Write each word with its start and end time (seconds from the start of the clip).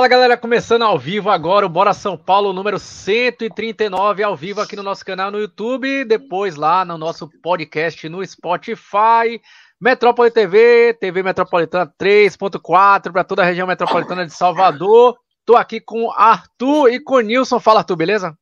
Fala 0.00 0.08
galera, 0.08 0.34
começando 0.38 0.80
ao 0.80 0.98
vivo 0.98 1.28
agora 1.28 1.66
o 1.66 1.68
Bora 1.68 1.92
São 1.92 2.16
Paulo 2.16 2.54
número 2.54 2.78
139 2.78 4.22
ao 4.22 4.34
vivo 4.34 4.62
aqui 4.62 4.74
no 4.74 4.82
nosso 4.82 5.04
canal 5.04 5.30
no 5.30 5.38
YouTube, 5.38 6.06
depois 6.06 6.56
lá 6.56 6.86
no 6.86 6.96
nosso 6.96 7.28
podcast 7.42 8.08
no 8.08 8.26
Spotify, 8.26 9.38
Metrópole 9.78 10.30
TV, 10.30 10.96
TV 10.98 11.22
Metropolitana 11.22 11.92
3.4 12.00 13.12
para 13.12 13.24
toda 13.24 13.42
a 13.42 13.44
região 13.44 13.66
metropolitana 13.66 14.24
de 14.24 14.32
Salvador. 14.32 15.18
Tô 15.44 15.54
aqui 15.54 15.82
com 15.82 16.10
Arthur 16.10 16.88
e 16.88 16.98
com 16.98 17.20
Nilson. 17.20 17.60
Fala 17.60 17.80
Arthur, 17.80 17.96
beleza? 17.96 18.34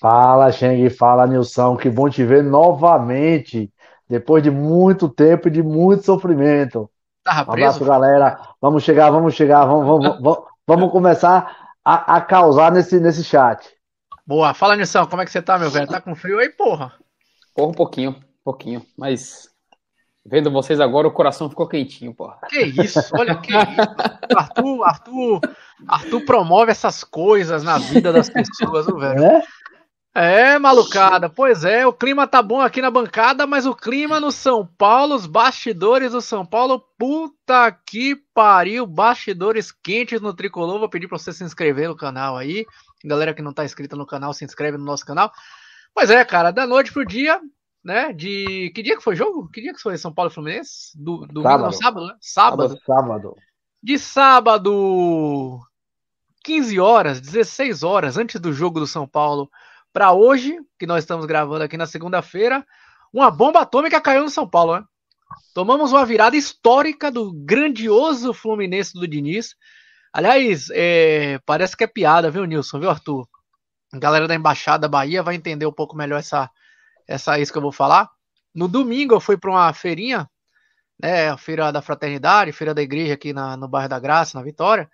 Fala, 0.00 0.50
Cheng, 0.50 0.90
fala, 0.90 1.28
Nilson. 1.28 1.76
Que 1.76 1.88
bom 1.88 2.10
te 2.10 2.24
ver 2.24 2.42
novamente, 2.42 3.72
depois 4.08 4.42
de 4.42 4.50
muito 4.50 5.08
tempo 5.08 5.46
e 5.46 5.52
de 5.52 5.62
muito 5.62 6.04
sofrimento. 6.04 6.90
Tava 7.24 7.50
um 7.50 7.54
abraço, 7.54 7.84
galera. 7.84 8.40
Vamos 8.60 8.82
chegar, 8.82 9.10
vamos 9.10 9.34
chegar, 9.34 9.64
vamos, 9.64 9.86
vamos, 9.86 10.20
vamos, 10.20 10.44
vamos 10.66 10.92
começar 10.92 11.70
a, 11.84 12.16
a, 12.16 12.20
causar 12.20 12.72
nesse, 12.72 12.98
nesse 12.98 13.24
chat. 13.24 13.68
Boa, 14.26 14.54
fala 14.54 14.76
Nilson, 14.76 15.06
como 15.06 15.22
é 15.22 15.24
que 15.24 15.30
você 15.30 15.42
tá, 15.42 15.58
meu 15.58 15.70
velho? 15.70 15.88
Tá 15.88 16.00
com 16.00 16.14
frio 16.14 16.38
aí, 16.38 16.48
porra? 16.50 16.92
Porra, 17.54 17.68
um 17.68 17.74
pouquinho, 17.74 18.10
um 18.10 18.44
pouquinho, 18.44 18.86
mas 18.96 19.50
vendo 20.24 20.50
vocês 20.50 20.78
agora 20.80 21.08
o 21.08 21.12
coração 21.12 21.50
ficou 21.50 21.66
quentinho, 21.66 22.14
porra. 22.14 22.38
Que 22.48 22.60
isso, 22.60 23.00
olha 23.18 23.36
que 23.36 23.52
isso. 23.52 24.36
Arthur, 24.36 24.84
Arthur, 24.84 25.40
Arthur 25.88 26.24
promove 26.24 26.70
essas 26.70 27.02
coisas 27.02 27.62
na 27.62 27.78
vida 27.78 28.12
das 28.12 28.30
pessoas, 28.30 28.86
velho. 28.86 29.24
É? 29.24 29.42
É, 30.12 30.58
malucada. 30.58 31.30
Pois 31.30 31.64
é, 31.64 31.86
o 31.86 31.92
clima 31.92 32.26
tá 32.26 32.42
bom 32.42 32.60
aqui 32.60 32.82
na 32.82 32.90
bancada, 32.90 33.46
mas 33.46 33.64
o 33.64 33.74
clima 33.74 34.18
no 34.18 34.32
São 34.32 34.66
Paulo, 34.66 35.14
os 35.14 35.24
bastidores 35.24 36.10
do 36.12 36.20
São 36.20 36.44
Paulo, 36.44 36.84
puta 36.98 37.70
que 37.86 38.16
pariu, 38.34 38.86
bastidores 38.86 39.70
quentes 39.70 40.20
no 40.20 40.34
Tricolor. 40.34 40.80
Vou 40.80 40.88
pedir 40.88 41.06
pra 41.06 41.16
você 41.16 41.32
se 41.32 41.44
inscrever 41.44 41.88
no 41.88 41.96
canal 41.96 42.36
aí. 42.36 42.66
Galera 43.04 43.32
que 43.32 43.42
não 43.42 43.52
tá 43.52 43.64
inscrita 43.64 43.94
no 43.94 44.04
canal, 44.04 44.34
se 44.34 44.44
inscreve 44.44 44.76
no 44.76 44.84
nosso 44.84 45.06
canal. 45.06 45.30
Pois 45.94 46.10
é, 46.10 46.24
cara, 46.24 46.50
da 46.50 46.66
noite 46.66 46.92
pro 46.92 47.06
dia, 47.06 47.40
né? 47.82 48.12
De. 48.12 48.72
Que 48.74 48.82
dia 48.82 48.96
que 48.96 49.02
foi 49.02 49.14
o 49.14 49.16
jogo? 49.16 49.48
Que 49.48 49.60
dia 49.60 49.72
que 49.72 49.80
foi 49.80 49.96
São 49.96 50.12
Paulo 50.12 50.30
e 50.30 50.34
Fluminense? 50.34 50.90
Do, 50.96 51.24
do 51.26 51.42
sábado. 51.42 51.62
Não, 51.62 51.72
sábado, 51.72 52.06
né? 52.06 52.16
Sábado. 52.20 52.78
Sábado. 52.84 53.36
De 53.82 53.98
sábado, 53.98 55.60
15 56.44 56.80
horas, 56.80 57.20
16 57.20 57.82
horas 57.82 58.18
antes 58.18 58.40
do 58.40 58.52
jogo 58.52 58.80
do 58.80 58.86
São 58.86 59.06
Paulo 59.06 59.48
para 59.92 60.12
hoje, 60.12 60.56
que 60.78 60.86
nós 60.86 61.04
estamos 61.04 61.26
gravando 61.26 61.64
aqui 61.64 61.76
na 61.76 61.86
segunda-feira, 61.86 62.64
uma 63.12 63.30
bomba 63.30 63.60
atômica 63.60 64.00
caiu 64.00 64.22
no 64.22 64.30
São 64.30 64.48
Paulo, 64.48 64.78
né? 64.78 64.84
Tomamos 65.54 65.92
uma 65.92 66.04
virada 66.04 66.36
histórica 66.36 67.10
do 67.10 67.32
grandioso 67.32 68.32
Fluminense 68.32 68.94
do 68.94 69.06
Diniz. 69.06 69.54
Aliás, 70.12 70.68
é, 70.72 71.38
parece 71.44 71.76
que 71.76 71.84
é 71.84 71.86
piada, 71.86 72.30
viu, 72.30 72.44
Nilson, 72.44 72.80
viu, 72.80 72.90
Arthur? 72.90 73.28
A 73.92 73.98
galera 73.98 74.28
da 74.28 74.34
Embaixada 74.34 74.88
Bahia 74.88 75.22
vai 75.22 75.34
entender 75.34 75.66
um 75.66 75.72
pouco 75.72 75.96
melhor 75.96 76.18
essa, 76.18 76.50
essa 77.06 77.38
isso 77.38 77.52
que 77.52 77.58
eu 77.58 77.62
vou 77.62 77.72
falar. 77.72 78.08
No 78.54 78.68
domingo 78.68 79.14
eu 79.14 79.20
fui 79.20 79.36
para 79.36 79.50
uma 79.50 79.72
feirinha, 79.72 80.28
né, 81.00 81.28
a 81.30 81.36
feira 81.36 81.72
da 81.72 81.82
fraternidade, 81.82 82.52
feira 82.52 82.74
da 82.74 82.82
igreja 82.82 83.14
aqui 83.14 83.32
na, 83.32 83.56
no 83.56 83.68
bairro 83.68 83.88
da 83.88 83.98
Graça, 83.98 84.38
na 84.38 84.44
Vitória. 84.44 84.88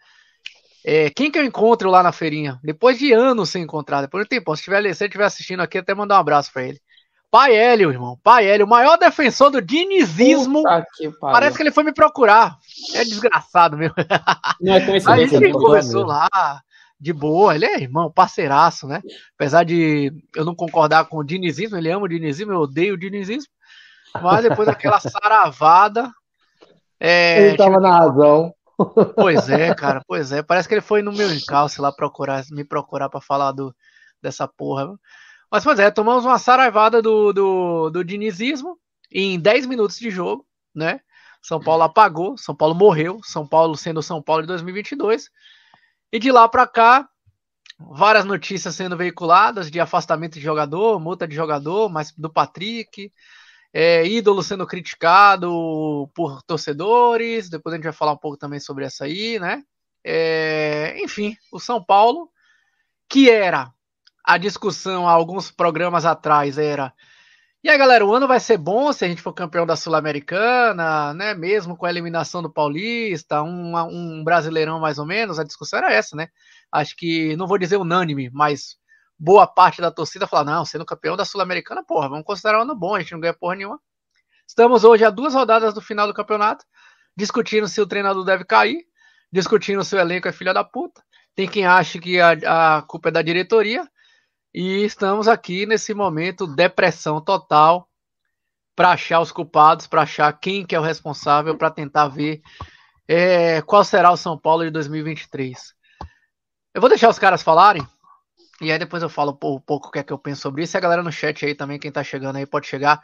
É, 0.89 1.11
quem 1.11 1.33
que 1.33 1.37
eu 1.37 1.45
encontro 1.45 1.91
lá 1.91 2.01
na 2.01 2.13
feirinha? 2.13 2.61
Depois 2.63 2.97
de 2.97 3.13
anos 3.13 3.51
sem 3.51 3.65
encontrar, 3.65 4.03
depois 4.03 4.23
de 4.23 4.29
tempo. 4.29 4.55
Se 4.55 4.63
tiver, 4.63 4.95
se 4.95 5.05
estiver 5.05 5.25
assistindo 5.25 5.61
aqui, 5.61 5.79
até 5.79 5.93
mandar 5.93 6.15
um 6.17 6.21
abraço 6.21 6.53
para 6.53 6.63
ele. 6.63 6.81
Pai 7.29 7.57
Hélio, 7.57 7.91
irmão. 7.91 8.17
Pai 8.23 8.47
Hélio, 8.47 8.67
o 8.67 8.69
maior 8.69 8.97
defensor 8.97 9.51
do 9.51 9.61
dinizismo. 9.61 10.63
Que 10.97 11.11
Parece 11.21 11.57
que 11.57 11.63
ele 11.65 11.73
foi 11.73 11.83
me 11.83 11.93
procurar. 11.93 12.57
É 12.95 13.03
desgraçado, 13.03 13.77
meu. 13.77 13.91
Não 14.61 14.75
é 14.75 14.81
coincidência. 14.87 15.39
Aí 15.39 15.45
ele 15.45 15.53
começou 15.53 16.05
lá, 16.05 16.29
de 17.01 17.13
boa. 17.13 17.57
Ele 17.57 17.67
é 17.67 17.81
irmão, 17.81 18.09
parceiraço, 18.09 18.87
né? 18.87 19.03
Apesar 19.35 19.65
de 19.65 20.13
eu 20.37 20.45
não 20.45 20.55
concordar 20.55 21.07
com 21.07 21.19
o 21.19 21.25
dinizismo, 21.25 21.77
ele 21.77 21.91
ama 21.91 22.05
o 22.05 22.09
dinizismo, 22.09 22.53
eu 22.53 22.61
odeio 22.61 22.95
o 22.95 22.99
dinizismo. 22.99 23.51
Mas 24.23 24.45
depois 24.45 24.69
daquela 24.69 25.01
saravada. 25.01 26.13
É, 27.01 27.49
ele 27.49 27.57
tava 27.57 27.81
na 27.81 27.99
razão. 27.99 28.55
Pois 29.15 29.49
é, 29.49 29.75
cara, 29.75 30.03
pois 30.07 30.33
é. 30.33 30.43
Parece 30.43 30.69
que 30.69 30.75
ele 30.75 30.81
foi 30.81 31.03
no 31.03 31.13
meu 31.13 31.33
encalço 31.33 31.81
lá 31.81 31.91
procurar, 31.91 32.45
me 32.51 32.65
procurar 32.65 33.09
para 33.09 33.21
falar 33.21 33.53
do, 33.53 33.75
dessa 34.23 34.47
porra. 34.47 34.89
Mas, 35.51 35.65
pois 35.65 35.79
é, 35.79 35.91
tomamos 35.91 36.25
uma 36.25 36.39
saraivada 36.39 37.01
do, 37.01 37.33
do, 37.33 37.91
do 37.91 38.05
dinizismo 38.05 38.79
em 39.11 39.39
10 39.39 39.67
minutos 39.67 39.99
de 39.99 40.11
jogo, 40.11 40.47
né? 40.75 41.01
São 41.41 41.61
Paulo 41.61 41.85
apagou, 41.85 42.37
São 42.37 42.55
Paulo 42.55 42.75
morreu, 42.75 43.21
São 43.23 43.47
Paulo 43.47 43.77
sendo 43.77 44.03
São 44.03 44.21
Paulo 44.21 44.43
de 44.43 44.49
2022. 44.49 45.31
E 46.13 46.19
de 46.19 46.33
lá 46.33 46.49
para 46.49 46.67
cá, 46.67 47.09
várias 47.79 48.25
notícias 48.25 48.75
sendo 48.75 48.97
veiculadas 48.97 49.71
de 49.71 49.79
afastamento 49.79 50.35
de 50.35 50.41
jogador, 50.41 50.99
multa 50.99 51.27
de 51.27 51.35
jogador, 51.35 51.89
mas 51.89 52.13
do 52.13 52.33
Patrick, 52.33 53.13
é, 53.79 54.07
ídolo 54.07 54.43
sendo 54.43 54.67
criticado 54.67 56.11
por 56.15 56.43
torcedores. 56.45 57.51
Depois 57.51 57.75
a 57.75 57.77
gente 57.77 57.85
vai 57.85 57.93
falar 57.93 58.13
um 58.13 58.17
pouco 58.17 58.39
também 58.39 58.59
sobre 58.59 58.87
essa 58.87 59.05
aí, 59.05 59.39
né? 59.39 59.63
É, 60.03 60.97
enfim, 61.05 61.37
o 61.53 61.61
São 61.61 61.85
Paulo, 61.85 62.31
que 63.07 63.29
era 63.29 63.71
a 64.25 64.39
discussão 64.39 65.07
há 65.07 65.13
alguns 65.13 65.51
programas 65.51 66.07
atrás, 66.07 66.57
era. 66.57 66.91
E 67.63 67.69
aí, 67.69 67.77
galera, 67.77 68.07
o 68.07 68.15
ano 68.15 68.27
vai 68.27 68.41
ser 68.41 68.57
bom 68.57 68.91
se 68.95 69.05
a 69.05 69.09
gente 69.09 69.21
for 69.21 69.35
campeão 69.35 69.67
da 69.67 69.77
Sul-Americana, 69.77 71.13
né? 71.13 71.35
Mesmo 71.35 71.77
com 71.77 71.85
a 71.85 71.91
eliminação 71.91 72.41
do 72.41 72.51
Paulista, 72.51 73.43
um, 73.43 73.77
um 73.77 74.25
brasileirão 74.25 74.81
mais 74.81 74.99
ou 74.99 75.05
menos, 75.05 75.39
a 75.39 75.45
discussão 75.45 75.81
era 75.81 75.93
essa, 75.93 76.17
né? 76.17 76.29
Acho 76.73 76.97
que, 76.97 77.37
não 77.37 77.47
vou 77.47 77.59
dizer 77.59 77.77
unânime, 77.77 78.31
mas 78.33 78.79
boa 79.19 79.47
parte 79.47 79.81
da 79.81 79.91
torcida 79.91 80.27
fala: 80.27 80.45
não, 80.45 80.65
sendo 80.65 80.85
campeão 80.85 81.17
da 81.17 81.25
Sul-Americana, 81.25 81.85
porra, 81.85 82.09
vamos 82.09 82.25
considerar 82.25 82.59
um 82.59 82.63
ano 82.63 82.75
bom, 82.75 82.95
a 82.95 83.01
gente 83.01 83.13
não 83.13 83.21
ganha 83.21 83.35
porra 83.35 83.57
nenhuma. 83.57 83.81
Estamos 84.47 84.85
hoje 84.85 85.05
a 85.05 85.11
duas 85.11 85.35
rodadas 85.35 85.75
do 85.75 85.81
final 85.81 86.07
do 86.07 86.15
campeonato, 86.15 86.65
discutindo 87.17 87.67
se 87.67 87.81
o 87.81 87.87
treinador 87.87 88.25
deve 88.25 88.45
cair, 88.45 88.85
discutindo 89.33 89.83
se 89.83 89.97
o 89.97 89.99
elenco 89.99 90.29
é 90.29 90.33
filha 90.33 90.55
da 90.55 90.63
puta. 90.63 91.03
Tem 91.35 91.49
quem 91.49 91.67
acha 91.67 91.99
que 91.99 92.21
a, 92.21 92.79
a 92.79 92.83
culpa 92.83 93.09
é 93.09 93.13
da 93.13 93.23
diretoria. 93.23 93.87
E 94.55 94.85
estamos 94.85 95.29
aqui 95.29 95.67
nesse 95.67 95.93
momento, 95.93 96.47
depressão 96.47 97.21
total, 97.21 97.91
para 98.75 98.93
achar 98.93 99.21
os 99.21 99.31
culpados, 99.31 99.87
para 99.87 100.03
achar 100.03 100.33
quem 100.33 100.65
que 100.65 100.75
é 100.75 100.81
o 100.81 100.83
responsável, 100.83 101.59
para 101.59 101.71
tentar 101.71 102.09
ver 102.09 102.41
é, 103.09 103.61
qual 103.63 103.85
será 103.85 104.11
o 104.11 104.17
São 104.17 104.39
Paulo 104.39 104.65
de 104.65 104.71
2023. 104.71 105.75
Eu 106.73 106.81
vou 106.81 106.89
deixar 106.89 107.09
os 107.09 107.19
caras 107.19 107.43
falarem, 107.43 107.87
e 108.61 108.73
aí 108.73 108.79
depois 108.79 109.03
eu 109.03 109.09
falo 109.09 109.33
um 109.33 109.61
pouco 109.61 109.89
o 109.89 109.91
que 109.91 109.99
é 109.99 110.03
que 110.03 110.13
eu 110.13 110.19
penso 110.19 110.43
sobre 110.43 110.63
isso. 110.63 110.77
E 110.77 110.79
a 110.79 110.81
galera 110.81 111.03
no 111.03 111.13
chat 111.13 111.45
aí 111.45 111.55
também, 111.55 111.79
quem 111.79 111.93
tá 111.93 112.03
chegando 112.03 112.37
aí, 112.37 112.47
pode 112.47 112.67
chegar. 112.67 113.03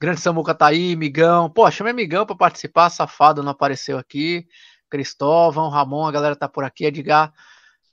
Grande 0.00 0.20
Samuca 0.20 0.54
tá 0.54 0.66
aí, 0.66 0.94
Migão. 0.96 1.48
Pô, 1.48 1.70
chamei 1.70 1.92
Migão 1.92 2.26
pra 2.26 2.36
participar, 2.36 2.90
safado 2.90 3.42
não 3.42 3.52
apareceu 3.52 3.96
aqui. 3.96 4.46
Cristóvão, 4.90 5.70
Ramon, 5.70 6.06
a 6.06 6.12
galera 6.12 6.36
tá 6.36 6.48
por 6.48 6.64
aqui, 6.64 6.84
Edgar. 6.84 7.32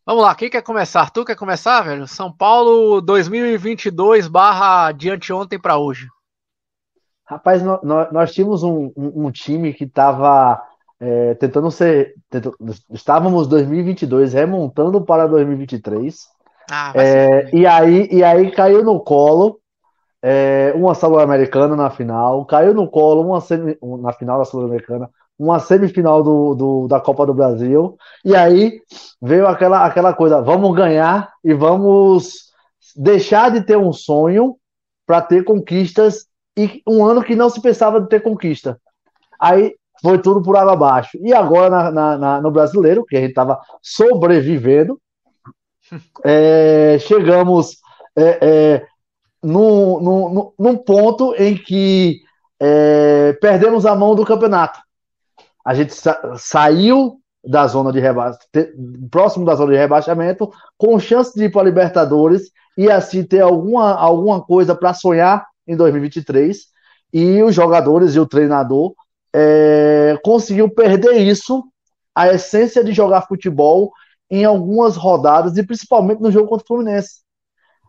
Vamos 0.06 0.24
lá, 0.24 0.36
quem 0.36 0.50
quer 0.50 0.64
começar? 0.64 1.02
Arthur 1.02 1.24
quer 1.24 1.36
começar, 1.36 1.82
velho? 1.82 2.08
São 2.08 2.32
Paulo 2.32 3.00
2022 3.00 4.28
barra 4.28 4.92
de 4.92 5.10
anteontem 5.10 5.60
para 5.60 5.78
hoje. 5.78 6.08
Rapaz, 7.26 7.62
nós, 7.62 8.12
nós 8.12 8.34
tínhamos 8.34 8.64
um, 8.64 8.92
um, 8.98 9.28
um, 9.28 9.32
time 9.32 9.72
que 9.72 9.86
tava 9.86 10.62
é, 11.00 11.36
tentando 11.36 11.70
ser... 11.70 12.16
Tentando, 12.28 12.58
estávamos 12.90 13.48
2022 13.48 14.34
remontando 14.34 15.00
para 15.00 15.28
2023 15.28 16.28
ah, 16.70 16.94
é, 16.96 17.50
e, 17.54 17.66
aí, 17.66 18.08
e 18.12 18.24
aí 18.24 18.52
caiu 18.52 18.84
no 18.84 19.00
colo 19.00 19.60
é, 20.22 20.74
uma 20.76 20.94
Sul-Americana 20.94 21.76
na 21.76 21.90
final, 21.90 22.46
caiu 22.46 22.74
no 22.74 22.88
colo 22.90 23.22
uma 23.22 23.42
semi, 23.42 23.78
na 24.02 24.14
final 24.14 24.40
da 24.40 24.46
Sul-Americana, 24.46 25.10
uma 25.38 25.60
semifinal 25.60 26.22
do, 26.22 26.54
do, 26.54 26.88
da 26.88 27.00
Copa 27.00 27.26
do 27.26 27.34
Brasil, 27.34 27.98
e 28.26 28.36
aí 28.36 28.82
veio 29.22 29.48
aquela, 29.48 29.86
aquela 29.86 30.14
coisa: 30.14 30.42
vamos 30.42 30.76
ganhar 30.76 31.32
e 31.44 31.54
vamos 31.54 32.50
deixar 32.96 33.50
de 33.50 33.62
ter 33.62 33.78
um 33.78 33.94
sonho 33.94 34.58
para 35.08 35.22
ter 35.22 35.44
conquistas, 35.44 36.28
e 36.58 36.84
um 36.86 37.06
ano 37.06 37.24
que 37.24 37.36
não 37.36 37.50
se 37.50 37.62
pensava 37.62 38.02
de 38.02 38.10
ter 38.10 38.22
conquista. 38.22 38.80
Aí 39.40 39.74
foi 40.02 40.20
tudo 40.20 40.42
por 40.42 40.58
água 40.58 40.74
abaixo. 40.74 41.18
E 41.22 41.34
agora 41.34 41.70
na, 41.70 41.92
na, 41.92 42.18
na, 42.18 42.42
no 42.42 42.52
brasileiro, 42.52 43.06
que 43.06 43.16
a 43.16 43.22
gente 43.22 43.30
estava 43.30 43.60
sobrevivendo, 43.82 45.00
é, 46.24 46.98
chegamos 47.00 47.78
é, 48.16 48.40
é, 48.42 48.88
num, 49.42 50.00
num, 50.00 50.52
num, 50.58 50.78
ponto 50.78 51.34
em 51.36 51.56
que 51.56 52.22
é, 52.60 53.34
perdemos 53.42 53.86
a 53.86 53.96
mão 53.96 54.16
do 54.16 54.26
campeonato. 54.26 54.80
A 55.66 55.74
gente 55.74 55.94
sa 55.94 56.36
saiu 56.38 57.20
da 57.44 57.66
zona 57.68 57.92
de 57.92 58.00
rebaixamento, 58.00 59.08
próximo 59.10 59.46
da 59.46 59.56
zona 59.56 59.72
de 59.72 59.78
rebaixamento, 59.78 60.52
com 60.78 61.00
chance 61.00 61.34
de 61.34 61.46
ir 61.46 61.52
para 61.52 61.62
a 61.62 61.66
Libertadores 61.66 62.52
e 62.78 62.90
assim 62.90 63.24
ter 63.24 63.42
alguma, 63.42 63.94
alguma 63.94 64.42
coisa 64.42 64.76
para 64.76 64.94
sonhar 64.94 65.46
em 65.68 65.76
2023. 65.76 66.68
E 67.14 67.42
os 67.42 67.56
jogadores 67.56 68.16
e 68.16 68.20
o 68.20 68.26
treinador 68.26 68.94
é, 69.34 70.18
conseguiu 70.24 70.70
perder 70.70 71.18
isso 71.18 71.64
a 72.14 72.34
essência 72.34 72.84
de 72.84 72.92
jogar 72.92 73.28
futebol 73.28 73.92
em 74.30 74.46
algumas 74.46 74.96
rodadas 74.96 75.58
e 75.58 75.66
principalmente 75.66 76.22
no 76.22 76.32
jogo 76.32 76.48
contra 76.48 76.64
o 76.64 76.68
Fluminense. 76.68 77.22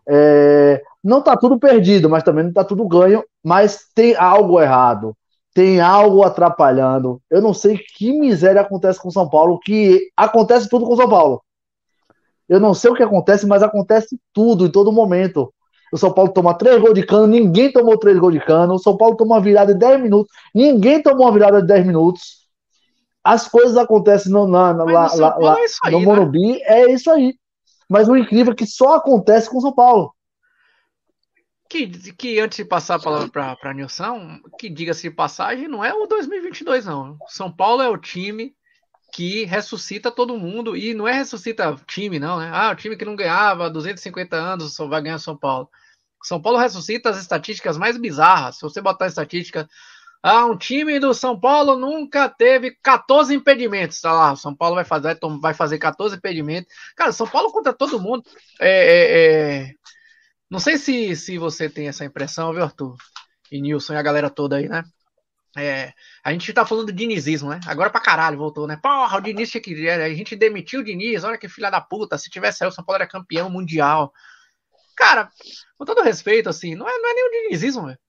É, 0.07 0.81
não 1.03 1.19
está 1.19 1.37
tudo 1.37 1.59
perdido, 1.59 2.09
mas 2.09 2.23
também 2.23 2.43
não 2.43 2.49
está 2.49 2.63
tudo 2.63 2.87
ganho, 2.87 3.23
mas 3.43 3.85
tem 3.93 4.15
algo 4.15 4.59
errado, 4.59 5.15
tem 5.53 5.79
algo 5.79 6.23
atrapalhando. 6.23 7.21
Eu 7.29 7.41
não 7.41 7.53
sei 7.53 7.77
que 7.77 8.11
miséria 8.19 8.61
acontece 8.61 8.99
com 8.99 9.11
São 9.11 9.29
Paulo, 9.29 9.59
que 9.59 10.09
acontece 10.17 10.69
tudo 10.69 10.85
com 10.85 10.95
São 10.95 11.09
Paulo. 11.09 11.41
Eu 12.49 12.59
não 12.59 12.73
sei 12.73 12.91
o 12.91 12.95
que 12.95 13.03
acontece, 13.03 13.47
mas 13.47 13.63
acontece 13.63 14.19
tudo, 14.33 14.65
em 14.65 14.71
todo 14.71 14.91
momento. 14.91 15.53
O 15.91 15.97
São 15.97 16.11
Paulo 16.11 16.31
toma 16.31 16.53
três 16.53 16.79
gols 16.79 16.93
de 16.93 17.05
cano, 17.05 17.27
ninguém 17.27 17.71
tomou 17.71 17.97
três 17.97 18.17
gols 18.17 18.33
de 18.33 18.39
cano. 18.39 18.75
O 18.75 18.79
São 18.79 18.95
Paulo 18.95 19.15
toma 19.15 19.35
uma 19.35 19.41
virada 19.41 19.73
de 19.73 19.79
10 19.79 20.01
minutos, 20.01 20.33
ninguém 20.55 21.01
tomou 21.01 21.25
uma 21.25 21.33
virada 21.33 21.61
de 21.61 21.67
10 21.67 21.85
minutos. 21.85 22.40
As 23.23 23.47
coisas 23.47 23.77
acontecem 23.77 24.31
no, 24.31 24.47
na, 24.47 24.73
na, 24.73 24.83
lá, 24.83 25.13
lá, 25.13 25.37
lá 25.37 25.59
é 25.59 25.65
aí, 25.83 25.91
no 25.91 25.99
né? 25.99 26.05
Morumbi, 26.05 26.53
né? 26.53 26.59
é 26.61 26.91
isso 26.91 27.09
aí. 27.11 27.35
Mas 27.87 28.07
o 28.07 28.15
incrível 28.15 28.53
é 28.53 28.55
que 28.55 28.65
só 28.65 28.95
acontece 28.95 29.49
com 29.49 29.57
o 29.57 29.61
São 29.61 29.73
Paulo. 29.73 30.15
Que, 31.69 31.87
que 32.13 32.39
antes 32.39 32.57
de 32.57 32.65
passar 32.65 32.95
a 32.95 32.99
palavra 32.99 33.29
para 33.29 33.73
Nilson, 33.73 34.39
que 34.57 34.69
diga-se 34.69 35.03
de 35.03 35.11
passagem, 35.11 35.67
não 35.67 35.85
é 35.85 35.93
o 35.93 36.05
2022, 36.05 36.85
não. 36.85 37.17
São 37.27 37.51
Paulo 37.51 37.81
é 37.81 37.89
o 37.89 37.97
time 37.97 38.53
que 39.11 39.43
ressuscita 39.43 40.09
todo 40.09 40.37
mundo. 40.37 40.75
E 40.75 40.93
não 40.93 41.07
é 41.07 41.13
ressuscita 41.13 41.75
time, 41.85 42.17
não, 42.17 42.39
né? 42.39 42.49
Ah, 42.53 42.71
o 42.71 42.75
time 42.75 42.95
que 42.95 43.05
não 43.05 43.15
ganhava 43.15 43.69
250 43.69 44.35
anos 44.35 44.73
só 44.73 44.87
vai 44.87 45.01
ganhar 45.01 45.19
São 45.19 45.37
Paulo. 45.37 45.69
São 46.23 46.41
Paulo 46.41 46.57
ressuscita 46.57 47.09
as 47.09 47.17
estatísticas 47.17 47.77
mais 47.77 47.97
bizarras. 47.97 48.55
Se 48.55 48.61
você 48.61 48.81
botar 48.81 49.07
estatística, 49.07 49.67
ah, 50.23 50.45
um 50.45 50.57
time 50.57 50.99
do 50.99 51.13
São 51.13 51.39
Paulo 51.39 51.75
nunca 51.75 52.29
teve 52.29 52.77
14 52.83 53.33
impedimentos. 53.33 53.99
Tá 53.99 54.13
lá, 54.13 54.35
São 54.35 54.55
Paulo 54.55 54.75
vai 54.75 54.85
fazer, 54.85 55.17
vai 55.41 55.53
fazer 55.53 55.79
14 55.79 56.15
impedimentos. 56.15 56.71
Cara, 56.95 57.11
São 57.11 57.27
Paulo 57.27 57.51
contra 57.51 57.73
todo 57.73 57.99
mundo. 57.99 58.23
É, 58.59 58.69
é, 58.69 59.63
é... 59.69 59.73
Não 60.49 60.59
sei 60.59 60.77
se, 60.77 61.15
se 61.15 61.37
você 61.37 61.69
tem 61.69 61.87
essa 61.87 62.05
impressão, 62.05 62.53
viu, 62.53 62.63
Arthur? 62.63 62.95
E 63.51 63.61
Nilson 63.61 63.93
e 63.93 63.97
a 63.97 64.01
galera 64.01 64.29
toda 64.29 64.57
aí, 64.57 64.69
né? 64.69 64.83
É, 65.57 65.91
a 66.23 66.31
gente 66.31 66.53
tá 66.53 66.65
falando 66.65 66.87
de 66.87 66.93
dinizismo, 66.93 67.49
né? 67.49 67.59
Agora 67.67 67.89
pra 67.89 67.99
caralho 67.99 68.37
voltou, 68.37 68.65
né? 68.67 68.77
Porra, 68.81 69.17
o 69.17 69.21
Diniz 69.21 69.49
tinha 69.49 69.61
que. 69.61 69.89
A 69.89 70.13
gente 70.13 70.35
demitiu 70.35 70.79
o 70.79 70.83
Diniz, 70.83 71.23
olha 71.23 71.37
que 71.37 71.49
filha 71.49 71.69
da 71.69 71.81
puta. 71.81 72.17
Se 72.17 72.29
tivesse 72.29 72.63
aí, 72.63 72.69
o 72.69 72.71
São 72.71 72.85
Paulo 72.85 73.01
era 73.01 73.09
campeão 73.09 73.49
mundial. 73.49 74.13
Cara, 74.95 75.29
com 75.77 75.83
todo 75.83 76.01
respeito, 76.01 76.47
assim, 76.47 76.75
não 76.75 76.87
é, 76.87 76.97
não 76.99 77.09
é 77.09 77.13
nem 77.13 77.27
o 77.27 77.31
dinizismo, 77.43 77.87
velho. 77.87 77.99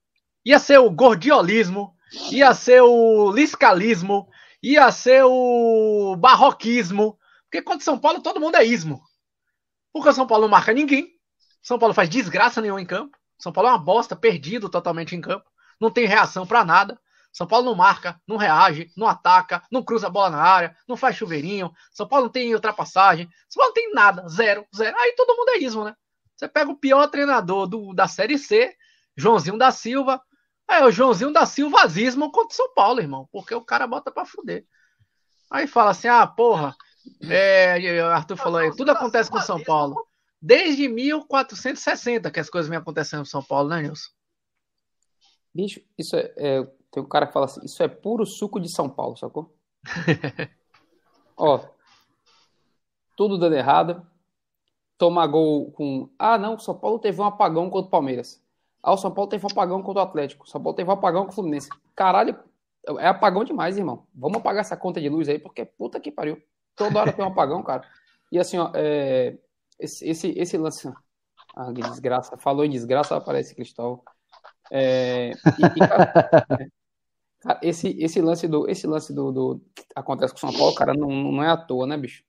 Ia 0.45 0.59
ser 0.59 0.77
o 0.77 0.89
gordiolismo, 0.89 1.93
ia 2.31 2.53
ser 2.53 2.81
o 2.81 3.31
liscalismo, 3.31 4.27
ia 4.61 4.91
ser 4.91 5.23
o 5.23 6.15
barroquismo. 6.17 7.17
Porque 7.45 7.61
contra 7.61 7.83
São 7.83 7.99
Paulo 7.99 8.21
todo 8.21 8.39
mundo 8.39 8.55
é 8.55 8.65
ismo. 8.65 9.01
Porque 9.91 10.09
o 10.09 10.13
São 10.13 10.27
Paulo 10.27 10.43
não 10.43 10.51
marca 10.51 10.73
ninguém. 10.73 11.07
São 11.61 11.77
Paulo 11.79 11.93
faz 11.93 12.09
desgraça 12.09 12.61
nenhuma 12.61 12.81
em 12.81 12.85
campo. 12.85 13.17
São 13.37 13.51
Paulo 13.51 13.69
é 13.69 13.73
uma 13.73 13.77
bosta, 13.77 14.15
perdido 14.15 14.69
totalmente 14.69 15.15
em 15.15 15.21
campo. 15.21 15.45
Não 15.79 15.91
tem 15.91 16.05
reação 16.05 16.45
para 16.45 16.63
nada. 16.63 16.99
São 17.31 17.47
Paulo 17.47 17.65
não 17.65 17.75
marca, 17.75 18.21
não 18.27 18.37
reage, 18.37 18.91
não 18.95 19.07
ataca, 19.07 19.63
não 19.71 19.81
cruza 19.81 20.05
a 20.05 20.09
bola 20.09 20.29
na 20.29 20.41
área, 20.41 20.77
não 20.87 20.95
faz 20.95 21.15
chuveirinho. 21.15 21.73
São 21.91 22.07
Paulo 22.07 22.25
não 22.25 22.31
tem 22.31 22.53
ultrapassagem. 22.53 23.27
São 23.49 23.59
Paulo 23.59 23.69
não 23.69 23.73
tem 23.73 23.91
nada, 23.91 24.27
zero, 24.29 24.65
zero. 24.75 24.95
Aí 24.99 25.13
todo 25.17 25.35
mundo 25.35 25.49
é 25.49 25.57
ismo, 25.57 25.83
né? 25.83 25.95
Você 26.35 26.47
pega 26.47 26.69
o 26.69 26.77
pior 26.77 27.07
treinador 27.07 27.65
do, 27.67 27.93
da 27.93 28.07
Série 28.07 28.37
C, 28.37 28.75
Joãozinho 29.17 29.57
da 29.57 29.71
Silva. 29.71 30.21
É 30.73 30.83
o 30.83 30.91
Joãozinho 30.91 31.31
da 31.31 31.45
Silva 31.45 31.85
ismo 31.95 32.31
contra 32.31 32.53
o 32.53 32.55
São 32.55 32.73
Paulo, 32.73 32.99
irmão. 32.99 33.27
Porque 33.31 33.53
o 33.53 33.63
cara 33.63 33.85
bota 33.87 34.11
pra 34.11 34.25
fuder. 34.25 34.65
Aí 35.49 35.67
fala 35.67 35.91
assim: 35.91 36.07
ah, 36.07 36.25
porra. 36.25 36.75
É, 37.29 37.99
Arthur 38.01 38.37
falou 38.37 38.59
aí, 38.59 38.75
tudo 38.75 38.91
acontece 38.91 39.29
com 39.29 39.39
São 39.41 39.61
Paulo. 39.63 39.95
Desde 40.41 40.87
1460 40.87 42.31
que 42.31 42.39
as 42.39 42.49
coisas 42.49 42.69
vêm 42.69 42.77
acontecendo 42.77 43.21
em 43.21 43.25
São 43.25 43.43
Paulo, 43.43 43.69
né, 43.69 43.81
Nilson? 43.81 44.09
Bicho, 45.53 45.81
isso 45.97 46.15
é, 46.15 46.33
é 46.37 46.67
tem 46.93 47.01
um 47.01 47.07
cara 47.07 47.27
que 47.27 47.33
fala 47.33 47.45
assim: 47.45 47.63
Isso 47.63 47.81
é 47.81 47.87
puro 47.87 48.25
suco 48.25 48.59
de 48.59 48.69
São 48.71 48.89
Paulo, 48.89 49.17
sacou? 49.17 49.55
Ó, 51.35 51.59
tudo 53.15 53.37
dando 53.37 53.55
errado. 53.55 54.05
Tomar 54.97 55.27
gol 55.27 55.71
com. 55.71 56.09
Ah, 56.19 56.37
não, 56.37 56.59
São 56.59 56.77
Paulo 56.77 56.99
teve 56.99 57.19
um 57.19 57.25
apagão 57.25 57.69
contra 57.69 57.87
o 57.87 57.91
Palmeiras. 57.91 58.42
Ah, 58.83 58.93
o 58.93 58.97
São 58.97 59.13
Paulo 59.13 59.29
teve 59.29 59.45
apagão 59.49 59.81
contra 59.81 60.03
o 60.03 60.05
Atlético. 60.05 60.45
O 60.45 60.47
São 60.47 60.61
Paulo 60.61 60.75
teve 60.75 60.91
apagão 60.91 61.25
com 61.25 61.31
o 61.31 61.33
Fluminense. 61.33 61.69
Caralho, 61.95 62.37
é 62.99 63.07
apagão 63.07 63.43
demais, 63.43 63.77
irmão. 63.77 64.05
Vamos 64.13 64.39
apagar 64.39 64.61
essa 64.61 64.75
conta 64.75 64.99
de 64.99 65.07
luz 65.07 65.29
aí, 65.29 65.39
porque 65.39 65.63
puta 65.65 65.99
que 65.99 66.11
pariu. 66.11 66.41
Toda 66.75 66.99
hora 66.99 67.13
tem 67.13 67.23
um 67.23 67.29
apagão, 67.29 67.63
cara. 67.63 67.87
E 68.31 68.37
assim, 68.37 68.57
ó, 68.57 68.71
é... 68.75 69.37
esse, 69.79 70.07
esse, 70.07 70.37
esse 70.37 70.57
lance. 70.57 70.91
Ah, 71.55 71.71
que 71.73 71.81
desgraça. 71.81 72.37
Falou 72.37 72.65
em 72.65 72.69
desgraça, 72.69 73.15
aparece 73.15 73.55
Cristóvão. 73.55 74.01
É... 74.69 75.31
E, 75.31 75.79
cara, 75.79 76.69
Cara, 77.43 77.59
esse, 77.61 77.89
esse 77.99 78.21
lance 78.21 78.47
do 78.47 78.69
esse 78.69 78.87
lance 78.87 79.13
do, 79.13 79.29
do 79.31 79.61
acontece 79.93 80.33
com 80.33 80.37
o 80.37 80.39
São 80.39 80.57
Paulo, 80.57 80.73
cara, 80.73 80.93
não, 80.93 81.09
não 81.09 81.43
é 81.43 81.49
à 81.49 81.57
toa, 81.57 81.85
né, 81.85 81.97
bicho? 81.97 82.23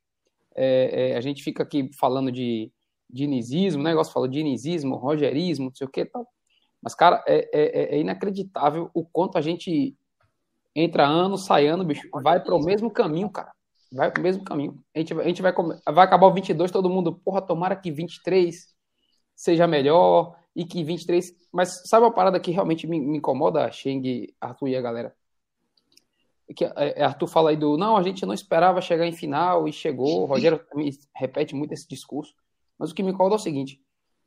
É, 0.56 1.12
é, 1.12 1.17
a 1.17 1.21
gente 1.21 1.43
fica 1.43 1.62
aqui 1.62 1.89
falando 1.97 2.33
de 2.33 2.73
dinizismo, 3.09 3.83
né? 3.83 3.91
Negócio 3.91 4.12
fala 4.12 4.29
dinizismo, 4.29 4.97
rogerismo, 4.97 5.67
não 5.67 5.75
sei 5.75 5.87
o 5.87 5.91
que 5.91 6.05
tal. 6.05 6.27
Mas, 6.85 6.95
cara, 6.95 7.25
é, 7.27 7.49
é, 7.53 7.97
é, 7.97 7.99
inacreditável 7.99 8.91
o 8.93 9.03
quanto 9.03 9.39
a 9.39 9.41
gente 9.41 9.97
entra 10.77 11.07
ano, 11.07 11.39
sai 11.39 11.67
ano, 11.67 11.85
bicho, 11.85 12.07
vai 12.23 12.39
para 12.39 12.55
o 12.55 12.63
mesmo 12.63 12.91
caminho, 12.91 13.31
cara. 13.31 13.53
Vai 13.91 14.11
para 14.11 14.21
o 14.21 14.23
mesmo 14.23 14.45
caminho. 14.45 14.79
A 14.95 14.99
gente, 14.99 15.15
a 15.15 15.25
gente 15.25 15.41
vai, 15.41 15.53
vai 15.53 16.05
acabar 16.05 16.27
o 16.27 16.35
22, 16.35 16.71
todo 16.71 16.91
mundo, 16.91 17.15
porra, 17.25 17.41
tomara 17.41 17.75
que 17.75 17.91
23 17.91 18.75
seja 19.35 19.67
melhor, 19.67 20.37
e 20.55 20.65
que 20.65 20.85
23. 20.85 21.35
Mas 21.53 21.83
sabe 21.89 22.05
uma 22.05 22.13
parada 22.13 22.39
que 22.39 22.51
realmente 22.51 22.87
me, 22.87 23.01
me 23.01 23.19
incomoda, 23.19 23.71
Sheng, 23.71 24.32
Arthur 24.41 24.69
e 24.69 24.77
a 24.77 24.82
galera? 24.82 25.15
Que 26.55 26.65
é, 26.65 26.73
é, 26.77 27.03
Arthur 27.03 27.27
fala 27.27 27.51
aí 27.51 27.56
do 27.56 27.77
não, 27.77 27.97
a 27.97 28.03
gente 28.03 28.25
não 28.25 28.35
esperava 28.35 28.81
chegar 28.81 29.06
em 29.06 29.13
final 29.13 29.67
e 29.67 29.73
chegou. 29.73 30.23
O 30.23 30.27
Rogério 30.27 30.58
também 30.70 30.91
repete 31.15 31.55
muito 31.55 31.73
esse 31.73 31.89
discurso. 31.89 32.35
Mas 32.79 32.91
o 32.91 32.94
que 32.94 33.03
me 33.03 33.11
incomoda 33.11 33.35
é 33.35 33.39
o 33.39 33.41
seguinte: 33.41 33.81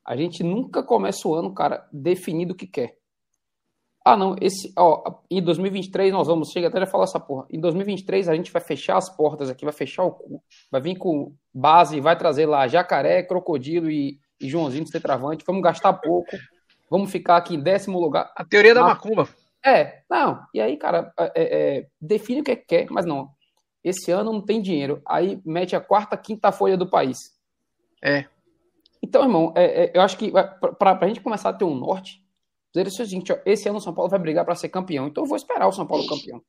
a 0.07 0.15
gente 0.15 0.43
nunca 0.43 0.81
começa 0.81 1.27
o 1.27 1.35
ano, 1.35 1.53
cara, 1.53 1.87
definido 1.91 2.53
o 2.53 2.55
que 2.55 2.65
quer. 2.65 2.97
Ah, 4.05 4.15
não, 4.15 4.37
esse, 4.39 4.71
ó, 4.77 5.19
em 5.29 5.41
2023 5.41 6.13
nós 6.13 6.27
vamos, 6.27 6.49
chega 6.49 6.69
até 6.69 6.79
já 6.79 6.85
falar 6.85 7.03
essa 7.03 7.19
porra. 7.19 7.45
Em 7.51 7.59
2023 7.59 8.29
a 8.29 8.35
gente 8.35 8.51
vai 8.51 8.61
fechar 8.61 8.97
as 8.97 9.09
portas 9.13 9.49
aqui, 9.49 9.65
vai 9.65 9.73
fechar 9.73 10.03
o 10.03 10.11
cu, 10.11 10.41
vai 10.71 10.79
vir 10.79 10.95
com 10.95 11.35
base, 11.53 11.99
vai 11.99 12.17
trazer 12.17 12.45
lá 12.45 12.67
jacaré, 12.67 13.21
crocodilo 13.21 13.91
e 13.91 14.17
e 14.39 14.49
Joãozinho 14.49 14.83
de 14.83 14.91
centroavante, 14.91 15.43
vamos 15.45 15.61
gastar 15.61 15.93
pouco, 15.93 16.37
vamos 16.89 17.11
ficar 17.11 17.37
aqui 17.37 17.55
em 17.55 17.59
décimo 17.59 17.99
lugar. 17.99 18.31
A 18.35 18.45
teoria 18.45 18.73
da 18.73 18.83
macumba. 18.83 19.27
É, 19.65 20.01
não. 20.09 20.41
E 20.53 20.61
aí, 20.61 20.77
cara, 20.77 21.11
é, 21.17 21.31
é, 21.35 21.87
define 21.99 22.41
o 22.41 22.43
que 22.43 22.55
quer, 22.55 22.87
mas 22.89 23.05
não. 23.05 23.29
Esse 23.83 24.11
ano 24.11 24.31
não 24.31 24.41
tem 24.41 24.61
dinheiro. 24.61 25.01
Aí 25.05 25.41
mete 25.45 25.75
a 25.75 25.81
quarta, 25.81 26.17
quinta 26.17 26.51
folha 26.51 26.77
do 26.77 26.89
país. 26.89 27.35
É. 28.03 28.25
Então, 29.07 29.23
irmão, 29.23 29.53
é, 29.55 29.85
é 29.85 29.91
eu 29.95 30.01
acho 30.01 30.17
que 30.17 30.29
para 30.77 30.99
a 30.99 31.07
gente 31.07 31.21
começar 31.21 31.49
a 31.49 31.53
ter 31.53 31.63
um 31.63 31.73
norte, 31.73 32.21
dizer 32.73 32.87
o 32.87 32.91
seguinte: 32.91 33.31
ó, 33.31 33.37
esse 33.45 33.69
ano 33.69 33.77
o 33.77 33.81
São 33.81 33.93
Paulo 33.93 34.09
vai 34.09 34.19
brigar 34.19 34.43
para 34.43 34.53
ser 34.53 34.67
campeão. 34.67 35.07
Então 35.07 35.23
eu 35.23 35.27
vou 35.27 35.37
esperar 35.37 35.65
o 35.65 35.71
São 35.71 35.87
Paulo 35.87 36.05
campeão. 36.05 36.41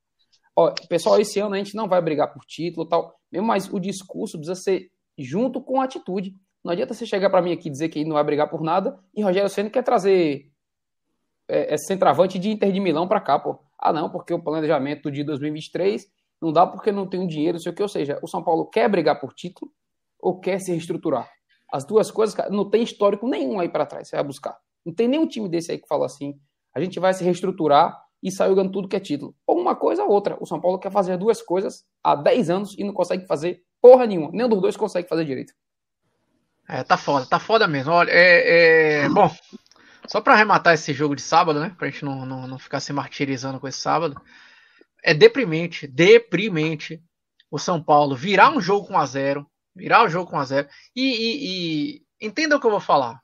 Ó, 0.56 0.74
pessoal, 0.88 1.20
esse 1.20 1.38
ano 1.38 1.54
a 1.54 1.58
gente 1.58 1.76
não 1.76 1.86
vai 1.86 2.02
brigar 2.02 2.32
por 2.32 2.44
título 2.44 2.88
tal, 2.88 3.14
mas 3.32 3.72
o 3.72 3.78
discurso 3.78 4.36
precisa 4.36 4.60
ser 4.60 4.90
junto 5.16 5.62
com 5.62 5.80
a 5.80 5.84
atitude. 5.84 6.34
Não 6.64 6.72
adianta 6.72 6.94
você 6.94 7.06
chegar 7.06 7.30
para 7.30 7.40
mim 7.40 7.52
aqui 7.52 7.68
e 7.68 7.70
dizer 7.70 7.88
que 7.90 8.04
não 8.04 8.14
vai 8.14 8.24
brigar 8.24 8.50
por 8.50 8.60
nada 8.60 8.98
e 9.14 9.22
Rogério 9.22 9.48
Senna 9.48 9.70
quer 9.70 9.84
trazer 9.84 10.50
é, 11.46 11.74
é 11.74 11.76
centroavante 11.78 12.40
de 12.40 12.50
Inter 12.50 12.72
de 12.72 12.80
Milão 12.80 13.06
para 13.06 13.20
cá, 13.20 13.38
pô. 13.38 13.60
Ah, 13.78 13.92
não, 13.92 14.10
porque 14.10 14.34
o 14.34 14.42
planejamento 14.42 15.12
de 15.12 15.22
2023 15.22 16.04
não 16.42 16.52
dá 16.52 16.66
porque 16.66 16.90
não 16.90 17.06
tem 17.08 17.20
um 17.20 17.26
dinheiro, 17.26 17.54
não 17.54 17.62
sei 17.62 17.70
o 17.70 17.74
que. 17.74 17.82
Ou 17.82 17.88
seja, 17.88 18.18
o 18.20 18.26
São 18.26 18.42
Paulo 18.42 18.66
quer 18.66 18.88
brigar 18.88 19.20
por 19.20 19.32
título 19.32 19.70
ou 20.18 20.40
quer 20.40 20.58
se 20.58 20.72
reestruturar? 20.72 21.30
As 21.70 21.84
duas 21.84 22.10
coisas, 22.10 22.34
não 22.50 22.68
tem 22.68 22.82
histórico 22.82 23.28
nenhum 23.28 23.60
aí 23.60 23.68
para 23.68 23.86
trás, 23.86 24.08
você 24.08 24.16
vai 24.16 24.24
buscar. 24.24 24.56
Não 24.84 24.94
tem 24.94 25.06
nenhum 25.06 25.26
time 25.26 25.48
desse 25.48 25.70
aí 25.70 25.78
que 25.78 25.86
fala 25.86 26.06
assim, 26.06 26.34
a 26.74 26.80
gente 26.80 26.98
vai 26.98 27.12
se 27.12 27.22
reestruturar 27.22 27.98
e 28.22 28.30
sair 28.30 28.54
ganhando 28.54 28.72
tudo 28.72 28.88
que 28.88 28.96
é 28.96 29.00
título. 29.00 29.34
Ou 29.46 29.60
uma 29.60 29.76
coisa 29.76 30.02
ou 30.02 30.10
outra. 30.10 30.36
O 30.40 30.46
São 30.46 30.60
Paulo 30.60 30.78
quer 30.78 30.90
fazer 30.90 31.16
duas 31.16 31.40
coisas 31.42 31.84
há 32.02 32.14
10 32.14 32.50
anos 32.50 32.74
e 32.78 32.84
não 32.84 32.92
consegue 32.92 33.26
fazer 33.26 33.62
porra 33.80 34.06
nenhuma. 34.06 34.30
Nenhum 34.32 34.48
dos 34.48 34.60
dois 34.60 34.76
consegue 34.76 35.08
fazer 35.08 35.24
direito. 35.24 35.52
É, 36.68 36.82
tá 36.82 36.96
foda, 36.96 37.26
tá 37.26 37.38
foda 37.38 37.66
mesmo. 37.66 37.92
Olha, 37.92 38.10
é, 38.10 39.04
é... 39.04 39.08
bom, 39.08 39.30
só 40.06 40.20
para 40.20 40.34
arrematar 40.34 40.74
esse 40.74 40.92
jogo 40.92 41.14
de 41.14 41.22
sábado, 41.22 41.60
né? 41.60 41.74
Pra 41.78 41.88
gente 41.88 42.04
não, 42.04 42.26
não, 42.26 42.46
não 42.46 42.58
ficar 42.58 42.80
se 42.80 42.92
martirizando 42.92 43.58
com 43.58 43.68
esse 43.68 43.78
sábado. 43.78 44.20
É 45.02 45.14
deprimente, 45.14 45.86
deprimente 45.86 47.02
o 47.50 47.58
São 47.58 47.82
Paulo 47.82 48.14
virar 48.14 48.50
um 48.50 48.60
jogo 48.60 48.86
com 48.86 48.98
a 48.98 49.06
zero, 49.06 49.46
virar 49.78 50.04
o 50.04 50.08
jogo 50.08 50.30
com 50.30 50.38
a 50.38 50.44
zero. 50.44 50.68
E, 50.94 51.02
e, 51.02 52.02
e 52.20 52.26
entenda 52.26 52.56
o 52.56 52.60
que 52.60 52.66
eu 52.66 52.70
vou 52.70 52.80
falar. 52.80 53.20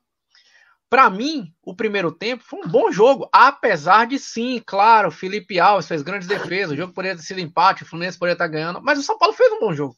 Para 0.88 1.10
mim, 1.10 1.52
o 1.62 1.74
primeiro 1.74 2.12
tempo 2.12 2.44
foi 2.44 2.60
um 2.60 2.68
bom 2.68 2.92
jogo, 2.92 3.28
apesar 3.32 4.06
de 4.06 4.16
sim, 4.18 4.62
claro, 4.64 5.10
Felipe 5.10 5.58
Alves 5.58 5.88
fez 5.88 6.02
grandes 6.02 6.28
defesas, 6.28 6.72
o 6.72 6.76
jogo 6.76 6.92
poderia 6.92 7.16
ter 7.16 7.22
sido 7.24 7.40
empate, 7.40 7.82
o 7.82 7.86
Fluminense 7.86 8.18
poderia 8.18 8.34
estar 8.34 8.46
ganhando, 8.46 8.80
mas 8.80 8.98
o 8.98 9.02
São 9.02 9.18
Paulo 9.18 9.34
fez 9.34 9.50
um 9.52 9.58
bom 9.58 9.74
jogo. 9.74 9.96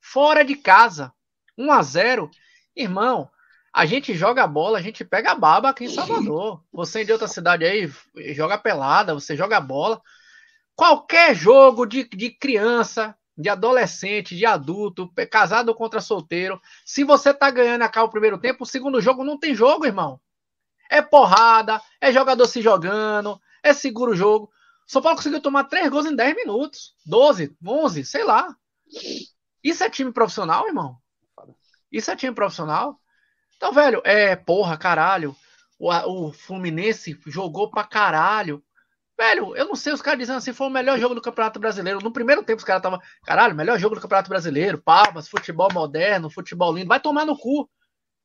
Fora 0.00 0.42
de 0.42 0.56
casa, 0.56 1.12
1 1.58 1.70
a 1.70 1.82
0 1.82 2.30
irmão, 2.74 3.28
a 3.74 3.84
gente 3.84 4.14
joga 4.14 4.46
bola, 4.46 4.78
a 4.78 4.80
gente 4.80 5.04
pega 5.04 5.32
a 5.32 5.34
baba 5.34 5.68
aqui 5.68 5.84
em 5.84 5.88
Salvador. 5.88 6.62
Você 6.72 7.00
é 7.00 7.04
de 7.04 7.12
outra 7.12 7.26
cidade 7.26 7.64
aí, 7.64 7.92
joga 8.32 8.56
pelada, 8.56 9.12
você 9.14 9.36
joga 9.36 9.60
bola. 9.60 10.00
Qualquer 10.76 11.34
jogo 11.34 11.84
de, 11.84 12.08
de 12.08 12.30
criança, 12.30 13.16
de 13.36 13.48
adolescente, 13.48 14.36
de 14.36 14.46
adulto, 14.46 15.10
casado 15.30 15.74
contra 15.74 16.00
solteiro. 16.00 16.60
Se 16.84 17.04
você 17.04 17.34
tá 17.34 17.50
ganhando 17.50 17.82
a 17.82 17.88
cá 17.88 18.02
o 18.02 18.10
primeiro 18.10 18.38
tempo, 18.38 18.64
o 18.64 18.66
segundo 18.66 19.00
jogo 19.00 19.24
não 19.24 19.38
tem 19.38 19.54
jogo, 19.54 19.86
irmão. 19.86 20.20
É 20.90 21.02
porrada, 21.02 21.80
é 22.00 22.12
jogador 22.12 22.46
se 22.46 22.62
jogando, 22.62 23.40
é 23.62 23.72
seguro 23.72 24.12
o 24.12 24.16
jogo. 24.16 24.50
São 24.86 25.02
Paulo 25.02 25.16
conseguiu 25.16 25.40
tomar 25.40 25.64
três 25.64 25.88
gols 25.88 26.06
em 26.06 26.14
10 26.14 26.36
minutos, 26.36 26.94
12, 27.06 27.56
11, 27.66 28.04
sei 28.04 28.22
lá. 28.22 28.54
Isso 29.62 29.82
é 29.82 29.90
time 29.90 30.12
profissional, 30.12 30.66
irmão? 30.66 30.98
Isso 31.90 32.10
é 32.10 32.16
time 32.16 32.34
profissional? 32.34 33.00
Então, 33.56 33.72
velho, 33.72 34.02
é 34.04 34.36
porra, 34.36 34.76
caralho. 34.76 35.34
O, 35.78 35.90
o 35.90 36.32
Fluminense 36.32 37.18
jogou 37.26 37.70
pra 37.70 37.84
caralho. 37.84 38.62
Velho, 39.16 39.56
eu 39.56 39.66
não 39.66 39.76
sei, 39.76 39.92
os 39.92 40.02
caras 40.02 40.18
dizendo 40.18 40.38
assim, 40.38 40.52
foi 40.52 40.66
o 40.66 40.70
melhor 40.70 40.98
jogo 40.98 41.14
do 41.14 41.22
Campeonato 41.22 41.60
Brasileiro. 41.60 42.00
No 42.02 42.12
primeiro 42.12 42.42
tempo 42.42 42.58
os 42.58 42.64
caras 42.64 42.80
estavam, 42.80 43.00
caralho, 43.24 43.54
melhor 43.54 43.78
jogo 43.78 43.94
do 43.94 44.00
Campeonato 44.00 44.28
Brasileiro, 44.28 44.82
palmas, 44.82 45.28
futebol 45.28 45.68
moderno, 45.72 46.28
futebol 46.28 46.72
lindo. 46.72 46.88
Vai 46.88 46.98
tomar 46.98 47.24
no 47.24 47.38
cu. 47.38 47.70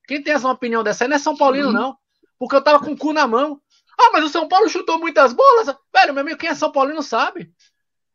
Quem 0.08 0.24
tem 0.24 0.34
essa 0.34 0.50
opinião 0.50 0.84
dessa 0.84 1.04
aí 1.04 1.08
não 1.08 1.16
é 1.16 1.20
São 1.20 1.38
Paulino, 1.38 1.72
não. 1.72 1.96
Porque 2.40 2.56
eu 2.56 2.64
tava 2.64 2.80
com 2.80 2.94
o 2.94 2.98
cu 2.98 3.14
na 3.14 3.28
mão. 3.28 3.62
Ah, 4.00 4.10
mas 4.12 4.24
o 4.24 4.30
São 4.30 4.48
Paulo 4.48 4.68
chutou 4.68 4.98
muitas 4.98 5.34
bolas. 5.34 5.68
Velho, 5.94 6.14
meu 6.14 6.22
amigo, 6.22 6.38
quem 6.38 6.50
é 6.50 6.56
São 6.56 6.72
Paulino 6.72 7.04
sabe. 7.04 7.54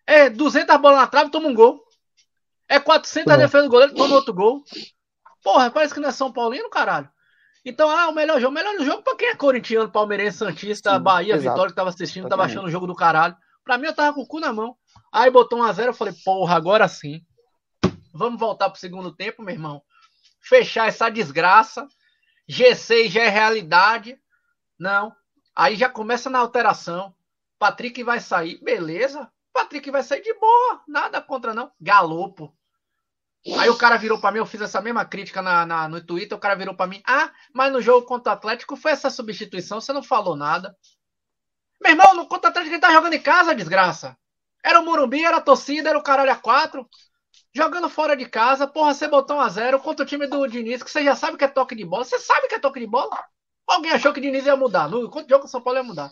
É 0.07 0.29
200 0.29 0.77
bolas 0.79 0.99
na 0.99 1.07
trave, 1.07 1.31
toma 1.31 1.47
um 1.47 1.55
gol. 1.55 1.85
É 2.69 2.81
400 2.81 3.33
a 3.33 3.37
defesa 3.37 3.65
do 3.65 3.71
goleiro, 3.71 3.95
toma 3.95 4.17
outro 4.17 4.35
gol. 4.35 4.65
Porra, 5.43 5.71
parece 5.71 5.95
que 5.95 6.01
não 6.01 6.09
é 6.09 6.13
São 6.13 6.33
Paulino, 6.33 6.69
caralho. 6.71 7.09
Então, 7.65 7.89
ah, 7.89 8.09
o 8.09 8.15
melhor 8.15 8.41
jogo. 8.41 8.53
O 8.53 8.55
melhor 8.55 8.79
jogo 8.85 9.03
pra 9.03 9.17
quem 9.17 9.29
é 9.29 9.35
corintiano, 9.35 9.91
palmeirense, 9.91 10.39
santista, 10.39 10.95
Sim, 10.95 11.01
Bahia, 11.01 11.35
exato. 11.35 11.55
Vitória, 11.55 11.71
que 11.71 11.77
tava 11.77 11.89
assistindo, 11.89 12.29
tava 12.29 12.45
achando 12.45 12.67
o 12.67 12.71
jogo 12.71 12.87
do 12.87 12.95
caralho. 12.95 13.37
Pra 13.65 13.79
mim, 13.79 13.87
eu 13.87 13.95
tava 13.95 14.15
com 14.15 14.21
o 14.21 14.27
cu 14.27 14.39
na 14.39 14.53
mão. 14.53 14.77
Aí 15.11 15.31
botou 15.31 15.59
1x0, 15.61 15.87
eu 15.87 15.95
falei, 15.95 16.15
porra, 16.25 16.55
agora 16.55 16.87
sim. 16.87 17.23
Vamos 18.13 18.39
voltar 18.39 18.69
pro 18.69 18.79
segundo 18.79 19.15
tempo, 19.15 19.43
meu 19.43 19.55
irmão. 19.55 19.83
Fechar 20.41 20.89
essa 20.89 21.09
desgraça. 21.09 21.89
G6 22.49 23.09
já 23.09 23.23
é 23.23 23.29
realidade. 23.29 24.19
Não. 24.79 25.15
Aí 25.57 25.75
já 25.77 25.89
começa 25.89 26.29
na 26.29 26.41
alteração. 26.41 27.15
Patrick 27.59 28.03
vai 28.05 28.21
sair. 28.21 28.63
Beleza. 28.63 29.31
Patrick 29.53 29.91
vai 29.91 30.03
sair 30.03 30.21
de 30.21 30.35
boa. 30.35 30.83
Nada 30.87 31.23
contra, 31.23 31.55
não. 31.55 31.73
Galopo. 31.81 32.55
Aí 33.59 33.69
o 33.69 33.77
cara 33.77 33.99
virou 33.99 34.19
para 34.19 34.33
mim, 34.33 34.39
eu 34.39 34.47
fiz 34.47 34.61
essa 34.61 34.81
mesma 34.81 35.05
crítica 35.05 35.43
na, 35.43 35.67
na, 35.67 35.89
no 35.89 36.01
Twitter, 36.05 36.37
o 36.37 36.41
cara 36.41 36.55
virou 36.55 36.75
para 36.75 36.87
mim, 36.87 37.03
ah, 37.07 37.31
mas 37.53 37.71
no 37.71 37.81
jogo 37.83 38.07
contra 38.07 38.33
o 38.33 38.37
Atlético 38.37 38.75
foi 38.75 38.93
essa 38.93 39.11
substituição, 39.11 39.81
você 39.81 39.93
não 39.93 40.03
falou 40.03 40.35
nada. 40.35 40.75
Meu 41.83 41.93
irmão, 41.93 42.15
no 42.15 42.27
contra 42.27 42.49
o 42.49 42.51
Atlético 42.51 42.75
ele 42.75 42.81
tá 42.81 42.91
jogando 42.91 43.13
em 43.13 43.21
casa, 43.21 43.55
desgraça. 43.55 44.17
Era 44.65 44.81
o 44.81 44.85
Morumbi, 44.85 45.23
era 45.23 45.37
a 45.37 45.43
torcida, 45.43 45.91
era 45.91 45.99
o 45.99 46.03
caralho 46.03 46.33
a 46.33 46.37
quatro. 46.37 46.89
Jogando 47.53 47.91
fora 47.91 48.17
de 48.17 48.27
casa, 48.27 48.67
porra, 48.67 48.95
você 48.95 49.07
botou 49.07 49.37
um 49.37 49.41
a 49.41 49.49
zero 49.51 49.79
contra 49.79 50.05
o 50.05 50.09
time 50.09 50.27
do 50.27 50.47
Diniz, 50.47 50.83
que 50.83 50.91
você 50.91 51.05
já 51.05 51.15
sabe 51.15 51.37
que 51.37 51.45
é 51.45 51.49
toque 51.49 51.75
de 51.75 51.85
bola. 51.85 52.05
Você 52.05 52.19
sabe 52.19 52.49
que 52.49 52.55
é 52.55 52.59
toque 52.59 52.81
de 52.81 52.87
bola? 52.87 53.23
Alguém 53.67 53.93
achou 53.93 54.13
que 54.13 54.21
o 54.21 54.23
Diniz 54.23 54.47
ia 54.47 54.57
mudar. 54.57 54.89
No 54.89 55.11
contra 55.11 55.27
o 55.27 55.29
jogo 55.29 55.45
o 55.45 55.49
São 55.49 55.61
Paulo 55.61 55.79
ia 55.79 55.85
mudar. 55.85 56.11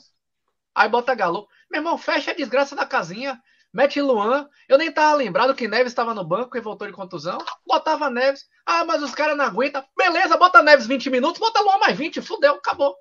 Aí 0.75 0.89
bota 0.89 1.15
Galo. 1.15 1.49
Meu 1.71 1.81
irmão, 1.81 1.97
fecha 1.97 2.31
a 2.31 2.35
desgraça 2.35 2.77
da 2.77 2.85
casinha. 2.85 3.41
Mete 3.73 4.01
Luan. 4.01 4.49
Eu 4.69 4.77
nem 4.77 4.93
tava 4.93 5.17
lembrado 5.17 5.55
que 5.55 5.67
Neves 5.67 5.93
estava 5.93 6.15
no 6.15 6.25
banco 6.25 6.57
e 6.57 6.61
voltou 6.61 6.87
de 6.87 6.93
contusão. 6.93 7.39
Botava 7.67 8.11
Neves. 8.11 8.45
Ah, 8.67 8.85
mas 8.85 9.03
os 9.03 9.15
caras 9.15 9.37
não 9.37 9.47
aguentam. 9.47 9.85
Beleza, 9.97 10.37
bota 10.37 10.63
Neves 10.63 10.87
20 10.87 11.09
minutos, 11.09 11.41
bota 11.41 11.61
Luan 11.61 11.79
mais 11.79 11.97
20. 11.97 12.21
Fudeu, 12.21 12.55
acabou. 12.55 12.95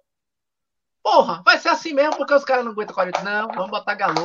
Porra, 1.04 1.42
vai 1.44 1.58
ser 1.58 1.70
assim 1.70 1.94
mesmo 1.94 2.16
porque 2.16 2.34
os 2.34 2.46
caras 2.46 2.64
não 2.64 2.72
aguentam 2.72 2.96
40. 2.96 3.22
Não, 3.22 3.48
vamos 3.50 3.72
botar 3.72 3.96
Galo. 3.96 4.24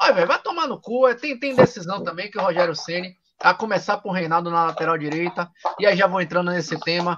Olha, 0.00 0.12
velho, 0.14 0.26
vai 0.26 0.38
tomar 0.38 0.66
no 0.66 0.80
cu. 0.80 1.08
É, 1.08 1.14
tem, 1.14 1.38
tem 1.38 1.54
decisão 1.54 2.02
também 2.02 2.30
que 2.30 2.38
o 2.38 2.42
Rogério 2.42 2.74
Ceni 2.74 3.14
a 3.40 3.52
começar 3.52 3.98
por 3.98 4.12
Reinaldo 4.12 4.50
na 4.50 4.66
lateral 4.66 4.96
direita. 4.96 5.50
E 5.78 5.86
aí 5.86 5.96
já 5.96 6.06
vou 6.06 6.20
entrando 6.20 6.50
nesse 6.50 6.78
tema. 6.80 7.16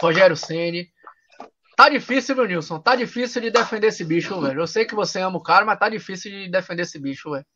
Rogério 0.00 0.36
Ceni. 0.36 0.88
Tá 1.76 1.88
difícil, 1.88 2.34
meu 2.34 2.46
Nilson. 2.46 2.80
Tá 2.80 2.96
difícil 2.96 3.40
de 3.40 3.50
defender 3.50 3.88
esse 3.88 4.04
bicho, 4.04 4.40
velho. 4.40 4.60
Eu 4.60 4.66
sei 4.66 4.84
que 4.84 4.94
você 4.94 5.20
ama 5.20 5.38
o 5.38 5.42
cara, 5.42 5.64
mas 5.64 5.78
tá 5.78 5.88
difícil 5.88 6.30
de 6.30 6.50
defender 6.50 6.82
esse 6.82 6.98
bicho, 6.98 7.30
velho. 7.30 7.46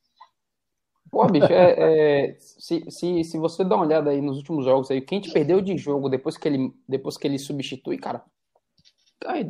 Pô, 1.10 1.26
bicho, 1.26 1.52
é, 1.52 2.28
é, 2.28 2.36
se, 2.38 2.84
se, 2.90 3.24
se 3.24 3.38
você 3.38 3.64
dá 3.64 3.76
uma 3.76 3.86
olhada 3.86 4.10
aí 4.10 4.20
nos 4.20 4.36
últimos 4.38 4.64
jogos 4.64 4.90
aí, 4.90 5.00
quem 5.00 5.20
te 5.20 5.32
perdeu 5.32 5.60
de 5.60 5.76
jogo 5.76 6.08
depois 6.08 6.36
que 6.36 6.48
ele, 6.48 6.72
depois 6.88 7.16
que 7.16 7.26
ele 7.26 7.38
substitui, 7.38 7.96
cara, 7.96 8.24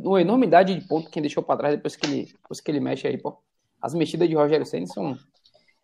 uma 0.03 0.21
enormidade 0.21 0.75
de 0.75 0.87
ponto 0.87 1.09
quem 1.09 1.21
deixou 1.21 1.43
para 1.43 1.57
trás 1.57 1.75
depois 1.75 1.95
que 1.95 2.05
ele, 2.05 2.25
depois 2.25 2.61
que 2.61 2.71
ele 2.71 2.79
mexe 2.79 3.07
aí, 3.07 3.17
pô. 3.17 3.37
As 3.81 3.93
mexidas 3.93 4.27
de 4.27 4.35
Rogério 4.35 4.65
Senna 4.65 4.87
são 4.87 5.17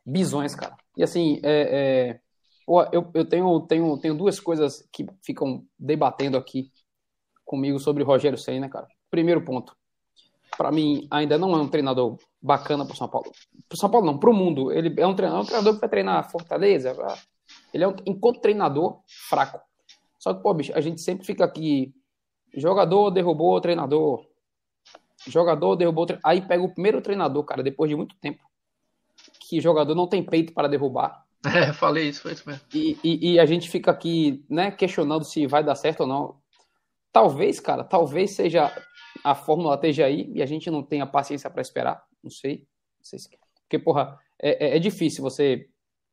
bisões, 0.05 0.55
cara. 0.55 0.75
E 0.97 1.03
assim, 1.03 1.39
é, 1.43 2.11
é, 2.11 2.19
pô, 2.65 2.83
eu, 2.91 3.09
eu 3.13 3.25
tenho, 3.25 3.59
tenho, 3.61 3.97
tenho 3.97 4.15
duas 4.15 4.39
coisas 4.39 4.87
que 4.91 5.05
ficam 5.21 5.65
debatendo 5.77 6.37
aqui 6.37 6.71
comigo 7.45 7.79
sobre 7.79 8.03
Rogério 8.03 8.37
Senna, 8.37 8.69
cara. 8.69 8.87
Primeiro 9.11 9.43
ponto, 9.43 9.75
para 10.57 10.71
mim, 10.71 11.07
ainda 11.11 11.37
não 11.37 11.53
é 11.53 11.57
um 11.57 11.67
treinador 11.67 12.17
bacana 12.43 12.85
para 12.85 12.95
São 12.95 13.07
Paulo. 13.07 13.31
Para 13.69 13.77
São 13.77 13.89
Paulo 13.89 14.05
não, 14.05 14.17
para 14.17 14.29
o 14.29 14.33
mundo. 14.33 14.69
Ele 14.71 14.93
é 14.99 15.07
um 15.07 15.15
treinador, 15.15 15.39
é 15.39 15.43
um 15.43 15.45
treinador 15.45 15.73
que 15.75 15.79
vai 15.79 15.89
treinar 15.89 16.29
Fortaleza. 16.29 16.95
Ele 17.73 17.85
é 17.85 17.87
um, 17.87 17.95
enquanto 18.05 18.41
treinador 18.41 18.99
fraco. 19.07 19.61
Só 20.19 20.33
que, 20.33 20.43
pô, 20.43 20.53
bicho, 20.53 20.73
a 20.75 20.81
gente 20.81 20.99
sempre 20.99 21.25
fica 21.25 21.45
aqui. 21.45 21.93
Jogador 22.53 23.09
derrubou 23.11 23.55
o 23.55 23.61
treinador. 23.61 24.27
Jogador 25.25 25.77
derrubou. 25.77 26.05
Tre... 26.05 26.19
Aí 26.23 26.41
pega 26.41 26.61
o 26.61 26.73
primeiro 26.73 27.01
treinador, 27.01 27.43
cara, 27.45 27.63
depois 27.63 27.89
de 27.89 27.95
muito 27.95 28.15
tempo. 28.17 28.43
Que 29.39 29.61
jogador 29.61 29.95
não 29.95 30.07
tem 30.07 30.21
peito 30.21 30.53
para 30.53 30.67
derrubar. 30.67 31.23
É, 31.45 31.73
falei 31.73 32.07
isso, 32.07 32.21
foi 32.21 32.31
isso 32.31 32.47
mesmo. 32.47 32.61
E, 32.73 32.97
e, 33.03 33.33
e, 33.33 33.39
a 33.39 33.45
gente 33.45 33.69
fica 33.69 33.91
aqui, 33.91 34.45
né, 34.49 34.71
questionando 34.71 35.25
se 35.25 35.45
vai 35.45 35.61
dar 35.61 35.75
certo 35.75 36.01
ou 36.01 36.07
não. 36.07 36.37
Talvez, 37.11 37.59
cara, 37.59 37.83
talvez 37.83 38.31
seja 38.31 38.71
a 39.25 39.35
fórmula 39.35 39.75
esteja 39.75 40.05
aí 40.05 40.31
e 40.33 40.41
a 40.41 40.45
gente 40.45 40.71
não 40.71 40.81
tenha 40.81 41.05
paciência 41.05 41.49
para 41.49 41.61
esperar. 41.61 42.01
Não 42.23 42.31
sei. 42.31 42.59
Não 42.99 43.03
sei 43.03 43.19
se... 43.19 43.29
Porque, 43.61 43.77
porra, 43.77 44.17
é, 44.41 44.67
é, 44.67 44.77
é, 44.77 44.79
difícil 44.79 45.23
você 45.23 45.67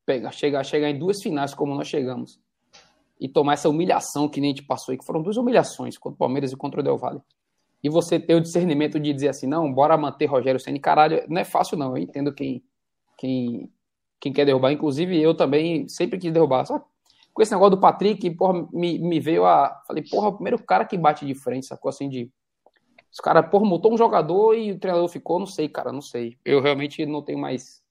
pegar, 0.04 0.32
chegar, 0.32 0.64
chegar 0.64 0.90
em 0.90 0.98
duas 0.98 1.22
finais 1.22 1.54
como 1.54 1.74
nós 1.74 1.88
chegamos 1.88 2.40
e 3.20 3.28
tomar 3.28 3.52
essa 3.52 3.68
humilhação 3.68 4.28
que 4.28 4.40
nem 4.40 4.50
gente 4.50 4.66
passou 4.66 4.92
aí, 4.92 4.98
que 4.98 5.04
foram 5.04 5.22
duas 5.22 5.36
humilhações 5.36 5.98
contra 5.98 6.14
o 6.14 6.18
Palmeiras 6.18 6.52
e 6.52 6.56
contra 6.56 6.80
o 6.80 6.82
Del 6.82 6.96
Valle. 6.96 7.20
E 7.82 7.88
você 7.88 8.18
ter 8.18 8.34
o 8.34 8.40
discernimento 8.40 8.98
de 8.98 9.12
dizer 9.12 9.28
assim, 9.28 9.46
não, 9.46 9.72
bora 9.72 9.96
manter 9.96 10.26
Rogério 10.26 10.60
Senna. 10.60 10.78
Caralho, 10.78 11.22
não 11.28 11.40
é 11.40 11.44
fácil 11.44 11.76
não, 11.76 11.96
eu 11.96 12.02
entendo 12.02 12.32
quem, 12.32 12.62
quem, 13.16 13.70
quem 14.18 14.32
quer 14.32 14.44
derrubar. 14.44 14.72
Inclusive, 14.72 15.20
eu 15.20 15.34
também 15.34 15.88
sempre 15.88 16.18
quis 16.18 16.32
derrubar. 16.32 16.64
Só 16.66 16.82
com 17.32 17.42
esse 17.42 17.52
negócio 17.52 17.76
do 17.76 17.80
Patrick, 17.80 18.28
porra, 18.32 18.68
me, 18.72 18.98
me 18.98 19.20
veio 19.20 19.44
a... 19.44 19.82
Falei, 19.86 20.02
porra, 20.08 20.28
o 20.28 20.34
primeiro 20.34 20.62
cara 20.62 20.84
que 20.84 20.96
bate 20.96 21.24
de 21.24 21.34
frente, 21.34 21.66
sacou 21.66 21.88
assim, 21.88 22.08
de 22.08 22.30
os 23.12 23.18
caras, 23.18 23.48
porra, 23.50 23.64
mutou 23.64 23.92
um 23.92 23.98
jogador 23.98 24.54
e 24.54 24.72
o 24.72 24.78
treinador 24.78 25.08
ficou, 25.08 25.38
não 25.38 25.46
sei, 25.46 25.68
cara, 25.68 25.92
não 25.92 26.00
sei. 26.00 26.38
Eu 26.44 26.60
realmente 26.60 27.04
não 27.04 27.22
tenho 27.22 27.38
mais 27.38 27.82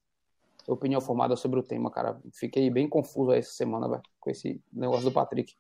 opinião 0.68 1.02
formada 1.02 1.36
sobre 1.36 1.60
o 1.60 1.64
tema, 1.64 1.92
cara. 1.92 2.18
Fiquei 2.34 2.70
bem 2.70 2.88
confuso 2.88 3.32
essa 3.32 3.52
semana, 3.52 3.88
véio, 3.88 4.02
com 4.20 4.30
esse 4.30 4.62
negócio 4.72 5.04
do 5.04 5.12
Patrick. 5.12 5.56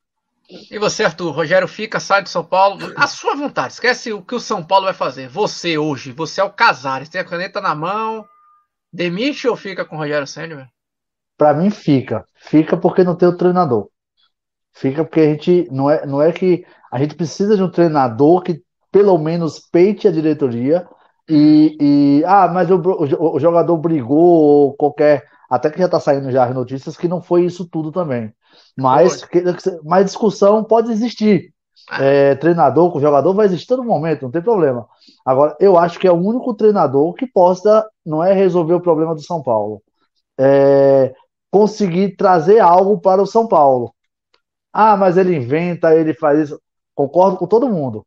E 0.50 0.80
você, 0.80 1.04
Arthur? 1.04 1.32
Rogério 1.32 1.68
fica, 1.68 2.00
sai 2.00 2.24
do 2.24 2.30
São 2.30 2.44
Paulo. 2.44 2.94
A 2.96 3.06
sua 3.06 3.36
vontade. 3.36 3.74
Esquece 3.74 4.12
o 4.14 4.22
que 4.22 4.34
o 4.34 4.40
São 4.40 4.64
Paulo 4.64 4.86
vai 4.86 4.94
fazer. 4.94 5.28
Você 5.28 5.78
hoje, 5.78 6.12
você 6.12 6.42
é 6.42 6.44
o 6.44 6.52
Casares, 6.52 7.10
tem 7.10 7.22
a 7.22 7.26
caneta 7.26 7.62
na 7.62 7.76
mão. 7.76 8.26
Demite 8.92 9.48
ou 9.48 9.56
fica 9.56 9.86
com 9.86 9.96
o 9.96 10.00
Rogério 10.00 10.26
Senna, 10.26 10.72
Pra 11.38 11.54
mim 11.54 11.70
fica. 11.70 12.26
Fica 12.36 12.76
porque 12.76 13.04
não 13.04 13.16
tem 13.16 13.30
o 13.30 13.38
treinador. 13.38 13.90
Fica 14.74 15.06
porque 15.06 15.20
a 15.20 15.26
gente. 15.26 15.68
Não 15.72 15.90
é, 15.90 16.06
não 16.06 16.22
é 16.22 16.32
que 16.32 16.66
a 16.92 16.98
gente 16.98 17.16
precisa 17.16 17.56
de 17.56 17.62
um 17.62 17.70
treinador 17.70 18.42
que 18.42 18.64
pelo 18.92 19.18
menos 19.18 19.60
peite 19.60 20.08
a 20.08 20.12
diretoria 20.12 20.88
e, 21.30 21.78
e 21.80 22.24
ah, 22.26 22.48
mas 22.48 22.70
o, 22.72 22.76
o, 22.78 23.36
o, 23.36 23.40
jogador 23.40 23.78
brigou 23.78 24.18
ou 24.18 24.74
qualquer, 24.74 25.24
até 25.50 25.70
que 25.70 25.78
já 25.78 25.86
está 25.86 26.00
saindo 26.00 26.32
já 26.32 26.46
as 26.46 26.56
notícias 26.56 26.98
que 26.98 27.08
não 27.08 27.22
foi 27.22 27.46
isso 27.46 27.68
tudo 27.70 27.92
também. 27.92 28.34
Mas, 28.76 29.24
que, 29.24 29.44
mas 29.84 30.06
discussão 30.06 30.64
pode 30.64 30.92
existir. 30.92 31.54
É, 32.00 32.36
treinador 32.36 32.92
com 32.92 33.00
jogador 33.00 33.34
vai 33.34 33.46
existir 33.46 33.68
todo 33.68 33.84
momento, 33.84 34.24
não 34.24 34.32
tem 34.32 34.42
problema. 34.42 34.88
Agora, 35.26 35.56
eu 35.60 35.78
acho 35.78 36.00
que 36.00 36.08
é 36.08 36.12
o 36.12 36.16
único 36.16 36.54
treinador 36.54 37.14
que 37.14 37.26
possa, 37.28 37.88
não 38.06 38.24
é 38.24 38.34
resolver 38.34 38.74
o 38.74 38.82
problema 38.82 39.16
do 39.16 39.22
São 39.22 39.42
Paulo, 39.42 39.82
é 40.38 41.14
conseguir 41.52 42.16
trazer 42.16 42.60
algo 42.60 43.00
para 43.00 43.22
o 43.22 43.28
São 43.28 43.48
Paulo. 43.48 43.94
Ah, 44.74 44.96
mas 44.98 45.18
ele 45.18 45.36
inventa, 45.36 45.96
ele 45.96 46.14
faz 46.14 46.40
isso. 46.40 46.62
Concordo 46.96 47.38
com 47.38 47.48
todo 47.48 47.70
mundo. 47.70 48.06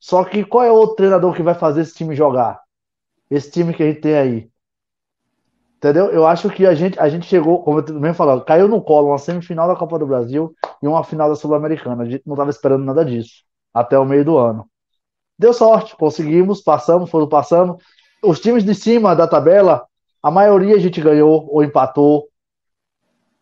Só 0.00 0.24
que 0.24 0.44
qual 0.44 0.64
é 0.64 0.70
o 0.70 0.74
outro 0.74 0.96
treinador 0.96 1.34
que 1.34 1.42
vai 1.42 1.54
fazer 1.54 1.82
esse 1.82 1.94
time 1.94 2.14
jogar? 2.14 2.60
Esse 3.30 3.50
time 3.50 3.74
que 3.74 3.82
a 3.82 3.86
gente 3.86 4.00
tem 4.00 4.16
aí. 4.16 4.50
Entendeu? 5.76 6.06
Eu 6.06 6.26
acho 6.26 6.50
que 6.50 6.66
a 6.66 6.74
gente, 6.74 6.98
a 6.98 7.08
gente 7.08 7.26
chegou, 7.26 7.62
como 7.62 7.78
eu 7.78 7.94
mesmo 7.94 8.14
falando, 8.14 8.44
caiu 8.44 8.66
no 8.66 8.82
colo 8.82 9.08
uma 9.08 9.18
semifinal 9.18 9.68
da 9.68 9.76
Copa 9.76 9.98
do 9.98 10.06
Brasil 10.06 10.52
e 10.82 10.88
uma 10.88 11.04
final 11.04 11.28
da 11.28 11.36
Sul-Americana. 11.36 12.02
A 12.02 12.06
gente 12.06 12.22
não 12.26 12.34
estava 12.34 12.50
esperando 12.50 12.84
nada 12.84 13.04
disso 13.04 13.44
até 13.72 13.96
o 13.96 14.04
meio 14.04 14.24
do 14.24 14.36
ano. 14.36 14.68
Deu 15.38 15.52
sorte, 15.52 15.96
conseguimos, 15.96 16.60
passamos, 16.60 17.08
foram 17.08 17.28
passando. 17.28 17.78
Os 18.22 18.40
times 18.40 18.64
de 18.64 18.74
cima 18.74 19.14
da 19.14 19.28
tabela, 19.28 19.86
a 20.20 20.32
maioria 20.32 20.74
a 20.74 20.80
gente 20.80 21.00
ganhou 21.00 21.48
ou 21.48 21.62
empatou. 21.62 22.28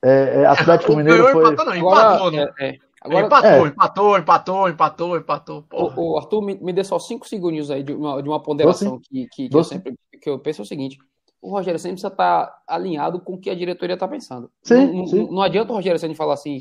É, 0.05 0.43
é, 0.43 0.47
Atlético 0.47 0.93
Mineiro 0.97 1.25
ganhou, 1.25 1.41
foi. 1.41 1.53
Empatou, 1.53 1.73
não, 1.73 1.77
empatou, 1.81 2.31
né? 2.31 2.53
É, 2.59 2.69
é. 2.69 2.79
Agora, 3.07 3.27
empatou, 3.27 3.51
é. 3.51 3.69
empatou, 3.69 4.19
empatou, 4.19 4.69
empatou, 4.69 5.17
empatou. 5.17 5.65
O, 5.73 6.13
o, 6.13 6.19
Arthur, 6.19 6.43
me, 6.43 6.55
me 6.57 6.73
dê 6.73 6.83
só 6.83 6.99
cinco 6.99 7.27
segundos 7.29 7.71
aí 7.71 7.83
de 7.83 7.93
uma, 7.93 8.23
de 8.23 8.29
uma 8.29 8.43
ponderação 8.43 8.99
que, 9.01 9.29
que, 9.29 9.49
que 9.49 9.57
eu 9.57 9.65
sempre 9.65 9.95
que 10.21 10.29
eu 10.29 10.39
penso 10.39 10.63
é 10.63 10.65
o 10.65 10.67
seguinte: 10.67 10.99
o 11.41 11.51
Rogério 11.51 11.79
sempre 11.79 11.95
precisa 11.95 12.13
estar 12.13 12.47
tá 12.47 12.63
alinhado 12.67 13.21
com 13.21 13.35
o 13.35 13.39
que 13.39 13.49
a 13.49 13.55
diretoria 13.55 13.95
está 13.95 14.09
pensando. 14.09 14.51
Sim, 14.63 14.93
não, 14.93 15.07
sim. 15.07 15.23
Não, 15.25 15.33
não, 15.33 15.43
adianta 15.43 15.73
o 15.73 15.77
Rogério 15.77 15.99
Senna 15.99 16.15
falar 16.15 16.35
assim, 16.35 16.59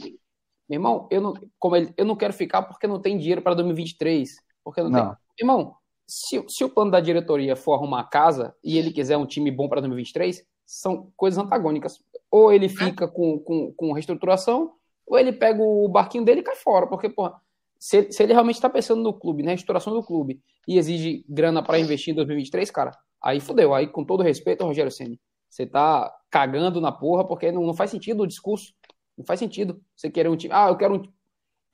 meu 0.70 0.78
irmão, 0.78 1.08
eu 1.10 1.20
não, 1.20 1.34
como 1.58 1.76
ele, 1.76 1.94
eu 1.98 2.06
não 2.06 2.16
quero 2.16 2.34
ficar 2.34 2.62
porque 2.62 2.86
não 2.86 3.00
tem 3.00 3.18
dinheiro 3.18 3.42
para 3.42 3.56
2023. 3.56 4.36
Porque 4.64 4.84
não, 4.84 4.90
não. 4.90 5.10
tem. 5.10 5.18
Irmão, 5.40 5.76
se, 6.08 6.44
se 6.48 6.64
o 6.64 6.70
plano 6.70 6.92
da 6.92 7.00
diretoria 7.00 7.56
for 7.56 7.74
arrumar 7.74 8.02
a 8.02 8.06
casa 8.06 8.56
e 8.64 8.78
ele 8.78 8.92
quiser 8.92 9.18
um 9.18 9.26
time 9.26 9.50
bom 9.50 9.68
para 9.68 9.82
2023, 9.82 10.46
são 10.66 11.12
coisas 11.18 11.44
antagônicas. 11.44 12.00
Ou 12.30 12.54
ele 12.54 12.70
fica 12.70 13.08
com, 13.08 13.40
com, 13.40 13.74
com 13.74 13.92
reestruturação, 13.92 14.75
ou 15.08 15.18
ele 15.20 15.32
pega 15.32 15.62
o 15.62 15.88
barquinho 15.88 16.26
dele 16.26 16.42
e 16.42 16.44
cai 16.44 16.56
fora. 16.56 16.88
Porque, 16.88 17.10
porra, 17.10 17.40
se, 17.78 18.12
se 18.12 18.24
ele 18.24 18.34
realmente 18.34 18.56
está 18.56 18.70
pensando 18.70 19.02
no 19.02 19.14
clube, 19.14 19.44
na 19.44 19.52
restauração 19.52 19.94
do 19.94 20.04
clube, 20.04 20.42
e 20.68 20.78
exige 20.78 21.26
grana 21.30 21.62
para 21.62 21.80
investir 21.80 22.12
em 22.12 22.16
2023, 22.16 22.72
cara, 22.72 22.92
aí 23.22 23.40
fudeu. 23.40 23.74
Aí, 23.74 23.88
com 23.88 24.04
todo 24.04 24.24
respeito, 24.24 24.66
Rogério 24.66 24.92
Senni, 24.92 25.20
você 25.50 25.66
tá 25.66 26.12
cagando 26.30 26.82
na 26.82 26.92
porra, 26.92 27.26
porque 27.26 27.52
não, 27.52 27.64
não 27.64 27.74
faz 27.74 27.92
sentido 27.92 28.24
o 28.24 28.28
discurso. 28.28 28.74
Não 29.18 29.26
faz 29.26 29.40
sentido 29.40 29.80
você 29.96 30.10
querer 30.10 30.30
um 30.30 30.36
time. 30.36 30.54
Ah, 30.54 30.68
eu 30.68 30.76
quero 30.76 30.96
um. 30.96 31.04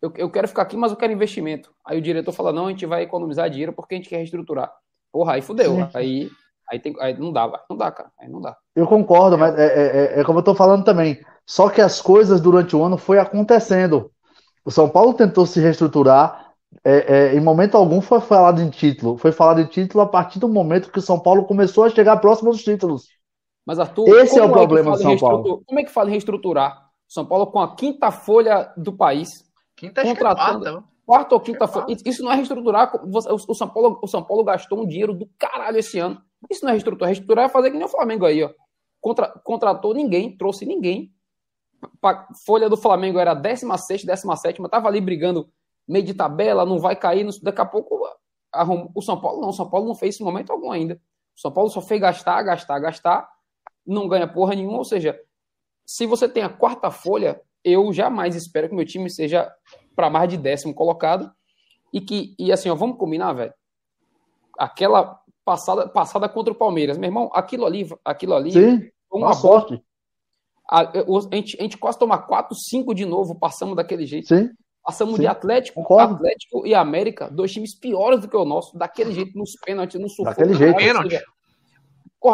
Eu, 0.01 0.13
eu 0.17 0.29
quero 0.29 0.47
ficar 0.47 0.63
aqui, 0.63 0.77
mas 0.77 0.91
eu 0.91 0.97
quero 0.97 1.13
investimento. 1.13 1.73
Aí 1.85 1.97
o 1.97 2.01
diretor 2.01 2.31
fala: 2.31 2.53
não, 2.53 2.67
a 2.67 2.69
gente 2.69 2.85
vai 2.85 3.03
economizar 3.03 3.49
dinheiro 3.49 3.73
porque 3.73 3.95
a 3.95 3.97
gente 3.97 4.09
quer 4.09 4.17
reestruturar. 4.17 4.71
Porra, 5.11 5.33
aí 5.33 5.41
fudeu. 5.41 5.75
Sim. 5.75 5.89
Aí, 5.93 6.29
aí, 6.71 6.79
tem, 6.79 6.95
aí 6.99 7.17
não 7.17 7.33
dá, 7.33 7.51
não 7.69 7.75
dá, 7.75 7.91
cara. 7.91 8.11
Aí 8.19 8.29
não 8.29 8.39
dá. 8.39 8.55
Eu 8.75 8.85
concordo, 8.85 9.37
mas 9.37 9.57
é, 9.57 9.65
é, 9.65 10.17
é, 10.17 10.19
é 10.19 10.23
como 10.23 10.39
eu 10.39 10.43
tô 10.43 10.53
falando 10.53 10.83
também. 10.83 11.19
Só 11.45 11.69
que 11.69 11.81
as 11.81 12.01
coisas 12.01 12.39
durante 12.39 12.75
o 12.75 12.83
ano 12.83 12.97
foi 12.97 13.19
acontecendo. 13.19 14.11
O 14.63 14.71
São 14.71 14.89
Paulo 14.89 15.13
tentou 15.13 15.45
se 15.45 15.59
reestruturar. 15.59 16.53
É, 16.83 17.33
é, 17.33 17.35
em 17.35 17.41
momento 17.41 17.75
algum 17.75 17.99
foi 17.99 18.21
falado 18.21 18.61
em 18.61 18.69
título. 18.69 19.17
Foi 19.17 19.31
falado 19.31 19.59
em 19.59 19.65
título 19.65 20.03
a 20.03 20.07
partir 20.07 20.39
do 20.39 20.47
momento 20.47 20.91
que 20.91 20.99
o 20.99 21.01
São 21.01 21.19
Paulo 21.19 21.43
começou 21.43 21.83
a 21.83 21.89
chegar 21.89 22.17
próximo 22.17 22.51
dos 22.51 22.63
títulos. 22.63 23.07
Mas, 23.65 23.79
Arthur, 23.79 24.07
esse 24.19 24.39
é 24.39 24.43
o 24.43 24.51
problema 24.51 24.91
do 24.91 24.97
São 24.97 25.17
Paulo. 25.17 25.63
Como 25.65 25.79
é 25.79 25.83
que 25.83 25.91
fala 25.91 26.09
em 26.09 26.11
reestruturar? 26.11 26.89
São 27.07 27.25
Paulo 27.25 27.47
com 27.47 27.59
a 27.59 27.75
quinta 27.75 28.09
folha 28.11 28.71
do 28.77 28.93
país. 28.93 29.29
Quinta 29.75 30.03
contratando. 30.03 30.67
É 30.67 30.71
quarta, 30.71 30.87
quarta 31.05 31.35
ou 31.35 31.41
quinta 31.41 31.65
é 31.65 31.67
folha. 31.67 31.85
Isso 32.05 32.23
não 32.23 32.31
é 32.31 32.35
reestruturar. 32.35 32.91
O 33.05 33.53
São, 33.53 33.67
Paulo, 33.67 33.99
o 34.01 34.07
São 34.07 34.23
Paulo 34.23 34.43
gastou 34.43 34.81
um 34.81 34.87
dinheiro 34.87 35.13
do 35.13 35.29
caralho 35.37 35.77
esse 35.77 35.99
ano. 35.99 36.21
Isso 36.49 36.63
não 36.63 36.69
é 36.69 36.73
reestruturar. 36.73 37.09
Reestruturar 37.09 37.45
é 37.45 37.49
fazer 37.49 37.71
que 37.71 37.77
nem 37.77 37.85
o 37.85 37.89
Flamengo 37.89 38.25
aí, 38.25 38.43
ó. 38.43 38.49
Contra, 39.01 39.27
contratou 39.43 39.93
ninguém, 39.93 40.37
trouxe 40.37 40.65
ninguém 40.65 41.11
folha 42.45 42.69
do 42.69 42.77
Flamengo 42.77 43.19
era 43.19 43.33
16, 43.33 44.03
17, 44.03 44.61
tava 44.69 44.87
ali 44.87 45.01
brigando 45.01 45.49
meio 45.87 46.05
de 46.05 46.13
tabela, 46.13 46.65
não 46.65 46.79
vai 46.79 46.95
cair. 46.95 47.27
Daqui 47.41 47.61
a 47.61 47.65
pouco 47.65 47.99
o 48.93 49.01
São 49.01 49.19
Paulo 49.19 49.41
não, 49.41 49.49
o 49.49 49.53
São 49.53 49.69
Paulo 49.69 49.87
não 49.87 49.95
fez 49.95 50.15
esse 50.15 50.23
momento 50.23 50.51
algum 50.51 50.71
ainda. 50.71 50.95
O 51.35 51.39
São 51.39 51.51
Paulo 51.51 51.69
só 51.69 51.81
fez 51.81 51.99
gastar, 51.99 52.41
gastar, 52.43 52.79
gastar, 52.79 53.29
não 53.85 54.07
ganha 54.07 54.27
porra 54.27 54.55
nenhuma. 54.55 54.77
Ou 54.77 54.85
seja, 54.85 55.19
se 55.85 56.05
você 56.05 56.27
tem 56.27 56.43
a 56.43 56.49
quarta 56.49 56.91
folha, 56.91 57.41
eu 57.63 57.91
jamais 57.93 58.35
espero 58.35 58.69
que 58.69 58.75
meu 58.75 58.85
time 58.85 59.09
seja 59.09 59.51
para 59.95 60.09
mais 60.09 60.29
de 60.29 60.37
décimo 60.37 60.73
colocado. 60.73 61.31
E 61.93 61.99
que, 61.99 62.35
e 62.39 62.51
assim, 62.51 62.69
ó, 62.69 62.75
vamos 62.75 62.97
combinar, 62.97 63.33
velho. 63.33 63.53
Aquela 64.57 65.19
passada, 65.43 65.87
passada 65.89 66.29
contra 66.29 66.53
o 66.53 66.55
Palmeiras, 66.55 66.97
meu 66.97 67.09
irmão, 67.09 67.29
aquilo 67.33 67.65
ali, 67.65 67.89
aquilo 68.05 68.33
ali 68.33 68.51
Sim, 68.51 68.89
uma 69.11 69.33
sorte. 69.33 69.83
A, 70.71 70.79
a, 70.81 71.35
gente, 71.35 71.57
a 71.59 71.63
gente 71.63 71.77
quase 71.77 71.99
toma 71.99 72.17
4, 72.17 72.55
5 72.55 72.95
de 72.95 73.05
novo, 73.05 73.35
passamos 73.35 73.75
daquele 73.75 74.05
jeito. 74.05 74.29
Sim. 74.29 74.49
Passamos 74.81 75.15
Sim. 75.15 75.21
de 75.21 75.27
Atlético, 75.27 75.81
Concordo. 75.81 76.15
Atlético 76.15 76.65
e 76.65 76.73
América, 76.73 77.29
dois 77.29 77.51
times 77.51 77.77
piores 77.77 78.21
do 78.21 78.29
que 78.29 78.37
o 78.37 78.45
nosso, 78.45 78.77
daquele 78.77 79.11
jeito, 79.11 79.37
nos 79.37 79.51
pênaltis, 79.63 79.99
no 79.99 80.09
sufoco. 80.09 80.29
Daquele 80.29 80.53
jeito. 80.53 80.77
Pênalti. 80.77 81.19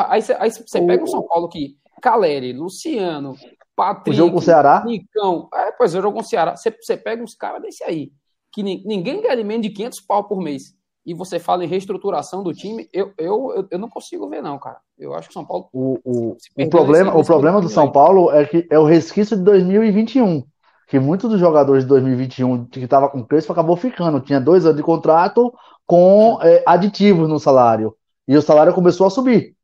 Aí 0.08 0.22
você 0.22 0.86
pega 0.86 1.04
o 1.04 1.08
São 1.08 1.24
Paulo 1.28 1.50
que 1.50 1.76
Caleri, 2.00 2.54
Luciano, 2.54 3.36
Patrick, 3.76 4.12
O 4.12 4.14
jogo 4.14 4.34
com 4.34 4.38
o 4.38 4.42
Ceará. 4.42 4.84
Nicão. 4.86 5.50
É, 5.54 5.72
pois 5.72 5.96
é, 5.96 6.00
o 6.00 6.02
jogo 6.02 6.16
com 6.16 6.22
o 6.22 6.26
Ceará. 6.26 6.56
Você 6.56 6.96
pega 6.96 7.24
uns 7.24 7.34
caras 7.34 7.62
desse 7.62 7.84
aí, 7.84 8.12
que 8.52 8.62
ni, 8.62 8.84
ninguém 8.86 9.20
ganha 9.20 9.44
menos 9.44 9.68
de 9.68 9.74
500 9.74 10.02
pau 10.02 10.28
por 10.28 10.40
mês 10.40 10.77
e 11.08 11.14
você 11.14 11.40
fala 11.40 11.64
em 11.64 11.70
reestruturação 11.70 12.44
do 12.44 12.54
time, 12.54 12.90
eu, 12.92 13.14
eu, 13.18 13.66
eu, 13.72 13.80
não 13.80 13.90
consigo 13.90 14.28
ver, 14.28 14.44
não, 14.44 14.60
cara. 14.60 14.76
Eu 15.00 15.14
acho 15.16 15.30
que 15.30 15.32
o 15.32 15.34
São 15.36 15.46
Paulo. 15.46 15.70
O, 15.72 15.98
o, 16.04 16.38
o 16.58 16.70
problema, 16.70 17.16
o 17.16 17.24
problema 17.24 17.62
do 17.62 17.70
São 17.70 17.90
Paulo 17.90 18.30
é 18.30 18.44
que 18.44 18.68
é 18.70 18.78
o 18.78 18.84
resquício 18.84 19.38
de 19.38 19.44
2021. 19.44 20.44
Que 20.86 21.00
muitos 21.00 21.30
dos 21.30 21.40
jogadores 21.40 21.84
de 21.84 21.90
2021 21.90 22.66
que 22.66 22.82
estavam 22.82 23.08
com 23.08 23.24
preço 23.24 23.50
acabou 23.50 23.78
ficando. 23.78 24.20
Tinha 24.20 24.42
dois 24.42 24.66
anos 24.66 24.76
de 24.76 24.84
contrato 24.84 25.54
com 25.86 26.40
é, 26.42 26.62
aditivos 26.68 27.30
no 27.30 27.40
salário. 27.40 27.96
E 28.28 28.36
o 28.36 28.42
salário 28.42 28.74
começou 28.74 29.08
a 29.08 29.10
subir. 29.10 29.56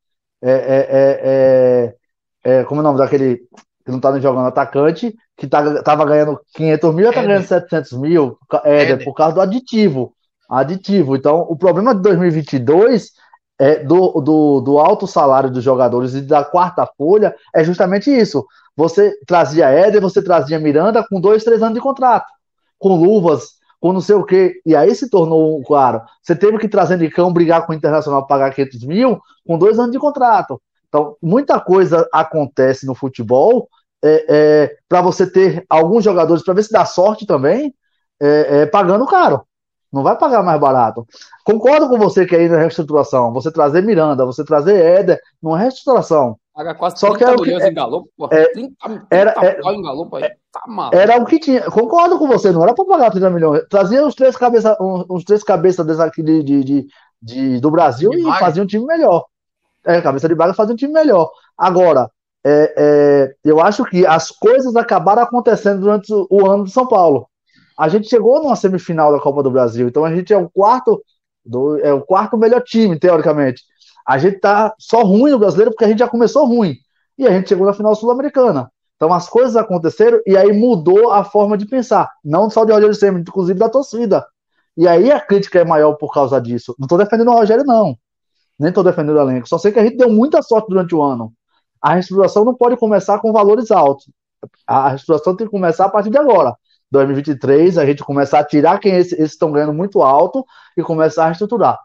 É, 0.42 0.52
é, 0.54 1.94
é, 2.46 2.60
é 2.60 2.64
como 2.64 2.80
é 2.80 2.84
o 2.84 2.86
nome 2.86 3.00
daquele 3.00 3.36
que 3.86 3.92
não 3.92 4.00
tá 4.00 4.18
jogando 4.18 4.48
atacante, 4.48 5.14
que 5.36 5.46
tá, 5.46 5.84
tava 5.84 6.06
ganhando 6.06 6.40
500 6.56 6.96
mil, 6.96 7.12
tá 7.12 7.22
ganhando 7.22 7.46
700 7.46 7.92
mil, 8.00 8.38
Éder, 8.64 9.04
por 9.04 9.14
causa 9.14 9.36
do 9.36 9.42
aditivo 9.42 10.16
aditivo. 10.50 11.16
Então, 11.16 11.42
o 11.50 11.56
problema 11.56 11.94
de 11.96 12.02
2022 12.02 13.12
é 13.60 13.84
do, 13.84 14.20
do, 14.22 14.62
do 14.62 14.80
alto 14.80 15.06
salário 15.08 15.50
dos 15.50 15.64
jogadores 15.64 16.14
e 16.14 16.22
da 16.22 16.44
quarta 16.44 16.86
folha 16.98 17.36
é 17.54 17.64
justamente 17.64 18.10
isso. 18.10 18.46
Você 18.76 19.14
trazia 19.28 19.70
Éder, 19.70 20.02
você 20.02 20.22
trazia 20.22 20.60
Miranda 20.60 21.06
com 21.08 21.22
dois, 21.22 21.44
três 21.44 21.62
anos 21.62 21.76
de 21.76 21.82
contrato, 21.82 22.28
com 22.80 22.96
luvas, 22.96 23.52
com 23.80 23.94
não 23.94 24.02
sei 24.02 24.16
o 24.16 24.24
quê. 24.24 24.60
E 24.66 24.76
aí 24.76 24.94
se 24.96 25.10
tornou, 25.10 25.62
claro, 25.64 26.02
você 26.22 26.36
teve 26.36 26.58
que 26.58 26.68
trazer 26.68 26.98
Nicão, 26.98 27.32
brigar 27.32 27.66
com 27.66 27.74
o 27.74 27.76
Internacional, 27.76 28.26
pagar 28.26 28.54
500 28.54 28.86
mil, 28.86 29.20
com 29.46 29.58
dois 29.58 29.78
anos 29.78 29.92
de 29.92 30.00
contrato. 30.00 30.62
Então, 30.88 31.16
muita 31.22 31.60
coisa 31.60 32.08
acontece 32.12 32.86
no 32.86 32.96
futebol 32.96 33.68
é, 34.04 34.26
é, 34.28 34.76
para 34.88 35.02
você 35.02 35.26
ter 35.26 35.66
alguns 35.70 36.04
jogadores, 36.04 36.44
para 36.44 36.54
ver 36.54 36.64
se 36.64 36.72
dá 36.72 36.86
sorte 36.86 37.26
também, 37.26 37.74
é, 38.22 38.62
é 38.62 38.66
pagando 38.66 39.06
caro. 39.06 39.46
Não 39.94 40.02
vai 40.02 40.18
pagar 40.18 40.42
mais 40.42 40.60
barato. 40.60 41.06
Concordo 41.46 41.88
com 41.88 42.00
você 42.00 42.26
que 42.26 42.36
aí 42.36 42.50
na 42.50 42.58
reestruturação, 42.58 43.32
você 43.32 43.52
trazer 43.52 43.84
Miranda, 43.84 44.26
você 44.26 44.44
trazer 44.44 44.84
Éder, 44.84 45.20
não 45.42 45.56
é 45.56 45.62
reestruturação. 45.62 46.36
Paga 46.52 46.74
quase 46.74 46.98
Só 46.98 47.10
30 47.10 47.18
que 47.18 47.24
era 47.24 47.42
milhões 47.42 47.64
que, 47.64 47.70
em 47.70 47.74
Galo, 47.74 48.10
porra. 48.18 48.36
É, 48.36 48.52
30, 48.54 48.76
30 48.84 49.08
era, 49.12 49.32
era, 49.38 49.72
em 49.72 50.24
é, 50.24 50.36
tá 50.52 50.62
maluco. 50.68 50.96
Era 50.96 51.22
o 51.22 51.26
que 51.26 51.40
tinha. 51.40 51.70
Concordo 51.70 52.18
com 52.18 52.28
você, 52.28 52.52
não 52.52 52.64
era 52.64 52.74
para 52.74 52.86
pagar 52.86 53.12
30 53.12 53.30
milhões. 53.30 53.64
Trazia 53.70 54.06
os 54.06 54.16
três 54.16 54.36
cabeças, 54.36 54.76
uns, 54.80 55.24
três 55.24 55.44
cabeças 55.44 55.86
desse 55.86 56.02
aqui 56.02 56.24
de, 56.24 56.42
de, 56.42 56.64
de, 56.64 56.88
de 57.22 57.60
do 57.60 57.70
Brasil 57.70 58.10
de 58.10 58.20
e 58.20 58.40
fazia 58.40 58.64
um 58.64 58.68
time 58.68 58.86
melhor. 58.86 59.26
É, 59.86 60.02
cabeça 60.02 60.28
de 60.28 60.34
baga 60.34 60.56
fazia 60.56 60.74
um 60.74 60.78
time 60.78 60.94
melhor. 60.94 61.30
Agora, 61.56 62.10
é, 62.44 62.74
é, 62.78 63.36
eu 63.44 63.60
acho 63.60 63.86
que 63.86 64.06
as 64.08 64.30
coisas 64.30 64.76
acabaram 64.76 65.22
acontecendo 65.22 65.82
durante 65.82 66.12
o, 66.12 66.28
o 66.32 66.50
ano 66.50 66.64
de 66.64 66.72
São 66.72 66.88
Paulo. 66.88 67.28
A 67.78 67.90
gente 67.90 68.08
chegou 68.08 68.42
numa 68.42 68.56
semifinal 68.56 69.12
da 69.12 69.20
Copa 69.20 69.44
do 69.44 69.52
Brasil, 69.52 69.88
então 69.88 70.06
a 70.06 70.14
gente 70.14 70.34
é 70.34 70.38
o 70.38 70.50
quarto, 70.50 71.04
do, 71.46 71.78
é 71.80 71.94
o 71.94 72.02
quarto 72.02 72.38
melhor 72.38 72.62
time, 72.62 72.98
teoricamente. 72.98 73.64
A 74.08 74.18
gente 74.18 74.40
tá 74.40 74.74
só 74.78 75.02
ruim 75.04 75.32
no 75.32 75.40
brasileiro 75.40 75.72
porque 75.72 75.86
a 75.86 75.88
gente 75.88 76.00
já 76.00 76.08
começou 76.08 76.46
ruim. 76.46 76.76
E 77.18 77.28
a 77.28 77.32
gente 77.32 77.50
chegou 77.50 77.66
na 77.66 77.74
final 77.74 77.96
sul-americana. 77.96 78.72
Então 78.96 79.14
as 79.14 79.28
coisas 79.30 79.56
aconteceram 79.56 80.20
e 80.26 80.38
aí 80.38 80.52
mudou 80.54 81.12
a 81.12 81.24
forma 81.24 81.58
de 81.58 81.66
pensar. 81.66 82.10
Não 82.24 82.50
só 82.50 82.66
de 82.66 82.72
Rogério 82.72 82.96
Senna, 82.96 83.20
inclusive 83.20 83.60
da 83.60 83.70
torcida. 83.70 84.26
E 84.76 84.88
aí 84.88 85.12
a 85.12 85.20
crítica 85.20 85.60
é 85.60 85.66
maior 85.66 85.94
por 85.94 86.14
causa 86.14 86.40
disso. 86.42 86.76
Não 86.80 86.86
estou 86.86 86.98
defendendo 86.98 87.30
o 87.30 87.34
Rogério, 87.34 87.64
não. 87.64 87.98
Nem 88.58 88.70
estou 88.70 88.84
defendendo 88.84 89.16
o 89.16 89.22
elenco. 89.22 89.48
Só 89.48 89.58
sei 89.58 89.72
que 89.72 89.80
a 89.80 89.84
gente 89.84 89.98
deu 89.98 90.10
muita 90.10 90.42
sorte 90.42 90.70
durante 90.70 90.96
o 90.96 91.02
ano. 91.02 91.34
A 91.82 91.94
reestruturação 91.94 92.46
não 92.46 92.56
pode 92.56 92.78
começar 92.78 93.20
com 93.20 93.32
valores 93.32 93.72
altos. 93.72 94.10
A 94.66 94.90
reestruturação 94.90 95.36
tem 95.36 95.48
que 95.48 95.52
começar 95.52 95.86
a 95.86 95.90
partir 95.90 96.10
de 96.10 96.18
agora. 96.18 96.56
2023 96.94 97.78
a 97.78 97.86
gente 97.86 98.04
começar 98.04 98.40
a 98.40 98.44
tirar 98.46 98.80
quem 98.80 98.96
esses 98.96 99.20
estão 99.20 99.52
ganhando 99.52 99.74
muito 99.74 100.02
alto 100.02 100.46
e 100.78 100.84
começar 100.84 101.24
a 101.24 101.28
reestruturar. 101.28 101.80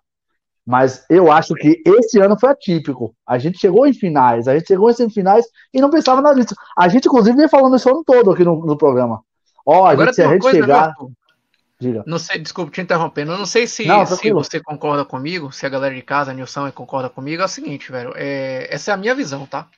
Mas 0.64 1.04
eu 1.08 1.32
acho 1.32 1.54
que 1.54 1.82
esse 1.84 2.20
ano 2.20 2.38
foi 2.38 2.50
atípico. 2.50 3.14
A 3.26 3.38
gente 3.38 3.58
chegou 3.58 3.86
em 3.86 3.94
finais, 3.94 4.46
a 4.46 4.54
gente 4.54 4.68
chegou 4.68 4.90
em 4.90 4.92
semifinais 4.92 5.46
e 5.72 5.80
não 5.80 5.88
pensava 5.88 6.20
nada 6.20 6.38
disso. 6.38 6.54
A 6.76 6.86
gente, 6.88 7.08
inclusive, 7.08 7.34
vem 7.34 7.48
falando 7.48 7.74
isso 7.74 7.88
o 7.88 7.92
ano 7.92 8.04
todo 8.04 8.30
aqui 8.30 8.44
no, 8.44 8.66
no 8.66 8.76
programa. 8.76 9.22
Ó, 9.64 9.86
a 9.86 9.96
gente, 9.96 10.14
se 10.14 10.22
a 10.22 10.28
gente 10.28 10.50
chegar. 10.50 10.94
Diga. 11.80 12.02
Não 12.06 12.18
sei, 12.18 12.38
desculpa 12.38 12.70
te 12.70 12.82
interrompendo. 12.82 13.32
Eu 13.32 13.38
não 13.38 13.46
sei 13.46 13.66
se, 13.66 13.86
não, 13.86 14.04
se 14.04 14.32
você 14.32 14.60
concorda 14.60 15.04
comigo, 15.04 15.52
se 15.52 15.64
a 15.64 15.68
galera 15.68 15.94
de 15.94 16.02
casa, 16.02 16.32
a 16.32 16.34
Nilson, 16.34 16.70
concorda 16.72 17.08
comigo. 17.08 17.40
É 17.40 17.44
o 17.46 17.48
seguinte, 17.48 17.90
velho. 17.90 18.12
É, 18.16 18.68
essa 18.70 18.90
é 18.90 18.94
a 18.94 18.96
minha 18.96 19.14
visão, 19.14 19.46
tá? 19.46 19.68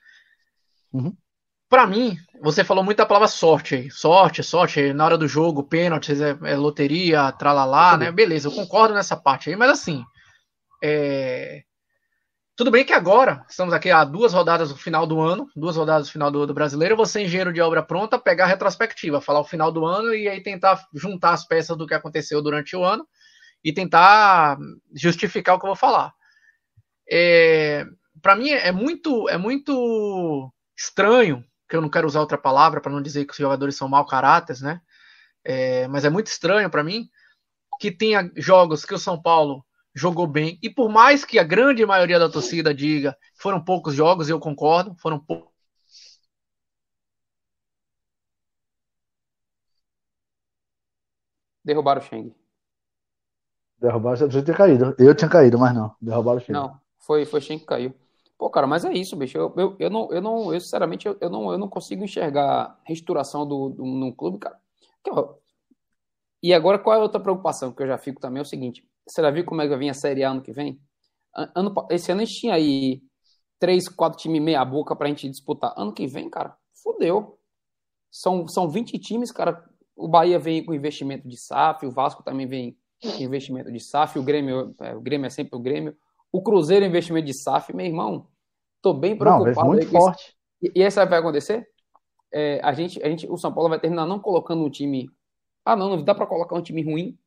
Uhum. 0.93 1.13
Para 1.71 1.87
mim, 1.87 2.19
você 2.43 2.65
falou 2.65 2.83
muito 2.83 2.99
a 2.99 3.07
palavra 3.07 3.29
sorte 3.29 3.77
aí. 3.77 3.91
Sorte, 3.93 4.43
sorte, 4.43 4.93
na 4.93 5.05
hora 5.05 5.17
do 5.17 5.29
jogo, 5.29 5.63
pênaltis, 5.63 6.21
é, 6.21 6.37
é 6.43 6.57
loteria, 6.57 7.31
tralalá, 7.31 7.97
né? 7.97 8.11
Beleza, 8.11 8.49
eu 8.49 8.53
concordo 8.53 8.93
nessa 8.93 9.17
parte 9.17 9.49
aí, 9.49 9.55
mas 9.55 9.71
assim. 9.71 10.05
É... 10.83 11.63
Tudo 12.57 12.73
bem 12.73 12.85
que 12.85 12.93
agora, 12.93 13.47
estamos 13.49 13.73
aqui 13.73 13.89
a 13.89 14.03
duas 14.03 14.33
rodadas 14.33 14.71
do 14.71 14.77
final 14.77 15.07
do 15.07 15.21
ano, 15.21 15.47
duas 15.55 15.77
rodadas 15.77 16.09
do 16.09 16.13
final 16.13 16.29
do, 16.29 16.45
do 16.45 16.53
brasileiro, 16.53 16.97
você, 16.97 17.23
engenheiro 17.23 17.53
de 17.53 17.61
obra 17.61 17.85
pronta, 17.85 18.19
pegar 18.19 18.47
a 18.47 18.49
retrospectiva, 18.49 19.21
falar 19.21 19.41
o 19.41 19.45
final 19.45 19.71
do 19.71 19.87
ano 19.87 20.13
e 20.13 20.29
aí 20.29 20.43
tentar 20.43 20.85
juntar 20.93 21.35
as 21.35 21.47
peças 21.47 21.77
do 21.77 21.87
que 21.87 21.95
aconteceu 21.95 22.43
durante 22.43 22.75
o 22.75 22.85
ano 22.85 23.07
e 23.63 23.73
tentar 23.73 24.59
justificar 24.93 25.55
o 25.55 25.59
que 25.61 25.67
eu 25.67 25.69
vou 25.69 25.77
falar. 25.77 26.13
É, 27.09 27.87
para 28.21 28.35
mim 28.35 28.51
é 28.51 28.73
muito, 28.73 29.29
é 29.29 29.39
muito 29.39 30.53
estranho, 30.77 31.45
que 31.71 31.77
eu 31.77 31.81
não 31.81 31.89
quero 31.89 32.07
usar 32.07 32.21
outra 32.21 32.37
palavra 32.37 32.81
para 32.81 32.91
não 32.93 33.01
dizer 33.01 33.25
que 33.25 33.33
os 33.33 33.39
jogadores 33.39 33.77
são 33.77 33.89
mau 33.89 34.05
caráter, 34.05 34.61
né? 34.61 34.81
É, 35.45 35.87
mas 35.89 36.05
é 36.05 36.11
muito 36.11 36.27
estranho 36.27 36.69
para 36.69 36.85
mim 36.85 37.09
que 37.79 37.91
tenha 37.91 38.31
jogos 38.37 38.85
que 38.85 38.93
o 38.93 38.99
São 38.99 39.21
Paulo 39.21 39.65
jogou 39.95 40.27
bem. 40.27 40.59
E 40.63 40.69
por 40.69 40.91
mais 40.91 41.25
que 41.25 41.39
a 41.39 41.45
grande 41.45 41.87
maioria 41.87 42.19
da 42.19 42.29
torcida 42.29 42.75
diga 42.75 43.17
foram 43.37 43.63
poucos 43.65 43.95
jogos, 43.95 44.29
eu 44.29 44.41
concordo, 44.41 44.95
foram 44.97 45.19
poucos. 45.19 45.49
Derrubaram 51.65 52.01
o 52.01 52.05
Sheng. 52.05 52.35
Derrubaram, 53.79 54.17
você 54.17 54.43
tinha 54.43 54.57
caído. 54.57 54.95
Eu 54.99 55.15
tinha 55.15 55.31
caído, 55.31 55.59
mas 55.59 55.75
não. 55.75 55.95
Derrubaram 56.01 56.39
o 56.39 56.41
Sheng. 56.41 56.53
Não, 56.53 56.81
foi, 56.99 57.25
foi 57.25 57.41
Sheng 57.41 57.61
que 57.61 57.67
caiu. 57.67 57.95
Pô, 58.41 58.49
cara, 58.49 58.67
mas 58.67 58.87
é 58.87 58.93
isso, 58.95 59.15
bicho. 59.17 59.37
Eu, 59.37 59.53
eu, 59.55 59.77
eu, 59.79 59.91
não, 59.91 60.11
eu, 60.11 60.23
não, 60.23 60.55
eu 60.55 60.59
sinceramente, 60.59 61.07
eu, 61.07 61.15
eu, 61.21 61.29
não, 61.29 61.53
eu 61.53 61.59
não 61.59 61.69
consigo 61.69 62.03
enxergar 62.03 62.81
restauração 62.87 63.47
do, 63.47 63.69
do, 63.69 63.85
num 63.85 64.11
clube, 64.11 64.39
cara. 64.39 64.59
E 66.43 66.55
agora, 66.55 66.79
qual 66.79 66.97
é 66.97 66.99
a 66.99 67.03
outra 67.03 67.21
preocupação 67.21 67.71
que 67.71 67.83
eu 67.83 67.87
já 67.87 67.99
fico 67.99 68.19
também? 68.19 68.39
É 68.39 68.43
o 68.43 68.47
seguinte: 68.47 68.83
você 69.07 69.21
já 69.21 69.31
viu 69.31 69.45
como 69.45 69.61
é 69.61 69.65
que 69.65 69.69
vai 69.69 69.79
vir 69.79 69.91
a 69.91 69.95
Série 69.95 70.25
A 70.25 70.31
ano 70.31 70.41
que 70.41 70.53
vem? 70.53 70.81
Ano, 71.55 71.75
esse 71.91 72.11
ano 72.11 72.23
a 72.23 72.25
gente 72.25 72.41
tinha 72.41 72.55
aí 72.55 73.03
três, 73.59 73.91
quatro 73.91 74.19
times 74.19 74.41
meia 74.41 74.65
boca 74.65 74.97
pra 74.97 75.09
gente 75.09 75.29
disputar. 75.29 75.75
Ano 75.77 75.93
que 75.93 76.07
vem, 76.07 76.31
cara, 76.31 76.57
fodeu. 76.83 77.39
São, 78.11 78.49
são 78.49 78.71
20 78.71 78.99
times, 78.99 79.31
cara. 79.31 79.63
O 79.95 80.09
Bahia 80.09 80.39
vem 80.39 80.65
com 80.65 80.73
investimento 80.73 81.29
de 81.29 81.37
SAF, 81.37 81.85
o 81.85 81.91
Vasco 81.91 82.23
também 82.23 82.47
vem 82.47 82.75
com 83.03 83.23
investimento 83.23 83.71
de 83.71 83.81
SAF, 83.81 84.19
o 84.19 84.23
Grêmio, 84.23 84.75
é, 84.81 84.97
o 84.97 85.01
Grêmio 85.03 85.27
é 85.27 85.31
sempre 85.31 85.59
o 85.59 85.61
Grêmio. 85.61 85.95
O 86.33 86.43
Cruzeiro 86.43 86.85
investimento 86.85 87.27
de 87.27 87.35
SAF, 87.35 87.75
meu 87.75 87.87
irmão. 87.87 88.27
Tô 88.81 88.95
bem 88.95 89.17
preocupado. 89.17 89.61
Não, 89.61 89.67
muito 89.67 89.91
forte. 89.91 90.37
E, 90.63 90.73
e 90.77 90.83
essa 90.83 91.05
vai 91.05 91.19
acontecer? 91.19 91.69
É, 92.33 92.61
a 92.63 92.73
gente, 92.73 93.03
a 93.03 93.09
gente, 93.09 93.27
o 93.29 93.37
São 93.37 93.53
Paulo 93.53 93.69
vai 93.69 93.81
terminar 93.81 94.07
não 94.07 94.21
colocando 94.21 94.63
um 94.63 94.71
time. 94.71 95.11
Ah, 95.65 95.77
não, 95.77 95.91
não 95.91 96.03
dá 96.03 96.15
para 96.15 96.27
colocar 96.27 96.55
um 96.55 96.63
time 96.63 96.83
ruim 96.83 97.19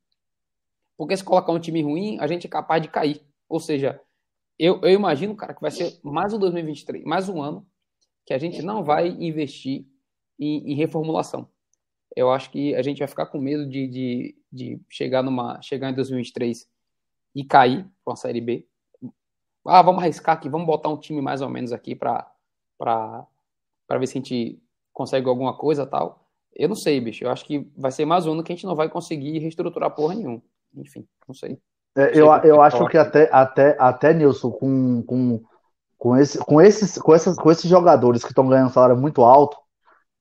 porque 0.96 1.16
se 1.16 1.24
colocar 1.24 1.52
um 1.52 1.58
time 1.58 1.82
ruim, 1.82 2.18
a 2.20 2.26
gente 2.26 2.46
é 2.46 2.50
capaz 2.50 2.80
de 2.82 2.88
cair. 2.88 3.20
Ou 3.48 3.58
seja, 3.60 4.00
eu, 4.58 4.80
eu 4.82 4.90
imagino, 4.90 5.34
cara, 5.34 5.54
que 5.54 5.60
vai 5.60 5.70
ser 5.70 5.98
mais 6.02 6.32
um 6.32 6.38
2023, 6.38 7.04
mais 7.04 7.28
um 7.28 7.42
ano 7.42 7.66
que 8.26 8.32
a 8.32 8.38
gente 8.38 8.62
não 8.62 8.82
vai 8.82 9.08
investir 9.08 9.86
em, 10.38 10.72
em 10.72 10.74
reformulação. 10.74 11.48
Eu 12.16 12.30
acho 12.30 12.50
que 12.50 12.74
a 12.74 12.82
gente 12.82 13.00
vai 13.00 13.08
ficar 13.08 13.26
com 13.26 13.38
medo 13.38 13.68
de, 13.68 13.88
de, 13.88 14.36
de 14.50 14.80
chegar 14.88 15.22
numa 15.22 15.60
chegar 15.60 15.90
em 15.90 15.94
2023 15.94 16.66
e 17.34 17.44
cair 17.44 17.82
para 18.04 18.12
uma 18.12 18.16
série 18.16 18.40
B. 18.40 18.66
Ah, 19.66 19.82
vamos 19.82 20.02
arriscar 20.02 20.36
aqui, 20.36 20.48
vamos 20.48 20.66
botar 20.66 20.88
um 20.88 20.96
time 20.98 21.20
mais 21.20 21.40
ou 21.40 21.48
menos 21.48 21.72
aqui 21.72 21.94
para 21.94 22.26
ver 23.98 24.06
se 24.06 24.18
a 24.18 24.20
gente 24.20 24.62
consegue 24.92 25.28
alguma 25.28 25.56
coisa 25.56 25.86
tal. 25.86 26.28
Eu 26.54 26.68
não 26.68 26.76
sei, 26.76 27.00
bicho. 27.00 27.24
Eu 27.24 27.30
acho 27.30 27.44
que 27.44 27.70
vai 27.76 27.90
ser 27.90 28.04
mais 28.04 28.26
um 28.26 28.32
ano 28.32 28.44
que 28.44 28.52
a 28.52 28.54
gente 28.56 28.66
não 28.66 28.76
vai 28.76 28.88
conseguir 28.88 29.38
reestruturar 29.38 29.94
porra 29.94 30.14
nenhuma 30.14 30.42
enfim, 30.76 31.06
não 31.26 31.34
sei. 31.34 31.58
É, 31.96 32.18
eu, 32.18 32.26
eu 32.42 32.60
acho 32.60 32.86
que 32.88 32.98
até, 32.98 33.28
até, 33.32 33.76
até 33.78 34.12
Nilson, 34.12 34.50
com, 34.50 35.02
com, 35.02 35.42
com, 35.96 36.16
esse, 36.16 36.38
com, 36.38 36.60
esses, 36.60 36.98
com, 36.98 37.14
esses, 37.14 37.36
com 37.36 37.50
esses 37.50 37.70
jogadores 37.70 38.22
que 38.22 38.30
estão 38.30 38.48
ganhando 38.48 38.72
salário 38.72 38.96
muito 38.96 39.22
alto, 39.22 39.56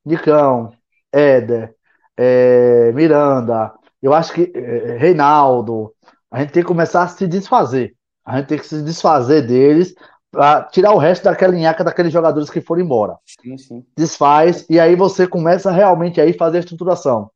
Nicão, 0.05 0.71
Éder, 1.11 1.75
é, 2.15 2.91
Miranda, 2.91 3.73
eu 4.01 4.13
acho 4.13 4.33
que 4.33 4.51
é, 4.53 4.97
Reinaldo, 4.97 5.93
a 6.29 6.41
gente 6.41 6.53
tem 6.53 6.61
que 6.61 6.67
começar 6.67 7.03
a 7.03 7.07
se 7.07 7.27
desfazer. 7.27 7.95
A 8.25 8.37
gente 8.37 8.47
tem 8.47 8.57
que 8.57 8.67
se 8.67 8.81
desfazer 8.81 9.45
deles 9.45 9.93
para 10.31 10.63
tirar 10.63 10.93
o 10.93 10.97
resto 10.97 11.23
daquela 11.23 11.53
linhaca 11.53 11.83
daqueles 11.83 12.11
jogadores 12.11 12.49
que 12.49 12.61
foram 12.61 12.81
embora. 12.81 13.17
Sim, 13.41 13.57
sim. 13.57 13.85
Desfaz, 13.95 14.65
e 14.69 14.79
aí 14.79 14.95
você 14.95 15.27
começa 15.27 15.71
realmente 15.71 16.19
aí 16.19 16.33
fazer 16.33 16.57
a 16.57 16.59
estruturação. 16.61 17.29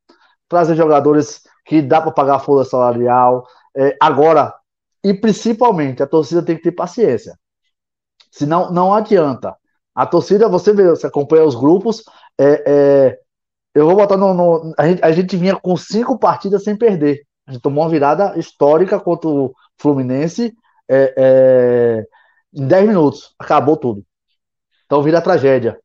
Trazer 0.50 0.76
jogadores 0.76 1.44
que 1.66 1.82
dá 1.82 2.02
para 2.02 2.12
pagar 2.12 2.36
a 2.36 2.40
folha 2.40 2.66
salarial. 2.66 3.46
É, 3.76 3.96
agora, 4.02 4.54
e 5.04 5.14
principalmente, 5.14 6.02
a 6.02 6.08
torcida 6.08 6.42
tem 6.42 6.56
que 6.56 6.64
ter 6.64 6.72
paciência. 6.72 7.38
Senão, 8.32 8.72
não 8.72 8.94
adianta. 8.94 9.56
A 9.94 10.06
torcida, 10.06 10.48
você 10.48 10.74
vê, 10.74 10.90
você 10.90 11.08
acompanha 11.08 11.44
os 11.44 11.56
grupos, 11.56 12.04
é, 12.40 12.64
é, 12.68 13.20
eu 13.76 13.86
vou 13.86 13.96
botar 13.96 14.18
no. 14.18 14.34
no 14.34 14.74
a, 14.78 14.88
gente, 14.88 15.04
a, 15.04 15.12
gente, 15.12 15.38
vinha 15.38 15.56
com 15.56 15.76
cinco 15.76 16.18
partidas 16.18 16.64
sem 16.64 16.76
perder. 16.76 17.24
A 17.46 17.52
gente 17.52 17.62
tomou 17.62 17.84
uma 17.84 17.90
virada 17.90 18.38
histórica 18.38 19.00
contra 19.00 19.30
o 19.30 19.54
Fluminense 19.78 20.56
é, 20.90 21.14
é 21.18 22.08
em 22.54 22.68
10 22.68 22.88
minutos. 22.88 23.36
Acabou 23.40 23.78
tudo. 23.78 24.04
Então 24.86 25.02
vira 25.02 25.22
tragédia. 25.22 25.80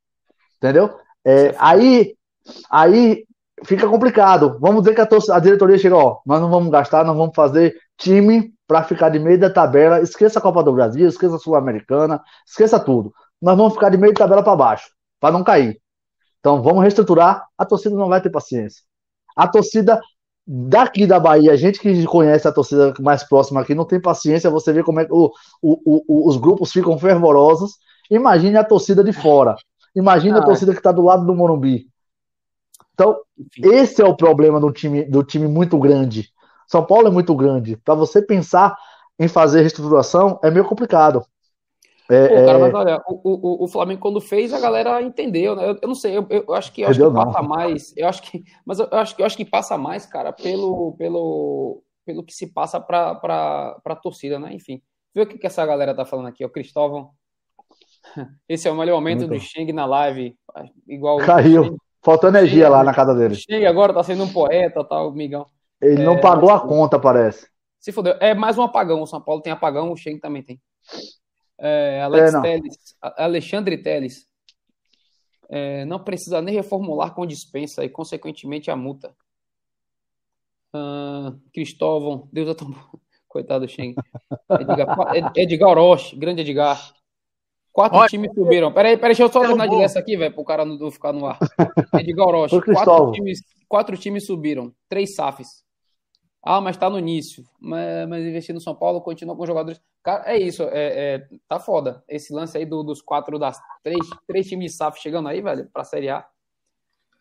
Entendeu? 0.56 0.96
É, 1.24 1.54
aí, 1.58 2.16
aí 2.70 3.24
fica 3.64 3.88
complicado. 3.88 4.58
Vamos 4.60 4.82
dizer 4.82 4.94
que 4.94 5.00
a, 5.00 5.36
a 5.36 5.40
diretoria 5.40 5.78
chega, 5.78 5.96
ó, 5.96 6.20
nós 6.24 6.40
não 6.40 6.50
vamos 6.50 6.70
gastar, 6.70 7.04
nós 7.04 7.16
vamos 7.16 7.34
fazer 7.34 7.74
time 7.96 8.52
para 8.66 8.82
ficar 8.84 9.08
de 9.08 9.18
meio 9.18 9.38
da 9.38 9.50
tabela. 9.50 10.00
Esqueça 10.00 10.38
a 10.38 10.42
Copa 10.42 10.62
do 10.62 10.72
Brasil, 10.72 11.08
esqueça 11.08 11.36
a 11.36 11.38
Sul-Americana, 11.38 12.22
esqueça 12.46 12.78
tudo. 12.78 13.12
Nós 13.40 13.56
vamos 13.56 13.74
ficar 13.74 13.90
de 13.90 13.98
meio 13.98 14.12
da 14.14 14.18
tabela 14.18 14.42
para 14.42 14.56
baixo, 14.56 14.90
para 15.20 15.32
não 15.32 15.44
cair. 15.44 15.80
Então 16.40 16.62
vamos 16.62 16.82
reestruturar. 16.82 17.46
A 17.56 17.64
torcida 17.64 17.94
não 17.94 18.08
vai 18.08 18.20
ter 18.20 18.30
paciência. 18.30 18.82
A 19.36 19.48
torcida 19.48 20.00
daqui 20.46 21.07
da 21.07 21.20
Bahia, 21.20 21.52
a 21.52 21.57
gente 21.57 21.78
que 21.78 22.05
conhece 22.05 22.46
a 22.46 22.52
torcida 22.52 22.92
mais 23.00 23.22
próxima 23.24 23.61
aqui, 23.61 23.74
não 23.74 23.85
tem 23.85 24.00
paciência. 24.00 24.50
Você 24.50 24.72
vê 24.72 24.83
como 24.83 25.00
é 25.00 25.05
que 25.05 25.12
o, 25.12 25.31
o, 25.61 26.02
o, 26.07 26.28
os 26.28 26.37
grupos 26.37 26.72
ficam 26.72 26.98
fervorosos. 26.98 27.76
Imagine 28.11 28.57
a 28.57 28.64
torcida 28.64 29.02
de 29.02 29.12
fora. 29.12 29.57
Imagine 29.94 30.38
ah, 30.38 30.40
a 30.40 30.44
torcida 30.44 30.72
que 30.72 30.78
está 30.78 30.92
do 30.92 31.02
lado 31.02 31.24
do 31.24 31.35
Morumbi. 31.35 31.87
Então, 32.94 33.16
Enfim. 33.38 33.74
esse 33.74 34.02
é 34.02 34.05
o 34.05 34.16
problema 34.16 34.61
do 34.61 34.70
time, 34.70 35.05
do 35.05 35.22
time 35.22 35.46
muito 35.46 35.78
grande. 35.78 36.31
São 36.66 36.85
Paulo 36.85 37.09
é 37.09 37.11
muito 37.11 37.35
grande. 37.35 37.76
Para 37.76 37.94
você 37.94 38.20
pensar 38.22 38.76
em 39.18 39.28
fazer 39.28 39.61
reestruturação 39.61 40.38
é 40.42 40.50
meio 40.50 40.64
complicado. 40.64 41.24
É, 42.12 42.29
Pô, 42.29 42.35
cara, 42.46 42.59
é... 42.59 42.61
mas 42.61 42.75
olha, 42.75 43.03
o, 43.09 43.20
o, 43.25 43.64
o, 43.64 43.68
Flamengo 43.68 44.01
quando 44.01 44.20
fez, 44.20 44.53
a 44.53 44.61
galera 44.61 45.01
entendeu, 45.01 45.57
né? 45.57 45.70
Eu, 45.70 45.79
eu 45.81 45.88
não 45.88 45.94
sei, 45.94 46.16
eu, 46.16 46.27
eu, 46.29 46.53
acho 46.53 46.70
que, 46.70 46.83
eu 46.83 46.88
acho 46.88 47.01
que 47.01 47.11
passa 47.11 47.42
mais, 47.42 47.96
eu 47.96 48.09
acho 48.09 48.22
que, 48.22 48.44
mas 48.66 48.79
eu 48.79 48.88
acho 48.92 49.16
que 49.16 49.22
eu 49.22 49.27
acho 49.27 49.37
que 49.37 49.44
passa 49.46 49.79
mais, 49.79 50.05
cara, 50.05 50.31
pelo 50.31 50.92
pelo 50.98 51.83
pelo 52.05 52.22
que 52.22 52.35
se 52.35 52.53
passa 52.53 52.79
para 52.79 53.14
para 53.14 53.96
torcida, 53.96 54.38
né? 54.38 54.53
Enfim, 54.53 54.83
vê 55.14 55.22
o 55.22 55.27
que, 55.27 55.38
que 55.38 55.46
essa 55.46 55.64
galera 55.64 55.94
tá 55.94 56.05
falando 56.05 56.29
aqui, 56.29 56.44
o 56.44 56.51
Cristóvão. 56.51 57.11
Esse 58.46 58.68
é 58.68 58.70
o 58.70 58.77
melhor 58.77 58.96
momento 58.96 59.27
Muito. 59.27 59.35
do 59.35 59.40
Xing 59.40 59.72
na 59.72 59.87
live, 59.87 60.37
igual 60.87 61.16
caiu. 61.18 61.79
Faltou 62.05 62.29
energia 62.29 62.68
lá 62.68 62.83
na 62.83 62.92
casa 62.92 63.14
dele. 63.14 63.37
Chega 63.37 63.70
agora, 63.70 63.94
tá 63.94 64.03
sendo 64.03 64.25
um 64.25 64.33
poeta, 64.33 64.85
tal, 64.85 65.11
tá, 65.11 65.16
migão. 65.16 65.46
Ele 65.81 66.03
é, 66.03 66.05
não 66.05 66.20
pagou 66.20 66.51
a 66.51 66.61
conta, 66.61 66.98
parece. 66.98 67.46
Se 67.79 67.90
fodeu. 67.90 68.14
É 68.20 68.35
mais 68.35 68.59
um 68.59 68.62
apagão. 68.62 69.03
O 69.03 69.07
São 69.07 69.20
Paulo 69.20 69.40
tem 69.40 69.53
apagão, 69.53 69.90
o 69.90 69.96
Cheng 69.96 70.18
também 70.18 70.42
tem. 70.42 70.61
É, 71.64 72.03
Alex 72.03 72.35
é, 72.35 72.40
Teles, 72.40 72.96
Alexandre 73.01 73.79
Teles. 73.79 74.29
É, 75.48 75.85
não 75.85 76.03
precisa 76.03 76.42
nem 76.42 76.55
reformular 76.55 77.14
com 77.14 77.25
dispensa 77.25 77.85
e, 77.85 77.88
consequentemente, 77.88 78.68
a 78.68 78.75
multa. 78.75 79.14
Uh, 80.75 81.38
Cristóvão, 81.53 82.29
Deus 82.33 82.48
é 82.48 82.55
tão 82.55 82.75
Coitado 83.29 83.64
do 83.64 83.70
Cheng. 83.70 83.94
Edgar, 84.51 85.37
Edgar 85.37 85.70
Orochi, 85.70 86.16
grande 86.16 86.42
Edgar. 86.42 86.92
Quatro 87.70 87.98
Olha, 87.98 88.09
times 88.09 88.31
subiram. 88.35 88.72
Peraí, 88.72 88.96
peraí, 88.96 89.11
deixa 89.11 89.22
eu 89.22 89.33
só 89.33 89.40
terminar 89.40 89.68
de 89.68 89.77
ler 89.77 89.85
essa 89.85 89.98
aqui, 89.98 90.16
velho, 90.16 90.35
pro 90.35 90.44
cara 90.44 90.64
não 90.64 90.90
ficar 90.90 91.12
no 91.14 91.25
ar. 91.25 91.38
Edgar 91.98 92.27
Orochi. 92.27 92.61
quatro, 92.61 93.12
times, 93.12 93.40
quatro 93.68 93.96
times 93.96 94.27
subiram. 94.27 94.75
Três 94.88 95.14
SAFs. 95.14 95.64
Ah, 96.42 96.61
mas 96.61 96.76
tá 96.76 96.90
no 96.90 96.98
início. 96.98 97.44
Mas, 97.61 98.09
mas 98.09 98.24
investir 98.24 98.55
no 98.55 98.61
São 98.61 98.74
Paulo 98.74 99.00
continua 99.00 99.37
com 99.37 99.46
jogadores. 99.46 99.81
Cara, 100.02 100.24
é 100.26 100.37
isso. 100.37 100.64
É, 100.64 101.14
é, 101.14 101.28
tá 101.48 101.61
foda. 101.61 102.02
Esse 102.09 102.33
lance 102.33 102.59
aí 102.59 102.66
do, 102.66 102.83
dos 102.83 103.00
quatro, 103.00 103.38
das 103.38 103.61
três, 103.83 104.00
três 104.26 104.48
times 104.48 104.76
SAF 104.76 105.00
chegando 105.00 105.28
aí, 105.28 105.40
velho, 105.40 105.68
pra 105.72 105.85
Série 105.85 106.11
A. 106.11 106.26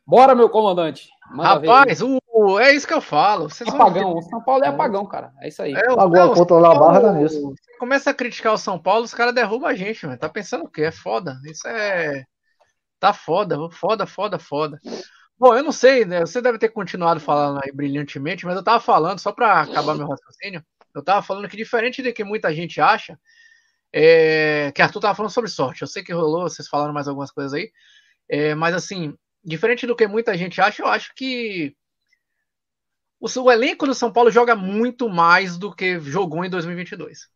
Bora, 0.05 0.33
meu 0.33 0.49
comandante. 0.49 1.09
Manda 1.29 1.49
Rapaz, 1.49 2.01
o, 2.01 2.19
Paulo, 2.31 2.59
é 2.59 2.73
isso 2.73 2.87
que 2.87 2.93
eu 2.93 3.01
falo. 3.01 3.49
Vocês 3.49 3.69
apagão, 3.69 4.17
o 4.17 4.21
São 4.23 4.41
Paulo 4.41 4.63
é 4.63 4.67
apagão, 4.67 5.05
cara. 5.05 5.31
É 5.39 5.47
isso 5.47 5.61
aí. 5.61 5.73
É, 5.73 5.91
Agora 5.91 6.33
controlar 6.33 6.75
a 6.75 6.79
barra 6.79 7.01
tá 7.01 7.13
nisso. 7.13 7.53
Começa 7.79 8.09
a 8.09 8.13
criticar 8.13 8.53
o 8.53 8.57
São 8.57 8.79
Paulo, 8.79 9.03
os 9.03 9.13
caras 9.13 9.33
derrubam 9.33 9.69
a 9.69 9.75
gente, 9.75 10.05
mano. 10.05 10.17
Tá 10.17 10.27
pensando 10.27 10.65
o 10.65 10.69
quê? 10.69 10.83
É 10.83 10.91
foda. 10.91 11.39
Isso 11.45 11.67
é. 11.67 12.23
Tá 12.99 13.13
foda, 13.13 13.57
foda, 13.71 14.05
foda, 14.05 14.39
foda. 14.39 14.79
Bom, 15.41 15.55
eu 15.55 15.63
não 15.63 15.71
sei, 15.71 16.05
né? 16.05 16.19
Você 16.19 16.39
deve 16.39 16.59
ter 16.59 16.69
continuado 16.69 17.19
falando 17.19 17.59
aí 17.63 17.71
brilhantemente, 17.71 18.45
mas 18.45 18.55
eu 18.55 18.63
tava 18.63 18.79
falando, 18.79 19.17
só 19.17 19.31
para 19.31 19.61
acabar 19.61 19.95
meu 19.95 20.07
raciocínio, 20.07 20.63
eu 20.93 21.03
tava 21.03 21.23
falando 21.23 21.49
que 21.49 21.57
diferente 21.57 22.03
do 22.03 22.13
que 22.13 22.23
muita 22.23 22.53
gente 22.53 22.79
acha, 22.79 23.19
é... 23.91 24.71
que 24.71 24.83
Arthur 24.83 24.99
tava 24.99 25.15
falando 25.15 25.31
sobre 25.31 25.49
sorte. 25.49 25.81
Eu 25.81 25.87
sei 25.87 26.03
que 26.03 26.13
rolou, 26.13 26.43
vocês 26.43 26.67
falaram 26.67 26.93
mais 26.93 27.07
algumas 27.07 27.31
coisas 27.31 27.55
aí, 27.55 27.71
é... 28.29 28.53
mas 28.53 28.75
assim, 28.75 29.17
diferente 29.43 29.87
do 29.87 29.95
que 29.95 30.05
muita 30.05 30.37
gente 30.37 30.61
acha, 30.61 30.83
eu 30.83 30.87
acho 30.87 31.11
que 31.15 31.75
o, 33.19 33.27
o 33.41 33.51
elenco 33.51 33.87
do 33.87 33.95
São 33.95 34.13
Paulo 34.13 34.29
joga 34.29 34.55
muito 34.55 35.09
mais 35.09 35.57
do 35.57 35.75
que 35.75 35.99
jogou 36.01 36.45
em 36.45 36.51
2022. 36.51 37.27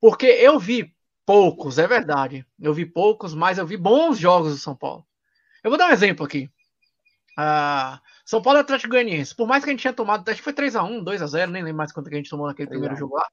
Porque 0.00 0.26
eu 0.26 0.58
vi 0.58 0.92
poucos, 1.24 1.78
é 1.78 1.86
verdade. 1.86 2.44
Eu 2.58 2.74
vi 2.74 2.84
poucos, 2.84 3.32
mas 3.32 3.58
eu 3.58 3.66
vi 3.66 3.76
bons 3.76 4.18
jogos 4.18 4.54
do 4.54 4.58
São 4.58 4.74
Paulo. 4.74 5.06
Eu 5.62 5.70
vou 5.70 5.78
dar 5.78 5.88
um 5.88 5.92
exemplo 5.92 6.26
aqui. 6.26 6.50
Uh, 7.38 8.00
São 8.24 8.42
Paulo 8.42 8.58
e 8.58 8.62
Atlético 8.62 8.90
Goianiense. 8.90 9.34
Por 9.34 9.46
mais 9.46 9.62
que 9.62 9.70
a 9.70 9.72
gente 9.72 9.80
tinha 9.80 9.92
tomado, 9.92 10.28
acho 10.28 10.38
que 10.38 10.44
foi 10.44 10.52
3x1, 10.52 11.04
2x0, 11.04 11.50
nem 11.50 11.62
lembro 11.62 11.78
mais 11.78 11.92
quanto 11.92 12.08
que 12.08 12.16
a 12.16 12.18
gente 12.18 12.30
tomou 12.30 12.48
naquele 12.48 12.68
primeiro 12.68 12.96
jogo 12.96 13.14
lá. 13.14 13.28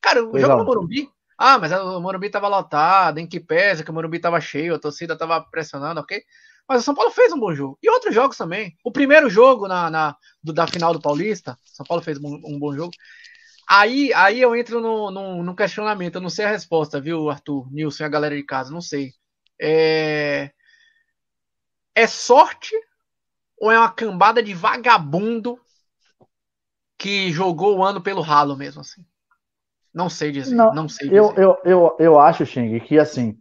Cara, 0.00 0.24
o 0.24 0.38
jogo 0.38 0.56
no 0.56 0.64
Morumbi. 0.64 1.10
Ah, 1.36 1.58
mas 1.58 1.70
o 1.72 2.00
Morumbi 2.00 2.30
tava 2.30 2.48
lotado, 2.48 3.18
em 3.18 3.26
que 3.26 3.38
pesa 3.38 3.84
que 3.84 3.90
o 3.90 3.94
Morumbi 3.94 4.18
tava 4.18 4.40
cheio, 4.40 4.74
a 4.74 4.78
torcida 4.78 5.16
tava 5.16 5.40
pressionando, 5.42 6.00
ok? 6.00 6.22
Mas 6.66 6.80
o 6.80 6.84
São 6.84 6.94
Paulo 6.94 7.10
fez 7.10 7.32
um 7.32 7.38
bom 7.38 7.54
jogo. 7.54 7.78
E 7.82 7.90
outros 7.90 8.14
jogos 8.14 8.36
também. 8.36 8.76
O 8.84 8.92
primeiro 8.92 9.28
jogo 9.28 9.68
na, 9.68 9.90
na 9.90 10.16
do, 10.42 10.52
da 10.52 10.66
final 10.66 10.92
do 10.92 11.00
Paulista, 11.00 11.58
São 11.64 11.84
Paulo 11.84 12.02
fez 12.02 12.18
um, 12.18 12.40
um 12.44 12.58
bom 12.58 12.74
jogo. 12.74 12.92
Aí, 13.68 14.12
aí 14.14 14.40
eu 14.40 14.56
entro 14.56 14.80
no, 14.80 15.10
no, 15.10 15.42
no, 15.42 15.54
questionamento, 15.54 16.16
eu 16.16 16.20
não 16.20 16.30
sei 16.30 16.44
a 16.44 16.50
resposta, 16.50 17.00
viu, 17.00 17.30
Arthur, 17.30 17.70
Nilson 17.72 18.02
e 18.02 18.06
a 18.06 18.08
galera 18.08 18.34
de 18.34 18.42
casa, 18.42 18.72
não 18.72 18.80
sei. 18.80 19.12
É, 19.60 20.50
é 21.94 22.06
sorte 22.06 22.74
ou 23.60 23.70
é 23.70 23.78
uma 23.78 23.90
cambada 23.90 24.42
de 24.42 24.54
vagabundo 24.54 25.60
que 26.98 27.30
jogou 27.30 27.76
o 27.76 27.84
ano 27.84 28.00
pelo 28.00 28.22
ralo 28.22 28.56
mesmo, 28.56 28.80
assim? 28.80 29.04
Não 29.92 30.08
sei 30.08 30.32
dizer, 30.32 30.54
não, 30.54 30.74
não 30.74 30.88
sei 30.88 31.08
dizer. 31.08 31.18
Eu, 31.18 31.34
eu, 31.36 31.58
eu, 31.64 31.96
eu 31.98 32.18
acho, 32.18 32.46
Xing, 32.46 32.80
que 32.80 32.98
assim, 32.98 33.38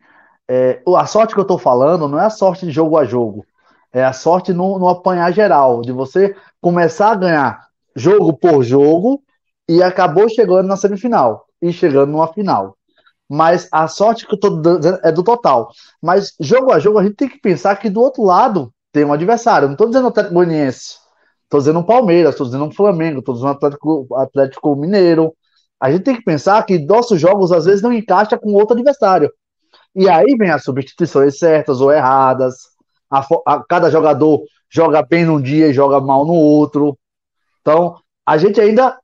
é, 0.47 0.81
a 0.97 1.05
sorte 1.05 1.33
que 1.33 1.39
eu 1.39 1.45
tô 1.45 1.57
falando 1.57 2.07
não 2.07 2.19
é 2.19 2.25
a 2.25 2.29
sorte 2.29 2.65
de 2.65 2.71
jogo 2.71 2.97
a 2.97 3.05
jogo, 3.05 3.45
é 3.93 4.03
a 4.03 4.11
sorte 4.13 4.51
no, 4.51 4.77
no 4.77 4.89
apanhar 4.89 5.31
geral, 5.31 5.81
de 5.81 5.91
você 5.91 6.35
começar 6.59 7.11
a 7.11 7.15
ganhar 7.15 7.67
jogo 7.95 8.33
por 8.33 8.63
jogo 8.63 9.23
e 9.67 9.81
acabou 9.81 10.27
chegando 10.27 10.67
na 10.67 10.75
semifinal 10.75 11.45
e 11.61 11.71
chegando 11.71 12.11
numa 12.11 12.33
final. 12.33 12.75
Mas 13.29 13.69
a 13.71 13.87
sorte 13.87 14.25
que 14.25 14.33
eu 14.33 14.39
tô 14.39 14.49
dando 14.49 14.99
é 15.03 15.11
do 15.11 15.23
total. 15.23 15.69
Mas 16.01 16.33
jogo 16.39 16.71
a 16.71 16.79
jogo, 16.79 16.97
a 16.97 17.03
gente 17.03 17.15
tem 17.15 17.29
que 17.29 17.39
pensar 17.39 17.75
que 17.75 17.89
do 17.89 18.01
outro 18.01 18.23
lado 18.23 18.73
tem 18.91 19.05
um 19.05 19.13
adversário. 19.13 19.67
não 19.67 19.73
estou 19.73 19.87
dizendo 19.87 20.07
Atlético 20.07 20.35
Goianiense, 20.35 20.97
estou 21.43 21.59
dizendo 21.59 21.79
um 21.79 21.83
Palmeiras, 21.83 22.33
estou 22.33 22.45
dizendo 22.45 22.65
um 22.65 22.71
Flamengo, 22.71 23.19
estou 23.19 23.35
dizendo 23.35 23.49
um 23.49 23.53
Atlético, 23.53 24.15
Atlético 24.15 24.75
Mineiro. 24.75 25.33
A 25.79 25.91
gente 25.91 26.03
tem 26.03 26.15
que 26.15 26.23
pensar 26.23 26.63
que 26.65 26.77
nossos 26.79 27.19
jogos 27.19 27.51
às 27.51 27.65
vezes 27.65 27.81
não 27.81 27.93
encaixam 27.93 28.37
com 28.37 28.53
outro 28.53 28.75
adversário. 28.75 29.31
E 29.95 30.09
aí 30.09 30.35
vem 30.37 30.51
as 30.51 30.63
substituições 30.63 31.37
certas 31.39 31.81
ou 31.81 31.91
erradas. 31.91 32.55
A, 33.09 33.25
a, 33.45 33.63
cada 33.67 33.89
jogador 33.89 34.43
joga 34.69 35.01
bem 35.01 35.25
num 35.25 35.41
dia 35.41 35.67
e 35.67 35.73
joga 35.73 35.99
mal 35.99 36.25
no 36.25 36.33
outro. 36.33 36.97
Então, 37.61 37.95
a 38.25 38.37
gente 38.37 38.61
ainda 38.61 38.99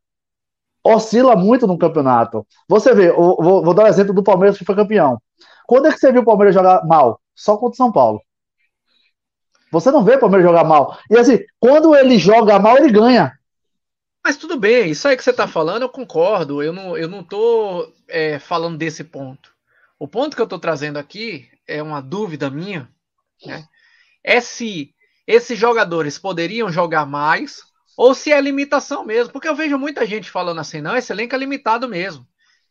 oscila 0.83 1.35
muito 1.35 1.65
no 1.65 1.77
campeonato. 1.77 2.45
Você 2.69 2.93
vê, 2.93 3.11
vou, 3.11 3.63
vou, 3.63 3.73
dar 3.73 3.85
um 3.85 3.87
exemplo 3.87 4.13
do 4.13 4.23
Palmeiras 4.23 4.57
que 4.57 4.65
foi 4.65 4.75
campeão. 4.75 5.17
Quando 5.65 5.87
é 5.87 5.91
que 5.91 5.97
você 5.97 6.11
viu 6.11 6.21
o 6.21 6.25
Palmeiras 6.25 6.53
jogar 6.53 6.85
mal? 6.85 7.19
Só 7.33 7.57
contra 7.57 7.73
o 7.73 7.77
São 7.77 7.91
Paulo. 7.91 8.21
Você 9.75 9.91
não 9.91 10.03
vê 10.03 10.15
o 10.15 10.19
Palmeiras 10.19 10.47
jogar 10.47 10.63
mal. 10.63 10.97
E 11.09 11.17
assim, 11.17 11.39
quando 11.59 11.95
ele 11.95 12.17
joga 12.17 12.57
mal, 12.57 12.77
ele 12.77 12.91
ganha. 12.91 13.37
Mas 14.23 14.37
tudo 14.37 14.57
bem, 14.57 14.89
isso 14.89 15.07
aí 15.07 15.17
que 15.17 15.23
você 15.23 15.31
está 15.31 15.47
falando, 15.47 15.83
eu 15.83 15.89
concordo. 15.89 16.63
Eu 16.63 16.71
não, 16.71 16.97
eu 16.97 17.09
não 17.09 17.25
é, 18.07 18.39
falando 18.39 18.77
desse 18.77 19.03
ponto. 19.03 19.53
O 19.99 20.07
ponto 20.07 20.35
que 20.35 20.41
eu 20.41 20.45
estou 20.45 20.59
trazendo 20.59 20.97
aqui 20.97 21.49
é 21.67 21.83
uma 21.83 22.01
dúvida 22.01 22.49
minha, 22.49 22.89
né? 23.45 23.67
É 24.23 24.39
se 24.39 24.93
esses 25.27 25.59
jogadores 25.59 26.17
poderiam 26.17 26.71
jogar 26.71 27.05
mais 27.05 27.61
ou 27.97 28.15
se 28.15 28.31
é 28.31 28.39
limitação 28.39 29.05
mesmo. 29.05 29.33
Porque 29.33 29.47
eu 29.47 29.55
vejo 29.55 29.77
muita 29.77 30.05
gente 30.05 30.31
falando 30.31 30.59
assim, 30.59 30.81
não, 30.81 30.95
esse 30.95 31.11
elenco 31.11 31.35
é 31.35 31.37
limitado 31.37 31.87
mesmo. 31.87 32.25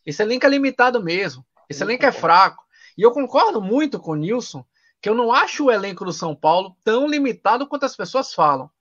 Esse 0.05 0.23
elenco 0.23 0.45
é 0.45 0.49
limitado 0.49 1.03
mesmo. 1.03 1.45
Esse 1.69 1.83
elenco 1.83 2.05
é 2.05 2.11
fraco. 2.11 2.63
E 2.97 3.01
eu 3.01 3.11
concordo 3.11 3.61
muito 3.61 3.99
com 3.99 4.11
o 4.11 4.15
Nilson 4.15 4.65
que 5.05 5.09
eu 5.09 5.13
não 5.13 5.31
acho 5.31 5.65
o 5.65 5.71
elenco 5.71 6.03
do 6.03 6.11
São 6.11 6.35
Paulo 6.35 6.75
tão 6.83 7.07
limitado 7.07 7.67
quanto 7.67 7.85
as 7.85 7.95
pessoas 7.95 8.33
falam. 8.33 8.71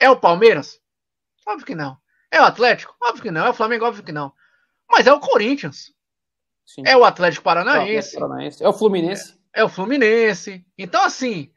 É 0.00 0.10
o 0.10 0.18
Palmeiras? 0.18 0.80
Óbvio 1.46 1.64
que 1.64 1.76
não. 1.76 1.96
É 2.28 2.40
o 2.40 2.44
Atlético? 2.44 2.92
Óbvio 3.00 3.22
que 3.22 3.30
não. 3.30 3.46
É 3.46 3.50
o 3.50 3.54
Flamengo? 3.54 3.84
Óbvio 3.84 4.02
que 4.02 4.10
não. 4.10 4.32
Mas 4.90 5.06
é 5.06 5.12
o 5.12 5.20
Corinthians. 5.20 5.94
Sim. 6.66 6.82
É 6.84 6.96
o 6.96 7.04
Atlético 7.04 7.44
Paranaense. 7.44 8.16
É 8.60 8.68
o 8.68 8.72
Fluminense. 8.72 9.38
É, 9.54 9.60
é 9.60 9.64
o 9.64 9.68
Fluminense. 9.68 10.66
Então, 10.76 11.04
assim, 11.04 11.52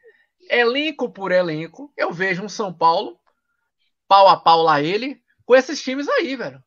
elenco 0.48 1.10
por 1.10 1.32
elenco, 1.32 1.92
eu 1.96 2.12
vejo 2.12 2.44
um 2.44 2.48
São 2.48 2.72
Paulo, 2.72 3.18
pau 4.06 4.28
a 4.28 4.36
pau 4.36 4.62
lá 4.62 4.80
ele, 4.80 5.20
com 5.44 5.56
esses 5.56 5.82
times 5.82 6.08
aí, 6.08 6.36
velho. 6.36 6.62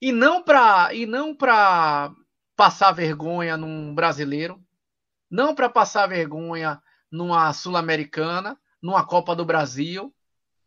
E 0.00 0.12
não 0.12 0.40
pra, 0.40 0.90
e 0.94 1.04
não 1.04 1.34
pra 1.34 2.12
passar 2.54 2.92
vergonha 2.92 3.56
num 3.56 3.92
brasileiro, 3.92 4.64
não 5.30 5.54
para 5.54 5.68
passar 5.68 6.06
vergonha 6.06 6.80
numa 7.10 7.52
Sul-Americana, 7.52 8.58
numa 8.82 9.06
Copa 9.06 9.34
do 9.34 9.44
Brasil, 9.44 10.14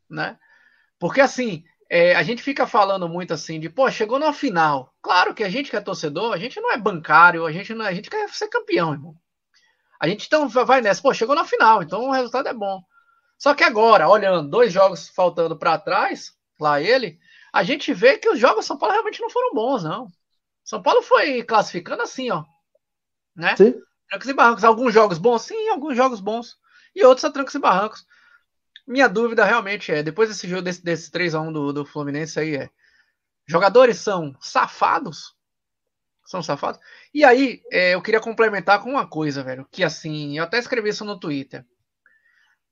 né? 0.09 0.37
Porque 0.97 1.21
assim, 1.21 1.63
é, 1.89 2.15
a 2.15 2.23
gente 2.23 2.43
fica 2.43 2.67
falando 2.67 3.07
muito 3.09 3.33
assim 3.33 3.59
de, 3.59 3.69
pô, 3.69 3.89
chegou 3.89 4.19
na 4.19 4.31
final. 4.31 4.93
Claro 5.01 5.33
que 5.33 5.43
a 5.43 5.49
gente 5.49 5.69
que 5.69 5.75
é 5.75 5.81
torcedor, 5.81 6.33
a 6.33 6.37
gente 6.37 6.59
não 6.59 6.71
é 6.71 6.77
bancário, 6.77 7.45
a 7.45 7.51
gente 7.51 7.73
não, 7.73 7.85
a 7.85 7.93
gente 7.93 8.09
quer 8.09 8.29
ser 8.29 8.47
campeão, 8.47 8.93
irmão. 8.93 9.15
A 9.99 10.07
gente 10.07 10.27
então 10.27 10.47
vai 10.47 10.81
nessa, 10.81 11.01
pô, 11.01 11.13
chegou 11.13 11.35
na 11.35 11.43
final, 11.45 11.81
então 11.81 12.07
o 12.07 12.11
resultado 12.11 12.47
é 12.47 12.53
bom. 12.53 12.81
Só 13.37 13.53
que 13.53 13.63
agora, 13.63 14.07
olhando 14.07 14.49
dois 14.49 14.71
jogos 14.71 15.09
faltando 15.09 15.57
para 15.57 15.79
trás, 15.79 16.33
lá 16.59 16.81
ele, 16.81 17.17
a 17.51 17.63
gente 17.63 17.93
vê 17.93 18.17
que 18.17 18.29
os 18.29 18.39
jogos 18.39 18.65
São 18.65 18.77
Paulo 18.77 18.93
realmente 18.93 19.21
não 19.21 19.29
foram 19.29 19.53
bons, 19.53 19.83
não. 19.83 20.07
São 20.63 20.81
Paulo 20.81 21.01
foi 21.01 21.41
classificando 21.43 22.03
assim, 22.03 22.29
ó, 22.29 22.43
né? 23.35 23.55
Sim. 23.55 23.73
Trancos 24.09 24.27
e 24.27 24.33
barrancos. 24.33 24.63
Alguns 24.63 24.93
jogos 24.93 25.17
bons, 25.17 25.43
sim, 25.43 25.69
alguns 25.69 25.95
jogos 25.95 26.19
bons. 26.19 26.57
E 26.95 27.03
outros 27.03 27.25
a 27.25 27.31
trancos 27.31 27.53
e 27.55 27.59
barrancos. 27.59 28.05
Minha 28.87 29.07
dúvida 29.07 29.45
realmente 29.45 29.91
é, 29.91 30.01
depois 30.01 30.29
desse 30.29 30.47
jogo, 30.47 30.63
desse, 30.63 30.83
desse 30.83 31.11
3x1 31.11 31.53
do, 31.53 31.71
do 31.71 31.85
Fluminense 31.85 32.39
aí, 32.39 32.55
é. 32.55 32.69
Jogadores 33.47 33.99
são 33.99 34.35
safados? 34.41 35.35
São 36.25 36.41
safados? 36.41 36.79
E 37.13 37.23
aí, 37.23 37.61
é, 37.71 37.93
eu 37.93 38.01
queria 38.01 38.19
complementar 38.19 38.81
com 38.81 38.89
uma 38.89 39.07
coisa, 39.07 39.43
velho. 39.43 39.67
Que 39.71 39.83
assim, 39.83 40.37
eu 40.37 40.43
até 40.43 40.57
escrevi 40.57 40.89
isso 40.89 41.05
no 41.05 41.19
Twitter. 41.19 41.65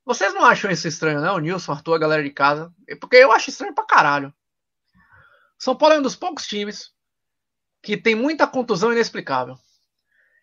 Vocês 0.05 0.33
não 0.33 0.45
acham 0.45 0.71
isso 0.71 0.87
estranho, 0.87 1.19
não, 1.19 1.37
Nilson, 1.37 1.73
Arthur, 1.73 1.95
a 1.95 1.99
galera 1.99 2.23
de 2.23 2.29
casa? 2.31 2.73
É 2.87 2.95
porque 2.95 3.17
eu 3.17 3.31
acho 3.31 3.49
estranho 3.49 3.75
pra 3.75 3.85
caralho. 3.85 4.33
São 5.57 5.75
Paulo 5.75 5.95
é 5.95 5.99
um 5.99 6.03
dos 6.03 6.15
poucos 6.15 6.47
times 6.47 6.91
que 7.81 7.97
tem 7.97 8.15
muita 8.15 8.47
contusão 8.47 8.91
inexplicável. 8.91 9.57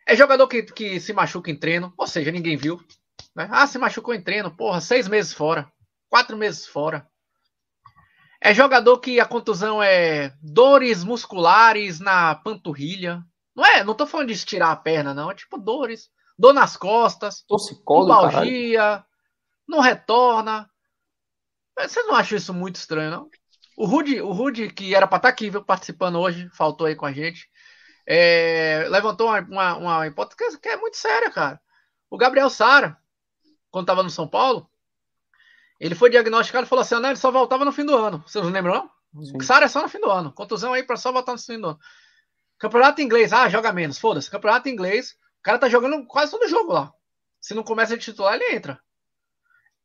É 0.06 0.14
jogador 0.14 0.46
que, 0.46 0.62
que 0.62 1.00
se 1.00 1.12
machuca 1.12 1.50
em 1.50 1.56
treino, 1.56 1.92
ou 1.96 2.06
seja, 2.06 2.30
ninguém 2.30 2.56
viu. 2.56 2.78
Né? 3.34 3.48
Ah, 3.50 3.66
se 3.66 3.78
machucou 3.78 4.14
em 4.14 4.22
treino, 4.22 4.54
porra, 4.54 4.80
seis 4.80 5.08
meses 5.08 5.32
fora, 5.32 5.70
quatro 6.10 6.36
meses 6.36 6.66
fora. 6.66 7.08
É 8.40 8.52
jogador 8.52 8.98
que 8.98 9.18
a 9.18 9.24
contusão 9.24 9.82
é 9.82 10.34
dores 10.42 11.02
musculares 11.02 11.98
na 11.98 12.34
panturrilha. 12.34 13.24
Não 13.56 13.64
é, 13.64 13.82
não 13.82 13.94
tô 13.94 14.06
falando 14.06 14.28
de 14.28 14.34
estirar 14.34 14.70
a 14.70 14.76
perna, 14.76 15.14
não. 15.14 15.30
É 15.30 15.34
tipo 15.34 15.56
dores. 15.56 16.10
Dor 16.38 16.52
nas 16.52 16.76
costas. 16.76 17.42
Pubalgia. 18.28 19.02
Não 19.66 19.80
retorna. 19.80 20.68
Vocês 21.78 22.06
não 22.06 22.14
acham 22.14 22.36
isso 22.36 22.52
muito 22.52 22.76
estranho, 22.76 23.10
não? 23.10 23.30
O 23.78 23.86
Rude, 23.86 24.20
o 24.20 24.30
Rude 24.32 24.68
que 24.68 24.94
era 24.94 25.06
para 25.06 25.16
estar 25.16 25.28
tá 25.28 25.32
aqui, 25.32 25.48
viu, 25.48 25.64
participando 25.64 26.20
hoje, 26.20 26.50
faltou 26.50 26.86
aí 26.86 26.94
com 26.94 27.06
a 27.06 27.12
gente 27.12 27.48
é, 28.06 28.86
levantou 28.88 29.28
uma, 29.28 29.40
uma, 29.40 29.76
uma 29.76 30.06
hipótese 30.06 30.58
que 30.58 30.68
é 30.68 30.76
muito 30.76 30.96
séria, 30.96 31.30
cara. 31.30 31.60
O 32.10 32.16
Gabriel 32.16 32.50
Sara, 32.50 32.96
quando 33.70 33.84
estava 33.84 34.02
no 34.02 34.10
São 34.10 34.28
Paulo, 34.28 34.68
ele 35.80 35.94
foi 35.94 36.10
diagnosticado 36.10 36.66
e 36.66 36.68
falou 36.68 36.82
assim: 36.82 36.94
ah, 36.94 37.08
ele 37.08 37.16
só 37.16 37.30
voltava 37.30 37.64
no 37.64 37.72
fim 37.72 37.84
do 37.84 37.96
ano. 37.96 38.22
Vocês 38.26 38.44
não 38.44 38.52
lembram, 38.52 38.74
não? 38.74 38.90
Sara 39.42 39.66
é 39.66 39.68
só 39.68 39.82
no 39.82 39.88
fim 39.88 40.00
do 40.00 40.10
ano. 40.10 40.32
Contusão 40.32 40.72
aí 40.72 40.82
para 40.82 40.96
só 40.96 41.12
voltar 41.12 41.32
no 41.32 41.38
fim 41.38 41.60
do 41.60 41.68
ano. 41.68 41.78
Campeonato 42.58 43.02
inglês, 43.02 43.32
ah, 43.32 43.48
joga 43.48 43.72
menos, 43.72 43.98
foda-se. 43.98 44.30
Campeonato 44.30 44.68
inglês, 44.68 45.12
o 45.40 45.42
cara 45.42 45.58
tá 45.58 45.68
jogando 45.68 46.06
quase 46.06 46.30
todo 46.30 46.48
jogo 46.48 46.72
lá. 46.72 46.92
Se 47.40 47.54
não 47.54 47.62
começa 47.62 47.94
a 47.94 47.98
titular, 47.98 48.34
ele 48.34 48.56
entra. 48.56 48.80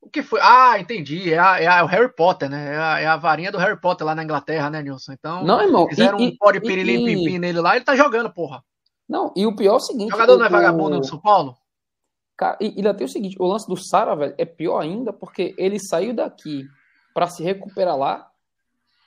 O 0.01 0.09
que 0.09 0.23
foi? 0.23 0.39
Ah, 0.41 0.79
entendi. 0.79 1.33
É, 1.33 1.38
a, 1.38 1.62
é, 1.62 1.67
a, 1.67 1.77
é, 1.79 1.83
o 1.83 1.88
Harry 1.88 2.13
Potter, 2.13 2.49
né? 2.49 2.73
É 2.73 2.77
a, 2.77 2.99
é 2.99 3.05
a, 3.05 3.17
varinha 3.17 3.51
do 3.51 3.57
Harry 3.57 3.79
Potter 3.79 4.05
lá 4.07 4.15
na 4.15 4.23
Inglaterra, 4.23 4.69
né, 4.69 4.81
Nilson? 4.81 5.12
Então, 5.13 5.43
não, 5.43 5.62
irmão, 5.62 5.88
fizeram 5.88 6.19
e, 6.19 6.27
um 6.27 6.38
pó 6.38 6.51
pirilim 6.51 7.05
pipi 7.05 7.38
nele 7.38 7.59
lá, 7.59 7.75
ele 7.75 7.85
tá 7.85 7.95
jogando, 7.95 8.31
porra. 8.31 8.63
Não, 9.07 9.33
e 9.35 9.45
o 9.45 9.55
pior 9.55 9.73
é 9.73 9.75
o 9.75 9.79
seguinte. 9.79 10.09
O 10.09 10.12
jogador 10.12 10.35
o, 10.35 10.38
não 10.38 10.45
é 10.45 10.49
vagabundo 10.49 10.99
do 10.99 11.05
São 11.05 11.19
Paulo? 11.19 11.57
Cara, 12.38 12.57
e 12.62 12.67
ainda 12.77 12.93
tem 12.93 13.05
o 13.05 13.09
seguinte: 13.09 13.35
o 13.39 13.45
lance 13.45 13.67
do 13.67 13.75
Sara, 13.75 14.15
velho, 14.15 14.35
é 14.38 14.45
pior 14.45 14.79
ainda 14.79 15.12
porque 15.12 15.53
ele 15.57 15.79
saiu 15.79 16.13
daqui 16.13 16.65
para 17.13 17.27
se 17.27 17.43
recuperar 17.43 17.97
lá 17.97 18.29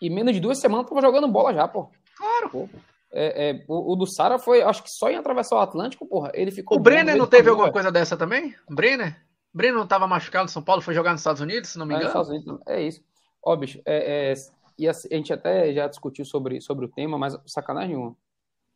e 0.03 0.11
menos 0.11 0.35
de 0.35 0.41
duas 0.41 0.59
semanas 0.59 0.89
tava 0.89 1.01
jogando 1.01 1.29
bola 1.29 1.55
já, 1.55 1.67
pô. 1.67 1.89
Claro. 2.17 2.51
Pô. 2.51 2.69
É, 3.15 3.51
é, 3.51 3.65
o, 3.69 3.93
o, 3.93 3.97
do 3.97 4.07
Sara 4.07 4.39
foi, 4.39 4.63
acho 4.63 4.83
que 4.83 4.91
só 4.91 5.09
em 5.09 5.17
atravessar 5.17 5.57
o 5.57 5.61
Atlântico, 5.61 6.07
porra. 6.07 6.33
Ele 6.35 6.51
ficou. 6.51 6.77
O 6.77 6.81
Brenner 6.81 7.17
não 7.17 7.27
teve 7.27 7.49
alguma 7.49 7.71
coisa 7.71 7.93
dessa 7.93 8.17
também? 8.17 8.55
O 8.69 8.75
Brenner? 8.75 9.22
O 9.53 9.57
Brenner 9.57 9.79
não 9.79 9.87
tava 9.87 10.07
machucado 10.07 10.47
em 10.47 10.53
São 10.53 10.63
Paulo, 10.63 10.81
foi 10.81 10.95
jogar 10.95 11.13
nos 11.13 11.21
Estados 11.21 11.43
Unidos, 11.43 11.71
se 11.71 11.79
não 11.79 11.87
me 11.87 11.95
é, 11.95 11.99
engano? 11.99 12.61
É, 12.67 12.77
é 12.77 12.87
isso. 12.87 13.03
Ó, 13.45 13.55
bicho, 13.55 13.81
é, 13.85 14.33
é, 14.33 14.35
e 14.79 14.89
a, 14.89 14.91
a, 14.91 15.15
gente 15.17 15.33
até 15.33 15.73
já 15.75 15.87
discutiu 15.87 16.25
sobre, 16.25 16.61
sobre 16.61 16.87
o 16.87 16.89
tema, 16.89 17.19
mas 17.19 17.39
sacanagem 17.47 17.97
nenhuma. 17.97 18.17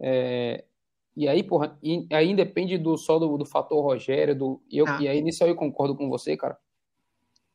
É, 0.01 0.65
e 1.17 1.27
aí, 1.27 1.43
porra, 1.43 1.79
e, 1.83 2.07
aí 2.13 2.35
depende 2.35 2.77
do, 2.77 2.99
só 2.99 3.19
do, 3.19 3.39
do 3.39 3.47
fator 3.47 3.83
Rogério, 3.83 4.37
do, 4.37 4.63
e, 4.69 4.79
eu, 4.79 4.87
ah. 4.87 4.99
e 5.01 5.09
aí 5.09 5.23
nisso 5.23 5.45
eu 5.45 5.57
concordo 5.57 5.97
com 5.97 6.11
você, 6.11 6.37
cara. 6.37 6.59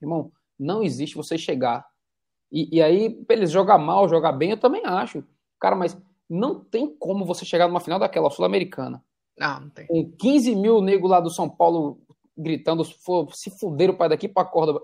Irmão, 0.02 0.32
não 0.58 0.82
existe 0.82 1.16
você 1.16 1.38
chegar. 1.38 1.86
E, 2.52 2.78
e 2.78 2.82
aí, 2.82 3.24
eles 3.30 3.52
jogar 3.52 3.78
mal, 3.78 4.10
jogar 4.10 4.32
bem, 4.32 4.52
eu 4.52 4.60
também 4.60 4.82
acho. 4.84 5.24
Cara, 5.60 5.76
mas 5.76 5.96
não 6.28 6.60
tem 6.60 6.88
como 6.98 7.24
você 7.24 7.46
chegar 7.46 7.68
numa 7.68 7.80
final 7.80 8.00
daquela 8.00 8.32
Sul-Americana. 8.32 9.04
Não, 9.38 9.60
não 9.62 9.70
tem. 9.70 9.86
Com 9.86 10.12
15 10.12 10.56
mil 10.56 10.82
negros 10.82 11.12
lá 11.12 11.20
do 11.20 11.30
São 11.30 11.48
Paulo 11.50 12.02
gritando, 12.42 12.84
se 12.84 13.50
fuderam 13.60 13.96
para 13.96 14.10
daqui 14.10 14.28
para 14.28 14.48
Córdoba, 14.48 14.82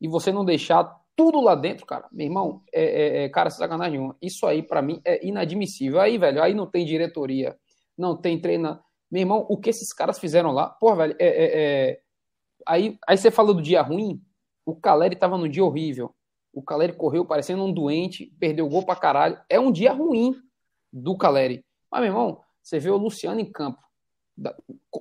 e 0.00 0.08
você 0.08 0.32
não 0.32 0.44
deixar 0.44 0.84
tudo 1.16 1.40
lá 1.40 1.54
dentro, 1.54 1.84
cara, 1.84 2.08
meu 2.10 2.26
irmão, 2.26 2.62
é, 2.72 2.84
é, 2.84 3.24
é 3.24 3.28
cara, 3.28 3.50
sacanagem 3.50 3.98
nenhuma. 3.98 4.16
Isso 4.22 4.46
aí, 4.46 4.62
para 4.62 4.80
mim, 4.80 5.00
é 5.04 5.26
inadmissível. 5.26 6.00
Aí, 6.00 6.16
velho, 6.16 6.42
aí 6.42 6.54
não 6.54 6.66
tem 6.66 6.86
diretoria, 6.86 7.56
não 7.96 8.16
tem 8.16 8.40
treina. 8.40 8.80
Meu 9.10 9.20
irmão, 9.20 9.46
o 9.48 9.58
que 9.58 9.68
esses 9.68 9.92
caras 9.92 10.18
fizeram 10.18 10.52
lá, 10.52 10.70
pô, 10.70 10.94
velho, 10.94 11.14
é, 11.18 11.26
é, 11.26 11.90
é, 11.90 12.00
Aí, 12.66 12.98
aí 13.06 13.16
você 13.16 13.30
fala 13.30 13.54
do 13.54 13.62
dia 13.62 13.82
ruim, 13.82 14.22
o 14.64 14.74
Caleri 14.74 15.16
tava 15.16 15.36
no 15.36 15.48
dia 15.48 15.64
horrível. 15.64 16.14
O 16.52 16.62
Caleri 16.62 16.92
correu 16.92 17.24
parecendo 17.24 17.64
um 17.64 17.72
doente, 17.72 18.34
perdeu 18.38 18.66
o 18.66 18.68
gol 18.68 18.84
pra 18.84 18.96
caralho. 18.96 19.38
É 19.48 19.58
um 19.58 19.70
dia 19.70 19.92
ruim 19.92 20.34
do 20.92 21.16
Caleri. 21.16 21.64
Mas, 21.90 22.00
meu 22.00 22.10
irmão, 22.10 22.40
você 22.62 22.78
vê 22.78 22.90
o 22.90 22.96
Luciano 22.96 23.40
em 23.40 23.50
campo, 23.50 23.80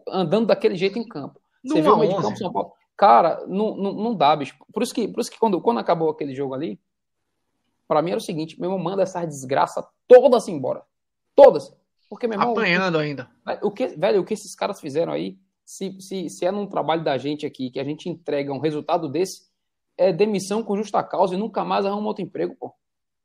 andando 0.07 0.47
daquele 0.47 0.75
jeito 0.75 0.97
em 0.97 1.07
campo. 1.07 1.39
Você 1.63 1.81
vê 1.81 1.89
o 1.89 1.97
meio 1.97 2.15
de 2.15 2.21
campo 2.21 2.37
São 2.37 2.51
Paulo. 2.51 2.73
Cara, 2.95 3.45
não, 3.47 3.75
não, 3.75 3.93
não 3.93 4.15
dá, 4.15 4.35
bicho. 4.35 4.55
Por 4.73 4.83
isso 4.83 4.93
que, 4.93 5.07
por 5.07 5.21
isso 5.21 5.31
que 5.31 5.39
quando, 5.39 5.61
quando 5.61 5.79
acabou 5.79 6.09
aquele 6.09 6.35
jogo 6.35 6.53
ali, 6.53 6.79
para 7.87 8.01
mim 8.01 8.11
era 8.11 8.19
o 8.19 8.23
seguinte: 8.23 8.59
meu 8.59 8.69
irmão 8.69 8.83
manda 8.83 9.03
essas 9.03 9.25
desgraças 9.25 9.85
todas 10.07 10.47
embora. 10.47 10.83
Todas. 11.35 11.73
Porque, 12.09 12.27
meu 12.27 12.37
irmão. 12.37 12.51
Apanhando 12.51 12.95
o 12.95 12.99
ainda. 12.99 13.29
O 13.61 13.71
que, 13.71 13.87
velho, 13.87 14.21
o 14.21 14.25
que 14.25 14.33
esses 14.33 14.55
caras 14.55 14.81
fizeram 14.81 15.13
aí, 15.13 15.37
se, 15.63 15.95
se, 16.01 16.29
se 16.29 16.45
é 16.45 16.51
num 16.51 16.67
trabalho 16.67 17.03
da 17.03 17.17
gente 17.17 17.45
aqui, 17.45 17.69
que 17.69 17.79
a 17.79 17.83
gente 17.83 18.09
entrega 18.09 18.51
um 18.51 18.59
resultado 18.59 19.07
desse, 19.07 19.47
é 19.97 20.11
demissão 20.11 20.63
com 20.63 20.75
justa 20.75 21.03
causa 21.03 21.35
e 21.35 21.37
nunca 21.37 21.63
mais 21.63 21.85
arruma 21.85 22.07
outro 22.07 22.23
emprego, 22.23 22.55
pô. 22.59 22.73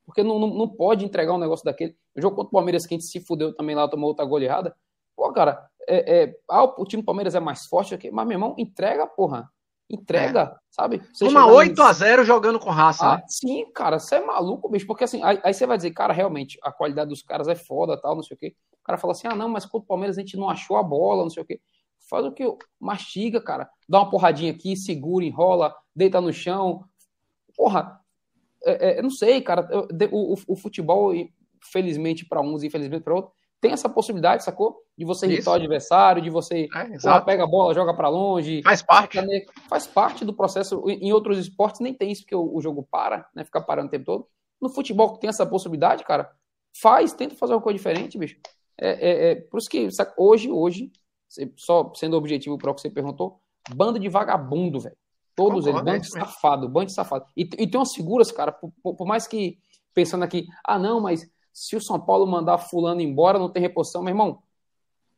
Porque 0.04 0.22
não, 0.22 0.38
não, 0.38 0.48
não 0.48 0.68
pode 0.68 1.04
entregar 1.04 1.32
um 1.32 1.38
negócio 1.38 1.64
daquele. 1.64 1.96
O 2.14 2.20
jogo 2.20 2.36
contra 2.36 2.48
o 2.48 2.52
Palmeiras, 2.52 2.86
que 2.86 2.94
a 2.94 2.98
gente 2.98 3.10
se 3.10 3.20
fudeu 3.20 3.54
também 3.54 3.74
lá, 3.74 3.88
tomou 3.88 4.08
outra 4.08 4.24
goleada. 4.24 4.76
Pô, 5.16 5.32
cara, 5.32 5.68
é, 5.88 6.22
é, 6.22 6.36
ah, 6.50 6.64
o 6.64 6.84
time 6.84 7.02
do 7.02 7.06
Palmeiras 7.06 7.34
é 7.34 7.40
mais 7.40 7.66
forte 7.66 7.94
aqui, 7.94 8.10
mas, 8.10 8.26
meu 8.26 8.36
irmão, 8.36 8.54
entrega, 8.58 9.06
porra. 9.06 9.50
Entrega, 9.88 10.40
é. 10.40 10.58
sabe? 10.70 11.02
Você 11.12 11.24
Uma 11.24 11.46
8 11.46 11.80
a 11.82 11.92
0 11.92 12.24
jogando 12.24 12.58
com 12.58 12.70
raça, 12.70 13.06
ah, 13.06 13.16
né? 13.16 13.22
Sim, 13.28 13.70
cara, 13.72 13.98
você 13.98 14.16
é 14.16 14.24
maluco, 14.24 14.68
bicho. 14.68 14.86
Porque 14.86 15.04
assim, 15.04 15.22
aí, 15.22 15.38
aí, 15.44 15.52
você 15.52 15.66
vai 15.66 15.76
dizer, 15.76 15.90
cara, 15.90 16.12
realmente, 16.12 16.58
a 16.62 16.72
qualidade 16.72 17.10
dos 17.10 17.22
caras 17.22 17.48
é 17.48 17.54
foda, 17.54 18.00
tal, 18.00 18.16
não 18.16 18.22
sei 18.22 18.34
o 18.34 18.38
quê. 18.38 18.56
O 18.80 18.84
cara 18.84 18.98
fala 18.98 19.12
assim, 19.12 19.28
ah, 19.28 19.34
não, 19.34 19.48
mas 19.48 19.66
contra 19.66 19.84
o 19.84 19.86
Palmeiras 19.86 20.16
a 20.16 20.20
gente 20.20 20.36
não 20.36 20.48
achou 20.48 20.78
a 20.78 20.82
bola, 20.82 21.22
não 21.22 21.30
sei 21.30 21.42
o 21.42 21.46
quê. 21.46 21.60
Faz 22.08 22.24
o 22.24 22.32
que? 22.32 22.44
Mastiga, 22.80 23.40
cara. 23.40 23.68
Dá 23.88 23.98
uma 23.98 24.10
porradinha 24.10 24.52
aqui, 24.52 24.76
segura, 24.76 25.24
enrola, 25.24 25.74
deita 25.94 26.20
no 26.20 26.32
chão. 26.32 26.84
Porra, 27.54 28.00
é, 28.64 28.98
é, 28.98 29.02
não 29.02 29.10
sei, 29.10 29.40
cara. 29.42 29.68
O, 30.10 30.32
o, 30.32 30.36
o 30.48 30.56
futebol, 30.56 31.12
felizmente 31.72 32.26
para 32.26 32.40
uns 32.40 32.62
e 32.62 32.66
infelizmente 32.66 33.02
para 33.02 33.14
outros, 33.14 33.34
tem 33.64 33.72
essa 33.72 33.88
possibilidade, 33.88 34.44
sacou? 34.44 34.76
De 34.96 35.06
você 35.06 35.26
irritar 35.26 35.52
o 35.52 35.54
adversário, 35.54 36.20
de 36.20 36.28
você 36.28 36.68
é, 36.74 37.20
pega 37.24 37.44
a 37.44 37.46
bola, 37.46 37.72
joga 37.72 37.94
para 37.94 38.10
longe. 38.10 38.62
Faz 38.62 38.82
parte. 38.82 39.18
Faz 39.70 39.86
parte 39.86 40.22
do 40.22 40.34
processo. 40.34 40.84
Em 40.86 41.14
outros 41.14 41.38
esportes 41.38 41.80
nem 41.80 41.94
tem 41.94 42.12
isso, 42.12 42.24
porque 42.24 42.36
o, 42.36 42.60
jogo 42.60 42.86
para, 42.90 43.26
né? 43.34 43.42
Fica 43.42 43.62
parando 43.62 43.88
o 43.88 43.90
tempo 43.90 44.04
todo. 44.04 44.28
No 44.60 44.68
futebol 44.68 45.14
que 45.14 45.20
tem 45.20 45.30
essa 45.30 45.46
possibilidade, 45.46 46.04
cara, 46.04 46.30
faz, 46.78 47.14
tenta 47.14 47.34
fazer 47.36 47.54
uma 47.54 47.62
coisa 47.62 47.78
diferente, 47.78 48.18
bicho. 48.18 48.36
É, 48.78 48.90
é, 48.90 49.30
é 49.30 49.34
por 49.36 49.56
isso 49.56 49.70
que 49.70 49.88
hoje, 50.18 50.52
hoje, 50.52 50.92
só 51.56 51.90
sendo 51.94 52.18
objetivo 52.18 52.58
para 52.58 52.70
o 52.70 52.74
que 52.74 52.82
você 52.82 52.90
perguntou, 52.90 53.40
bando 53.74 53.98
de 53.98 54.10
vagabundo, 54.10 54.78
velho. 54.78 54.96
Todos 55.34 55.66
eles, 55.66 55.80
bando 55.80 56.00
de 56.00 56.10
safado, 56.10 56.68
bando 56.68 56.86
de 56.86 56.92
safado. 56.92 57.24
E, 57.34 57.44
e 57.44 57.66
tem 57.66 57.80
umas 57.80 57.94
figuras, 57.94 58.30
cara, 58.30 58.52
por, 58.52 58.70
por 58.94 59.06
mais 59.06 59.26
que 59.26 59.56
pensando 59.94 60.22
aqui, 60.22 60.44
ah, 60.62 60.78
não, 60.78 61.00
mas 61.00 61.26
se 61.54 61.76
o 61.76 61.80
São 61.80 62.00
Paulo 62.00 62.26
mandar 62.26 62.58
fulano 62.58 63.00
embora, 63.00 63.38
não 63.38 63.48
tem 63.48 63.62
reposição, 63.62 64.02
meu 64.02 64.10
irmão. 64.10 64.42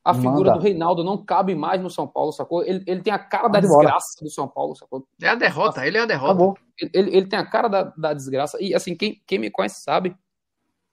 A 0.05 0.15
figura 0.15 0.51
Manda. 0.51 0.53
do 0.53 0.61
Reinaldo 0.61 1.03
não 1.03 1.17
cabe 1.17 1.57
mais 1.57 1.83
no 1.83 1.91
São 1.91 2.07
Paulo, 2.07 2.31
sacou? 2.31 2.63
Ele, 2.63 2.85
ele 2.87 3.03
tem 3.03 3.13
a 3.13 3.19
cara 3.19 3.49
da 3.49 3.59
desgraça 3.59 4.23
do 4.23 4.31
São 4.31 4.47
Paulo, 4.47 4.77
sacou? 4.77 5.05
É 5.21 5.29
a 5.29 5.35
derrota, 5.35 5.85
ele 5.85 5.97
é 5.97 6.03
a 6.03 6.07
derrota. 6.07 6.61
Ele, 6.79 7.17
ele 7.17 7.27
tem 7.27 7.39
a 7.39 7.45
cara 7.45 7.67
da, 7.67 7.83
da 7.83 8.13
desgraça. 8.13 8.57
E 8.61 8.73
assim, 8.73 8.95
quem, 8.95 9.21
quem 9.27 9.39
me 9.39 9.51
conhece 9.51 9.83
sabe 9.83 10.17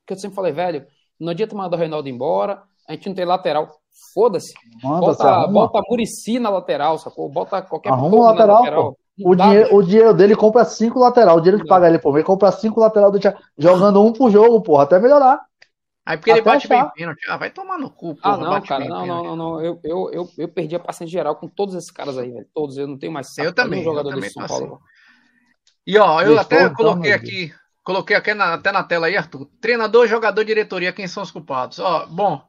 que 0.07 0.13
eu 0.13 0.17
sempre 0.17 0.35
falei, 0.35 0.51
velho, 0.51 0.87
não 1.19 1.29
adianta 1.29 1.55
mandar 1.55 1.77
o 1.77 1.79
Reinaldo 1.79 2.09
embora, 2.09 2.63
a 2.87 2.93
gente 2.93 3.07
não 3.07 3.15
tem 3.15 3.25
lateral. 3.25 3.69
Foda-se. 4.13 4.53
Bota, 4.81 5.47
bota 5.47 5.81
Murici 5.87 6.39
na 6.39 6.49
lateral, 6.49 6.97
sacou? 6.97 7.29
Bota 7.29 7.61
qualquer 7.61 7.91
Arruma 7.91 8.15
um 8.15 8.21
lateral, 8.21 8.59
lateral. 8.61 8.97
O 9.19 9.35
dinheiro, 9.35 9.75
o 9.75 9.83
dinheiro 9.83 10.13
dele 10.13 10.35
compra 10.35 10.65
cinco 10.65 10.99
lateral. 10.99 11.37
O 11.37 11.41
dinheiro 11.41 11.61
que 11.61 11.67
paga 11.67 11.87
ele 11.87 11.99
por 11.99 12.13
mês 12.13 12.25
compra 12.25 12.51
cinco 12.51 12.79
lateral 12.79 13.11
do 13.11 13.19
jogando 13.57 14.03
um 14.03 14.11
por 14.11 14.31
jogo, 14.31 14.61
porra, 14.61 14.83
até 14.83 14.99
melhorar. 14.99 15.39
Aí 16.05 16.17
porque 16.17 16.31
até 16.31 16.39
ele 16.39 16.45
bate 16.45 16.65
achar. 16.65 16.83
bem 16.83 16.93
pênalti. 16.93 17.29
Ah, 17.29 17.37
vai 17.37 17.49
tomar 17.49 17.77
no 17.77 17.89
cu, 17.89 18.15
porra, 18.15 18.33
Ah, 18.33 18.37
não, 18.37 18.61
cara, 18.61 18.85
não, 18.85 19.05
não, 19.05 19.23
não, 19.23 19.35
não, 19.35 19.61
Eu, 19.61 19.79
eu, 19.83 20.09
eu, 20.11 20.29
eu 20.37 20.47
perdi 20.49 20.75
a 20.75 20.79
paciência 20.79 21.11
geral 21.11 21.35
com 21.35 21.47
todos 21.47 21.75
esses 21.75 21.91
caras 21.91 22.17
aí, 22.17 22.31
velho. 22.31 22.47
Todos, 22.53 22.77
eu 22.77 22.87
não 22.87 22.97
tenho 22.97 23.11
mais. 23.11 23.37
Eu 23.37 23.53
também, 23.53 23.83
jogador 23.83 24.09
eu 24.09 24.15
também 24.15 24.29
São 24.29 24.45
Paulo. 24.45 24.75
Assim. 24.75 24.83
E 25.85 25.97
ó, 25.97 26.21
eu 26.21 26.37
até 26.37 26.69
coloquei 26.69 27.13
aqui, 27.13 27.53
coloquei 27.83 28.15
aqui 28.15 28.33
na, 28.33 28.55
até 28.55 28.71
na 28.71 28.83
tela 28.83 29.07
aí, 29.07 29.15
Arthur. 29.15 29.47
Treinador, 29.61 30.07
jogador, 30.07 30.43
diretoria, 30.43 30.91
quem 30.91 31.07
são 31.07 31.23
os 31.23 31.31
culpados? 31.31 31.79
Ó, 31.79 32.05
bom, 32.07 32.41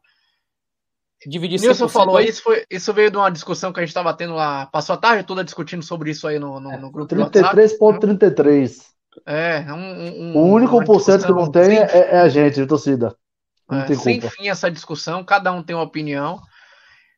dividir 1.27 1.61
Nilson 1.61 1.89
falou, 1.89 2.21
isso, 2.21 2.43
foi, 2.43 2.65
isso 2.71 2.93
veio 2.93 3.11
de 3.11 3.17
uma 3.17 3.31
discussão 3.31 3.73
que 3.73 3.81
a 3.81 3.83
gente 3.83 3.91
estava 3.91 4.13
tendo 4.15 4.35
lá. 4.35 4.67
Passou 4.67 4.95
a 4.95 4.99
tarde 4.99 5.25
toda 5.25 5.45
discutindo 5.45 5.83
sobre 5.83 6.11
isso 6.11 6.27
aí 6.27 6.39
no, 6.39 6.61
no, 6.61 6.79
no 6.79 6.91
grupo 6.91 7.15
33,33. 7.15 8.95
É, 9.27 9.73
um, 9.73 10.33
um, 10.33 10.37
o 10.37 10.53
único 10.53 10.85
por 10.85 11.01
cento 11.01 11.27
que 11.27 11.33
não 11.33 11.51
tem 11.51 11.79
é, 11.79 12.17
é, 12.17 12.21
a 12.21 12.29
gente, 12.29 12.57
de 12.57 12.67
torcida. 12.67 13.15
Não 13.71 13.81
é, 13.81 13.85
tem 13.85 13.97
sem 13.97 14.21
fim 14.21 14.49
essa 14.49 14.71
discussão, 14.71 15.25
cada 15.25 15.53
um 15.53 15.63
tem 15.63 15.75
uma 15.75 15.85
opinião. 15.85 16.41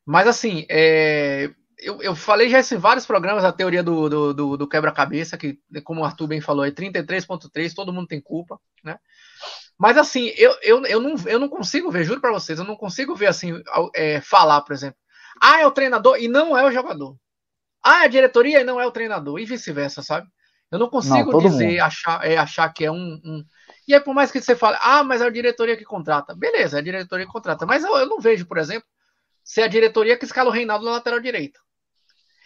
Mas 0.05 0.29
assim, 0.29 0.67
é, 0.71 1.51
eu, 1.79 2.01
eu 2.03 2.15
falei 2.15 2.49
já 2.49 2.61
em 2.61 2.79
vários 2.79 3.07
programas 3.07 3.45
a 3.45 3.53
teoria 3.53 3.83
do, 3.83 4.09
do, 4.09 4.35
do, 4.35 4.57
do 4.57 4.69
quebra-cabeça, 4.69 5.37
que, 5.37 5.59
como 5.85 6.01
o 6.01 6.05
Arthur 6.05 6.27
bem 6.27 6.41
falou, 6.41 6.65
é 6.65 6.71
33,3, 6.71 7.75
todo 7.75 7.93
mundo 7.93 8.07
tem 8.07 8.21
culpa, 8.21 8.59
né? 8.85 8.99
Mas 9.79 9.99
assim, 9.99 10.33
eu, 10.37 10.57
eu, 10.63 10.87
eu, 10.87 11.01
não, 11.01 11.15
eu 11.27 11.39
não 11.39 11.49
consigo 11.49 11.91
ver, 11.91 12.05
juro 12.05 12.21
para 12.21 12.33
vocês, 12.33 12.59
eu 12.59 12.65
não 12.65 12.77
consigo 12.77 13.15
ver 13.15 13.27
assim, 13.27 13.63
é, 13.95 14.21
falar, 14.21 14.63
por 14.63 14.73
exemplo. 14.73 14.99
Ah, 15.41 15.61
é 15.61 15.67
o 15.67 15.71
treinador 15.71 16.17
e 16.19 16.29
não 16.29 16.57
é 16.57 16.65
o 16.65 16.73
jogador. 16.73 17.17
Ah, 17.83 18.03
é 18.03 18.05
a 18.07 18.09
diretoria 18.09 18.61
e 18.61 18.65
não 18.65 18.81
é 18.81 18.87
o 18.87 18.91
treinador, 18.91 19.39
e 19.39 19.45
vice-versa, 19.45 20.03
sabe? 20.03 20.27
Eu 20.71 20.79
não 20.79 20.89
consigo 20.89 21.31
não, 21.31 21.39
dizer, 21.39 21.79
achar, 21.79 22.27
é, 22.27 22.37
achar 22.37 22.69
que 22.73 22.85
é 22.85 22.91
um, 22.91 23.21
um, 23.25 23.45
E 23.87 23.95
aí, 23.95 24.01
por 24.01 24.15
mais 24.15 24.33
que 24.33 24.41
você 24.41 24.57
fale, 24.57 24.77
ah, 24.81 25.05
mas 25.05 25.21
é 25.21 25.27
a 25.27 25.31
diretoria 25.31 25.77
que 25.77 25.85
contrata. 25.85 26.35
Beleza, 26.35 26.79
é 26.79 26.81
a 26.81 26.83
diretoria 26.83 27.25
que 27.25 27.33
contrata. 27.33 27.65
Mas 27.65 27.85
eu, 27.85 27.97
eu 27.97 28.07
não 28.07 28.19
vejo, 28.19 28.47
por 28.47 28.59
exemplo, 28.59 28.89
ser 29.45 29.63
a 29.63 29.69
diretoria 29.69 30.17
que 30.17 30.25
escala 30.25 30.51
o 30.51 30.53
Reinaldo 30.53 30.85
na 30.85 30.93
lateral 30.93 31.21
direita. 31.21 31.61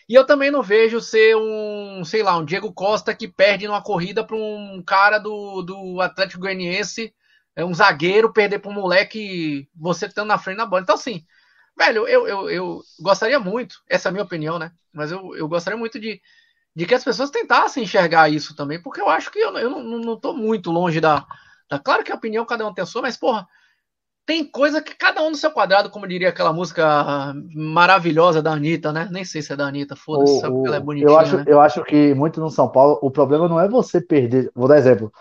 E 0.07 0.15
eu 0.15 0.27
também 0.27 0.51
não 0.51 0.63
vejo 0.63 1.01
ser 1.01 1.35
um, 1.37 2.05
sei 2.05 2.23
lá, 2.23 2.37
um 2.37 2.45
Diego 2.45 2.73
Costa 2.73 3.15
que 3.15 3.29
perde 3.29 3.67
numa 3.67 3.83
corrida 3.83 4.23
para 4.25 4.37
um 4.37 4.83
cara 4.85 5.19
do, 5.19 5.63
do 5.63 6.01
Atlético 6.01 6.41
Goianiense 6.41 7.15
é 7.57 7.65
um 7.65 7.75
zagueiro 7.75 8.33
perder 8.33 8.59
para 8.59 8.71
um 8.71 8.75
moleque 8.75 9.69
você 9.75 10.07
estando 10.07 10.29
na 10.29 10.39
frente 10.39 10.59
da 10.59 10.67
bola. 10.67 10.83
Então, 10.83 10.95
assim, 10.95 11.25
velho, 11.77 12.07
eu, 12.07 12.27
eu, 12.27 12.51
eu 12.51 12.81
gostaria 13.01 13.39
muito, 13.39 13.77
essa 13.89 14.09
é 14.09 14.11
a 14.11 14.13
minha 14.13 14.25
opinião, 14.25 14.59
né? 14.59 14.73
Mas 14.93 15.11
eu, 15.11 15.35
eu 15.37 15.49
gostaria 15.49 15.79
muito 15.79 15.99
de, 15.99 16.21
de 16.75 16.87
que 16.87 16.95
as 16.95 17.05
pessoas 17.05 17.31
tentassem 17.31 17.83
enxergar 17.83 18.29
isso 18.29 18.55
também, 18.55 18.81
porque 18.81 19.01
eu 19.01 19.09
acho 19.09 19.31
que 19.31 19.39
eu, 19.39 19.57
eu 19.59 19.71
não, 19.71 19.83
não 19.83 20.17
tô 20.19 20.33
muito 20.33 20.71
longe 20.71 21.01
da, 21.01 21.27
da. 21.69 21.79
Claro 21.79 22.05
que 22.05 22.13
a 22.13 22.17
opinião 22.17 22.45
cada 22.45 22.67
um 22.67 22.73
tem 22.73 22.83
a 22.83 22.87
sua, 22.87 23.03
mas, 23.03 23.17
porra, 23.17 23.47
tem 24.27 24.45
coisa 24.45 24.81
que 24.81 24.95
cada 24.95 25.23
um 25.23 25.31
no 25.31 25.37
seu 25.37 25.51
quadrado, 25.51 25.91
como 25.91 26.07
diria 26.07 26.29
aquela 26.29 26.53
música 26.53 27.35
maravilhosa 27.53 28.41
da 28.41 28.53
Anitta, 28.53 28.93
né? 28.93 29.09
Nem 29.11 29.25
sei 29.25 29.43
se 29.43 29.53
é 29.53 29.57
da 29.57 29.67
Anitta, 29.67 29.97
foda-se, 29.97 30.41
porque 30.41 30.69
ela 30.69 30.77
é 30.77 30.81
bonitinha. 30.81 31.11
Eu 31.11 31.19
acho, 31.19 31.37
né? 31.37 31.45
eu 31.49 31.61
acho 31.61 31.83
que 31.83 32.15
muito 32.15 32.41
no 32.41 32.49
São 32.49 32.69
Paulo, 32.69 32.99
o 33.03 33.11
problema 33.11 33.49
não 33.49 33.59
é 33.59 33.69
você 33.69 34.01
perder. 34.01 34.49
Vou 34.55 34.69
dar 34.69 34.79
exemplo. 34.79 35.13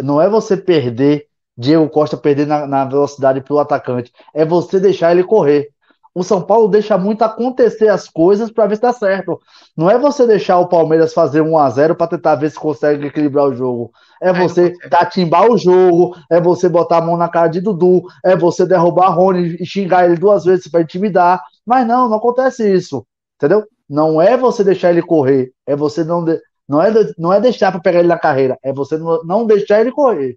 Não 0.00 0.22
é 0.22 0.28
você 0.28 0.56
perder, 0.56 1.26
Diego 1.56 1.88
Costa 1.88 2.16
perder 2.16 2.46
na, 2.46 2.66
na 2.66 2.84
velocidade 2.84 3.40
pro 3.40 3.58
atacante. 3.58 4.12
É 4.34 4.44
você 4.44 4.80
deixar 4.80 5.12
ele 5.12 5.24
correr. 5.24 5.68
O 6.14 6.22
São 6.22 6.42
Paulo 6.42 6.68
deixa 6.68 6.98
muito 6.98 7.22
acontecer 7.22 7.88
as 7.88 8.06
coisas 8.06 8.50
para 8.50 8.66
ver 8.66 8.76
se 8.76 8.82
dá 8.82 8.92
certo. 8.92 9.40
Não 9.74 9.90
é 9.90 9.98
você 9.98 10.26
deixar 10.26 10.58
o 10.58 10.68
Palmeiras 10.68 11.14
fazer 11.14 11.40
1 11.40 11.56
a 11.56 11.70
0 11.70 11.94
para 11.94 12.06
tentar 12.06 12.34
ver 12.34 12.50
se 12.50 12.58
consegue 12.58 13.06
equilibrar 13.06 13.46
o 13.46 13.54
jogo. 13.54 13.90
É 14.20 14.30
você 14.30 14.74
tatimbar 14.90 15.50
o 15.50 15.56
jogo, 15.56 16.14
é 16.30 16.38
você 16.38 16.68
botar 16.68 16.98
a 16.98 17.02
mão 17.02 17.16
na 17.16 17.30
cara 17.30 17.48
de 17.48 17.62
Dudu, 17.62 18.02
é 18.22 18.36
você 18.36 18.66
derrubar 18.66 19.08
Rony 19.08 19.56
e 19.58 19.64
xingar 19.64 20.04
ele 20.04 20.16
duas 20.16 20.44
vezes 20.44 20.68
para 20.68 20.82
intimidar. 20.82 21.40
Mas 21.64 21.86
não, 21.86 22.08
não 22.08 22.18
acontece 22.18 22.70
isso. 22.70 23.06
Entendeu? 23.36 23.64
Não 23.88 24.20
é 24.20 24.36
você 24.36 24.62
deixar 24.62 24.90
ele 24.90 25.02
correr, 25.02 25.50
é 25.66 25.74
você 25.74 26.04
não 26.04 26.24
de... 26.24 26.38
não 26.68 26.80
é 26.80 26.92
não 27.18 27.32
é 27.32 27.40
deixar 27.40 27.72
para 27.72 27.80
pegar 27.80 27.98
ele 27.98 28.08
na 28.08 28.18
carreira, 28.18 28.58
é 28.62 28.72
você 28.72 28.96
não 28.98 29.46
deixar 29.46 29.80
ele 29.80 29.90
correr. 29.90 30.36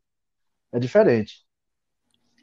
É 0.75 0.79
diferente. 0.79 1.45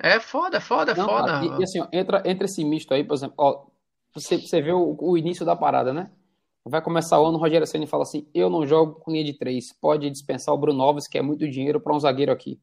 É 0.00 0.18
foda, 0.18 0.58
foda, 0.58 0.94
não, 0.94 1.04
foda. 1.04 1.44
E, 1.44 1.60
e, 1.60 1.62
assim, 1.62 1.80
ó, 1.80 1.86
entra, 1.92 2.22
entra 2.24 2.46
esse 2.46 2.64
misto 2.64 2.94
aí, 2.94 3.04
por 3.04 3.12
exemplo, 3.12 3.34
ó, 3.36 3.66
você, 4.14 4.38
você 4.38 4.62
vê 4.62 4.72
o, 4.72 4.96
o 4.98 5.18
início 5.18 5.44
da 5.44 5.54
parada, 5.54 5.92
né? 5.92 6.10
Vai 6.64 6.80
começar 6.80 7.20
o 7.20 7.26
ano, 7.26 7.36
o 7.36 7.40
Rogério 7.40 7.66
Senna 7.66 7.86
fala 7.86 8.04
assim: 8.04 8.26
eu 8.32 8.48
não 8.48 8.66
jogo 8.66 8.94
com 9.00 9.10
linha 9.10 9.24
de 9.24 9.34
três, 9.34 9.70
pode 9.78 10.08
dispensar 10.08 10.54
o 10.54 10.58
Bruno 10.58 10.82
Alves, 10.82 11.06
que 11.06 11.18
é 11.18 11.22
muito 11.22 11.46
dinheiro 11.46 11.78
para 11.78 11.94
um 11.94 12.00
zagueiro 12.00 12.32
aqui. 12.32 12.58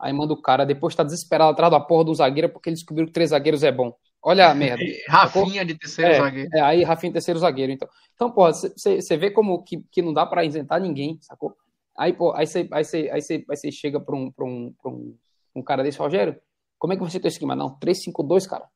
Aí 0.00 0.12
manda 0.14 0.32
o 0.32 0.40
cara, 0.40 0.64
depois 0.64 0.94
tá 0.94 1.02
desesperado 1.02 1.50
atrás 1.50 1.70
da 1.70 1.80
porra 1.80 2.04
do 2.04 2.14
zagueiro, 2.14 2.48
porque 2.48 2.70
ele 2.70 2.76
descobriu 2.76 3.06
que 3.06 3.12
três 3.12 3.30
zagueiros 3.30 3.62
é 3.62 3.70
bom. 3.70 3.94
Olha 4.22 4.48
a 4.48 4.54
merda. 4.56 4.82
Rafinha 5.08 5.62
de 5.62 5.74
terceiro 5.74 6.10
é, 6.10 6.16
zagueiro. 6.16 6.50
É, 6.54 6.60
aí 6.60 6.82
Rafinha 6.84 7.12
terceiro 7.12 7.38
zagueiro, 7.38 7.72
então. 7.72 7.88
Então, 8.14 8.30
pô, 8.30 8.50
você 8.50 9.16
vê 9.18 9.30
como 9.30 9.62
que, 9.62 9.84
que 9.90 10.00
não 10.00 10.14
dá 10.14 10.24
para 10.24 10.44
isentar 10.44 10.80
ninguém, 10.80 11.18
sacou? 11.20 11.54
Aí, 11.96 12.12
pô, 12.12 12.32
aí 12.32 12.46
você 12.46 12.68
aí 12.70 12.84
cê, 12.84 13.10
aí 13.10 13.22
cê, 13.22 13.44
aí 13.48 13.56
cê 13.56 13.72
chega 13.72 13.98
pra 13.98 14.14
um, 14.14 14.30
pra, 14.30 14.44
um, 14.44 14.74
pra 14.82 14.90
um, 14.90 15.16
um 15.54 15.62
cara 15.62 15.82
desse, 15.82 15.98
Rogério, 15.98 16.38
como 16.78 16.92
é 16.92 16.96
que 16.96 17.02
você 17.02 17.18
tem 17.18 17.28
esse 17.28 17.36
esquema? 17.36 17.56
Não, 17.56 17.78
3-5-2, 17.78 18.46
cara. 18.46 18.68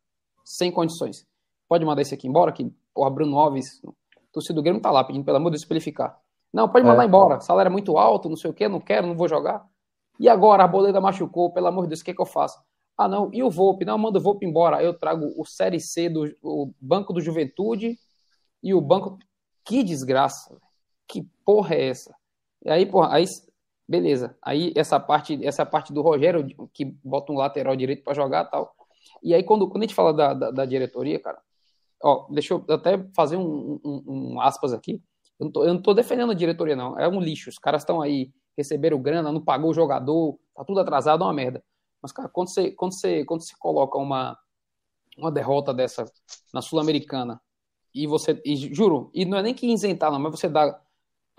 Sem 0.45 0.73
condições. 0.73 1.27
Pode 1.69 1.85
mandar 1.85 2.03
esse 2.03 2.15
aqui 2.15 2.27
embora, 2.27 2.51
que, 2.51 2.73
porra, 2.95 3.11
Bruno 3.11 3.39
Alves, 3.39 3.81
torcida 4.33 4.55
do 4.55 4.63
Grêmio 4.63 4.81
tá 4.81 4.91
lá 4.91 5.05
pedindo, 5.05 5.25
pelo 5.25 5.37
amor 5.37 5.51
de 5.51 5.57
Deus, 5.57 5.65
pra 5.65 5.77
ele 5.77 5.85
ficar. 5.85 6.19
Não, 6.53 6.69
pode 6.69 6.85
mandar 6.85 7.03
é. 7.03 7.07
embora. 7.07 7.41
Salário 7.41 7.69
é 7.69 7.73
muito 7.73 7.97
alto, 7.99 8.29
não 8.29 8.37
sei 8.37 8.51
o 8.51 8.55
quê, 8.55 8.69
não 8.69 8.81
quero, 8.81 9.07
não 9.07 9.17
vou 9.17 9.29
jogar. 9.29 9.65
E 10.19 10.29
agora, 10.29 10.65
a 10.65 10.69
boleda 10.69 11.01
machucou, 11.01 11.53
pelo 11.53 11.67
amor 11.67 11.83
de 11.83 11.91
Deus, 11.91 12.01
o 12.01 12.05
que, 12.05 12.11
é 12.11 12.15
que 12.15 12.21
eu 12.21 12.27
faço? 12.27 12.61
Ah, 12.97 13.09
não, 13.09 13.31
e 13.33 13.43
o 13.43 13.51
Volpe? 13.51 13.85
Não, 13.85 13.97
manda 13.97 14.19
o 14.19 14.23
Volpe 14.23 14.45
embora. 14.45 14.83
Eu 14.83 14.99
trago 14.99 15.33
o 15.37 15.45
Série 15.47 15.81
C 15.81 16.09
do 16.09 16.25
o 16.43 16.73
Banco 16.81 17.13
do 17.13 17.21
Juventude 17.21 17.99
e 18.63 18.75
o 18.75 18.81
Banco. 18.81 19.19
Que 19.65 19.83
desgraça, 19.83 20.59
que 21.07 21.23
porra 21.45 21.75
é 21.75 21.89
essa? 21.89 22.15
Aí, 22.67 22.87
porra, 22.87 23.15
aí 23.15 23.25
Beleza. 23.91 24.39
Aí 24.41 24.73
essa 24.77 25.01
parte, 25.01 25.45
essa 25.45 25.67
parte 25.67 25.93
do 25.93 26.01
Rogério, 26.01 26.47
que 26.73 26.85
bota 27.03 27.33
um 27.33 27.37
lateral 27.37 27.75
direito 27.75 28.05
para 28.05 28.15
jogar 28.15 28.45
tal. 28.45 28.73
E 29.21 29.35
aí, 29.35 29.43
quando, 29.43 29.69
quando 29.69 29.83
a 29.83 29.87
gente 29.87 29.97
fala 29.97 30.15
da, 30.15 30.33
da, 30.33 30.51
da, 30.53 30.65
diretoria, 30.65 31.19
cara, 31.19 31.43
ó, 32.01 32.25
deixa 32.31 32.55
eu 32.55 32.65
até 32.69 33.05
fazer 33.17 33.37
um, 33.37 33.81
um, 33.85 34.05
um 34.07 34.41
aspas 34.41 34.73
aqui. 34.73 35.03
Eu 35.41 35.47
não, 35.47 35.51
tô, 35.51 35.65
eu 35.65 35.75
não 35.75 35.83
tô 35.83 35.93
defendendo 35.93 36.31
a 36.31 36.37
diretoria, 36.37 36.77
não. 36.77 36.97
É 37.01 37.09
um 37.09 37.21
lixo. 37.21 37.51
Os 37.51 37.59
caras 37.59 37.83
estão 37.83 38.01
aí, 38.01 38.33
receberam 38.57 39.03
grana, 39.03 39.33
não 39.33 39.43
pagou 39.43 39.71
o 39.71 39.75
jogador, 39.75 40.39
tá 40.55 40.65
tudo 40.65 40.79
atrasado, 40.79 41.25
é 41.25 41.27
uma 41.27 41.35
merda. 41.35 41.61
Mas, 42.01 42.13
cara, 42.13 42.29
quando 42.29 42.49
você, 42.49 42.71
quando 42.71 42.95
você, 42.95 43.25
quando 43.25 43.43
você 43.43 43.57
coloca 43.59 43.99
uma, 43.99 44.39
uma 45.19 45.33
derrota 45.33 45.75
dessa 45.75 46.05
na 46.55 46.63
Sul-Americana, 46.63 47.41
e 47.93 48.07
você, 48.07 48.41
e, 48.45 48.55
juro, 48.73 49.11
e 49.13 49.25
não 49.25 49.39
é 49.39 49.43
nem 49.43 49.53
que 49.53 49.67
isentar, 49.67 50.13
não, 50.13 50.21
mas 50.21 50.31
você 50.31 50.49
dá 50.49 50.81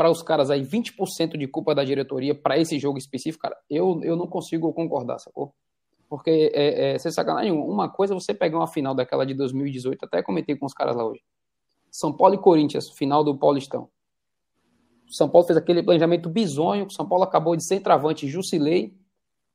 para 0.02 0.10
os 0.10 0.24
caras 0.24 0.50
aí 0.50 0.64
20% 0.64 1.38
de 1.38 1.48
culpa 1.48 1.76
da 1.76 1.84
diretoria 1.84 2.34
para 2.34 2.58
esse 2.58 2.80
jogo 2.80 2.98
específico, 2.98 3.44
cara, 3.44 3.56
eu, 3.70 4.02
eu 4.02 4.16
não 4.16 4.26
consigo 4.26 4.74
concordar, 4.74 5.20
sacou? 5.20 5.54
Porque, 6.10 6.52
é, 6.56 6.94
é, 6.94 6.98
sem 6.98 7.12
sacanagem, 7.12 7.52
uma 7.52 7.88
coisa 7.88 8.16
é 8.16 8.20
você 8.20 8.34
pegar 8.34 8.58
uma 8.58 8.66
final 8.66 8.96
daquela 8.96 9.28
de 9.28 9.36
2018, 9.36 10.04
até 10.04 10.24
comentei 10.24 10.56
com 10.56 10.66
os 10.66 10.74
caras 10.74 10.96
lá 10.96 11.06
hoje. 11.06 11.22
São 11.92 12.12
Paulo 12.12 12.34
e 12.34 12.40
Corinthians, 12.40 12.90
final 12.98 13.24
do 13.24 13.38
Paulistão. 13.38 13.90
São 15.08 15.30
Paulo 15.30 15.46
fez 15.46 15.56
aquele 15.56 15.84
planejamento 15.84 16.30
bizonho, 16.30 16.90
São 16.90 17.08
Paulo 17.08 17.24
acabou 17.24 17.56
de 17.56 17.64
centroavante 17.64 18.28
Jusilei, 18.28 18.98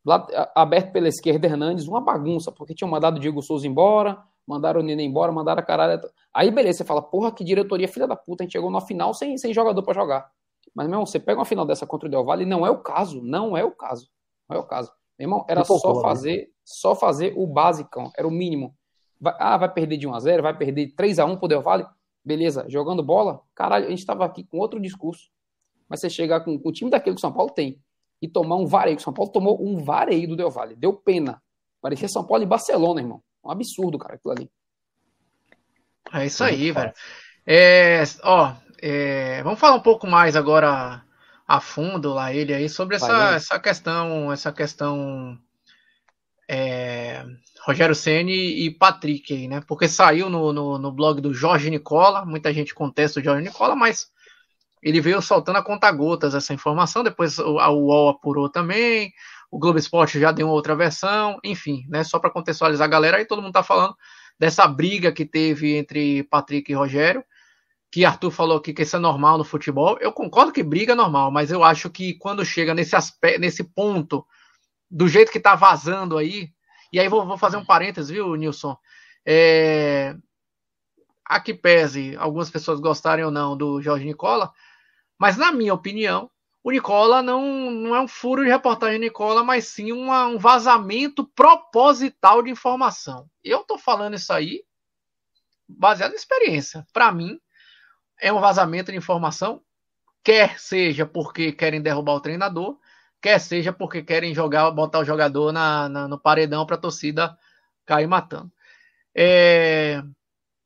lá, 0.05 0.25
aberto 0.55 0.93
pela 0.93 1.09
esquerda 1.09 1.49
Hernandes, 1.49 1.89
uma 1.89 2.01
bagunça, 2.01 2.53
porque 2.53 2.73
tinham 2.73 2.89
mandado 2.89 3.19
Diego 3.19 3.43
Souza 3.43 3.67
embora, 3.67 4.23
mandaram 4.47 4.81
o 4.81 4.85
Nene 4.85 5.03
embora, 5.03 5.33
mandaram 5.33 5.61
a 5.61 5.65
caralho. 5.65 6.01
Aí 6.33 6.53
beleza, 6.53 6.79
você 6.79 6.85
fala, 6.85 7.03
porra, 7.03 7.33
que 7.33 7.43
diretoria 7.43 7.89
filha 7.89 8.07
da 8.07 8.15
puta, 8.15 8.43
a 8.43 8.45
gente 8.45 8.53
chegou 8.53 8.71
na 8.71 8.81
final 8.81 9.13
sem, 9.13 9.37
sem 9.37 9.53
jogador 9.53 9.83
para 9.83 9.93
jogar. 9.93 10.31
Mas, 10.77 10.87
meu 10.89 10.97
irmão, 10.97 11.07
você 11.07 11.19
pega 11.19 11.39
uma 11.39 11.47
final 11.47 11.65
dessa 11.65 11.87
contra 11.87 12.07
o 12.07 12.11
Del 12.11 12.23
Valle, 12.23 12.45
não 12.45 12.67
é 12.67 12.71
o 12.71 12.77
caso, 12.83 13.23
não 13.23 13.57
é 13.57 13.65
o 13.65 13.71
caso. 13.71 14.11
Não 14.47 14.59
é 14.59 14.61
o 14.61 14.63
caso. 14.63 14.93
Meu 15.19 15.25
irmão, 15.25 15.47
era 15.49 15.65
só 15.65 15.95
né? 15.95 16.03
fazer, 16.03 16.51
só 16.63 16.95
fazer 16.95 17.33
o 17.35 17.47
basicão, 17.47 18.13
era 18.15 18.29
o 18.29 18.31
mínimo. 18.31 18.77
Vai, 19.19 19.35
ah, 19.39 19.57
vai 19.57 19.73
perder 19.73 19.97
de 19.97 20.07
1 20.07 20.15
a 20.15 20.21
0 20.21 20.43
vai 20.43 20.55
perder 20.55 20.95
3 20.95 21.19
a 21.19 21.25
1 21.25 21.39
pro 21.39 21.49
Del 21.49 21.63
Valle? 21.63 21.87
Beleza, 22.23 22.67
jogando 22.69 23.03
bola, 23.03 23.41
caralho, 23.55 23.87
a 23.87 23.91
gente 23.91 24.05
tava 24.05 24.27
aqui 24.27 24.45
com 24.45 24.59
outro 24.59 24.79
discurso. 24.79 25.31
Mas 25.89 26.01
você 26.01 26.11
chegar 26.11 26.41
com, 26.41 26.59
com 26.59 26.69
o 26.69 26.73
time 26.73 26.91
daquele 26.91 27.17
que 27.17 27.21
o 27.21 27.23
São 27.23 27.33
Paulo 27.33 27.53
tem 27.53 27.81
e 28.21 28.29
tomar 28.29 28.57
um 28.57 28.67
vareio, 28.67 28.99
o 28.99 29.01
São 29.01 29.15
Paulo 29.15 29.33
tomou 29.33 29.67
um 29.67 29.83
vareio 29.83 30.29
do 30.29 30.37
Del 30.37 30.51
Valle, 30.51 30.77
deu 30.77 30.93
pena. 30.93 31.43
Parecia 31.81 32.07
São 32.07 32.27
Paulo 32.27 32.43
e 32.43 32.47
Barcelona, 32.47 33.01
irmão. 33.01 33.23
Um 33.43 33.51
absurdo, 33.51 33.97
cara, 33.97 34.17
aquilo 34.17 34.33
ali. 34.33 34.51
É 36.13 36.27
isso 36.27 36.45
aí, 36.45 36.71
velho. 36.71 36.93
É, 37.47 38.03
ó, 38.25 38.53
é, 38.81 39.43
vamos 39.43 39.59
falar 39.59 39.77
um 39.77 39.81
pouco 39.81 40.07
mais 40.07 40.37
agora 40.37 41.03
a 41.47 41.61
fundo 41.61 42.13
lá 42.13 42.33
ele 42.33 42.53
aí 42.53 42.69
sobre 42.69 42.97
essa, 42.97 43.35
essa 43.35 43.59
questão, 43.61 44.33
essa 44.33 44.53
questão 44.53 45.39
é, 46.49 47.25
Rogério 47.65 47.95
Ceni 47.95 48.65
e 48.65 48.71
Patrick 48.71 49.33
aí, 49.33 49.49
né? 49.49 49.61
Porque 49.67 49.89
saiu 49.89 50.29
no, 50.31 50.53
no, 50.53 50.79
no, 50.79 50.93
blog 50.93 51.21
do 51.21 51.35
Jorge 51.35 51.71
Nicola, 51.71 52.25
muita 52.25 52.53
gente 52.53 52.75
contesta 52.75 53.21
o 53.21 53.23
Jorge 53.23 53.43
Nicola, 53.43 53.75
mas 53.75 54.11
ele 54.83 55.01
veio 55.01 55.21
soltando 55.21 55.57
a 55.57 55.65
conta-gotas 55.65 56.35
essa 56.35 56.55
informação, 56.55 57.03
depois 57.03 57.39
a 57.39 57.71
UOL 57.71 58.09
apurou 58.09 58.49
também, 58.49 59.13
o 59.51 59.59
Globo 59.59 59.79
Esporte 59.79 60.21
já 60.21 60.31
deu 60.31 60.49
outra 60.49 60.77
versão, 60.77 61.39
enfim, 61.43 61.85
né? 61.89 62.05
Só 62.05 62.19
para 62.19 62.31
contextualizar 62.31 62.87
a 62.87 62.91
galera, 62.91 63.17
aí 63.17 63.25
todo 63.25 63.43
mundo 63.43 63.53
tá 63.53 63.63
falando 63.63 63.97
dessa 64.39 64.67
briga 64.69 65.11
que 65.11 65.25
teve 65.25 65.77
entre 65.77 66.23
Patrick 66.25 66.71
e 66.71 66.75
Rogério, 66.75 67.25
que 67.97 68.05
Arthur 68.05 68.31
falou 68.31 68.59
aqui 68.59 68.75
que 68.75 68.83
isso 68.83 68.95
é 68.95 68.99
normal 68.99 69.39
no 69.39 69.43
futebol. 69.43 69.97
Eu 70.03 70.13
concordo 70.13 70.53
que 70.53 70.63
briga 70.63 70.93
é 70.93 70.95
normal, 70.95 71.31
mas 71.31 71.51
eu 71.51 71.65
acho 71.65 71.89
que 71.89 72.13
quando 72.19 72.45
chega 72.45 72.75
nesse 72.75 72.95
aspecto, 72.95 73.41
nesse 73.41 73.65
ponto, 73.65 74.27
do 74.91 75.09
jeito 75.09 75.33
que 75.33 75.41
tá 75.41 75.55
vazando 75.55 76.19
aí, 76.19 76.51
e 76.93 77.01
aí 77.01 77.09
vou, 77.09 77.25
vou 77.25 77.39
fazer 77.39 77.57
um 77.57 77.65
parênteses, 77.65 78.11
viu, 78.11 78.35
Nilson? 78.35 78.77
É, 79.25 80.15
a 81.25 81.41
que 81.41 81.55
pese 81.55 82.15
algumas 82.19 82.51
pessoas 82.51 82.81
gostarem 82.81 83.25
ou 83.25 83.31
não 83.31 83.57
do 83.57 83.81
Jorge 83.81 84.05
Nicola, 84.05 84.53
mas 85.19 85.39
na 85.39 85.51
minha 85.51 85.73
opinião, 85.73 86.31
o 86.63 86.71
Nicola 86.71 87.23
não, 87.23 87.71
não 87.71 87.97
é 87.97 88.01
um 88.03 88.09
furo 88.09 88.45
de 88.45 88.51
reportagem 88.51 88.99
Nicola, 88.99 89.43
mas 89.43 89.69
sim 89.69 89.91
uma, 89.91 90.27
um 90.27 90.37
vazamento 90.37 91.27
proposital 91.29 92.43
de 92.43 92.51
informação. 92.51 93.27
Eu 93.43 93.65
tô 93.65 93.79
falando 93.79 94.17
isso 94.17 94.35
aí 94.35 94.63
baseado 95.67 96.13
em 96.13 96.17
experiência. 96.17 96.87
Para 96.93 97.11
mim, 97.11 97.41
é 98.21 98.33
um 98.33 98.41
vazamento 98.41 98.91
de 98.91 98.99
informação, 98.99 99.63
quer 100.25 100.59
seja 100.59 101.07
porque 101.07 101.53
querem 101.53 101.81
derrubar 101.83 102.15
o 102.15 102.21
treinador, 102.21 102.79
quer 103.21 103.39
seja 103.41 103.73
porque 103.73 104.03
querem 104.03 104.35
jogar, 104.35 104.71
botar 104.71 105.01
o 105.01 105.05
jogador 105.05 105.53
na, 105.53 105.89
na 105.89 106.09
no 106.09 106.19
paredão 106.19 106.67
para 106.67 106.77
a 106.77 106.81
torcida 106.81 107.37
cair 107.85 108.07
matando. 108.07 108.53
É, 109.15 110.03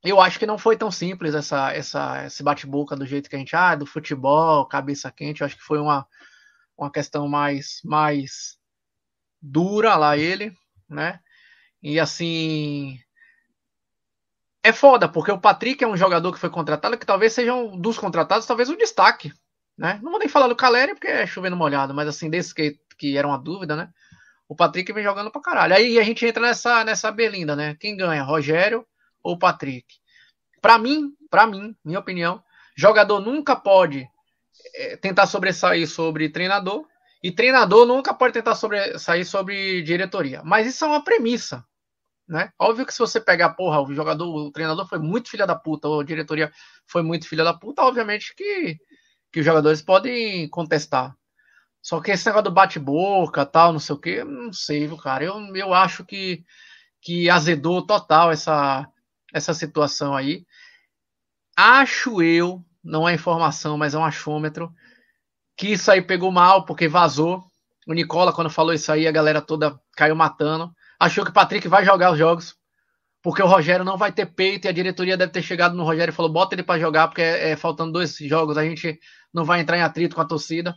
eu 0.03 0.20
acho 0.20 0.38
que 0.38 0.46
não 0.46 0.59
foi 0.59 0.76
tão 0.76 0.90
simples 0.90 1.34
essa, 1.34 1.72
essa, 1.72 2.24
esse 2.26 2.42
bate-boca 2.42 2.96
do 2.96 3.05
jeito 3.05 3.28
que 3.28 3.36
a 3.36 3.38
gente, 3.38 3.55
ah, 3.55 3.74
do 3.74 3.86
futebol, 3.86 4.66
cabeça 4.66 5.11
quente. 5.12 5.40
Eu 5.40 5.46
acho 5.46 5.57
que 5.57 5.62
foi 5.62 5.78
uma, 5.78 6.07
uma 6.76 6.90
questão 6.90 7.28
mais, 7.28 7.80
mais 7.84 8.59
dura 9.40 9.96
lá 9.96 10.16
ele, 10.16 10.57
né? 10.88 11.20
E 11.82 12.01
assim. 12.01 12.98
É 14.62 14.72
foda, 14.72 15.08
porque 15.08 15.32
o 15.32 15.40
Patrick 15.40 15.82
é 15.82 15.86
um 15.88 15.96
jogador 15.96 16.32
que 16.32 16.38
foi 16.38 16.50
contratado, 16.50 16.98
que 16.98 17.06
talvez 17.06 17.32
seja 17.32 17.54
um 17.54 17.78
dos 17.80 17.98
contratados, 17.98 18.46
talvez 18.46 18.68
um 18.68 18.76
destaque, 18.76 19.32
né? 19.76 19.98
Não 20.02 20.11
vou 20.11 20.18
nem 20.18 20.28
falar 20.28 20.48
do 20.48 20.56
Caleri, 20.56 20.94
porque 20.94 21.06
é 21.06 21.26
chovendo 21.26 21.56
molhado, 21.56 21.94
mas 21.94 22.06
assim, 22.06 22.28
desse 22.28 22.54
que, 22.54 22.78
que 22.98 23.16
era 23.16 23.26
uma 23.26 23.38
dúvida, 23.38 23.74
né? 23.74 23.88
O 24.46 24.54
Patrick 24.54 24.92
vem 24.92 25.04
jogando 25.04 25.30
pra 25.30 25.40
caralho. 25.40 25.74
Aí 25.74 25.98
a 25.98 26.02
gente 26.02 26.26
entra 26.26 26.42
nessa, 26.42 26.84
nessa 26.84 27.11
berlinda, 27.11 27.56
né? 27.56 27.76
Quem 27.80 27.96
ganha, 27.96 28.22
Rogério 28.22 28.86
ou 29.22 29.38
Patrick. 29.38 29.86
Para 30.61 30.76
mim, 30.76 31.14
para 31.30 31.46
mim, 31.46 31.74
minha 31.82 31.98
opinião, 31.98 32.42
jogador 32.76 33.20
nunca 33.20 33.56
pode 33.56 34.06
é, 34.74 34.96
tentar 34.96 35.26
sobressair 35.26 35.88
sobre 35.88 36.28
treinador 36.28 36.84
e 37.22 37.30
treinador 37.30 37.86
nunca 37.86 38.12
pode 38.12 38.32
tentar 38.32 38.54
sobressair 38.54 39.26
sobre 39.26 39.82
diretoria. 39.82 40.42
Mas 40.44 40.66
isso 40.66 40.84
é 40.84 40.88
uma 40.88 41.04
premissa. 41.04 41.64
Né? 42.31 42.53
Óbvio 42.57 42.87
que 42.87 42.93
se 42.93 42.99
você 43.01 43.20
pegar, 43.20 43.51
porra, 43.51 43.83
o 43.83 43.93
jogador, 43.93 44.33
o 44.33 44.53
treinador 44.53 44.87
foi 44.89 45.01
muito 45.01 45.28
filha 45.28 45.47
da 45.47 45.57
puta, 45.57 45.89
ou 45.89 46.01
a 46.01 46.05
diretoria 46.05 46.53
foi 46.87 47.03
muito 47.03 47.28
filha 47.28 47.43
da 47.43 47.53
puta, 47.53 47.83
obviamente 47.83 48.35
que, 48.37 48.78
que 49.33 49.41
os 49.41 49.45
jogadores 49.45 49.83
podem 49.83 50.49
contestar. 50.49 51.12
Só 51.83 52.01
que 52.01 52.12
esse 52.12 52.24
negócio 52.26 52.45
do 52.45 52.53
bate-boca, 52.53 53.45
tal, 53.45 53.72
não 53.72 53.81
sei 53.81 53.95
o 53.97 53.99
que, 53.99 54.22
não 54.22 54.53
sei, 54.53 54.87
viu, 54.87 54.97
cara? 54.97 55.24
Eu, 55.24 55.57
eu 55.57 55.74
acho 55.74 56.05
que, 56.05 56.45
que 57.03 57.28
azedou 57.28 57.85
total 57.85 58.31
essa, 58.31 58.87
essa 59.35 59.53
situação 59.53 60.14
aí. 60.14 60.47
Acho 61.57 62.22
eu, 62.22 62.64
não 62.83 63.09
é 63.09 63.14
informação, 63.14 63.76
mas 63.76 63.95
é 63.95 63.99
um 63.99 64.05
achômetro, 64.05 64.72
que 65.57 65.72
isso 65.72 65.91
aí 65.91 66.01
pegou 66.01 66.31
mal, 66.31 66.64
porque 66.64 66.87
vazou. 66.87 67.45
O 67.89 67.93
Nicola, 67.93 68.33
quando 68.33 68.51
falou 68.51 68.72
isso 68.72 68.93
aí, 68.93 69.09
a 69.09 69.12
galera 69.12 69.43
toda 69.43 69.81
caiu 69.97 70.14
matando. 70.14 70.72
Achou 71.01 71.24
que 71.24 71.30
o 71.30 71.34
Patrick 71.34 71.66
vai 71.66 71.82
jogar 71.82 72.12
os 72.12 72.18
jogos, 72.18 72.55
porque 73.22 73.42
o 73.42 73.46
Rogério 73.46 73.84
não 73.84 73.96
vai 73.96 74.12
ter 74.12 74.26
peito 74.26 74.66
e 74.66 74.68
a 74.68 74.72
diretoria 74.72 75.16
deve 75.16 75.32
ter 75.32 75.40
chegado 75.40 75.74
no 75.74 75.82
Rogério 75.82 76.12
e 76.12 76.14
falou: 76.14 76.30
bota 76.30 76.55
ele 76.55 76.62
para 76.62 76.78
jogar, 76.78 77.09
porque 77.09 77.22
é, 77.22 77.51
é, 77.51 77.57
faltando 77.57 77.92
dois 77.92 78.14
jogos, 78.18 78.59
a 78.59 78.64
gente 78.64 79.01
não 79.32 79.44
vai 79.44 79.61
entrar 79.61 79.78
em 79.78 79.82
atrito 79.82 80.14
com 80.14 80.20
a 80.20 80.26
torcida. 80.26 80.74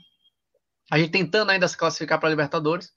A 0.89 0.97
gente 0.97 1.11
tentando 1.11 1.49
ainda 1.49 1.67
se 1.67 1.76
classificar 1.76 2.19
para 2.19 2.30
Libertadores. 2.30 2.91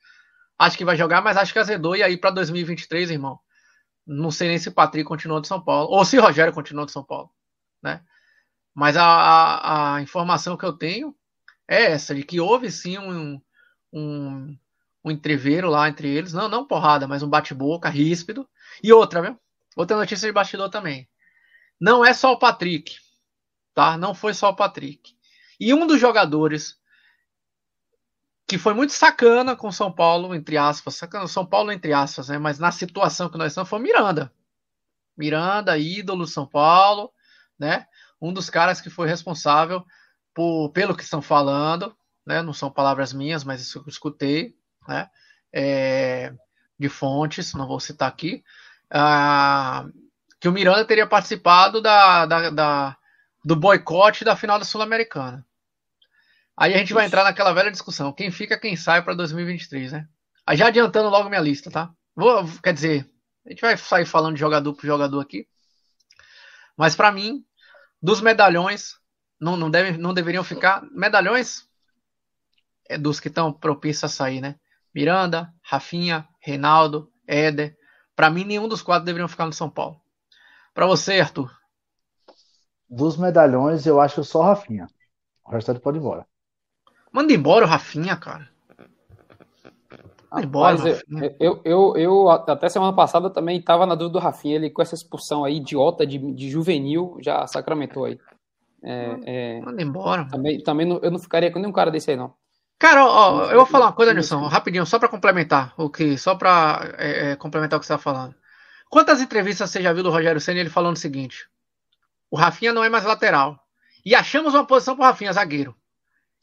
Acho 0.59 0.79
que 0.79 0.85
vai 0.85 0.97
jogar, 0.97 1.21
mas 1.21 1.37
acho 1.37 1.53
que 1.53 1.59
azedou. 1.59 1.97
E 1.97 2.03
aí, 2.03 2.17
para 2.17 2.31
2023, 2.31 3.11
irmão, 3.11 3.39
não 4.07 4.31
sei 4.31 4.49
nem 4.49 4.59
se 4.59 4.69
o 4.69 4.73
Patrick 4.73 5.07
continuou 5.07 5.41
de 5.41 5.49
São 5.49 5.61
Paulo, 5.61 5.91
ou 5.91 6.05
se 6.05 6.17
o 6.19 6.23
Rogério 6.23 6.53
continuou 6.53 6.87
de 6.87 6.93
São 6.93 7.05
Paulo, 7.05 7.31
né? 7.83 8.03
Mas 8.73 8.97
a, 8.97 9.05
a, 9.05 9.95
a 9.97 10.03
informação 10.03 10.57
que 10.57 10.65
eu 10.65 10.73
tenho 10.73 11.15
é 11.69 11.93
essa, 11.93 12.15
de 12.15 12.23
que 12.23 12.41
houve 12.41 12.71
sim 12.71 12.99
um, 12.99 13.41
um, 13.93 14.57
um 15.07 15.11
entreveiro 15.13 15.71
lá 15.71 15.89
entre 15.89 16.09
eles. 16.09 16.33
Não, 16.33 16.49
não 16.49 16.67
porrada, 16.67 17.07
mas 17.07 17.23
um 17.23 17.29
bate-boca 17.29 17.89
ríspido. 17.89 18.47
E 18.83 18.93
outra, 18.93 19.23
viu? 19.23 19.39
Outra 19.77 19.97
notícia 19.97 20.27
de 20.27 20.33
bastidor 20.33 20.69
também. 20.69 21.09
Não 21.81 22.05
é 22.05 22.13
só 22.13 22.33
o 22.33 22.39
Patrick, 22.39 22.97
tá? 23.73 23.97
Não 23.97 24.15
foi 24.15 24.35
só 24.35 24.51
o 24.51 24.57
Patrick. 24.57 25.15
E 25.61 25.73
um 25.73 25.87
dos 25.87 26.01
jogadores 26.01 26.77
que 28.49 28.59
foi 28.59 28.75
muito 28.75 28.93
sacana 28.93 29.55
com 29.55 29.71
São 29.71 29.93
Paulo, 29.93 30.35
entre 30.35 30.57
aspas, 30.57 30.97
sacana, 30.97 31.27
São 31.29 31.47
Paulo 31.47 31.71
entre 31.71 31.93
aspas, 31.93 32.29
né? 32.29 32.39
Mas 32.39 32.59
na 32.59 32.73
situação 32.73 33.29
que 33.29 33.39
nós 33.39 33.53
estamos 33.53 33.71
foi 33.71 33.79
Miranda. 33.79 34.33
Miranda, 35.17 35.79
ídolo 35.79 36.27
São 36.27 36.47
Paulo, 36.47 37.13
né? 37.59 37.87
Um 38.21 38.33
dos 38.33 38.51
caras 38.51 38.81
que 38.81 38.91
foi 38.91 39.07
responsável 39.07 39.85
por, 40.35 40.71
pelo 40.71 40.97
que 40.97 41.03
estão 41.05 41.23
falando, 41.23 41.97
né? 42.25 42.43
Não 42.43 42.53
são 42.53 42.71
palavras 42.71 43.13
minhas, 43.13 43.45
mas 43.45 43.61
isso 43.61 43.79
eu 43.79 43.85
escutei, 43.87 44.57
né? 44.89 45.11
É, 45.53 46.33
de 46.79 46.89
fontes, 46.89 47.55
não 47.55 47.67
vou 47.67 47.81
citar 47.81 48.09
aqui, 48.09 48.45
ah, 48.91 49.87
que 50.39 50.49
o 50.49 50.53
Miranda 50.53 50.85
teria 50.85 51.07
participado 51.07 51.81
da, 51.81 52.27
da, 52.27 52.51
da 52.51 52.97
do 53.45 53.57
boicote 53.57 54.25
da 54.25 54.37
final 54.37 54.59
da 54.59 54.65
Sul-Americana. 54.65 55.47
Aí 56.57 56.75
a 56.75 56.79
gente 56.79 56.93
vai 56.93 57.07
entrar 57.07 57.25
naquela 57.25 57.53
velha 57.53 57.71
discussão: 57.71 58.13
quem 58.13 58.31
fica, 58.31 58.59
quem 58.59 58.77
sai 58.77 59.03
para 59.03 59.15
2023, 59.15 59.93
né? 59.93 60.09
Aí 60.47 60.57
já 60.57 60.69
adiantando 60.69 61.09
logo 61.09 61.29
minha 61.29 61.41
lista, 61.41 61.71
tá? 61.71 61.91
Vou, 62.15 62.45
quer 62.63 62.73
dizer, 62.73 63.09
a 63.45 63.51
gente 63.51 63.61
vai 63.61 63.77
sair 63.77 64.07
falando 64.07 64.35
de 64.35 64.41
jogador 64.41 64.73
por 64.75 64.87
jogador 64.87 65.21
aqui. 65.21 65.47
Mas 66.77 66.97
para 66.97 67.13
mim, 67.13 67.45
dos 68.03 68.21
medalhões, 68.21 68.95
não, 69.41 69.57
não, 69.57 69.71
deve, 69.71 69.99
não 69.99 70.15
deveriam 70.15 70.45
ficar. 70.45 70.83
Medalhões 70.91 71.69
é 72.89 72.97
dos 72.97 73.21
que 73.21 73.29
estão 73.29 73.53
propícios 73.53 74.05
a 74.05 74.09
sair, 74.09 74.41
né? 74.41 74.57
Miranda, 74.97 75.53
Rafinha, 75.63 76.27
Reinaldo, 76.41 77.13
Éder. 77.29 77.77
Para 78.15 78.31
mim, 78.31 78.45
nenhum 78.45 78.67
dos 78.67 78.81
quatro 78.81 79.05
deveriam 79.05 79.29
ficar 79.29 79.45
no 79.45 79.53
São 79.53 79.69
Paulo. 79.69 80.01
Para 80.73 80.87
você, 80.87 81.21
Arthur? 81.21 81.55
Dos 82.89 83.19
medalhões, 83.19 83.85
eu 83.85 84.01
acho 84.01 84.25
só 84.25 84.41
Rafinha. 84.41 84.87
O 85.45 85.51
restante 85.51 85.81
pode 85.81 85.99
ir 85.99 86.01
embora. 86.01 86.27
Manda 87.13 87.31
embora 87.31 87.67
o 87.67 87.69
Rafinha, 87.69 88.17
cara. 88.17 88.49
Manda 90.33 90.47
embora, 90.47 90.77
Rapaz, 90.79 91.03
eu, 91.39 91.61
eu, 91.63 91.97
eu, 91.99 92.31
até 92.31 92.67
semana 92.71 92.95
passada 92.95 93.29
também 93.29 93.59
estava 93.59 93.85
na 93.85 93.95
dúvida 93.95 94.19
do 94.19 94.25
Rafinha. 94.25 94.55
Ele 94.55 94.71
com 94.71 94.81
essa 94.81 94.95
expulsão 94.95 95.45
aí 95.45 95.57
idiota 95.57 96.07
de, 96.07 96.17
de 96.33 96.49
juvenil 96.49 97.19
já 97.21 97.47
sacramentou 97.47 98.07
aí. 98.07 98.19
É, 98.83 99.09
manda, 99.09 99.25
é, 99.27 99.61
manda 99.61 99.83
embora. 99.83 100.27
Também, 100.31 100.63
também 100.63 100.87
não, 100.87 100.99
eu 101.03 101.11
não 101.11 101.19
ficaria 101.19 101.53
com 101.53 101.59
nenhum 101.59 101.73
cara 101.73 101.91
desse 101.91 102.13
aí, 102.13 102.17
não. 102.17 102.33
Cara, 102.79 103.07
ó, 103.07 103.51
eu 103.51 103.57
vou 103.57 103.67
falar 103.67 103.87
uma 103.87 103.93
coisa, 103.93 104.13
Nilson, 104.13 104.47
rapidinho, 104.47 104.85
só 104.85 104.99
para 104.99 105.09
complementar 105.09 105.73
o 105.79 105.89
que, 105.89 106.19
só 106.19 106.35
para 106.35 106.95
é, 106.99 107.33
é, 107.33 107.37
complementar 107.37 107.79
o 107.79 107.81
que 107.81 107.87
você 107.87 107.95
está 107.95 108.03
falando. 108.03 108.35
Quantas 108.91 109.21
entrevistas 109.21 109.71
você 109.71 109.83
já 109.83 109.93
viu 109.93 110.03
do 110.03 110.11
Rogério 110.11 110.41
Senna 110.41 110.61
ele 110.61 110.69
falando 110.69 110.97
o 110.97 110.99
seguinte: 110.99 111.49
o 112.31 112.37
Rafinha 112.37 112.73
não 112.73 112.85
é 112.85 112.89
mais 112.89 113.05
lateral 113.05 113.59
e 114.05 114.15
achamos 114.15 114.55
uma 114.55 114.67
posição 114.67 114.95
para 114.95 115.05
o 115.05 115.07
Rafinha 115.07 115.33
zagueiro. 115.33 115.75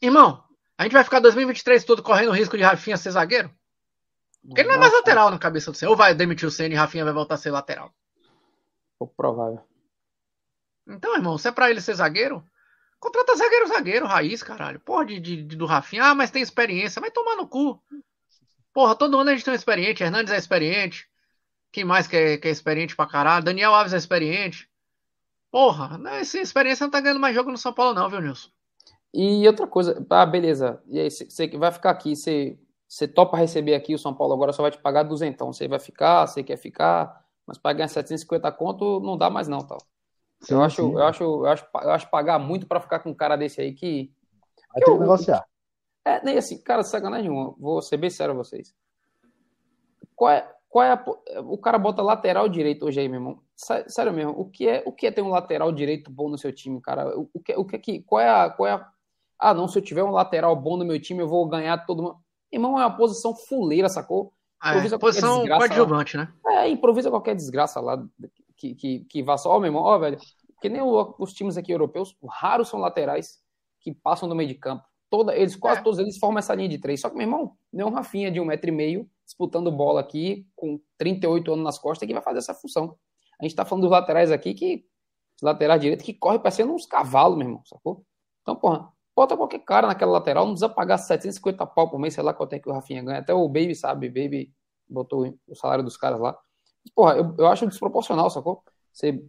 Irmão, 0.02 0.42
a 0.76 0.82
gente 0.82 0.92
vai 0.92 1.04
ficar 1.04 1.20
2023 1.20 1.84
todo 1.84 2.02
correndo 2.02 2.30
o 2.30 2.34
risco 2.34 2.56
de 2.56 2.64
Rafinha 2.64 2.96
ser 2.96 3.12
zagueiro? 3.12 3.50
Porque 4.46 4.60
ele 4.60 4.68
não 4.68 4.76
é 4.76 4.78
mais 4.78 4.92
lateral 4.92 5.30
na 5.30 5.38
cabeça 5.38 5.70
do 5.70 5.76
Senna. 5.76 5.90
Ou 5.90 5.96
vai 5.96 6.14
demitir 6.14 6.46
o 6.46 6.50
Senna 6.50 6.74
e 6.74 6.76
Rafinha 6.76 7.04
vai 7.04 7.14
voltar 7.14 7.36
a 7.36 7.38
ser 7.38 7.50
lateral? 7.50 7.94
Pouco 8.98 9.14
provável. 9.16 9.60
Então, 10.86 11.14
irmão, 11.14 11.38
se 11.38 11.48
é 11.48 11.52
pra 11.52 11.70
ele 11.70 11.80
ser 11.80 11.94
zagueiro, 11.94 12.44
contrata 13.04 13.36
zagueiro, 13.36 13.68
zagueiro, 13.68 14.06
raiz, 14.06 14.42
caralho. 14.42 14.80
Porra, 14.80 15.04
de, 15.04 15.20
de, 15.20 15.42
de, 15.42 15.56
do 15.56 15.66
Rafinha. 15.66 16.04
Ah, 16.04 16.14
mas 16.14 16.30
tem 16.30 16.42
experiência. 16.42 17.00
Vai 17.00 17.10
tomar 17.10 17.36
no 17.36 17.46
cu. 17.46 17.80
Porra, 18.72 18.96
todo 18.96 19.18
ano 19.18 19.30
a 19.30 19.34
gente 19.34 19.44
tem 19.44 19.52
um 19.52 19.56
experiente. 19.56 20.02
Hernandes 20.02 20.32
é 20.32 20.38
experiente. 20.38 21.08
Quem 21.70 21.84
mais 21.84 22.06
que 22.06 22.16
é, 22.16 22.38
que 22.38 22.48
é 22.48 22.50
experiente 22.50 22.96
pra 22.96 23.06
caralho? 23.06 23.44
Daniel 23.44 23.74
Alves 23.74 23.92
é 23.92 23.96
experiente. 23.96 24.68
Porra, 25.50 25.98
né, 25.98 26.20
essa 26.20 26.38
experiência 26.38 26.84
não 26.84 26.90
tá 26.90 27.00
ganhando 27.00 27.20
mais 27.20 27.34
jogo 27.34 27.50
no 27.50 27.58
São 27.58 27.72
Paulo, 27.72 27.94
não, 27.94 28.08
viu, 28.08 28.20
Nilson? 28.20 28.48
E 29.12 29.46
outra 29.46 29.66
coisa, 29.68 30.04
ah, 30.10 30.26
beleza. 30.26 30.82
E 30.88 30.98
aí, 30.98 31.08
você 31.08 31.46
vai 31.56 31.70
ficar 31.70 31.90
aqui, 31.90 32.16
você, 32.16 32.58
você 32.88 33.06
topa 33.06 33.36
receber 33.36 33.76
aqui, 33.76 33.94
o 33.94 33.98
São 33.98 34.12
Paulo 34.12 34.34
agora 34.34 34.52
só 34.52 34.62
vai 34.62 34.72
te 34.72 34.78
pagar 34.78 35.04
duzentão. 35.04 35.52
Você 35.52 35.68
vai 35.68 35.78
ficar, 35.78 36.26
você 36.26 36.42
quer 36.42 36.56
ficar, 36.56 37.24
mas 37.46 37.56
para 37.56 37.72
ganhar 37.72 37.88
750 37.88 38.50
conto 38.50 38.98
não 39.00 39.16
dá 39.16 39.30
mais 39.30 39.46
não, 39.46 39.60
tal. 39.60 39.78
Sim, 40.44 40.54
eu, 40.54 40.62
acho, 40.62 40.80
eu, 40.82 41.02
acho, 41.02 41.24
eu, 41.24 41.46
acho, 41.46 41.66
eu 41.82 41.90
acho 41.90 42.10
pagar 42.10 42.38
muito 42.38 42.66
para 42.66 42.80
ficar 42.80 43.00
com 43.00 43.10
um 43.10 43.14
cara 43.14 43.36
desse 43.36 43.60
aí 43.60 43.72
que. 43.72 44.12
Vai 44.72 44.82
ter 44.82 44.92
que 44.92 44.98
negociar. 44.98 45.44
É, 46.04 46.22
nem 46.24 46.36
assim, 46.36 46.58
cara, 46.58 46.82
sacanagem 46.82 47.28
nenhuma. 47.28 47.54
Vou 47.58 47.80
ser 47.80 47.96
bem 47.96 48.10
sério 48.10 48.34
a 48.34 48.36
vocês. 48.36 48.74
Qual 50.14 50.30
é, 50.30 50.48
qual 50.68 50.84
é 50.84 50.92
a, 50.92 51.04
o 51.40 51.56
cara 51.56 51.78
bota 51.78 52.02
lateral 52.02 52.48
direito 52.48 52.86
hoje 52.86 53.00
aí, 53.00 53.08
meu 53.08 53.20
irmão. 53.20 53.40
Sério 53.56 54.12
mesmo, 54.12 54.32
o 54.32 54.44
que 54.44 54.68
é, 54.68 54.82
o 54.84 54.92
que 54.92 55.06
é 55.06 55.10
ter 55.10 55.22
um 55.22 55.30
lateral 55.30 55.72
direito 55.72 56.10
bom 56.10 56.28
no 56.28 56.36
seu 56.36 56.52
time, 56.52 56.80
cara? 56.80 57.18
O, 57.18 57.30
o 57.32 57.40
que, 57.40 57.54
o 57.54 57.64
que, 57.64 57.92
é 57.92 58.02
qual 58.02 58.20
é 58.20 58.28
a, 58.28 58.50
qual 58.50 58.68
é 58.68 58.72
a 58.72 58.88
ah, 59.38 59.52
não, 59.52 59.68
se 59.68 59.78
eu 59.78 59.82
tiver 59.82 60.02
um 60.02 60.10
lateral 60.10 60.54
bom 60.56 60.76
no 60.76 60.84
meu 60.84 61.00
time, 61.00 61.20
eu 61.20 61.28
vou 61.28 61.46
ganhar 61.46 61.84
todo 61.84 62.02
mundo. 62.02 62.16
Irmão, 62.50 62.78
é 62.78 62.86
uma 62.86 62.96
posição 62.96 63.34
fuleira, 63.34 63.88
sacou? 63.88 64.32
Ah, 64.60 64.76
é, 64.76 64.86
é, 64.86 64.98
posição 64.98 65.46
coadjuvante, 65.46 66.16
né? 66.16 66.32
É, 66.46 66.68
improvisa 66.68 67.10
qualquer 67.10 67.34
desgraça 67.34 67.80
lá 67.80 68.02
que, 68.56 68.74
que, 68.74 69.00
que 69.00 69.22
vá 69.22 69.36
só, 69.36 69.50
ó, 69.50 69.58
meu 69.58 69.68
irmão, 69.68 69.82
ó, 69.82 69.98
velho. 69.98 70.18
Porque 70.54 70.68
nem 70.68 70.80
os 70.82 71.32
times 71.32 71.56
aqui 71.56 71.72
europeus, 71.72 72.16
raros 72.28 72.68
são 72.68 72.80
laterais 72.80 73.38
que 73.80 73.92
passam 73.92 74.28
do 74.28 74.34
meio 74.34 74.48
de 74.48 74.54
campo. 74.54 74.84
Toda, 75.10 75.36
eles, 75.36 75.54
quase 75.54 75.80
é. 75.80 75.82
todos 75.82 75.98
eles 75.98 76.18
formam 76.18 76.38
essa 76.38 76.54
linha 76.54 76.68
de 76.68 76.78
três. 76.78 77.00
Só 77.00 77.08
que, 77.08 77.16
meu 77.16 77.26
irmão, 77.26 77.56
nem 77.72 77.84
um 77.84 77.90
Rafinha 77.90 78.30
de 78.30 78.40
um 78.40 78.44
metro 78.44 78.68
e 78.68 78.72
meio 78.72 79.08
disputando 79.24 79.70
bola 79.70 80.00
aqui 80.00 80.46
com 80.54 80.80
38 80.98 81.52
anos 81.52 81.64
nas 81.64 81.78
costas 81.78 82.06
que 82.06 82.12
vai 82.12 82.22
fazer 82.22 82.38
essa 82.38 82.54
função. 82.54 82.96
A 83.40 83.44
gente 83.44 83.54
tá 83.54 83.64
falando 83.64 83.82
dos 83.82 83.90
laterais 83.90 84.30
aqui 84.30 84.54
que. 84.54 84.86
Os 85.36 85.42
laterais 85.42 85.80
direitos 85.80 86.06
que 86.06 86.14
correm 86.14 86.38
parecendo 86.38 86.72
uns 86.72 86.86
cavalos, 86.86 87.36
meu 87.36 87.48
irmão, 87.48 87.62
sacou? 87.64 88.04
Então, 88.42 88.54
porra, 88.54 88.94
Bota 89.16 89.36
qualquer 89.36 89.60
cara 89.60 89.86
naquela 89.86 90.12
lateral, 90.12 90.44
não 90.44 90.54
precisa 90.54 90.68
pagar 90.68 90.98
750 90.98 91.64
pau 91.66 91.88
por 91.88 92.00
mês, 92.00 92.14
sei 92.14 92.22
lá 92.24 92.34
quanto 92.34 92.54
é 92.54 92.58
que 92.58 92.68
o 92.68 92.72
Rafinha 92.72 93.02
ganha. 93.02 93.20
Até 93.20 93.32
o 93.32 93.46
Baby 93.46 93.74
sabe, 93.74 94.08
Baby 94.08 94.52
botou 94.88 95.38
o 95.46 95.54
salário 95.54 95.84
dos 95.84 95.96
caras 95.96 96.18
lá. 96.18 96.36
Porra, 96.94 97.16
eu, 97.16 97.34
eu 97.38 97.46
acho 97.46 97.66
desproporcional, 97.66 98.28
sacou? 98.30 98.62
Você... 98.92 99.22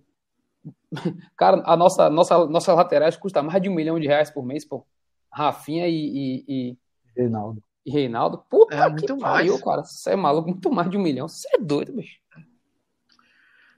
Cara, 1.37 1.61
a 1.65 1.77
nossa, 1.77 2.09
nossa, 2.09 2.47
nossa 2.47 2.73
laterais 2.73 3.15
custa 3.15 3.43
mais 3.43 3.61
de 3.61 3.69
um 3.69 3.75
milhão 3.75 3.99
de 3.99 4.07
reais 4.07 4.29
por 4.31 4.45
mês, 4.45 4.65
pô. 4.65 4.85
Rafinha 5.31 5.87
e, 5.87 5.93
e, 5.93 6.45
e... 6.47 6.77
Reinaldo. 7.15 7.61
E 7.85 7.91
Reinaldo. 7.91 8.43
Puta 8.49 8.75
é, 8.75 8.93
que 8.93 9.07
pariu, 9.17 9.53
mais. 9.53 9.63
cara. 9.63 9.83
Você 9.83 10.11
é 10.11 10.15
maluco, 10.15 10.49
muito 10.49 10.71
mais 10.71 10.89
de 10.89 10.97
um 10.97 11.01
milhão. 11.01 11.27
Você 11.27 11.47
é 11.53 11.57
doido, 11.59 11.93
bicho. 11.93 12.19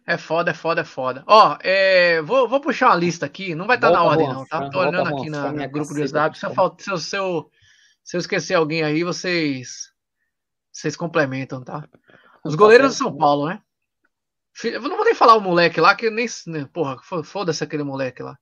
É 0.06 0.18
foda, 0.18 0.52
é 0.52 0.54
foda, 0.54 0.82
é 0.82 0.86
foda. 0.86 1.24
Ó, 1.28 1.58
é, 1.62 2.22
vou, 2.22 2.48
vou 2.48 2.62
puxar 2.62 2.88
uma 2.88 2.96
lista 2.96 3.26
aqui, 3.26 3.54
não 3.54 3.68
vai 3.68 3.76
estar 3.76 3.92
tá 3.92 3.94
na 3.94 4.04
ordem, 4.04 4.26
não, 4.26 4.46
tá? 4.46 4.70
Tô 4.70 4.80
olhando 4.80 5.10
aqui 5.10 5.30
na, 5.30 5.52
no 5.52 5.70
grupo 5.70 5.94
do 5.94 6.00
WhatsApp. 6.00 6.40
Se 6.40 6.46
eu, 6.46 6.52
se, 6.80 6.90
eu, 6.90 6.98
se, 6.98 7.18
eu, 7.18 7.52
se 8.06 8.16
eu 8.16 8.20
esquecer 8.20 8.54
alguém 8.54 8.84
aí, 8.84 9.04
vocês 9.04 9.92
vocês 10.72 10.96
complementam, 10.96 11.62
tá? 11.62 11.90
Os 12.46 12.56
goleiros 12.56 12.92
do 12.92 12.98
São 12.98 13.18
Paulo, 13.18 13.48
né? 13.48 13.62
Eu 14.64 14.82
não 14.82 14.96
vou 14.96 15.06
nem 15.06 15.14
falar 15.14 15.36
o 15.36 15.42
moleque 15.42 15.80
lá, 15.80 15.94
que 15.96 16.10
nem. 16.10 16.28
Né, 16.48 16.68
porra, 16.74 16.98
foda-se 17.24 17.64
aquele 17.64 17.84
moleque 17.84 18.24
lá. 18.24 18.38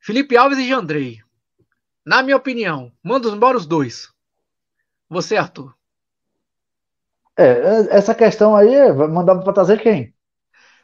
Felipe 0.00 0.36
Alves 0.36 0.58
e 0.58 0.68
Jandrei. 0.68 1.20
Na 2.04 2.22
minha 2.22 2.36
opinião, 2.36 2.90
manda 3.02 3.28
embora 3.28 3.56
os 3.56 3.66
dois. 3.66 4.10
Você, 5.08 5.36
Arthur. 5.36 5.74
É, 7.36 7.96
essa 7.96 8.14
questão 8.14 8.56
aí, 8.56 8.92
mandar 8.92 9.36
pra 9.36 9.52
trazer 9.52 9.80
quem? 9.80 10.12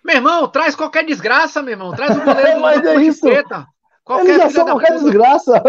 Meu 0.05 0.17
irmão, 0.17 0.49
traz 0.49 0.75
qualquer 0.75 1.05
desgraça, 1.05 1.63
meu 1.63 1.73
irmão. 1.73 1.93
Traz 1.95 2.17
o 2.17 2.21
goleiro 2.21 2.61
Mas 2.63 2.85
é 2.85 2.97
isso. 2.97 3.21
Preta. 3.21 3.67
Qualquer 4.05 4.27
Eles 4.27 4.43
já 4.45 4.51
são 4.51 4.65
qualquer 4.65 4.93
puta. 4.93 5.05
desgraça. 5.05 5.63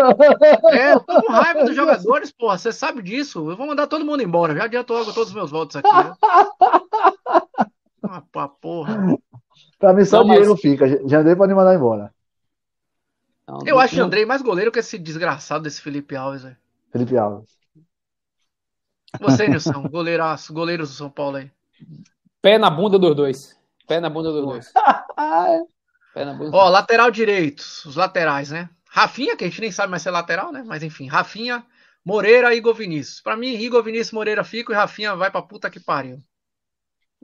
É, 0.71 0.93
eu 0.93 0.99
tô 1.01 1.21
com 1.23 1.31
raiva 1.33 1.65
dos 1.65 1.75
jogadores, 1.75 2.31
porra. 2.31 2.57
Você 2.57 2.71
sabe 2.71 3.01
disso. 3.01 3.49
Eu 3.51 3.57
vou 3.57 3.67
mandar 3.67 3.87
todo 3.87 4.05
mundo 4.05 4.23
embora. 4.23 4.55
Já 4.55 4.63
adiantou 4.63 4.97
logo 4.97 5.11
todos 5.11 5.29
os 5.29 5.35
meus 5.35 5.51
votos 5.51 5.75
aqui. 5.75 5.91
Né? 5.91 6.13
ah, 8.11 8.47
porra. 8.47 8.97
Pra 9.79 9.93
mim 9.93 10.05
só 10.05 10.21
o 10.21 10.23
Diego 10.23 10.51
mas... 10.51 10.61
fica. 10.61 10.87
Jandrei 11.07 11.35
pode 11.35 11.53
mandar 11.53 11.75
embora. 11.75 12.13
Não, 13.47 13.59
eu 13.65 13.75
não, 13.75 13.79
acho 13.79 13.99
o 13.99 14.03
Andrei 14.03 14.25
mais 14.25 14.41
goleiro 14.41 14.71
que 14.71 14.79
esse 14.79 14.97
desgraçado 14.97 15.63
desse 15.63 15.81
Felipe 15.81 16.15
Alves, 16.15 16.43
velho. 16.43 16.57
Felipe 16.91 17.17
Alves. 17.17 17.49
Você, 19.19 19.47
Nilson, 19.47 19.89
goleiraço, 19.89 20.53
goleiros 20.53 20.89
do 20.89 20.95
São 20.95 21.09
Paulo 21.09 21.37
aí. 21.37 21.51
Pé 22.41 22.57
na 22.57 22.69
bunda 22.69 22.99
dos 22.99 23.15
dois. 23.15 23.59
Pé 23.87 23.99
na 23.99 24.09
bunda 24.09 24.31
dos 24.31 24.45
dois. 24.45 24.71
Pé 26.13 26.25
na 26.25 26.33
bunda. 26.33 26.55
Ó, 26.55 26.69
lateral 26.69 27.09
direito, 27.09 27.61
os 27.61 27.95
laterais, 27.95 28.51
né? 28.51 28.69
Rafinha, 28.87 29.35
que 29.35 29.43
a 29.43 29.47
gente 29.47 29.61
nem 29.61 29.71
sabe 29.71 29.89
mais 29.89 30.03
ser 30.03 30.11
lateral, 30.11 30.51
né? 30.51 30.63
Mas 30.65 30.83
enfim, 30.83 31.07
Rafinha, 31.07 31.65
Moreira 32.05 32.53
e 32.53 32.57
Igor 32.57 32.73
Vinícius. 32.73 33.21
Pra 33.21 33.35
mim, 33.35 33.53
Igor 33.55 33.83
Vinícius 33.83 34.11
Moreira 34.11 34.43
fica 34.43 34.71
e 34.71 34.75
Rafinha 34.75 35.15
vai 35.15 35.31
pra 35.31 35.41
puta 35.41 35.69
que 35.69 35.79
pariu. 35.79 36.19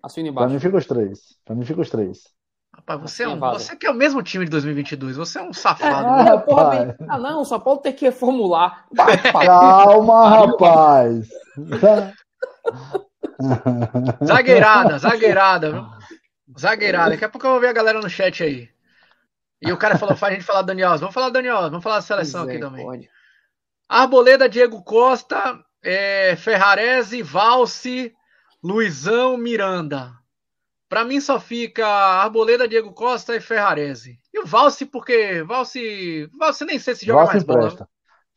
Assina 0.06 0.30
embaixo. 0.30 0.47
Pra 0.47 0.53
mim 0.53 0.60
fica 0.60 0.78
os 0.78 0.86
três. 0.86 1.20
Pra 1.43 1.56
mim 1.56 1.66
fica 1.66 1.82
os 1.82 1.89
três. 1.89 2.30
Rapaz, 2.76 3.01
você, 3.01 3.24
é 3.24 3.28
um, 3.28 3.39
você 3.39 3.76
que 3.76 3.88
é 3.88 3.89
o 3.89 3.95
mesmo 3.95 4.22
time 4.22 4.45
de 4.45 4.51
2022, 4.51 5.18
você 5.18 5.39
é 5.39 5.41
um 5.41 5.51
safado. 5.51 6.08
É, 6.08 6.26
né? 6.26 6.38
porra, 6.38 6.95
ah, 7.10 7.18
não, 7.18 7.41
o 7.41 7.45
São 7.45 7.60
Paulo 7.60 7.80
tem 7.80 7.91
que 7.91 8.06
reformular. 8.06 8.86
Calma, 9.34 10.30
rapaz. 10.30 11.28
zagueirada, 14.24 14.99
zagueirada, 14.99 15.72
viu? 15.72 15.86
Zagueirada. 16.60 17.12
Daqui 17.12 17.26
a 17.26 17.30
pouco 17.30 17.47
eu 17.47 17.51
vou 17.51 17.62
ver 17.62 17.70
a 17.70 17.74
galera 17.74 17.99
no 17.99 18.10
chat 18.10 18.43
aí. 18.43 18.70
E 19.60 19.72
o 19.72 19.78
cara 19.78 19.97
falou, 19.97 20.16
faz 20.16 20.34
a 20.34 20.36
gente 20.36 20.45
falar 20.45 20.62
do 20.62 20.68
Daniel 20.68 20.95
Vamos 20.99 21.16
falar 21.16 21.30
do 21.30 21.34
Daniel 21.34 21.62
vamos 21.62 21.84
falar 21.84 21.95
da 21.95 22.01
seleção 22.01 22.43
aqui 22.43 22.60
também. 22.60 22.86
Pode. 22.86 23.10
Arboleda, 23.89 24.47
Diego 24.47 24.84
Costa, 24.84 25.60
é, 25.82 26.36
Ferrarese, 26.36 27.24
Valse, 27.24 28.14
Luizão, 28.66 29.38
Miranda. 29.38 30.11
Para 30.89 31.05
mim 31.05 31.22
só 31.22 31.39
fica 31.39 31.86
Arboleda, 31.86 32.68
Diego 32.68 32.91
Costa 32.93 33.36
e 33.36 33.39
Ferrarese. 33.39 34.20
E 34.34 34.39
o 34.39 34.45
Valse, 34.45 34.88
porque 34.88 35.43
Valse, 35.43 36.28
Valse 36.36 36.66
nem 36.66 36.80
sei 36.80 36.95
se 36.95 37.05
joga 37.05 37.20
Valse 37.20 37.34
mais 37.34 37.43
bola. 37.43 37.89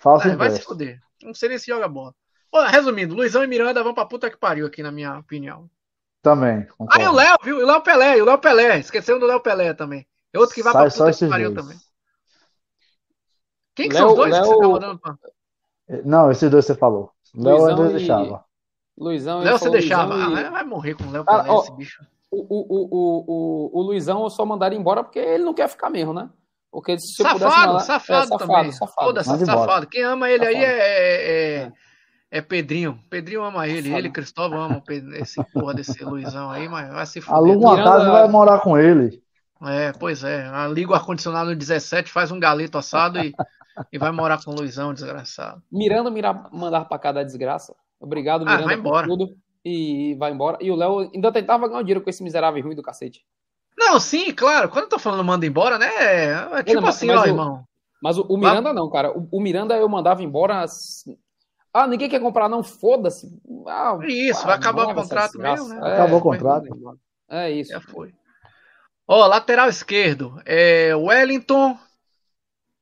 Valse 0.04 0.28
é, 0.28 0.36
vai 0.36 0.50
se 0.50 0.60
fuder. 0.60 1.00
Não 1.22 1.32
sei 1.32 1.48
nem 1.48 1.58
se 1.58 1.68
joga 1.68 1.88
bola. 1.88 2.14
resumindo, 2.68 3.14
Luizão 3.14 3.42
e 3.42 3.46
Miranda 3.46 3.82
vão 3.82 3.94
pra 3.94 4.04
puta 4.04 4.30
que 4.30 4.36
pariu 4.36 4.66
aqui, 4.66 4.82
na 4.82 4.92
minha 4.92 5.18
opinião. 5.18 5.66
Também. 6.20 6.66
Concordo. 6.76 6.92
Ah, 6.92 7.02
e 7.02 7.08
o 7.08 7.12
Léo, 7.12 7.36
viu? 7.42 7.56
O 7.56 7.66
Léo 7.66 7.80
Pelé, 7.80 8.22
o 8.22 8.26
Léo 8.26 8.38
Pelé. 8.38 8.78
Esqueceu 8.80 9.18
do 9.18 9.24
Léo 9.24 9.40
Pelé 9.40 9.72
também. 9.72 10.06
É 10.30 10.38
outro 10.38 10.54
que 10.54 10.62
vai 10.62 10.74
Sai 10.74 10.90
pra 10.90 10.90
puta 10.90 11.18
que 11.18 11.26
pariu 11.26 11.54
dois. 11.54 11.66
também. 11.66 11.80
Quem 13.74 13.88
que 13.88 13.94
Léo, 13.94 14.02
são 14.02 14.10
os 14.10 14.16
dois 14.16 14.30
Léo... 14.30 14.42
que 14.42 14.48
você 14.48 14.60
tá 14.60 14.68
mandando 14.68 14.98
pra... 14.98 15.16
Não, 16.04 16.30
esses 16.30 16.50
dois 16.50 16.66
você 16.66 16.74
falou. 16.74 17.12
Léo 17.34 17.64
ainda 17.64 17.88
e... 17.88 17.92
deixava. 17.94 18.46
Luizão 18.98 19.40
Léo 19.40 19.58
você 19.58 19.70
deixava. 19.70 20.14
E... 20.16 20.44
Ah, 20.44 20.50
vai 20.50 20.64
morrer 20.64 20.94
com 20.94 21.04
o 21.04 21.10
Léo 21.10 21.24
ah, 21.26 21.42
Pelé, 21.42 21.56
ah, 21.56 21.60
esse 21.60 21.72
bicho. 21.76 22.04
O, 22.30 22.36
o, 22.36 22.66
o, 22.68 23.24
o, 23.26 23.80
o 23.80 23.82
Luizão 23.82 24.22
eu 24.22 24.30
só 24.30 24.44
mandaram 24.44 24.76
embora 24.76 25.02
porque 25.02 25.18
ele 25.18 25.44
não 25.44 25.54
quer 25.54 25.68
ficar 25.68 25.88
mesmo, 25.88 26.12
né? 26.12 26.28
Porque 26.70 26.98
se 26.98 27.22
safado, 27.22 27.40
mandar... 27.40 27.80
safado, 27.80 28.24
é, 28.24 28.26
safado 28.26 28.38
também. 28.38 28.72
Safado. 28.72 29.24
safado. 29.24 29.86
Quem 29.86 30.02
ama 30.02 30.28
ele 30.28 30.44
safado. 30.44 30.56
aí 30.56 30.64
é, 30.64 30.78
é, 30.78 31.62
é, 31.62 31.72
é, 32.30 32.40
Pedrinho. 32.42 32.98
Pedrinho 33.08 33.42
ama 33.42 33.66
ele. 33.66 33.84
Safado. 33.84 33.98
Ele, 33.98 34.10
Cristóvão, 34.10 34.62
ama 34.62 34.82
esse 35.14 35.42
porra 35.52 35.74
desse 35.74 36.04
Luizão 36.04 36.50
aí, 36.50 36.68
mas 36.68 36.92
vai 36.92 37.06
se 37.06 37.20
fuder. 37.20 37.36
Aluga 37.36 37.58
uma 37.58 37.76
casa 37.76 38.08
e 38.08 38.10
vai 38.10 38.28
morar 38.28 38.58
com 38.60 38.76
ele. 38.76 39.22
É, 39.62 39.92
pois 39.92 40.22
é. 40.22 40.46
Liga 40.72 40.92
o 40.92 40.94
ar-condicionado 40.94 41.50
no 41.50 41.56
17, 41.56 42.12
faz 42.12 42.30
um 42.30 42.38
galeto 42.38 42.76
assado 42.76 43.18
e, 43.18 43.34
e 43.90 43.98
vai 43.98 44.12
morar 44.12 44.42
com 44.44 44.50
o 44.50 44.54
Luizão, 44.54 44.92
desgraçado. 44.92 45.62
Miranda 45.72 46.10
mirar, 46.10 46.48
mandar 46.52 46.84
pra 46.84 46.98
cá 46.98 47.10
da 47.10 47.22
desgraça. 47.22 47.74
Obrigado, 48.00 48.44
Miranda, 48.44 48.62
ah, 48.62 48.66
vai 48.66 48.74
embora. 48.76 49.06
tudo 49.06 49.36
e 49.64 50.14
vai 50.14 50.32
embora. 50.32 50.58
E 50.60 50.70
o 50.70 50.76
Léo 50.76 51.10
ainda 51.12 51.32
tentava 51.32 51.68
ganhar 51.68 51.82
dinheiro 51.82 52.00
com 52.00 52.10
esse 52.10 52.22
miserável 52.22 52.62
ruim 52.62 52.74
do 52.74 52.82
cacete. 52.82 53.24
Não, 53.76 54.00
sim, 54.00 54.32
claro. 54.32 54.68
Quando 54.68 54.84
eu 54.84 54.88
tô 54.90 54.98
falando 54.98 55.24
manda 55.24 55.46
embora, 55.46 55.78
né? 55.78 55.88
É 56.52 56.62
tipo 56.62 56.80
não, 56.80 56.88
assim, 56.88 57.06
mas 57.06 57.20
ó, 57.20 57.22
o, 57.22 57.26
irmão. 57.26 57.64
Mas 58.02 58.18
o, 58.18 58.22
o 58.22 58.36
Miranda 58.36 58.72
não, 58.72 58.90
cara. 58.90 59.16
O, 59.16 59.28
o, 59.30 59.40
Miranda 59.40 59.76
eu 59.76 59.88
mandava 59.88 60.22
embora. 60.22 60.64
Ah, 61.72 61.86
ninguém 61.86 62.08
quer 62.08 62.20
comprar, 62.20 62.48
não. 62.48 62.62
Foda-se. 62.62 63.28
Ah, 63.66 63.98
isso, 64.02 64.44
vai 64.44 64.56
acabar 64.56 64.88
o 64.88 64.94
contrato 64.94 65.38
mesmo, 65.38 65.68
né? 65.68 65.80
É, 65.82 65.94
Acabou 65.94 66.18
o 66.18 66.22
contrato. 66.22 66.66
É 67.28 67.50
isso. 67.50 67.70
Já 67.70 67.80
foi. 67.80 68.12
Ó, 69.06 69.26
lateral 69.26 69.68
esquerdo. 69.68 70.40
É 70.44 70.94
Wellington, 70.94 71.78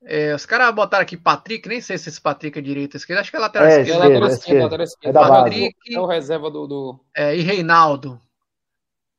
é, 0.08 0.32
os 0.32 0.46
caras 0.46 0.72
botaram 0.72 1.02
aqui 1.02 1.16
Patrick, 1.16 1.68
nem 1.68 1.80
sei 1.80 1.98
se 1.98 2.08
esse 2.08 2.20
Patrick 2.20 2.56
é 2.56 2.62
direita 2.62 2.96
ou 2.96 2.98
esquerda, 2.98 3.20
acho 3.20 3.30
que 3.30 3.36
é 3.36 3.40
lateral 3.40 3.66
é, 3.66 3.80
esquerda. 3.80 3.92
É 3.92 4.08
lateral 4.08 4.28
esquerda, 4.28 4.62
lateral 4.62 4.84
esquerda. 4.84 5.20
É 5.20 5.22
Patrick, 5.22 5.94
é 5.94 6.00
o 6.00 6.06
reserva 6.06 6.50
do. 6.50 6.66
do... 6.68 7.00
É, 7.14 7.36
e 7.36 7.40
Reinaldo. 7.40 8.20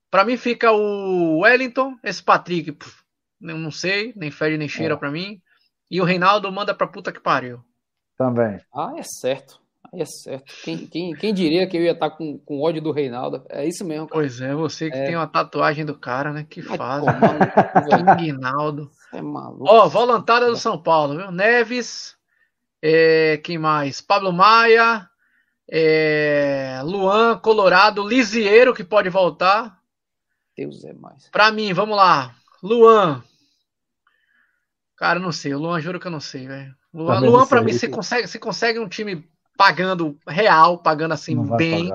Pra 0.09 0.23
mim 0.23 0.37
fica 0.37 0.71
o 0.71 1.39
Wellington, 1.39 1.97
esse 2.01 2.23
Patrick, 2.23 2.71
pff, 2.71 3.03
não 3.39 3.69
sei, 3.69 4.13
nem 4.15 4.31
fede 4.31 4.57
nem 4.57 4.69
cheira 4.69 4.93
é. 4.93 4.97
pra 4.97 5.11
mim. 5.11 5.41
E 5.91 5.99
o 5.99 6.05
Reinaldo 6.05 6.49
manda 6.51 6.73
pra 6.73 6.87
puta 6.87 7.11
que 7.11 7.19
pariu. 7.19 7.59
Também. 8.17 8.59
Ah, 8.73 8.93
é 8.97 9.03
certo. 9.03 9.61
Aí 9.93 10.01
é 10.01 10.05
certo. 10.05 10.53
Quem, 10.63 10.87
quem, 10.87 11.13
quem 11.13 11.33
diria 11.33 11.67
que 11.67 11.77
eu 11.77 11.81
ia 11.81 11.91
estar 11.91 12.09
tá 12.09 12.15
com, 12.15 12.37
com 12.39 12.61
ódio 12.61 12.81
do 12.81 12.91
Reinaldo? 12.91 13.45
É 13.49 13.65
isso 13.65 13.85
mesmo. 13.85 14.07
Cara. 14.07 14.21
Pois 14.21 14.41
é, 14.41 14.53
você 14.53 14.89
que 14.89 14.97
é. 14.97 15.05
tem 15.05 15.15
uma 15.15 15.27
tatuagem 15.27 15.85
do 15.85 15.97
cara, 15.97 16.31
né? 16.33 16.45
Que 16.49 16.61
faz. 16.61 17.03
Guinaldo. 18.17 18.89
É 19.13 19.21
maluco. 19.21 19.65
Ó, 19.67 19.87
voluntária 19.87 20.47
do 20.47 20.57
São 20.57 20.81
Paulo, 20.81 21.17
viu? 21.17 21.31
Neves. 21.31 22.15
É, 22.81 23.37
quem 23.43 23.57
mais? 23.57 24.01
Pablo 24.01 24.31
Maia. 24.31 25.09
É, 25.69 26.81
Luan, 26.83 27.37
Colorado. 27.39 28.07
Lisieiro, 28.07 28.73
que 28.73 28.83
pode 28.83 29.09
voltar. 29.09 29.79
Deus 30.55 30.83
é 30.83 30.93
mais. 30.93 31.29
Pra 31.29 31.51
mim, 31.51 31.73
vamos 31.73 31.95
lá. 31.95 32.35
Luan. 32.61 33.23
Cara, 34.95 35.19
não 35.19 35.31
sei. 35.31 35.53
O 35.53 35.59
Luan, 35.59 35.79
juro 35.79 35.99
que 35.99 36.07
eu 36.07 36.11
não 36.11 36.19
sei, 36.19 36.47
velho. 36.47 36.75
Luan, 36.93 37.19
Luan 37.19 37.45
pra 37.45 37.61
mim, 37.61 37.73
você 37.73 37.87
consegue, 37.87 38.27
você 38.27 38.39
consegue 38.39 38.79
um 38.79 38.89
time 38.89 39.29
pagando 39.55 40.17
real, 40.27 40.77
pagando 40.79 41.13
assim 41.13 41.35
bem. 41.55 41.91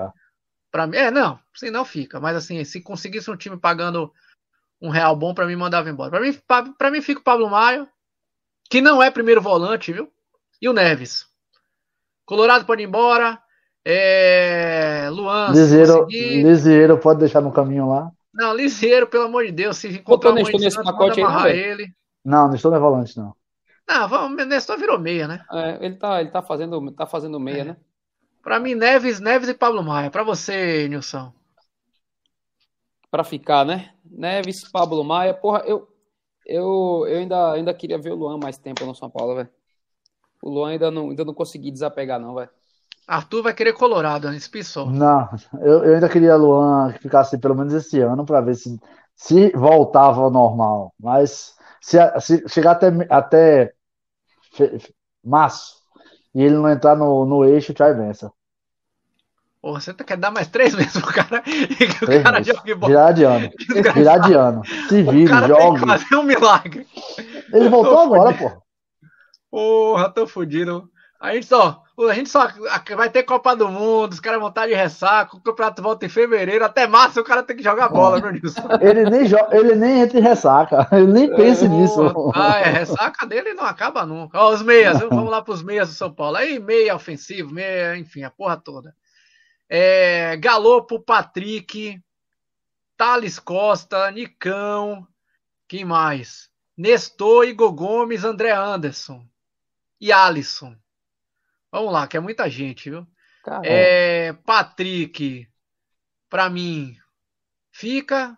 Para 0.71 0.87
mim, 0.87 0.97
é, 0.97 1.11
não, 1.11 1.39
assim 1.53 1.69
não 1.69 1.85
fica, 1.85 2.19
mas 2.19 2.35
assim, 2.35 2.63
se 2.63 2.81
conseguisse 2.81 3.29
um 3.29 3.37
time 3.37 3.57
pagando 3.57 4.11
um 4.83 4.89
real 4.89 5.15
bom 5.15 5.33
para 5.33 5.47
mim 5.47 5.55
mandava 5.55 5.89
embora. 5.89 6.11
Para 6.11 6.19
mim, 6.19 6.37
para 6.77 6.91
mim 6.91 7.01
fica 7.01 7.21
o 7.21 7.23
Pablo 7.23 7.49
Maio, 7.49 7.87
que 8.69 8.81
não 8.81 9.01
é 9.01 9.09
primeiro 9.09 9.41
volante, 9.41 9.93
viu? 9.93 10.11
E 10.61 10.67
o 10.67 10.73
Neves. 10.73 11.25
Colorado 12.25 12.65
pode 12.65 12.83
ir 12.83 12.85
embora. 12.85 13.39
É... 13.85 15.09
Luan, 15.09 15.51
Liseiro, 15.51 16.05
Liseiro 16.09 16.97
pode 16.97 17.19
deixar 17.21 17.41
no 17.41 17.51
caminho 17.51 17.89
lá. 17.89 18.11
Não, 18.33 18.53
Liseiro, 18.53 19.07
pelo 19.07 19.25
amor 19.25 19.45
de 19.45 19.51
Deus, 19.53 19.77
se 19.77 19.87
encontrar 19.87 20.31
um 20.31 20.35
nesse 20.35 20.83
pacote 20.83 21.21
aí, 21.21 21.57
ele. 21.57 21.87
Não, 22.23 22.47
não 22.47 22.55
estou 22.55 22.71
no 22.71 22.79
volante 22.79 23.17
não. 23.17 23.33
Não, 23.87 24.25
o 24.25 24.29
Nestor 24.29 24.77
virou 24.77 24.97
meia, 24.97 25.27
né? 25.27 25.45
É, 25.51 25.85
ele 25.85 25.95
tá, 25.95 26.21
ele 26.21 26.31
tá 26.31 26.41
fazendo, 26.41 26.91
tá 26.91 27.05
fazendo 27.05 27.39
meia, 27.39 27.61
é. 27.61 27.65
né? 27.65 27.77
Para 28.41 28.59
mim, 28.59 28.75
Neves, 28.75 29.19
Neves 29.19 29.49
e 29.49 29.53
Pablo 29.53 29.83
Maia. 29.83 30.09
Para 30.09 30.23
você, 30.23 30.87
Nilson. 30.89 31.33
Para 33.13 33.23
ficar, 33.23 33.63
né? 33.63 33.91
Neves, 34.03 34.67
Pablo 34.71 35.03
Maia. 35.03 35.35
Porra, 35.35 35.61
eu, 35.67 35.87
eu, 36.47 37.05
eu 37.07 37.19
ainda, 37.19 37.51
ainda 37.51 37.71
queria 37.71 37.99
ver 37.99 38.09
o 38.09 38.15
Luan 38.15 38.39
mais 38.39 38.57
tempo 38.57 38.83
no 38.87 38.95
São 38.95 39.07
Paulo, 39.07 39.35
velho. 39.35 39.49
O 40.41 40.49
Luan 40.49 40.71
ainda 40.71 40.89
não, 40.89 41.11
ainda 41.11 41.23
não 41.23 41.31
consegui 41.31 41.69
desapegar, 41.69 42.19
não, 42.19 42.33
velho. 42.33 42.49
Arthur 43.07 43.43
vai 43.43 43.53
querer 43.53 43.73
Colorado, 43.73 44.31
né? 44.31 44.35
Espissou. 44.35 44.89
Não, 44.89 45.29
eu, 45.61 45.83
eu 45.83 45.93
ainda 45.93 46.09
queria 46.09 46.35
Luan 46.35 46.91
que 46.93 47.03
ficasse 47.03 47.37
pelo 47.37 47.53
menos 47.53 47.71
esse 47.75 47.99
ano 47.99 48.25
para 48.25 48.41
ver 48.41 48.55
se, 48.55 48.81
se 49.15 49.51
voltava 49.51 50.19
ao 50.19 50.31
normal. 50.31 50.91
Mas 50.99 51.53
se, 51.79 51.99
se 52.19 52.49
chegar 52.49 52.71
até, 52.71 52.87
até 53.11 53.73
março 55.23 55.75
e 56.33 56.41
ele 56.41 56.55
não 56.55 56.67
entrar 56.67 56.95
no, 56.95 57.25
no 57.25 57.45
eixo, 57.45 57.75
tchau 57.75 57.89
e 57.89 57.93
vença. 57.93 58.33
Porra, 59.63 59.79
você 59.79 59.93
quer 59.93 60.17
dar 60.17 60.29
mais 60.29 60.49
três 60.49 60.75
meses 60.75 60.99
pro 60.99 61.13
cara 61.13 61.41
e 61.47 61.77
que 61.87 62.03
o 62.03 62.21
cara 62.21 62.43
jogue 62.43 62.75
bola. 62.75 62.91
Virar 62.91 63.11
de 63.13 63.23
ano. 63.23 63.49
Virar 63.95 64.17
de 64.17 64.33
ano. 64.33 64.61
Se 64.89 65.01
vire, 65.01 65.47
jogue. 65.47 65.79
fazer 65.79 66.15
um 66.17 66.23
milagre. 66.23 66.85
Ele 67.53 67.69
voltou 67.69 67.99
agora, 67.99 68.33
pô. 68.33 68.51
Porra, 69.49 70.09
tô 70.09 70.27
fudido. 70.27 70.89
A 71.17 71.33
gente 71.33 71.45
só, 71.45 71.81
a 71.97 72.13
gente 72.13 72.29
só 72.29 72.45
vai 72.97 73.09
ter 73.09 73.23
Copa 73.23 73.55
do 73.55 73.69
Mundo, 73.69 74.11
os 74.11 74.19
caras 74.19 74.41
vão 74.41 74.49
estar 74.49 74.67
de 74.67 74.73
ressaca, 74.73 75.37
o 75.37 75.39
campeonato 75.39 75.81
volta 75.81 76.05
em 76.05 76.09
fevereiro, 76.09 76.65
até 76.65 76.85
março 76.85 77.21
o 77.21 77.23
cara 77.23 77.41
tem 77.41 77.55
que 77.55 77.63
jogar 77.63 77.87
bola, 77.87 78.19
meu 78.19 78.33
Deus. 78.33 78.55
Ele 78.81 79.09
nem, 79.09 79.21
ele 79.53 79.75
nem 79.75 80.01
entra 80.01 80.19
em 80.19 80.21
ressaca, 80.21 80.89
ele 80.91 81.07
nem 81.07 81.33
pensa 81.33 81.63
é, 81.63 81.69
nisso. 81.69 82.33
Ah, 82.35 82.59
é, 82.59 82.63
ressaca 82.65 83.25
dele 83.25 83.53
não 83.53 83.63
acaba 83.63 84.05
nunca. 84.05 84.37
Ó, 84.37 84.51
os 84.51 84.61
meias, 84.61 84.99
vamos 84.99 85.31
lá 85.31 85.41
pros 85.41 85.63
meias 85.63 85.87
do 85.87 85.95
São 85.95 86.11
Paulo. 86.11 86.35
Aí, 86.35 86.59
meia 86.59 86.93
ofensivo, 86.93 87.53
meia, 87.53 87.95
enfim, 87.95 88.23
a 88.23 88.29
porra 88.29 88.57
toda. 88.57 88.93
É, 89.75 90.37
Galopo, 90.37 90.99
Patrick, 90.99 91.99
Thales 92.95 93.39
Costa, 93.39 94.11
Nicão, 94.11 95.07
quem 95.67 95.83
mais? 95.83 96.47
Nestor, 96.77 97.47
Igor 97.47 97.73
Gomes, 97.73 98.23
André 98.23 98.51
Anderson 98.51 99.27
e 99.99 100.11
Alisson. 100.11 100.77
Vamos 101.71 101.91
lá, 101.91 102.05
que 102.07 102.15
é 102.15 102.19
muita 102.19 102.47
gente, 102.51 102.91
viu? 102.91 103.07
É, 103.63 104.33
Patrick, 104.45 105.49
pra 106.29 106.51
mim, 106.51 106.95
fica. 107.71 108.37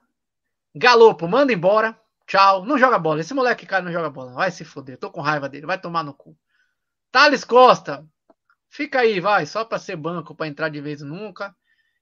Galopo, 0.74 1.28
manda 1.28 1.52
embora. 1.52 2.00
Tchau. 2.26 2.66
Não 2.66 2.78
joga 2.78 2.98
bola. 2.98 3.20
Esse 3.20 3.34
moleque, 3.34 3.66
cara, 3.66 3.84
não 3.84 3.92
joga 3.92 4.10
bola. 4.10 4.32
Vai 4.32 4.52
se 4.52 4.64
foder. 4.64 4.98
Tô 4.98 5.12
com 5.12 5.20
raiva 5.20 5.50
dele. 5.50 5.66
Vai 5.66 5.80
tomar 5.80 6.02
no 6.02 6.14
cu. 6.14 6.38
Thales 7.12 7.44
Costa, 7.44 8.08
fica 8.76 9.00
aí, 9.00 9.20
vai. 9.20 9.46
Só 9.46 9.64
pra 9.64 9.80
ser 9.80 9.96
banco, 9.96 10.36
pra 10.36 10.48
entrar 10.48 10.70
de 10.70 10.82
vez 10.82 11.02
nunca. 11.02 11.56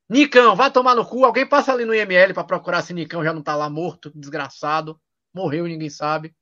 Nicão, 0.09 0.55
vai 0.55 0.71
tomar 0.71 0.95
no 0.95 1.05
cu. 1.05 1.23
Alguém 1.23 1.45
passa 1.45 1.71
ali 1.71 1.85
no 1.85 1.93
IML 1.93 2.33
pra 2.33 2.43
procurar 2.43 2.81
se 2.81 2.93
Nicão 2.93 3.23
já 3.23 3.33
não 3.33 3.41
tá 3.41 3.55
lá 3.55 3.69
morto, 3.69 4.11
desgraçado. 4.13 4.99
Morreu, 5.33 5.65
ninguém 5.65 5.89
sabe. 5.89 6.35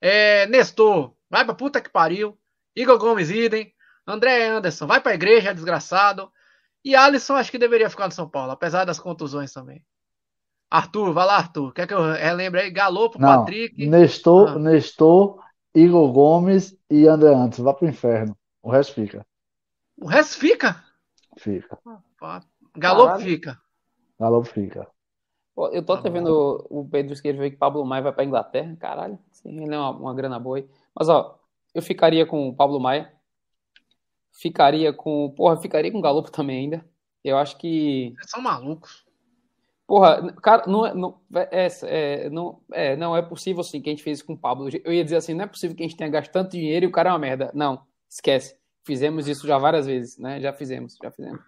É, 0.00 0.46
Nestor, 0.46 1.14
vai 1.28 1.44
pra 1.44 1.54
puta 1.54 1.80
que 1.80 1.90
pariu. 1.90 2.38
Igor 2.74 2.98
Gomes, 2.98 3.30
idem. 3.30 3.72
André 4.06 4.46
Anderson, 4.48 4.86
vai 4.86 5.00
pra 5.00 5.14
igreja, 5.14 5.54
desgraçado. 5.54 6.30
E 6.84 6.96
Alisson, 6.96 7.34
acho 7.34 7.50
que 7.50 7.58
deveria 7.58 7.90
ficar 7.90 8.06
no 8.06 8.12
São 8.12 8.28
Paulo, 8.28 8.52
apesar 8.52 8.84
das 8.84 8.98
contusões 8.98 9.52
também. 9.52 9.84
Arthur, 10.70 11.12
vai 11.12 11.26
lá, 11.26 11.36
Arthur. 11.36 11.72
Quer 11.72 11.86
que 11.86 11.94
eu 11.94 12.12
relembre 12.12 12.60
aí? 12.60 12.70
Galopo, 12.70 13.18
Não, 13.18 13.28
Patrick. 13.28 13.86
Nestor, 13.86 14.50
ah. 14.50 14.58
Nestor, 14.58 15.38
Igor 15.74 16.10
Gomes 16.12 16.76
e 16.88 17.06
André 17.06 17.34
Anderson. 17.34 17.64
Vá 17.64 17.74
pro 17.74 17.88
inferno. 17.88 18.36
O 18.62 18.70
resto 18.70 18.94
fica. 18.94 19.26
O 20.00 20.06
resto 20.06 20.38
fica? 20.38 20.82
Fica. 21.36 21.78
Galopo 22.74 23.06
Caralho. 23.06 23.24
fica. 23.24 23.60
Galopo 24.18 24.48
fica. 24.48 24.88
Pô, 25.54 25.68
eu 25.68 25.84
tô 25.84 25.92
até 25.92 26.08
vendo 26.08 26.66
o 26.70 26.88
Pedro 26.88 27.12
escrever 27.12 27.50
que 27.50 27.56
Pablo 27.56 27.84
Maia 27.84 28.02
vai 28.02 28.12
pra 28.12 28.24
Inglaterra. 28.24 28.74
Caralho, 28.80 29.18
sim, 29.30 29.62
ele 29.62 29.74
é 29.74 29.78
uma, 29.78 29.90
uma 29.90 30.14
grana 30.14 30.38
boa 30.38 30.56
aí. 30.56 30.68
Mas, 30.94 31.08
ó, 31.08 31.38
eu 31.74 31.82
ficaria 31.82 32.24
com 32.24 32.48
o 32.48 32.54
Pablo 32.54 32.80
Maia. 32.80 33.12
Ficaria 34.32 34.92
com. 34.92 35.34
Porra, 35.36 35.60
ficaria 35.60 35.92
com 35.92 35.98
o 35.98 36.02
Galopo 36.02 36.30
também 36.30 36.60
ainda. 36.60 36.84
Eu 37.22 37.36
acho 37.36 37.58
que. 37.58 38.14
Vocês 38.16 38.30
são 38.30 38.40
malucos. 38.40 39.04
Porra, 39.86 40.32
cara, 40.34 40.64
não 40.66 40.86
é, 40.86 40.94
não, 40.94 41.20
é, 41.34 41.68
é, 41.82 42.30
não, 42.30 42.62
é, 42.72 42.96
não 42.96 43.16
é 43.16 43.20
possível 43.20 43.60
assim 43.60 43.82
que 43.82 43.90
a 43.90 43.92
gente 43.92 44.04
fez 44.04 44.18
isso 44.18 44.26
com 44.26 44.34
o 44.34 44.38
Pablo. 44.38 44.68
Eu 44.84 44.92
ia 44.92 45.02
dizer 45.02 45.16
assim, 45.16 45.34
não 45.34 45.44
é 45.44 45.48
possível 45.48 45.76
que 45.76 45.82
a 45.82 45.86
gente 45.86 45.96
tenha 45.96 46.08
gasto 46.08 46.30
tanto 46.30 46.52
dinheiro 46.52 46.86
e 46.86 46.88
o 46.88 46.92
cara 46.92 47.10
é 47.10 47.12
uma 47.12 47.18
merda. 47.18 47.50
Não, 47.52 47.84
esquece. 48.08 48.59
Fizemos 48.84 49.28
isso 49.28 49.46
já 49.46 49.58
várias 49.58 49.86
vezes, 49.86 50.18
né? 50.18 50.40
Já 50.40 50.52
fizemos, 50.52 50.96
já 51.02 51.10
fizemos. 51.10 51.40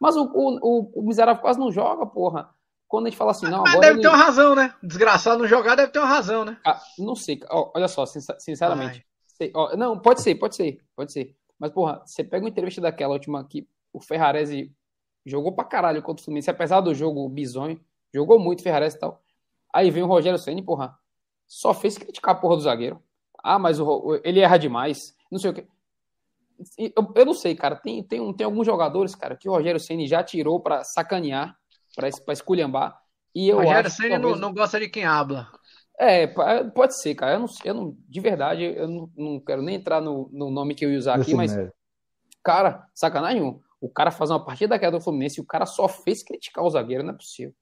Mas 0.00 0.16
o, 0.16 0.24
o, 0.24 1.00
o, 1.00 1.02
miserável 1.02 1.42
quase 1.42 1.58
não 1.58 1.70
joga, 1.70 2.06
porra. 2.06 2.50
Quando 2.86 3.06
a 3.06 3.10
gente 3.10 3.18
fala 3.18 3.32
assim, 3.32 3.46
não, 3.46 3.62
Mas 3.62 3.74
agora 3.74 3.86
deve 3.86 3.94
ele... 3.96 4.02
ter 4.02 4.08
uma 4.08 4.16
razão, 4.16 4.54
né? 4.54 4.74
Desgraçado 4.82 5.38
não 5.38 5.46
jogar 5.46 5.74
deve 5.74 5.92
ter 5.92 5.98
uma 5.98 6.08
razão, 6.08 6.44
né? 6.44 6.58
Ah, 6.64 6.80
não 6.98 7.14
sei. 7.14 7.40
olha 7.50 7.88
só, 7.88 8.06
sinceramente. 8.06 9.06
Sei, 9.26 9.52
não, 9.76 9.98
pode 9.98 10.22
ser, 10.22 10.34
pode 10.36 10.56
ser, 10.56 10.80
pode 10.96 11.12
ser. 11.12 11.36
Mas, 11.58 11.70
porra, 11.70 12.00
você 12.04 12.24
pega 12.24 12.44
uma 12.44 12.48
entrevista 12.48 12.80
daquela 12.80 13.12
última 13.12 13.44
que 13.44 13.68
o 13.92 14.00
Ferrarese 14.00 14.72
jogou 15.26 15.52
pra 15.52 15.64
caralho 15.64 16.02
contra 16.02 16.22
o 16.22 16.24
Fluminense, 16.24 16.50
apesar 16.50 16.80
do 16.80 16.94
jogo 16.94 17.28
bizonho, 17.28 17.78
jogou 18.12 18.38
muito 18.38 18.62
Ferrarese 18.62 18.96
e 18.96 19.00
tal. 19.00 19.22
Aí 19.72 19.90
vem 19.90 20.02
o 20.02 20.06
Rogério 20.06 20.38
Senna, 20.38 20.62
porra, 20.62 20.96
só 21.46 21.74
fez 21.74 21.98
criticar 21.98 22.34
a 22.34 22.38
porra 22.38 22.56
do 22.56 22.62
zagueiro. 22.62 23.02
Ah, 23.42 23.58
mas 23.58 23.78
o, 23.78 24.20
ele 24.24 24.40
erra 24.40 24.56
demais, 24.56 25.14
não 25.30 25.38
sei 25.38 25.50
o 25.50 25.54
que. 25.54 25.66
Eu, 26.76 27.12
eu 27.14 27.26
não 27.26 27.34
sei, 27.34 27.54
cara, 27.54 27.76
tem, 27.76 28.02
tem, 28.02 28.32
tem 28.34 28.44
alguns 28.44 28.66
jogadores, 28.66 29.14
cara, 29.14 29.36
que 29.36 29.48
o 29.48 29.52
Rogério 29.52 29.78
Senna 29.78 30.06
já 30.06 30.22
tirou 30.22 30.60
pra 30.60 30.82
sacanear, 30.82 31.56
pra, 31.94 32.08
pra 32.24 32.32
esculhambar. 32.32 32.98
E 33.34 33.48
eu 33.48 33.58
Rogério 33.58 33.90
Senna 33.90 34.20
talvez... 34.20 34.40
não, 34.40 34.48
não 34.48 34.54
gosta 34.54 34.80
de 34.80 34.88
quem 34.88 35.04
habla. 35.04 35.48
É, 36.00 36.26
pode 36.26 37.00
ser, 37.00 37.14
cara. 37.14 37.34
Eu 37.34 37.40
não, 37.40 37.46
eu 37.64 37.74
não 37.74 37.96
de 38.08 38.20
verdade, 38.20 38.62
eu 38.62 38.88
não, 38.88 39.10
não 39.16 39.40
quero 39.40 39.62
nem 39.62 39.76
entrar 39.76 40.00
no, 40.00 40.28
no, 40.32 40.50
nome 40.50 40.74
que 40.74 40.84
eu 40.84 40.92
ia 40.92 40.98
usar 40.98 41.14
aqui, 41.14 41.34
mas, 41.34 41.52
cara, 42.42 42.86
sacanagem, 42.94 43.60
o 43.80 43.88
cara 43.88 44.10
faz 44.10 44.30
uma 44.30 44.44
partida 44.44 44.70
daquela 44.70 44.98
do 44.98 45.00
Fluminense 45.00 45.40
e 45.40 45.42
o 45.42 45.46
cara 45.46 45.66
só 45.66 45.88
fez 45.88 46.22
criticar 46.22 46.64
o 46.64 46.70
zagueiro, 46.70 47.02
não 47.02 47.12
é 47.14 47.16
possível. 47.16 47.54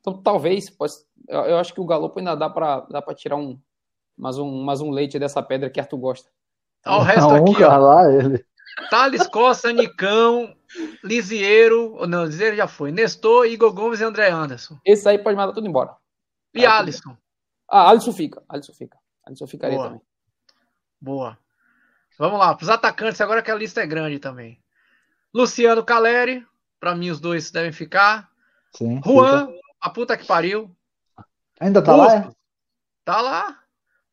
Então, 0.00 0.20
talvez, 0.22 0.68
pode, 0.68 0.92
eu 1.28 1.56
acho 1.56 1.72
que 1.72 1.80
o 1.80 1.86
Galopo 1.86 2.18
ainda 2.18 2.34
dá 2.34 2.50
pra, 2.50 2.80
dá 2.80 3.00
pra 3.00 3.14
tirar 3.14 3.36
um 3.36 3.58
mais, 4.16 4.38
um, 4.38 4.62
mais 4.62 4.80
um 4.80 4.90
leite 4.90 5.18
dessa 5.18 5.42
pedra 5.42 5.70
que 5.70 5.80
Arthur 5.80 5.98
gosta. 5.98 6.30
Olha 6.86 6.96
o 6.98 7.02
resto 7.02 7.30
aqui, 7.30 7.62
ó. 7.64 7.76
Lá, 7.76 8.12
ele. 8.12 8.44
Thales 8.90 9.26
Costa, 9.28 9.72
Nicão, 9.72 10.54
Lisieiro, 11.02 12.06
não, 12.06 12.24
Lisieiro 12.24 12.56
já 12.56 12.66
foi, 12.66 12.90
Nestor, 12.90 13.46
Igor 13.46 13.72
Gomes 13.72 14.00
e 14.00 14.04
André 14.04 14.30
Anderson. 14.30 14.78
Esse 14.84 15.08
aí 15.08 15.18
pode 15.18 15.36
mandar 15.36 15.52
tudo 15.52 15.66
embora. 15.66 15.94
E 16.52 16.60
aí, 16.60 16.66
Alisson? 16.66 17.16
Ah, 17.70 17.88
Alisson 17.90 18.12
fica. 18.12 18.42
Alisson 18.48 18.72
fica. 18.72 18.98
Alisson 19.26 19.46
ficaria 19.46 19.76
Boa. 19.76 19.88
também. 19.88 20.02
Boa. 21.00 21.38
Vamos 22.18 22.38
lá, 22.38 22.54
para 22.54 22.62
os 22.62 22.68
atacantes, 22.68 23.20
agora 23.20 23.42
que 23.42 23.50
a 23.50 23.54
lista 23.54 23.80
é 23.82 23.86
grande 23.86 24.18
também. 24.18 24.62
Luciano 25.34 25.84
Caleri, 25.84 26.46
para 26.78 26.94
mim 26.94 27.10
os 27.10 27.18
dois 27.20 27.50
devem 27.50 27.72
ficar. 27.72 28.30
Sim, 28.72 29.00
Juan, 29.04 29.46
fica. 29.46 29.58
a 29.80 29.90
puta 29.90 30.16
que 30.16 30.26
pariu. 30.26 30.70
Ainda 31.60 31.82
tá 31.82 31.92
Bustos, 31.92 32.12
lá? 32.14 32.20
É? 32.20 32.30
Tá 33.04 33.20
lá. 33.20 33.58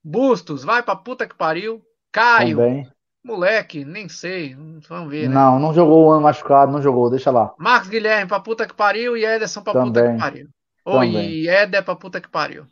Bustos, 0.04 0.64
vai 0.64 0.82
pra 0.82 0.96
puta 0.96 1.28
que 1.28 1.36
pariu. 1.36 1.86
Caio. 2.12 2.58
Também. 2.58 2.92
Moleque, 3.24 3.86
nem 3.86 4.10
sei. 4.10 4.56
Vamos 4.90 5.12
ver. 5.12 5.30
Né? 5.30 5.36
Não, 5.36 5.60
não 5.60 5.74
jogou 5.74 6.06
o 6.08 6.12
ano 6.12 6.22
machucado, 6.22 6.72
não 6.72 6.82
jogou, 6.82 7.10
deixa 7.10 7.30
lá. 7.30 7.54
Marcos 7.58 7.90
Guilherme 7.90 8.28
pra 8.28 8.40
puta 8.40 8.68
que 8.68 8.74
pariu 8.74 9.16
e 9.16 9.24
Ederson 9.24 9.62
pra 9.62 9.74
Também. 9.74 9.92
puta 9.92 10.12
que 10.12 10.18
pariu. 10.20 10.50
Ou 10.84 11.04
e 11.04 11.48
Éder 11.48 11.84
pra 11.84 11.96
puta 11.96 12.20
que 12.20 12.28
pariu. 12.30 12.66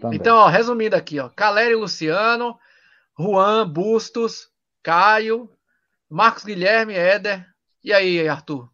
Também. 0.00 0.18
Então, 0.18 0.36
ó, 0.36 0.48
resumindo 0.48 0.96
aqui, 0.96 1.20
ó. 1.20 1.28
Caleri 1.28 1.76
Luciano, 1.76 2.58
Juan, 3.18 3.68
Bustos, 3.68 4.48
Caio, 4.82 5.48
Marcos 6.10 6.44
Guilherme, 6.44 6.94
Éder. 6.94 7.46
E 7.82 7.92
aí, 7.92 8.28
Arthur? 8.28 8.68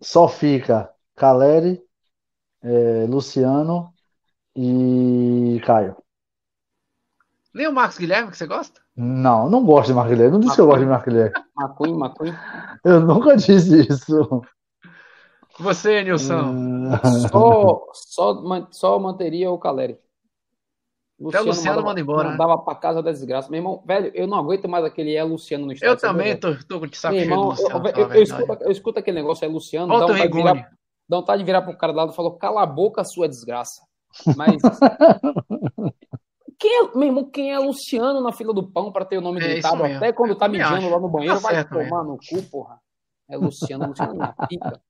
Só 0.00 0.28
fica 0.28 0.90
Caleri, 1.16 1.82
é, 2.62 3.06
Luciano 3.08 3.92
e 4.54 5.60
Caio. 5.64 5.96
Nem 7.54 7.68
o 7.68 7.72
Marcos 7.72 7.98
Guilherme 7.98 8.30
que 8.30 8.36
você 8.36 8.46
gosta? 8.46 8.80
Não, 8.96 9.48
não 9.48 9.64
gosto 9.64 9.88
de 9.88 9.94
Marcos 9.94 10.12
Guilherme. 10.12 10.32
Não 10.32 10.40
disse 10.40 10.56
que 10.56 10.60
eu 10.60 10.66
gosto 10.66 10.80
de 10.80 10.86
Marcos 10.86 11.12
Guilherme. 11.12 11.34
Macunho, 11.54 11.98
Macunho. 11.98 12.38
Eu 12.84 13.00
nunca 13.00 13.36
disse 13.36 13.86
isso. 13.88 14.42
Você, 15.60 16.02
Nilson? 16.02 16.42
Hum. 16.42 16.90
Só, 17.30 17.86
só, 17.92 18.68
só 18.72 18.98
manteria 18.98 19.50
o 19.50 19.58
Caleri. 19.58 19.98
Luciano, 21.18 21.28
Até 21.28 21.40
o 21.40 21.44
Luciano 21.44 21.82
manda 21.84 22.00
embora. 22.00 22.30
Mandava 22.30 22.56
né? 22.56 22.62
pra 22.64 22.74
casa 22.74 23.00
da 23.00 23.12
desgraça. 23.12 23.48
Meu 23.48 23.58
irmão, 23.58 23.82
velho, 23.86 24.10
eu 24.14 24.26
não 24.26 24.36
aguento 24.36 24.68
mais 24.68 24.84
aquele 24.84 25.14
é 25.14 25.22
Luciano 25.22 25.64
no 25.64 25.72
estádio. 25.72 25.92
Eu 25.92 25.96
também 25.96 26.36
tô, 26.36 26.56
tô 26.64 26.84
de 26.86 26.96
saco 26.96 27.14
irmão, 27.14 27.50
Luciano, 27.50 27.88
eu, 27.88 27.94
eu, 27.94 28.12
eu, 28.12 28.22
escuto, 28.22 28.64
eu, 28.64 28.70
escuto, 28.72 28.98
aquele 28.98 29.20
negócio, 29.20 29.44
é 29.44 29.48
Luciano. 29.48 29.86
Volta 29.86 30.06
dá 30.06 30.12
vontade, 30.12 30.32
de 30.32 30.36
virar, 30.36 30.70
dá 31.08 31.16
vontade 31.16 31.38
de 31.38 31.44
virar 31.46 31.62
pro 31.62 31.78
cara 31.78 31.92
do 31.92 31.96
lado 31.96 32.12
e 32.12 32.16
falou: 32.16 32.36
cala 32.36 32.62
a 32.62 32.66
boca, 32.66 33.04
sua 33.04 33.28
desgraça. 33.28 33.80
Mas. 34.36 34.60
quem 36.64 36.78
é, 36.78 36.90
meu 36.94 37.08
irmão, 37.08 37.24
quem 37.30 37.52
é 37.52 37.58
Luciano 37.58 38.22
na 38.22 38.32
fila 38.32 38.54
do 38.54 38.66
pão 38.66 38.90
para 38.90 39.04
ter 39.04 39.18
o 39.18 39.20
nome 39.20 39.38
é 39.38 39.48
gritado? 39.48 39.84
Até 39.84 40.14
quando 40.14 40.34
tá 40.34 40.48
mijando 40.48 40.88
lá 40.88 40.98
no 40.98 41.10
banheiro, 41.10 41.38
tá 41.38 41.52
vai 41.52 41.62
tomar 41.62 42.02
mesmo. 42.02 42.04
no 42.04 42.16
cu, 42.18 42.42
porra. 42.50 42.80
É 43.28 43.36
Luciano, 43.36 43.88
Luciano 43.88 44.14
na 44.14 44.32
pica. 44.32 44.80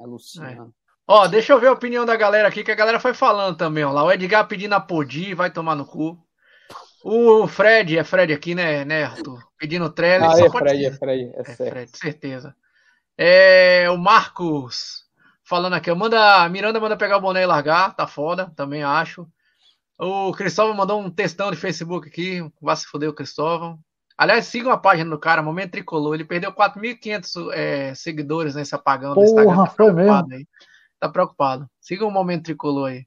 É 0.00 0.04
Luciano. 0.04 0.64
É. 0.64 0.86
Ó, 1.06 1.28
deixa 1.28 1.52
eu 1.52 1.60
ver 1.60 1.68
a 1.68 1.72
opinião 1.72 2.04
da 2.04 2.16
galera 2.16 2.48
aqui, 2.48 2.64
que 2.64 2.72
a 2.72 2.76
galera 2.76 2.98
foi 2.98 3.14
falando 3.14 3.56
também, 3.56 3.84
ó. 3.84 3.92
Lá 3.92 4.02
o 4.02 4.10
Edgar 4.10 4.48
pedindo 4.48 4.72
a 4.74 4.80
Podi, 4.80 5.32
vai 5.32 5.48
tomar 5.48 5.76
no 5.76 5.86
cu. 5.86 6.18
O 7.04 7.46
Fred, 7.46 7.96
é 7.96 8.02
Fred 8.02 8.32
aqui, 8.32 8.56
né, 8.56 8.84
né, 8.84 9.04
Arthur? 9.04 9.38
Pedindo 9.56 9.88
trailer. 9.88 10.28
Ah, 10.28 10.40
é 10.40 10.50
Fred, 10.50 10.86
é 10.86 10.90
Fred, 10.90 11.32
é, 11.36 11.40
é 11.40 11.44
Fred, 11.44 11.96
certeza. 11.96 12.56
É, 13.16 13.88
o 13.90 13.96
Marcos 13.96 15.04
falando 15.44 15.74
aqui, 15.74 15.94
manda, 15.94 16.48
Miranda 16.48 16.80
manda 16.80 16.96
pegar 16.96 17.18
o 17.18 17.20
boné 17.20 17.42
e 17.42 17.46
largar, 17.46 17.94
tá 17.94 18.08
foda, 18.08 18.52
também 18.56 18.82
acho. 18.82 19.24
O 19.98 20.32
Cristóvão 20.32 20.74
mandou 20.74 21.00
um 21.00 21.10
textão 21.10 21.50
de 21.50 21.56
Facebook 21.56 22.08
aqui, 22.08 22.46
vai 22.60 22.76
se 22.76 22.86
foder 22.86 23.08
o 23.08 23.14
Cristóvão. 23.14 23.78
Aliás, 24.18 24.46
sigam 24.46 24.72
a 24.72 24.78
página 24.78 25.10
do 25.10 25.18
cara, 25.18 25.42
Momento 25.42 25.72
Tricolor. 25.72 26.14
Ele 26.14 26.24
perdeu 26.24 26.52
4.500 26.52 27.52
é, 27.52 27.94
seguidores 27.94 28.54
nesse 28.54 28.74
apagão 28.74 29.14
do 29.14 29.22
Instagram. 29.22 29.56
Tá 29.56 29.66
foi 29.66 29.92
mesmo? 29.92 30.32
Aí. 30.32 30.46
Tá 30.98 31.08
preocupado. 31.08 31.68
Sigam 31.80 32.08
o 32.08 32.10
Momento 32.10 32.44
Tricolor 32.44 32.90
aí. 32.90 33.06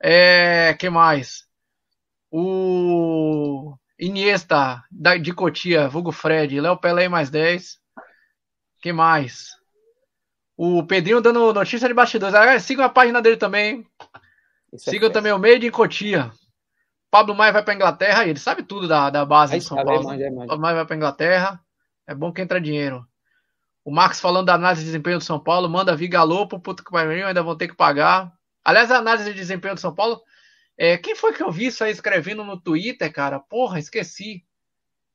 É, 0.00 0.74
que 0.74 0.88
mais? 0.88 1.44
O 2.30 3.74
Iniesta, 3.98 4.82
da, 4.90 5.16
de 5.16 5.32
Cotia, 5.32 5.88
vulgo 5.88 6.12
Fred. 6.12 6.60
Léo 6.60 6.76
Pelé 6.76 7.08
mais 7.08 7.30
10. 7.30 7.78
que 8.80 8.92
mais? 8.92 9.50
O 10.56 10.84
Pedrinho 10.84 11.20
dando 11.20 11.52
notícia 11.52 11.88
de 11.88 11.94
bastidores. 11.94 12.34
Aliás, 12.34 12.62
sigam 12.62 12.84
a 12.84 12.88
página 12.88 13.20
dele 13.20 13.36
também. 13.36 13.86
É 14.72 14.78
sigam 14.78 15.08
é 15.08 15.12
também 15.12 15.32
o 15.32 15.38
Meio 15.38 15.58
de 15.58 15.70
Cotia. 15.70 16.32
Pablo 17.10 17.34
Maia 17.34 17.52
vai 17.52 17.62
para 17.62 17.74
Inglaterra, 17.74 18.26
ele 18.26 18.38
sabe 18.38 18.62
tudo 18.62 18.88
da, 18.88 19.10
da 19.10 19.24
base 19.24 19.58
de 19.58 19.64
São 19.64 19.76
Paulo. 19.76 20.04
Manja, 20.04 20.30
manja. 20.30 20.46
Pablo 20.46 20.62
Maia 20.62 20.76
vai 20.76 20.86
para 20.86 20.96
Inglaterra. 20.96 21.60
É 22.06 22.14
bom 22.14 22.32
que 22.32 22.40
entra 22.40 22.60
dinheiro. 22.60 23.06
O 23.84 23.90
Max 23.90 24.20
falando 24.20 24.46
da 24.46 24.54
análise 24.54 24.82
de 24.82 24.86
desempenho 24.86 25.18
do 25.18 25.24
São 25.24 25.38
Paulo, 25.38 25.68
manda 25.68 25.94
vir 25.94 26.08
galopo, 26.08 26.58
puta 26.58 26.82
que 26.82 26.90
pariu, 26.90 27.26
ainda 27.26 27.42
vão 27.42 27.56
ter 27.56 27.68
que 27.68 27.76
pagar. 27.76 28.32
Aliás, 28.64 28.90
a 28.90 28.98
análise 28.98 29.30
de 29.30 29.34
desempenho 29.36 29.74
do 29.74 29.80
São 29.80 29.94
Paulo, 29.94 30.22
é, 30.78 30.96
quem 30.96 31.14
foi 31.16 31.32
que 31.32 31.42
eu 31.42 31.50
vi 31.50 31.66
isso 31.66 31.82
aí 31.82 31.90
escrevendo 31.90 32.44
no 32.44 32.60
Twitter, 32.60 33.12
cara? 33.12 33.40
Porra, 33.40 33.78
esqueci. 33.78 34.44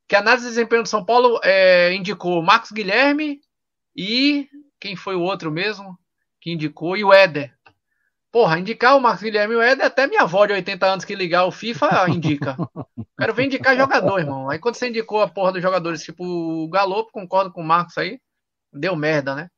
Que 0.07 0.15
a 0.15 0.19
análise 0.19 0.43
de 0.43 0.49
desempenho 0.49 0.83
do 0.83 0.89
São 0.89 1.03
Paulo 1.03 1.39
é, 1.43 1.93
indicou 1.93 2.41
Max 2.41 2.71
Guilherme 2.71 3.41
e 3.95 4.47
quem 4.79 4.95
foi 4.95 5.15
o 5.15 5.21
outro 5.21 5.49
mesmo 5.49 5.97
que 6.39 6.51
indicou? 6.51 6.95
E 6.95 7.03
o 7.03 7.11
Éder. 7.11 7.56
Porra, 8.37 8.59
indicar 8.59 8.95
o 8.95 9.01
Marcos 9.01 9.23
Guilherme 9.23 9.55
o 9.55 9.61
Éder, 9.63 9.83
até 9.83 10.05
minha 10.05 10.21
avó 10.21 10.45
de 10.45 10.53
80 10.53 10.85
anos 10.85 11.03
que 11.03 11.15
ligar 11.15 11.45
o 11.45 11.51
FIFA 11.51 12.07
indica. 12.07 12.55
Quero 13.19 13.33
ver 13.33 13.45
indicar 13.45 13.75
jogador, 13.75 14.19
irmão. 14.19 14.47
Aí 14.47 14.59
quando 14.59 14.75
você 14.75 14.89
indicou 14.89 15.23
a 15.23 15.27
porra 15.27 15.53
dos 15.53 15.61
jogadores, 15.63 16.03
tipo 16.03 16.23
o 16.23 16.69
Galopo, 16.69 17.11
concordo 17.11 17.51
com 17.51 17.61
o 17.61 17.65
Marcos 17.65 17.97
aí, 17.97 18.19
deu 18.71 18.95
merda, 18.95 19.33
né? 19.33 19.49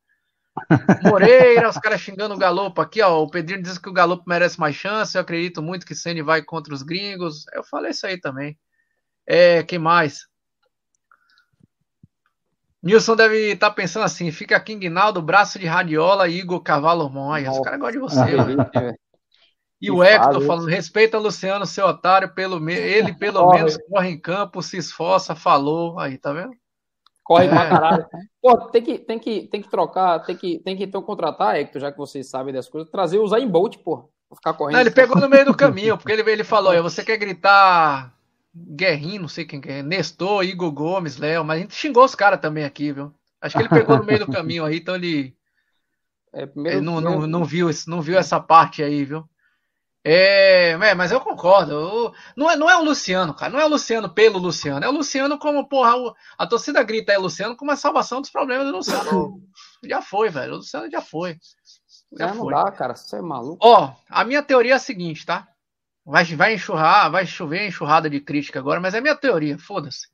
Moreira, 1.04 1.68
os 1.68 1.76
caras 1.76 2.00
xingando 2.00 2.34
o 2.34 2.38
Galopo 2.38 2.80
aqui, 2.80 3.02
ó. 3.02 3.22
O 3.22 3.30
Pedrinho 3.30 3.62
diz 3.62 3.76
que 3.76 3.90
o 3.90 3.92
Galopo 3.92 4.24
merece 4.26 4.58
mais 4.58 4.76
chance. 4.76 5.14
Eu 5.14 5.20
acredito 5.20 5.60
muito 5.60 5.84
que 5.84 5.94
Ceni 5.94 6.22
vai 6.22 6.42
contra 6.42 6.72
os 6.72 6.82
gringos. 6.82 7.44
Eu 7.52 7.62
falei 7.62 7.90
isso 7.90 8.06
aí 8.06 8.18
também. 8.18 8.58
É, 9.26 9.62
quem 9.62 9.78
mais? 9.78 10.26
Nilson 12.82 13.14
deve 13.14 13.52
estar 13.52 13.68
tá 13.68 13.74
pensando 13.74 14.04
assim: 14.04 14.30
fica 14.30 14.58
King 14.60 14.88
Naldo, 14.88 15.20
braço 15.20 15.58
de 15.58 15.66
radiola 15.66 16.28
e 16.28 16.38
Igor 16.38 16.60
Cavalo 16.60 17.10
Aí, 17.32 17.48
os 17.48 17.60
caras 17.60 17.80
gostam 17.80 17.90
de 17.90 17.98
você, 17.98 18.20
ah, 18.20 18.94
E 19.80 19.90
o 19.90 20.04
Hector 20.04 20.42
falando: 20.42 20.68
respeita 20.68 21.18
Luciano, 21.18 21.64
seu 21.64 21.86
otário, 21.86 22.34
pelo 22.34 22.60
me... 22.60 22.74
ele 22.74 23.14
pelo 23.14 23.40
corre. 23.40 23.58
menos 23.58 23.78
corre 23.88 24.10
em 24.10 24.20
campo, 24.20 24.62
se 24.62 24.76
esforça, 24.76 25.34
falou. 25.34 25.98
Aí, 25.98 26.18
tá 26.18 26.32
vendo? 26.32 26.52
Corre 27.22 27.46
é. 27.46 27.48
pra 27.48 27.68
caralho. 27.68 28.06
Pô, 28.42 28.68
tem 28.68 28.82
que, 28.82 28.98
tem 28.98 29.18
que, 29.18 29.48
tem 29.48 29.62
que 29.62 29.70
trocar, 29.70 30.18
tem 30.20 30.36
que, 30.36 30.58
tem 30.58 30.76
que 30.76 30.84
então 30.84 31.00
contratar, 31.00 31.56
Hector, 31.56 31.80
já 31.80 31.90
que 31.90 31.96
vocês 31.96 32.28
sabem 32.28 32.52
das 32.52 32.68
coisas, 32.68 32.90
trazer 32.90 33.18
o 33.18 33.26
Zayn 33.26 33.48
Bolt, 33.48 33.78
pô. 33.78 34.10
Ficar 34.34 34.52
correndo. 34.52 34.74
Não, 34.74 34.80
ele 34.80 34.92
pegou 34.92 35.16
no 35.16 35.28
meio 35.28 35.44
do 35.44 35.56
caminho, 35.56 35.96
porque 35.98 36.12
ele, 36.12 36.30
ele 36.30 36.44
falou: 36.44 36.80
você 36.82 37.02
quer 37.02 37.16
gritar 37.16 38.14
Guerrinho, 38.54 39.22
não 39.22 39.28
sei 39.28 39.44
quem 39.44 39.60
é, 39.66 39.82
Nestor, 39.82 40.44
Igor 40.44 40.72
Gomes, 40.72 41.16
Léo, 41.16 41.44
mas 41.44 41.58
a 41.58 41.60
gente 41.62 41.74
xingou 41.74 42.04
os 42.04 42.14
caras 42.14 42.40
também 42.40 42.64
aqui, 42.64 42.92
viu? 42.92 43.14
Acho 43.40 43.56
que 43.56 43.62
ele 43.62 43.68
pegou 43.68 43.96
no 43.96 44.04
meio 44.04 44.18
do 44.18 44.32
caminho 44.32 44.64
aí, 44.64 44.78
então 44.78 44.94
ele, 44.94 45.34
é, 46.32 46.42
ele 46.42 46.80
não, 46.80 47.00
não, 47.00 47.26
não, 47.26 47.44
viu, 47.44 47.70
não 47.86 48.02
viu 48.02 48.18
essa 48.18 48.40
parte 48.40 48.82
aí, 48.82 49.04
viu? 49.04 49.24
É, 50.04 50.70
é 50.70 50.94
mas 50.94 51.12
eu 51.12 51.20
concordo. 51.20 51.72
Eu, 51.72 52.14
não, 52.36 52.50
é, 52.50 52.56
não 52.56 52.70
é 52.70 52.76
o 52.76 52.84
Luciano, 52.84 53.34
cara. 53.34 53.52
Não 53.52 53.60
é 53.60 53.64
o 53.64 53.68
Luciano 53.68 54.08
pelo 54.08 54.38
Luciano. 54.38 54.84
É 54.84 54.88
o 54.88 54.92
Luciano 54.92 55.38
como, 55.38 55.68
porra, 55.68 55.96
o, 55.96 56.14
a 56.38 56.46
torcida 56.46 56.82
grita 56.82 57.12
é 57.12 57.18
o 57.18 57.22
Luciano 57.22 57.56
como 57.56 57.70
a 57.70 57.76
salvação 57.76 58.20
dos 58.20 58.30
problemas 58.30 58.66
do 58.66 58.76
Luciano. 58.76 59.42
já 59.84 60.00
foi, 60.00 60.30
velho. 60.30 60.54
O 60.54 60.56
Luciano 60.56 60.90
já 60.90 61.00
foi. 61.00 61.38
Já 62.18 62.28
é, 62.28 62.34
não 62.34 62.44
foi. 62.44 62.54
dá, 62.54 62.70
cara. 62.70 62.94
Você 62.94 63.16
é 63.16 63.22
maluco. 63.22 63.58
Ó, 63.60 63.92
a 64.08 64.24
minha 64.24 64.42
teoria 64.42 64.72
é 64.72 64.76
a 64.76 64.80
seguinte, 64.80 65.26
tá? 65.26 65.46
Vai, 66.10 66.24
vai 66.24 66.54
enxurrar, 66.54 67.08
vai 67.08 67.24
chover 67.24 67.68
enxurrada 67.68 68.10
de 68.10 68.20
crítica 68.20 68.58
agora, 68.58 68.80
mas 68.80 68.94
é 68.94 69.00
minha 69.00 69.14
teoria, 69.14 69.56
foda-se. 69.56 70.08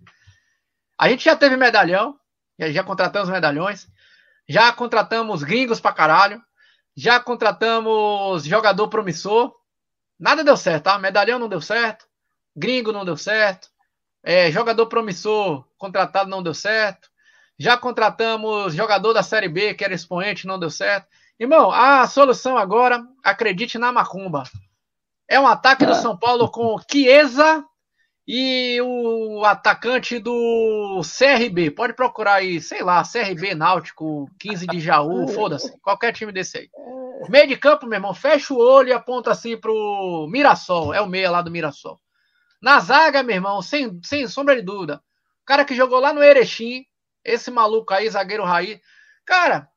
A 0.99 1.09
gente 1.09 1.25
já 1.25 1.35
teve 1.35 1.57
medalhão, 1.57 2.21
já, 2.59 2.71
já 2.71 2.85
contratamos 2.85 3.31
medalhões, 3.31 3.89
já 4.47 4.71
contratamos 4.75 5.43
gringos 5.43 5.81
pra 5.81 5.95
caralho, 5.95 6.43
já 6.95 7.19
contratamos 7.19 8.45
jogador 8.45 8.89
promissor. 8.89 9.55
Nada 10.21 10.45
deu 10.45 10.55
certo, 10.55 10.85
tá? 10.85 10.99
Medalhão 10.99 11.39
não 11.39 11.49
deu 11.49 11.63
certo, 11.63 12.07
gringo 12.55 12.93
não 12.93 13.03
deu 13.03 13.17
certo, 13.17 13.71
é, 14.23 14.51
jogador 14.51 14.89
promissor 14.89 15.67
contratado 15.79 16.29
não 16.29 16.43
deu 16.43 16.53
certo, 16.53 17.09
já 17.59 17.75
contratamos 17.79 18.75
jogador 18.75 19.15
da 19.15 19.23
Série 19.23 19.49
B 19.49 19.73
que 19.73 19.83
era 19.83 19.95
expoente, 19.95 20.47
não 20.47 20.59
deu 20.59 20.69
certo. 20.69 21.09
Irmão, 21.41 21.71
a 21.71 22.07
solução 22.07 22.59
agora, 22.59 23.03
acredite 23.25 23.79
na 23.79 23.91
macumba. 23.91 24.45
É 25.29 25.41
um 25.41 25.47
ataque 25.47 25.85
do 25.85 25.93
é. 25.93 25.97
São 25.97 26.17
Paulo 26.17 26.51
com 26.51 26.77
Chiesa 26.91 27.65
e 28.27 28.81
o 28.81 29.45
atacante 29.45 30.19
do 30.19 31.01
CRB. 31.03 31.71
Pode 31.71 31.95
procurar 31.95 32.35
aí, 32.35 32.61
sei 32.61 32.83
lá, 32.83 33.03
CRB 33.03 33.55
Náutico, 33.55 34.29
15 34.39 34.67
de 34.67 34.81
Jaú, 34.81 35.29
foda-se. 35.35 35.79
Qualquer 35.81 36.13
time 36.13 36.33
desse 36.33 36.59
aí. 36.59 36.71
Meio 37.29 37.49
de 37.49 37.57
campo, 37.57 37.87
meu 37.87 37.97
irmão, 37.97 38.15
fecha 38.15 38.53
o 38.53 38.59
olho 38.59 38.89
e 38.89 38.93
aponta 38.93 39.31
assim 39.31 39.57
pro 39.57 40.29
Mirassol. 40.31 40.93
É 40.93 41.01
o 41.01 41.07
meia 41.07 41.31
lá 41.31 41.43
do 41.43 41.51
Mirassol. 41.51 41.99
Na 42.61 42.81
zaga, 42.81 43.23
meu 43.23 43.37
irmão, 43.37 43.63
sem, 43.63 44.01
sem 44.03 44.27
sombra 44.27 44.57
de 44.57 44.63
dúvida. 44.63 45.03
O 45.43 45.47
cara 45.47 45.65
que 45.65 45.75
jogou 45.75 46.01
lá 46.01 46.13
no 46.13 46.23
Erechim, 46.23 46.85
esse 47.25 47.51
maluco 47.51 47.93
aí, 47.93 48.09
zagueiro 48.09 48.45
Raí. 48.45 48.81
Cara, 49.25 49.69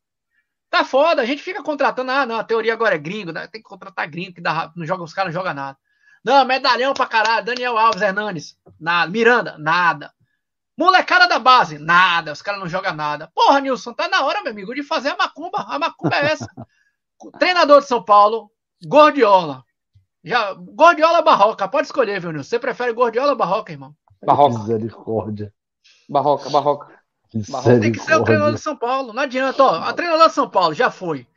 Tá 0.70 0.84
foda, 0.84 1.22
a 1.22 1.26
gente 1.26 1.42
fica 1.42 1.64
contratando. 1.64 2.12
Ah, 2.12 2.26
não, 2.26 2.38
a 2.38 2.44
teoria 2.44 2.74
agora 2.74 2.96
é 2.96 3.00
gringo, 3.00 3.32
né? 3.32 3.48
tem 3.48 3.62
que 3.62 3.68
contratar 3.68 4.08
gringo, 4.08 4.34
que 4.34 4.42
dá, 4.42 4.72
não 4.76 4.86
joga, 4.86 5.04
os 5.04 5.14
caras 5.14 5.34
não 5.34 5.42
jogam 5.42 5.54
nada. 5.54 5.78
Não, 6.24 6.46
medalhão 6.46 6.94
pra 6.94 7.08
caralho. 7.08 7.46
Daniel 7.46 7.78
Alves 7.78 8.02
Hernandes, 8.02 8.58
nada. 8.80 9.12
Miranda, 9.12 9.58
nada. 9.58 10.14
Molecada 10.78 11.28
da 11.28 11.40
base, 11.40 11.80
nada. 11.80 12.32
Os 12.32 12.42
caras 12.42 12.60
não 12.60 12.68
jogam 12.70 12.94
nada. 12.94 13.32
Porra, 13.34 13.60
Nilson, 13.60 13.94
tá 13.94 14.08
na 14.08 14.24
hora, 14.26 14.44
meu 14.44 14.52
amigo, 14.52 14.76
de 14.76 14.84
fazer 14.84 15.10
a 15.10 15.18
macumba. 15.18 15.66
A 15.68 15.80
macumba 15.80 16.16
é 16.16 16.32
essa. 16.32 16.48
Treinador 17.40 17.82
de 17.82 17.88
São 17.88 18.04
Paulo, 18.04 18.52
Gordiola. 18.86 19.64
Já, 20.24 20.54
Gordiola 20.54 21.22
Barroca, 21.22 21.68
pode 21.68 21.88
escolher, 21.88 22.20
viu, 22.20 22.32
Nilson? 22.32 22.50
Você 22.50 22.60
prefere 22.60 22.94
Gordiola 22.94 23.32
ou 23.32 23.38
Barroca, 23.38 23.72
irmão? 23.72 23.96
Barroca. 24.24 24.60
Misericórdia. 24.60 25.54
Barroca, 26.08 26.50
Barroca. 26.50 26.99
Tem 27.32 27.92
que 27.92 28.00
ser 28.00 28.16
o 28.16 28.24
treinador 28.24 28.56
de 28.56 28.62
São 28.62 28.76
Paulo. 28.76 29.14
Não 29.14 29.24
adianta, 29.24 29.64
ó. 29.64 29.76
A 29.84 29.94
treinador 29.94 30.28
de 30.28 30.34
São 30.34 30.50
Paulo 30.50 30.74
já 30.74 30.90
foi. 30.90 31.28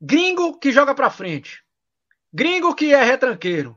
Gringo 0.00 0.58
que 0.58 0.70
joga 0.72 0.94
pra 0.94 1.10
frente. 1.10 1.62
Gringo 2.32 2.74
que 2.74 2.92
é 2.92 3.02
retranqueiro. 3.02 3.76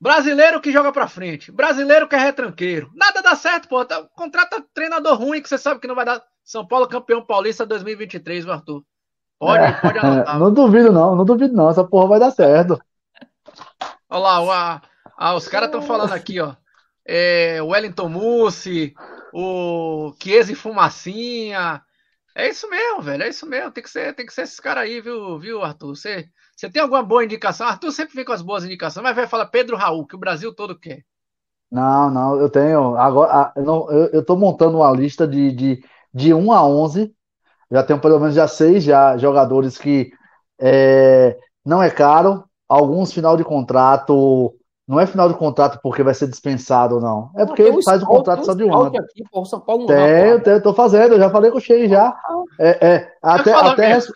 Brasileiro 0.00 0.60
que 0.60 0.72
joga 0.72 0.92
pra 0.92 1.08
frente. 1.08 1.52
Brasileiro 1.52 2.08
que 2.08 2.14
é 2.14 2.18
retranqueiro. 2.18 2.90
Nada 2.94 3.22
dá 3.22 3.34
certo, 3.34 3.68
pô. 3.68 3.84
Tá, 3.84 4.02
contrata 4.14 4.64
treinador 4.74 5.18
ruim 5.18 5.40
que 5.40 5.48
você 5.48 5.58
sabe 5.58 5.80
que 5.80 5.86
não 5.86 5.94
vai 5.94 6.04
dar. 6.04 6.22
São 6.44 6.66
Paulo 6.66 6.86
campeão 6.86 7.24
paulista 7.24 7.66
2023, 7.66 8.44
viu, 8.44 8.52
Arthur? 8.52 8.84
Pode, 9.38 9.64
é, 9.64 9.72
pode 9.72 9.98
anotar. 9.98 10.38
Não 10.38 10.52
duvido, 10.52 10.92
não. 10.92 11.14
Não 11.14 11.24
duvido, 11.24 11.54
não. 11.54 11.68
Essa 11.68 11.84
porra 11.84 12.08
vai 12.08 12.20
dar 12.20 12.30
certo. 12.30 12.80
Olha 14.08 14.20
lá, 14.20 14.40
o, 14.40 14.50
a, 14.50 14.82
a, 15.16 15.34
os 15.34 15.46
caras 15.48 15.68
estão 15.68 15.82
falando 15.82 16.12
aqui, 16.12 16.40
ó. 16.40 16.54
É, 17.04 17.60
Wellington 17.60 18.08
Mussi, 18.08 18.94
o 19.38 20.14
Chiesa 20.18 20.52
e 20.52 20.54
Fumacinha. 20.54 21.82
É 22.34 22.48
isso 22.48 22.68
mesmo, 22.70 23.02
velho. 23.02 23.22
É 23.22 23.28
isso 23.28 23.46
mesmo. 23.46 23.70
Tem 23.70 23.82
que 23.82 23.90
ser, 23.90 24.14
tem 24.14 24.24
que 24.24 24.32
ser 24.32 24.42
esses 24.42 24.58
caras 24.58 24.84
aí, 24.84 24.98
viu, 25.00 25.38
viu, 25.38 25.62
Arthur? 25.62 25.94
Você, 25.94 26.28
você 26.56 26.70
tem 26.70 26.80
alguma 26.80 27.02
boa 27.02 27.22
indicação? 27.22 27.66
Arthur 27.66 27.92
sempre 27.92 28.14
vem 28.14 28.24
com 28.24 28.32
as 28.32 28.40
boas 28.40 28.64
indicações, 28.64 29.02
mas 29.02 29.14
vai 29.14 29.26
falar 29.26 29.46
Pedro 29.46 29.76
Raul, 29.76 30.06
que 30.06 30.16
o 30.16 30.18
Brasil 30.18 30.54
todo 30.54 30.78
quer. 30.78 31.04
Não, 31.70 32.08
não, 32.10 32.40
eu 32.40 32.48
tenho. 32.48 32.96
Agora, 32.96 33.52
eu, 33.56 33.62
não, 33.62 33.90
eu, 33.90 34.06
eu 34.06 34.24
tô 34.24 34.36
montando 34.36 34.78
uma 34.78 34.90
lista 34.90 35.28
de, 35.28 35.52
de, 35.52 35.84
de 36.14 36.32
1 36.32 36.52
a 36.52 36.66
11. 36.66 37.14
Já 37.70 37.82
tenho 37.82 38.00
pelo 38.00 38.18
menos 38.18 38.34
já 38.34 38.48
seis 38.48 38.84
já, 38.84 39.18
jogadores 39.18 39.76
que 39.76 40.10
é, 40.58 41.36
não 41.64 41.82
é 41.82 41.90
caro. 41.90 42.44
Alguns 42.66 43.12
final 43.12 43.36
de 43.36 43.44
contrato 43.44 44.56
não 44.86 45.00
é 45.00 45.06
final 45.06 45.28
de 45.28 45.34
contrato 45.34 45.80
porque 45.82 46.02
vai 46.02 46.14
ser 46.14 46.28
dispensado, 46.28 47.00
não. 47.00 47.30
É 47.36 47.44
porque 47.44 47.62
ele 47.62 47.82
faz 47.82 48.02
o 48.02 48.06
contrato 48.06 48.44
só 48.44 48.54
de 48.54 48.62
um 48.62 48.72
ano. 48.72 48.96
Aqui, 48.96 49.24
pô, 49.30 49.44
São 49.44 49.60
Paulo 49.60 49.86
tem, 49.86 49.96
eu, 49.96 50.40
tenho, 50.40 50.56
eu 50.56 50.62
tô 50.62 50.72
fazendo, 50.72 51.14
eu 51.14 51.18
já 51.18 51.28
falei 51.28 51.50
com 51.50 51.58
o 51.58 51.60
Shein 51.60 51.88
já. 51.88 52.16
É, 52.60 52.86
é, 52.86 53.12
até, 53.20 53.52
até, 53.52 53.94
res, 53.94 54.12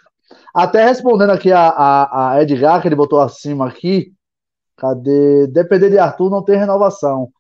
até, 0.54 0.84
respondendo 0.84 1.30
aqui 1.30 1.50
a, 1.50 1.68
a, 1.68 2.30
a, 2.34 2.42
Edgar, 2.42 2.80
que 2.80 2.86
ele 2.86 2.94
botou 2.94 3.20
acima 3.20 3.66
aqui. 3.66 4.12
Cadê? 4.76 5.48
Depender 5.48 5.90
de 5.90 5.98
Arthur, 5.98 6.30
não 6.30 6.44
tem 6.44 6.56
renovação. 6.56 7.30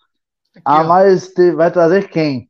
Aqui, 0.56 0.62
ah, 0.64 0.82
ó. 0.82 0.84
mas 0.84 1.28
te, 1.28 1.52
vai 1.52 1.70
trazer 1.70 2.08
quem? 2.08 2.49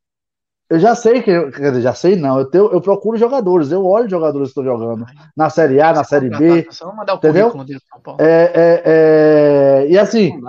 Eu 0.70 0.78
já 0.78 0.94
sei 0.94 1.20
que, 1.20 1.50
quer 1.50 1.70
dizer, 1.70 1.82
já 1.82 1.92
sei 1.92 2.14
não, 2.14 2.38
eu, 2.38 2.46
tenho, 2.46 2.70
eu 2.72 2.80
procuro 2.80 3.18
jogadores, 3.18 3.72
eu 3.72 3.84
olho 3.84 4.08
jogadores 4.08 4.52
que 4.52 4.60
estão 4.60 4.62
jogando 4.62 5.04
na 5.36 5.50
Série 5.50 5.80
A, 5.80 5.92
na 5.92 6.04
Série 6.04 6.30
B, 6.30 6.68
entendeu? 7.12 7.52
É, 8.20 8.52
é, 8.54 8.82
é, 8.84 9.86
e 9.90 9.98
assim, 9.98 10.40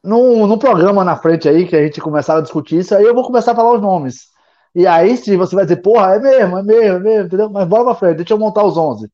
num, 0.00 0.46
num 0.46 0.58
programa 0.58 1.02
na 1.02 1.16
frente 1.16 1.48
aí 1.48 1.66
que 1.66 1.74
a 1.74 1.82
gente 1.82 2.00
começar 2.00 2.38
a 2.38 2.40
discutir 2.40 2.78
isso, 2.78 2.94
aí 2.94 3.02
eu 3.02 3.14
vou 3.14 3.24
começar 3.26 3.50
a 3.50 3.56
falar 3.56 3.74
os 3.74 3.82
nomes. 3.82 4.28
E 4.72 4.86
aí 4.86 5.16
sim, 5.16 5.36
você 5.36 5.56
vai 5.56 5.64
dizer, 5.64 5.82
porra, 5.82 6.14
é 6.14 6.20
mesmo, 6.20 6.58
é 6.58 6.62
mesmo, 6.62 6.96
é 6.98 7.00
mesmo, 7.00 7.26
entendeu? 7.26 7.50
Mas 7.50 7.66
bora 7.66 7.82
pra 7.82 7.94
frente, 7.96 8.18
deixa 8.18 8.34
eu 8.34 8.38
montar 8.38 8.62
os 8.62 8.76
11. 8.76 9.10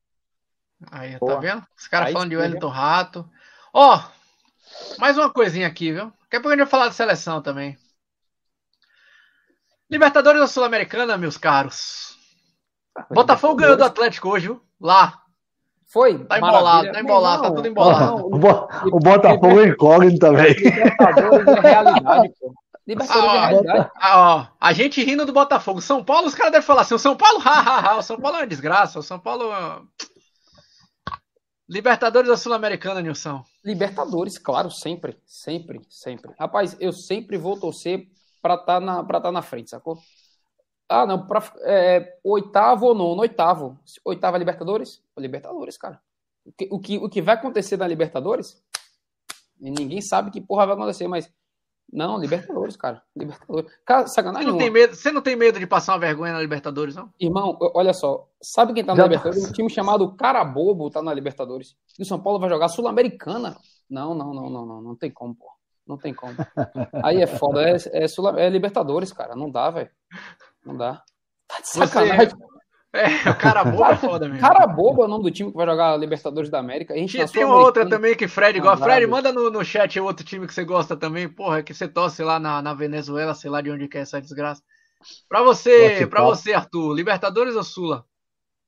Aí, 0.91 1.13
tá 1.13 1.19
porra. 1.19 1.33
tá 1.33 1.39
vendo? 1.39 1.63
Os 1.75 1.87
caras 1.87 2.13
falando 2.13 2.29
de 2.29 2.37
Wellington 2.37 2.67
Rato. 2.67 3.27
Ó, 3.73 3.97
oh, 3.97 4.99
mais 4.99 5.17
uma 5.17 5.31
coisinha 5.31 5.65
aqui, 5.65 5.91
viu? 5.91 6.13
Daqui 6.21 6.35
a 6.35 6.39
pouco 6.39 6.49
a 6.49 6.51
gente 6.51 6.59
vai 6.59 6.67
falar 6.67 6.89
de 6.89 6.95
seleção 6.95 7.41
também. 7.41 7.75
Libertadores 9.93 10.41
da 10.41 10.47
Sul-Americana, 10.47 11.15
meus 11.19 11.37
caros. 11.37 12.17
Botafogo 13.11 13.57
ganhou 13.57 13.77
do 13.77 13.83
Atlético 13.83 14.29
hoje, 14.29 14.47
viu? 14.47 14.59
Lá. 14.81 15.21
Foi? 15.85 16.17
Tá 16.25 16.39
embolado, 16.39 16.91
tá 16.91 16.99
embolado, 16.99 17.43
tá 17.43 17.51
tudo 17.51 17.67
embolado. 17.67 18.25
O, 18.25 18.95
o 18.95 18.99
Botafogo 18.99 19.61
é 19.61 19.67
incógnito 19.67 20.17
também. 20.17 20.51
Libertadores 20.55 21.47
é 21.47 21.59
realidade, 21.59 22.33
pô. 22.39 22.53
Libertadores 22.87 23.29
ah, 23.29 23.35
é 23.35 23.47
realidade. 23.49 23.91
Ah, 23.95 24.35
ó, 24.35 24.47
a 24.59 24.73
gente 24.73 25.03
rindo 25.03 25.27
do 25.27 25.31
Botafogo. 25.31 25.79
São 25.79 26.03
Paulo, 26.03 26.25
os 26.25 26.33
caras 26.33 26.51
devem 26.51 26.65
falar 26.65 26.81
assim: 26.81 26.95
o 26.95 26.99
São 26.99 27.15
Paulo, 27.15 27.37
hahaha, 27.45 27.97
o 27.97 28.01
São 28.01 28.19
Paulo 28.19 28.37
é 28.37 28.41
uma 28.41 28.47
desgraça. 28.47 28.97
O 28.97 29.03
São 29.03 29.19
Paulo. 29.19 29.45
Libertadores 31.69 32.31
ou 32.31 32.37
Sul-Americana, 32.37 32.99
Nilson? 32.99 33.45
Libertadores, 33.63 34.39
claro, 34.39 34.71
sempre, 34.71 35.15
sempre, 35.23 35.81
sempre. 35.87 36.33
Rapaz, 36.39 36.75
eu 36.79 36.91
sempre 36.91 37.37
vou 37.37 37.59
torcer 37.59 38.07
para 38.43 38.55
estar 38.55 38.79
tá 38.79 38.79
na, 38.81 39.03
tá 39.03 39.31
na 39.31 39.41
frente, 39.41 39.69
sacou? 39.69 39.97
Ah, 40.89 41.07
não, 41.07 41.25
pra, 41.25 41.41
é, 41.61 42.19
oitavo 42.23 42.87
ou 42.87 42.93
nono, 42.93 43.21
oitavo. 43.21 43.79
Oitava 44.03 44.37
Libertadores? 44.37 45.01
Libertadores, 45.17 45.77
cara. 45.77 46.01
O 46.45 46.51
que, 46.51 46.67
o 46.69 46.79
que, 46.79 46.97
o 46.97 47.09
que 47.09 47.21
vai 47.21 47.35
acontecer 47.35 47.77
na 47.77 47.87
Libertadores? 47.87 48.61
Ninguém 49.57 50.01
sabe 50.01 50.29
que 50.29 50.41
porra 50.41 50.65
vai 50.65 50.75
acontecer, 50.75 51.07
mas 51.07 51.31
não, 51.91 52.17
Libertadores, 52.17 52.75
cara. 52.75 53.01
Libertadores. 53.15 53.71
Cara, 53.85 54.07
sacanagem. 54.07 54.47
Você 54.47 54.51
não, 54.51 54.57
tem 54.57 54.69
medo, 54.69 54.95
você 54.95 55.11
não 55.11 55.21
tem 55.21 55.35
medo 55.37 55.57
de 55.57 55.65
passar 55.65 55.93
uma 55.93 55.99
vergonha 55.99 56.33
na 56.33 56.41
Libertadores, 56.41 56.95
não? 56.95 57.09
Irmão, 57.17 57.57
olha 57.73 57.93
só. 57.93 58.27
Sabe 58.41 58.73
quem 58.73 58.83
tá 58.83 58.93
na 58.93 58.97
Já 58.97 59.03
Libertadores? 59.03 59.49
Um 59.49 59.53
time 59.53 59.69
chamado 59.69 60.13
Carabobo 60.15 60.89
tá 60.89 61.01
na 61.01 61.13
Libertadores. 61.13 61.77
E 61.97 62.01
o 62.01 62.05
São 62.05 62.19
Paulo 62.19 62.39
vai 62.39 62.49
jogar 62.49 62.67
Sul-Americana. 62.67 63.55
Não, 63.89 64.13
não, 64.13 64.33
não, 64.33 64.49
não, 64.49 64.65
não. 64.65 64.81
Não 64.81 64.95
tem 64.95 65.11
como, 65.11 65.33
pô. 65.33 65.47
Não 65.87 65.97
tem 65.97 66.13
como. 66.13 66.35
Aí 67.03 67.21
é 67.21 67.27
foda. 67.27 67.61
É, 67.69 67.75
é, 67.91 68.07
Sul, 68.07 68.37
é 68.37 68.49
Libertadores, 68.49 69.11
cara. 69.11 69.35
Não 69.35 69.49
dá, 69.49 69.69
velho. 69.69 69.89
Não 70.65 70.77
dá. 70.77 71.03
Tá 71.47 71.59
de 71.59 71.67
sacanagem. 71.67 72.29
Você... 72.29 72.53
É, 72.95 73.27
o 73.27 73.35
cara 73.35 73.63
bobo 73.65 73.85
é 73.85 73.97
foda 73.97 74.27
mesmo. 74.27 74.39
Cara 74.39 74.67
bobo 74.67 75.01
é 75.01 75.05
o 75.05 75.07
nome 75.07 75.23
do 75.23 75.31
time 75.31 75.49
que 75.49 75.57
vai 75.57 75.65
jogar 75.65 75.97
Libertadores 75.97 76.51
da 76.51 76.59
América. 76.59 76.93
A 76.93 76.97
gente 76.97 77.17
tem, 77.17 77.27
tem 77.27 77.43
outra 77.43 77.89
também 77.89 78.15
que 78.15 78.27
Fred 78.27 78.59
gosta. 78.59 78.85
Fred, 78.85 79.07
manda 79.07 79.33
no, 79.33 79.49
no 79.49 79.65
chat 79.65 79.99
outro 79.99 80.23
time 80.23 80.45
que 80.45 80.53
você 80.53 80.63
gosta 80.63 80.95
também. 80.95 81.27
Porra, 81.27 81.63
que 81.63 81.73
você 81.73 81.87
torce 81.87 82.23
lá 82.23 82.39
na, 82.39 82.61
na 82.61 82.75
Venezuela, 82.75 83.33
sei 83.33 83.49
lá 83.49 83.61
de 83.61 83.71
onde 83.71 83.87
que 83.87 83.97
é 83.97 84.01
essa 84.01 84.21
desgraça. 84.21 84.61
Pra 85.27 85.41
você, 85.41 86.05
pra 86.05 86.21
você, 86.21 86.53
Arthur, 86.53 86.93
Libertadores 86.93 87.55
ou 87.55 87.63
Sula? 87.63 88.05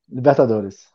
Libertadores. 0.08 0.88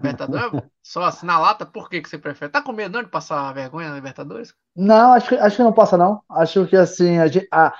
Libertadores? 0.00 0.54
Só 0.82 1.04
assim 1.04 1.26
na 1.26 1.38
lata, 1.38 1.64
por 1.64 1.88
que, 1.88 2.00
que 2.02 2.08
você 2.08 2.18
prefere? 2.18 2.52
Tá 2.52 2.62
com 2.62 2.72
medo 2.72 2.92
não 2.92 3.02
de 3.02 3.10
passar 3.10 3.52
vergonha 3.52 3.88
na 3.90 3.96
Libertadores? 3.96 4.54
Não, 4.76 5.12
acho, 5.12 5.34
acho 5.36 5.56
que 5.56 5.62
não 5.62 5.72
passa, 5.72 5.96
não. 5.96 6.22
Acho 6.28 6.66
que 6.66 6.76
assim, 6.76 7.18
a, 7.18 7.24
a, 7.52 7.74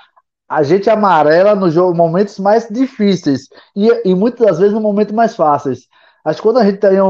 a 0.47 0.63
gente 0.63 0.89
amarela 0.89 1.55
no 1.55 1.69
jogo 1.69 1.95
momentos 1.95 2.39
mais 2.39 2.67
difíceis 2.69 3.47
e, 3.75 3.89
e 4.09 4.15
muitas 4.15 4.45
das 4.47 4.59
vezes 4.59 4.73
no 4.73 4.81
momento 4.81 5.13
mais 5.13 5.35
fáceis. 5.35 5.87
Acho 6.23 6.37
que 6.37 6.43
quando 6.43 6.59
a 6.59 6.65
gente 6.65 6.79
tem 6.79 6.99
um, 7.01 7.07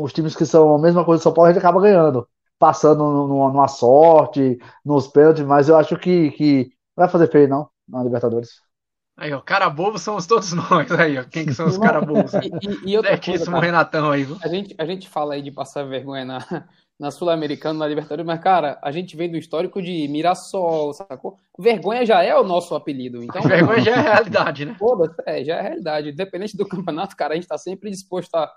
um, 0.00 0.02
os 0.02 0.12
times 0.12 0.36
que 0.36 0.44
são 0.44 0.74
a 0.74 0.78
mesma 0.78 1.04
coisa 1.04 1.20
do 1.20 1.22
São 1.22 1.32
Paulo, 1.32 1.50
a 1.50 1.52
gente 1.52 1.60
acaba 1.60 1.80
ganhando, 1.80 2.28
passando 2.58 2.98
numa, 3.04 3.48
numa 3.50 3.68
sorte, 3.68 4.58
nos 4.84 5.08
pênaltis, 5.08 5.44
mas 5.44 5.68
eu 5.68 5.76
acho 5.76 5.96
que, 5.96 6.30
que 6.32 6.64
não 6.96 7.04
vai 7.04 7.08
fazer 7.08 7.30
feio, 7.30 7.48
não, 7.48 7.70
na 7.88 8.02
Libertadores. 8.02 8.60
Aí, 9.20 9.32
ó, 9.32 9.40
cara 9.40 9.68
bobo 9.68 9.98
somos 9.98 10.26
todos 10.28 10.52
nós 10.54 10.92
aí, 10.92 11.18
ó. 11.18 11.24
Quem 11.24 11.44
que 11.44 11.52
são 11.52 11.66
os 11.66 11.76
cara 11.76 12.00
bobos? 12.00 12.32
E, 12.34 12.50
e, 12.62 12.92
e 12.92 12.96
outra 12.96 13.18
coisa, 13.18 13.44
cara, 13.46 13.60
Renatão 13.60 14.10
aí, 14.12 14.22
viu? 14.22 14.38
A 14.40 14.46
gente, 14.46 14.74
a 14.78 14.86
gente 14.86 15.08
fala 15.08 15.34
aí 15.34 15.42
de 15.42 15.50
passar 15.50 15.82
vergonha 15.82 16.24
na, 16.24 16.38
na 16.98 17.10
Sul-Americana, 17.10 17.80
na 17.80 17.88
Libertadores, 17.88 18.24
mas, 18.24 18.40
cara, 18.40 18.78
a 18.80 18.92
gente 18.92 19.16
vem 19.16 19.28
do 19.28 19.36
histórico 19.36 19.82
de 19.82 20.06
Mirassol, 20.06 20.94
sacou? 20.94 21.36
Vergonha 21.58 22.06
já 22.06 22.22
é 22.22 22.32
o 22.36 22.44
nosso 22.44 22.76
apelido, 22.76 23.20
então... 23.20 23.42
Vergonha 23.42 23.80
já 23.80 23.90
é 23.90 23.94
a 23.98 24.12
realidade, 24.14 24.64
né? 24.64 24.76
Foda 24.78 25.12
é, 25.26 25.42
já 25.42 25.56
é 25.56 25.58
a 25.58 25.62
realidade. 25.62 26.10
Independente 26.10 26.56
do 26.56 26.68
campeonato, 26.68 27.16
cara, 27.16 27.32
a 27.32 27.36
gente 27.36 27.48
tá 27.48 27.58
sempre 27.58 27.90
disposto 27.90 28.32
a 28.36 28.48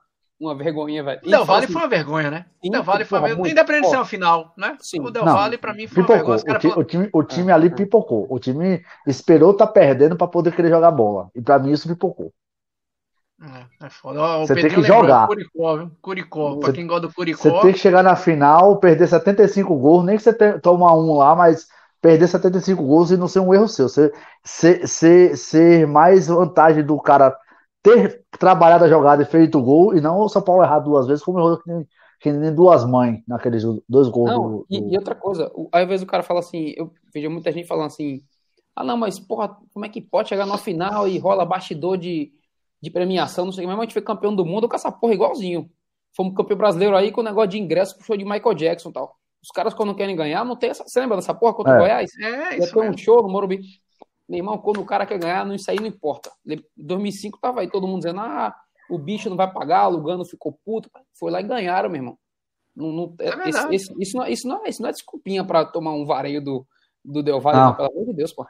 uma 0.42 0.56
vergonha, 0.56 1.04
velho. 1.04 1.22
Del 1.22 1.46
Valle 1.46 1.68
foi 1.68 1.82
uma 1.82 1.88
vergonha, 1.88 2.32
né? 2.32 2.46
Sim, 2.64 2.72
Del 2.72 2.84
Valle 2.84 3.06
foi 3.06 3.20
uma 3.20 3.28
vergonha. 3.28 3.52
Independente 3.52 3.84
de 3.84 3.90
ser 3.90 3.98
uma 3.98 4.06
final, 4.06 4.54
né? 4.58 4.76
Sim. 4.80 5.00
O 5.00 5.12
Del 5.12 5.24
Não, 5.24 5.34
Valle, 5.34 5.58
pra 5.58 5.74
mim, 5.74 5.88
foi 5.88 6.04
pipocou. 6.04 6.34
uma 6.34 6.38
vergonha. 6.38 6.58
O, 6.58 6.60
ti, 6.60 6.80
o, 6.80 6.84
time, 6.84 7.10
o 7.14 7.24
time 7.24 7.52
ali 7.52 7.70
pipocou. 7.70 8.26
O 8.30 8.40
time 8.40 8.84
esperou 9.06 9.54
tá 9.54 9.68
perdendo 9.68 10.16
pra 10.18 10.28
poder 10.28 10.56
querer 10.56 10.70
jogar 10.70 10.90
bola. 10.92 11.30
E 11.36 11.42
pra 11.42 11.60
mim 11.60 11.72
isso 11.72 11.88
pipocou. 11.88 12.34
É, 13.42 13.86
é 13.86 13.90
foda. 13.90 14.40
você 14.40 14.56
tem 14.56 14.70
que 14.70 14.82
jogar. 14.84 15.28
Curicó, 15.28 15.78
viu? 15.78 15.92
Curicó. 16.02 16.56
Pra 16.58 16.74
quem 16.74 16.88
gosta 16.88 17.08
do 17.08 17.14
Curicó. 17.14 17.42
Você 17.42 17.62
tem 17.62 17.74
que 17.74 17.80
chegar 17.80 18.04
na 18.04 18.16
final, 18.16 18.78
perder 18.78 19.08
75 19.08 19.76
gols, 19.76 20.06
nem 20.06 20.18
que 20.18 20.24
você 20.24 20.34
toma 20.60 20.94
um 20.94 21.18
lá, 21.18 21.36
mas 21.36 21.68
perder 22.02 22.28
75 22.28 22.84
gols 22.84 23.12
e 23.12 23.18
não 23.18 23.28
ser 23.28 23.40
um 23.40 23.54
erro 23.54 23.68
seu. 23.68 23.88
Ser, 23.88 24.12
ser, 24.44 24.88
ser, 24.88 25.38
ser 25.38 25.88
mais 25.88 26.28
vantagem 26.28 26.84
do 26.84 27.00
cara 27.00 27.36
ter 27.82 28.24
trabalhado 28.40 28.86
a 28.86 28.90
jogada 28.90 29.24
e 29.24 29.26
feito 29.26 29.60
o 29.60 29.64
gol, 29.64 29.96
e 29.96 30.02
não 30.02 30.20
o 30.20 30.30
São 30.30 30.42
Paulo 30.42 30.64
errar 30.64 30.80
duas 30.80 31.08
vezes, 31.08 31.24
como 31.24 31.40
errou 31.40 31.58
que 31.58 31.72
nem, 31.72 31.88
que 32.20 32.32
nem 32.32 32.54
duas 32.54 32.86
mães 32.86 33.22
naqueles 33.28 33.64
dois 33.88 34.08
gols. 34.08 34.30
Não, 34.30 34.44
do, 34.44 34.58
do... 34.60 34.66
E, 34.70 34.94
e, 34.94 34.98
outra 34.98 35.16
coisa, 35.16 35.52
ao 35.72 35.82
invés 35.82 36.02
do 36.02 36.08
cara 36.08 36.24
fala 36.24 36.40
assim, 36.40 36.74
eu 36.78 36.92
vejo 37.14 37.30
muita 37.30 37.52
gente 37.52 37.68
falando 37.68 37.88
assim, 37.88 38.22
ah 38.76 38.84
não, 38.84 38.98
mas 38.98 39.20
porra, 39.20 39.58
como 39.74 39.86
é 39.86 39.90
que 39.90 40.02
pode 40.02 40.30
chegar 40.30 40.46
na 40.46 40.58
final 40.58 41.08
e 41.08 41.18
rola 41.18 41.46
bastidor 41.46 41.98
de 41.98 42.32
de 42.82 42.90
premiação, 42.90 43.46
não 43.46 43.52
sei 43.52 43.64
o 43.64 43.68
que, 43.68 43.74
mas 43.74 43.80
a 43.80 43.84
gente 43.84 43.94
foi 43.94 44.02
campeão 44.02 44.36
do 44.36 44.46
mundo 44.46 44.68
com 44.68 44.76
essa 44.76 44.92
porra 44.92 45.14
igualzinho. 45.14 45.70
Fomos 46.16 46.34
campeão 46.36 46.58
brasileiro 46.58 46.96
aí 46.96 47.12
com 47.12 47.22
o 47.22 47.24
negócio 47.24 47.52
de 47.52 47.60
ingresso 47.60 47.96
pro 47.96 48.04
show 48.04 48.18
de 48.18 48.26
Michael 48.26 48.56
Jackson 48.56 48.90
e 48.90 48.94
tal. 48.94 49.16
Os 49.42 49.50
caras, 49.50 49.74
quando 49.74 49.96
querem 49.96 50.16
ganhar, 50.16 50.44
não 50.44 50.56
tem 50.56 50.72
essa. 50.72 50.84
Você 50.84 51.00
lembra 51.00 51.18
dessa 51.18 51.34
porra 51.34 51.54
contra 51.54 51.74
é. 51.74 51.76
o 51.76 51.80
Goiás? 51.80 52.12
É, 52.20 52.58
isso. 52.58 52.68
Ia 52.68 52.84
ter 52.84 52.90
um 52.90 52.98
show 52.98 53.22
no 53.22 53.30
Morumbi. 53.30 53.62
Meu 54.32 54.38
irmão, 54.38 54.58
quando 54.58 54.80
o 54.80 54.86
cara 54.86 55.06
quer 55.06 55.20
ganhar, 55.20 55.46
não, 55.46 55.54
isso 55.54 55.70
aí 55.70 55.78
não 55.78 55.88
importa. 55.88 56.32
Em 56.48 56.64
2005 56.78 57.38
tava 57.42 57.60
aí 57.60 57.70
todo 57.70 57.86
mundo 57.86 58.00
dizendo, 58.00 58.22
ah, 58.22 58.56
o 58.90 58.98
bicho 58.98 59.30
não 59.30 59.36
vai 59.36 59.52
pagar, 59.52 59.90
o 59.90 59.92
Lugano 59.92 60.24
ficou 60.24 60.58
puto. 60.64 60.90
Foi 61.20 61.30
lá 61.30 61.42
e 61.42 61.44
ganharam, 61.44 61.90
meu 61.90 61.98
irmão. 61.98 62.18
Não, 62.74 62.94
não, 62.94 63.16
é 63.20 63.50
esse, 63.50 63.76
esse, 63.76 63.94
isso, 64.00 64.16
não, 64.16 64.24
é, 64.24 64.32
isso, 64.32 64.48
não 64.48 64.66
é, 64.66 64.70
isso 64.70 64.82
não 64.82 64.90
é 64.90 64.94
desculpinha 64.94 65.44
pra 65.44 65.66
tomar 65.66 65.92
um 65.92 66.06
vareio 66.06 66.42
do, 66.42 66.66
do 67.04 67.22
Del 67.22 67.42
Valle, 67.42 67.58
não. 67.58 67.76
pelo 67.76 67.90
amor 67.90 68.06
de 68.06 68.14
Deus, 68.14 68.32
porra. 68.32 68.50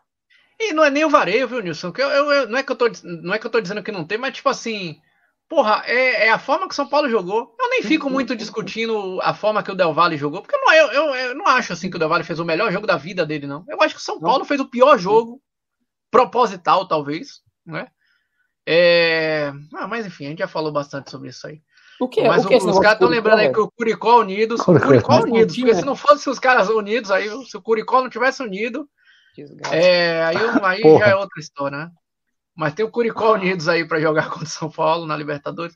E 0.60 0.72
não 0.72 0.84
é 0.84 0.92
nem 0.92 1.04
o 1.04 1.10
vareio, 1.10 1.48
viu, 1.48 1.64
Nilson? 1.64 1.92
Eu, 1.98 2.10
eu, 2.10 2.32
eu, 2.32 2.48
não, 2.48 2.60
é 2.60 2.64
que 2.64 2.72
eu 2.72 2.76
tô, 2.76 2.86
não 3.04 3.34
é 3.34 3.40
que 3.40 3.48
eu 3.48 3.52
tô 3.52 3.60
dizendo 3.60 3.82
que 3.82 3.92
não 3.92 4.06
tem, 4.06 4.20
mas 4.20 4.36
tipo 4.36 4.50
assim. 4.50 5.02
Porra, 5.50 5.82
é, 5.86 6.28
é 6.28 6.30
a 6.30 6.38
forma 6.38 6.68
que 6.68 6.74
o 6.74 6.76
São 6.76 6.88
Paulo 6.88 7.10
jogou. 7.10 7.56
Eu 7.60 7.70
nem 7.72 7.82
fico 7.82 8.08
muito 8.08 8.36
discutindo 8.36 9.20
a 9.22 9.34
forma 9.34 9.64
que 9.64 9.72
o 9.72 9.76
Del 9.76 9.94
Valle 9.96 10.16
jogou, 10.16 10.42
porque 10.44 10.56
não, 10.56 10.74
eu, 10.74 10.92
eu, 10.92 11.16
eu 11.16 11.36
não 11.36 11.48
acho 11.48 11.74
assim 11.74 11.90
que 11.90 11.96
o 11.96 12.00
Del 12.00 12.08
Valle 12.08 12.24
fez 12.24 12.40
o 12.40 12.46
melhor 12.46 12.72
jogo 12.72 12.86
da 12.86 12.98
vida 12.98 13.26
dele, 13.26 13.48
não. 13.48 13.66
Eu 13.68 13.82
acho 13.82 13.96
que 13.96 14.00
o 14.00 14.04
São 14.04 14.20
Paulo 14.20 14.46
fez 14.46 14.62
o 14.62 14.70
pior 14.70 14.98
jogo, 15.00 15.42
proposital, 16.12 16.88
talvez, 16.88 17.42
né? 17.66 17.88
É... 18.68 19.52
Ah, 19.74 19.88
mas 19.88 20.06
enfim, 20.06 20.26
a 20.26 20.30
gente 20.30 20.40
já 20.40 20.48
falou 20.48 20.72
bastante 20.72 21.10
sobre 21.10 21.30
isso 21.30 21.48
aí. 21.48 21.62
O 22.00 22.08
que, 22.08 22.28
mas 22.28 22.44
o 22.44 22.48
que 22.48 22.56
o, 22.56 22.58
os 22.58 22.80
caras 22.80 22.94
estão 22.94 23.08
lembrando 23.08 23.40
aí 23.40 23.54
que 23.54 23.60
o 23.60 23.72
Curicó 23.72 24.20
Unidos. 24.20 24.60
O 24.62 24.80
Curicó 24.80 25.22
Unidos, 25.22 25.56
porque 25.56 25.76
se 25.76 25.86
não 25.86 25.96
fosse 25.96 26.30
os 26.30 26.40
caras 26.40 26.68
unidos 26.68 27.12
aí, 27.12 27.30
se 27.46 27.56
o 27.56 27.62
Curicó 27.62 28.02
não 28.02 28.10
tivesse 28.10 28.42
unido, 28.42 28.90
é, 29.72 30.24
aí, 30.24 30.38
aí 30.64 30.82
já 30.82 31.08
é 31.08 31.16
outra 31.16 31.40
história, 31.40 31.78
né? 31.78 31.92
Mas 32.56 32.74
tem 32.74 32.84
o 32.84 32.92
Curicó 32.92 33.34
Unidos 33.34 33.68
aí 33.68 33.88
para 33.88 34.00
jogar 34.00 34.30
contra 34.30 34.46
o 34.46 34.48
São 34.48 34.70
Paulo 34.70 35.06
na 35.06 35.16
Libertadores. 35.16 35.76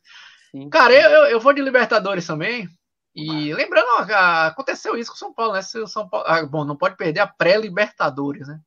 Sim. 0.52 0.70
Cara, 0.70 0.94
eu, 0.94 1.26
eu 1.26 1.40
vou 1.40 1.54
de 1.54 1.62
Libertadores 1.62 2.26
também. 2.26 2.68
E 3.16 3.54
lembrando, 3.54 3.88
ó, 3.98 4.48
aconteceu 4.48 4.98
isso 4.98 5.12
com 5.12 5.16
o 5.16 5.20
São 5.20 5.34
Paulo, 5.34 5.54
né? 5.54 5.62
Se 5.62 5.80
o 5.80 5.88
São 5.88 6.10
Paulo, 6.10 6.26
ah, 6.28 6.46
bom, 6.46 6.66
não 6.66 6.76
pode 6.76 6.98
perder 6.98 7.22
a 7.22 7.28
pré-Libertadores, 7.28 8.48
né? 8.48 8.60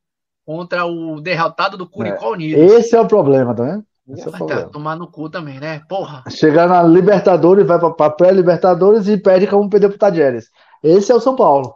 Contra 0.49 0.83
o 0.83 1.21
derrotado 1.21 1.77
do 1.77 1.87
Curicó 1.87 2.25
é, 2.25 2.31
Unidos. 2.31 2.71
Esse 2.73 2.95
é 2.95 2.99
o 2.99 3.07
problema, 3.07 3.53
tá 3.53 3.61
vendo? 3.61 3.85
Esse 4.07 4.25
é 4.25 4.29
o 4.29 4.31
problema. 4.31 4.63
Tá, 4.63 4.69
tomar 4.69 4.95
no 4.95 5.05
cu 5.05 5.29
também, 5.29 5.59
né? 5.59 5.83
Porra. 5.87 6.23
Chegar 6.27 6.67
na 6.67 6.81
Libertadores, 6.81 7.67
vai 7.67 7.77
pra, 7.77 8.09
pré-Libertadores 8.09 9.07
e 9.07 9.15
perde 9.15 9.45
como 9.45 9.69
perder 9.69 9.89
pro 9.89 9.99
Tadjeres. 9.99 10.49
Esse 10.83 11.11
é 11.11 11.15
o 11.15 11.19
São 11.19 11.35
Paulo. 11.35 11.75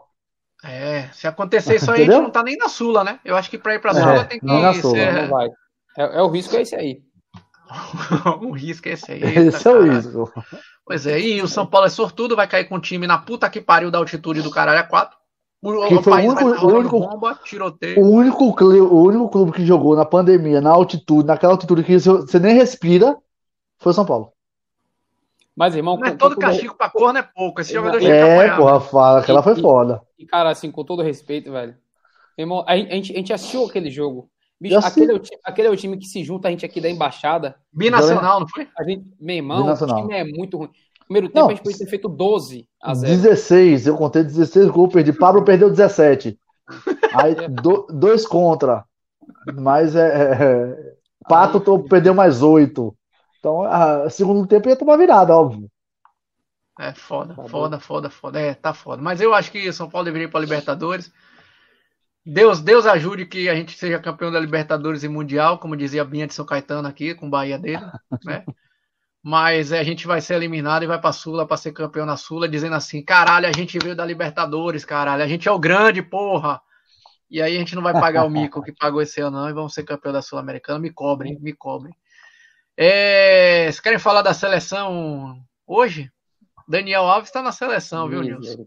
É, 0.63 1.07
se 1.13 1.28
acontecer 1.28 1.76
isso 1.76 1.91
aí, 1.91 2.01
a 2.01 2.05
gente 2.05 2.19
não 2.24 2.32
tá 2.32 2.41
nem 2.41 2.57
na 2.57 2.67
Sula, 2.67 3.03
né? 3.03 3.19
Eu 3.24 3.36
acho 3.36 3.47
que 3.47 3.59
pra 3.59 3.76
ir 3.76 3.80
pra 3.80 3.91
é, 3.91 3.93
Sula 3.93 4.26
tem 4.26 4.39
que 4.39 4.45
não 4.47 4.74
Sula, 4.74 4.95
ser... 4.95 5.13
não 5.21 5.28
vai. 5.28 5.49
É, 5.95 6.17
é, 6.17 6.21
o 6.24 6.28
risco 6.30 6.55
é 6.55 6.61
esse 6.61 6.76
aí. 6.76 7.03
o 8.41 8.49
risco 8.53 8.89
é 8.89 8.93
esse 8.93 9.11
aí. 9.11 9.21
Esse 9.21 9.67
é 9.67 9.71
o 9.71 9.84
risco. 9.84 10.34
Pois 10.84 11.05
é, 11.05 11.19
e 11.19 11.43
o 11.43 11.47
São 11.47 11.67
Paulo 11.67 11.86
é 11.86 11.91
sortudo, 11.91 12.36
vai 12.36 12.47
cair 12.47 12.65
com 12.65 12.78
o 12.78 12.82
time 12.82 13.05
na 13.05 13.19
puta 13.19 13.47
que 13.51 13.61
pariu 13.61 13.91
da 13.91 13.99
altitude 13.99 14.41
do 14.41 14.49
caralho 14.49 14.80
a 14.80 14.84
4. 14.84 15.15
O, 15.64 15.88
que 15.88 16.03
foi 16.03 16.28
o 16.28 16.30
único, 16.30 16.45
o 16.45 16.78
único, 16.78 16.99
bomba, 16.99 17.39
tiroteio. 17.45 17.97
O 18.03 18.09
único, 18.09 18.43
o 18.43 19.03
único 19.03 19.30
clube 19.30 19.53
que 19.53 19.66
jogou 19.66 19.95
na 19.95 20.03
pandemia, 20.03 20.59
na 20.59 20.72
altitude, 20.72 21.26
naquela 21.26 21.53
altitude 21.53 21.86
que 21.86 21.97
você 21.97 22.38
nem 22.38 22.53
respira, 22.53 23.18
foi 23.78 23.91
o 23.91 23.95
São 23.95 24.05
Paulo. 24.05 24.34
Mas, 25.55 25.74
irmão. 25.74 25.97
Mas 25.97 26.18
todo 26.18 26.36
castigo 26.36 26.76
pra 26.76 26.89
corno 26.89 27.20
é 27.20 27.24
pouco. 27.24 27.61
Esse 27.61 27.74
jogador 27.74 28.01
é, 28.03 28.47
é 28.47 28.55
porra, 28.57 28.82
fala, 28.82 29.20
aquela 29.20 29.41
foi 29.41 29.55
foda. 29.55 30.01
E, 30.20 30.26
cara, 30.26 30.49
assim, 30.49 30.70
com 30.70 30.84
todo 30.84 31.01
respeito, 31.01 31.49
velho. 31.49 31.78
Irmão, 32.38 32.66
a 32.68 32.76
gente, 32.76 33.14
a 33.14 33.16
gente 33.16 33.32
assistiu 33.32 33.66
aquele 33.66 33.89
jogo. 33.89 34.30
Bicho, 34.59 34.78
aquele 34.78 35.11
é, 35.11 35.16
o, 35.16 35.22
aquele 35.43 35.68
é, 35.68 35.72
o, 35.72 35.78
time 35.78 35.97
que 35.97 36.05
se 36.05 36.24
junta 36.24 36.47
a 36.47 36.51
gente 36.51 36.66
aqui 36.66 36.82
da 36.82 36.89
embaixada. 36.89 37.55
Binacional, 37.72 38.39
não 38.39 38.47
foi? 38.47 38.68
A 38.78 38.84
gente, 38.84 39.05
meu 39.20 39.36
irmão, 39.36 39.66
o 39.72 39.76
time 39.76 40.14
é 40.14 40.24
muito 40.24 40.57
ruim. 40.57 40.70
Primeiro 41.06 41.28
tempo 41.28 41.39
não, 41.39 41.47
a 41.47 41.49
gente 41.51 41.64
podia 41.64 41.78
ter 41.80 41.88
feito 41.88 42.08
12 42.08 42.68
a 42.82 42.93
0. 42.93 43.14
16, 43.14 43.88
eu 43.88 43.97
contei 43.97 44.24
16 44.24 44.70
gols, 44.70 44.93
perdi. 44.93 45.14
Pablo 45.14 45.43
perdeu 45.43 45.70
17. 45.70 46.39
Aí, 47.14 47.36
do, 47.49 47.88
dois 47.89 48.26
contra. 48.26 48.86
Mas 49.56 49.95
é. 49.95 50.34
é 50.34 50.93
Pato 51.28 51.58
Aí, 51.58 51.89
perdeu 51.89 52.14
mais 52.14 52.41
8. 52.41 52.95
Então, 53.39 53.64
a, 53.64 54.10
segundo 54.10 54.47
tempo 54.47 54.70
ia 54.70 54.76
tomar 54.76 54.97
virada, 54.97 55.36
óbvio. 55.36 55.70
É 56.80 56.93
foda, 56.93 57.36
tá 57.36 57.43
foda, 57.43 57.80
foda, 57.80 58.10
foda. 58.10 58.39
É, 58.39 58.54
tá 58.54 58.74
foda. 58.74 59.01
Mas 59.01 59.22
eu 59.22 59.34
acho 59.34 59.51
que 59.51 59.68
o 59.68 59.74
São 59.74 59.89
Paulo 59.89 60.06
deveria 60.06 60.28
ir 60.28 60.32
para 60.32 60.39
Libertadores. 60.39 61.12
Deus, 62.26 62.62
Deus 62.62 62.86
ajude 62.86 63.26
que 63.26 63.49
a 63.49 63.56
gente 63.56 63.78
seja 63.78 63.99
campeão 63.99 64.32
da 64.32 64.39
Libertadores 64.39 65.04
e 65.04 65.10
Mundial, 65.10 65.60
como 65.60 65.76
dizia 65.76 66.01
a 66.01 66.06
Binha 66.06 66.26
de 66.26 66.34
São 66.34 66.45
Caetano 66.45 66.88
aqui, 66.88 67.14
com 67.14 67.28
o 67.28 67.30
Bahia 67.30 67.60
dele, 67.60 67.86
né? 68.24 68.43
Mas 69.24 69.71
é, 69.71 69.80
a 69.80 69.84
gente 69.84 70.05
vai 70.05 70.19
ser 70.19 70.36
eliminado 70.36 70.84
e 70.84 70.88
vai 70.88 70.99
pra 70.99 71.13
Sula 71.13 71.47
para 71.47 71.55
ser 71.55 71.71
campeão 71.71 72.05
na 72.05 72.17
Sula, 72.17 72.49
dizendo 72.49 72.76
assim: 72.76 73.01
caralho, 73.01 73.47
a 73.47 73.53
gente 73.53 73.80
veio 73.80 73.95
da 73.95 74.05
Libertadores, 74.05 74.84
caralho, 74.84 75.24
a 75.24 75.28
gente 75.28 75.47
é 75.47 75.51
o 75.51 75.57
grande, 75.57 76.01
porra. 76.01 76.61
E 77.32 77.41
aí 77.41 77.55
a 77.55 77.59
gente 77.59 77.74
não 77.74 77.82
vai 77.82 77.93
pagar 77.93 78.26
o 78.26 78.30
mico 78.30 78.61
que 78.61 78.74
pagou 78.74 79.01
esse 79.01 79.21
ano, 79.21 79.38
não, 79.38 79.49
e 79.49 79.53
vamos 79.53 79.74
ser 79.74 79.84
campeão 79.84 80.11
da 80.11 80.21
Sul-Americana. 80.21 80.78
Me 80.78 80.91
cobrem, 80.91 81.39
me 81.39 81.53
cobrem. 81.53 81.95
É, 82.76 83.63
vocês 83.63 83.80
querem 83.80 83.97
falar 83.97 84.21
da 84.21 84.34
seleção 84.34 85.41
hoje? 85.65 86.11
Daniel 86.67 87.03
Alves 87.03 87.30
está 87.30 87.41
na 87.41 87.51
seleção, 87.51 88.07
viu, 88.07 88.21
Nilson? 88.21 88.65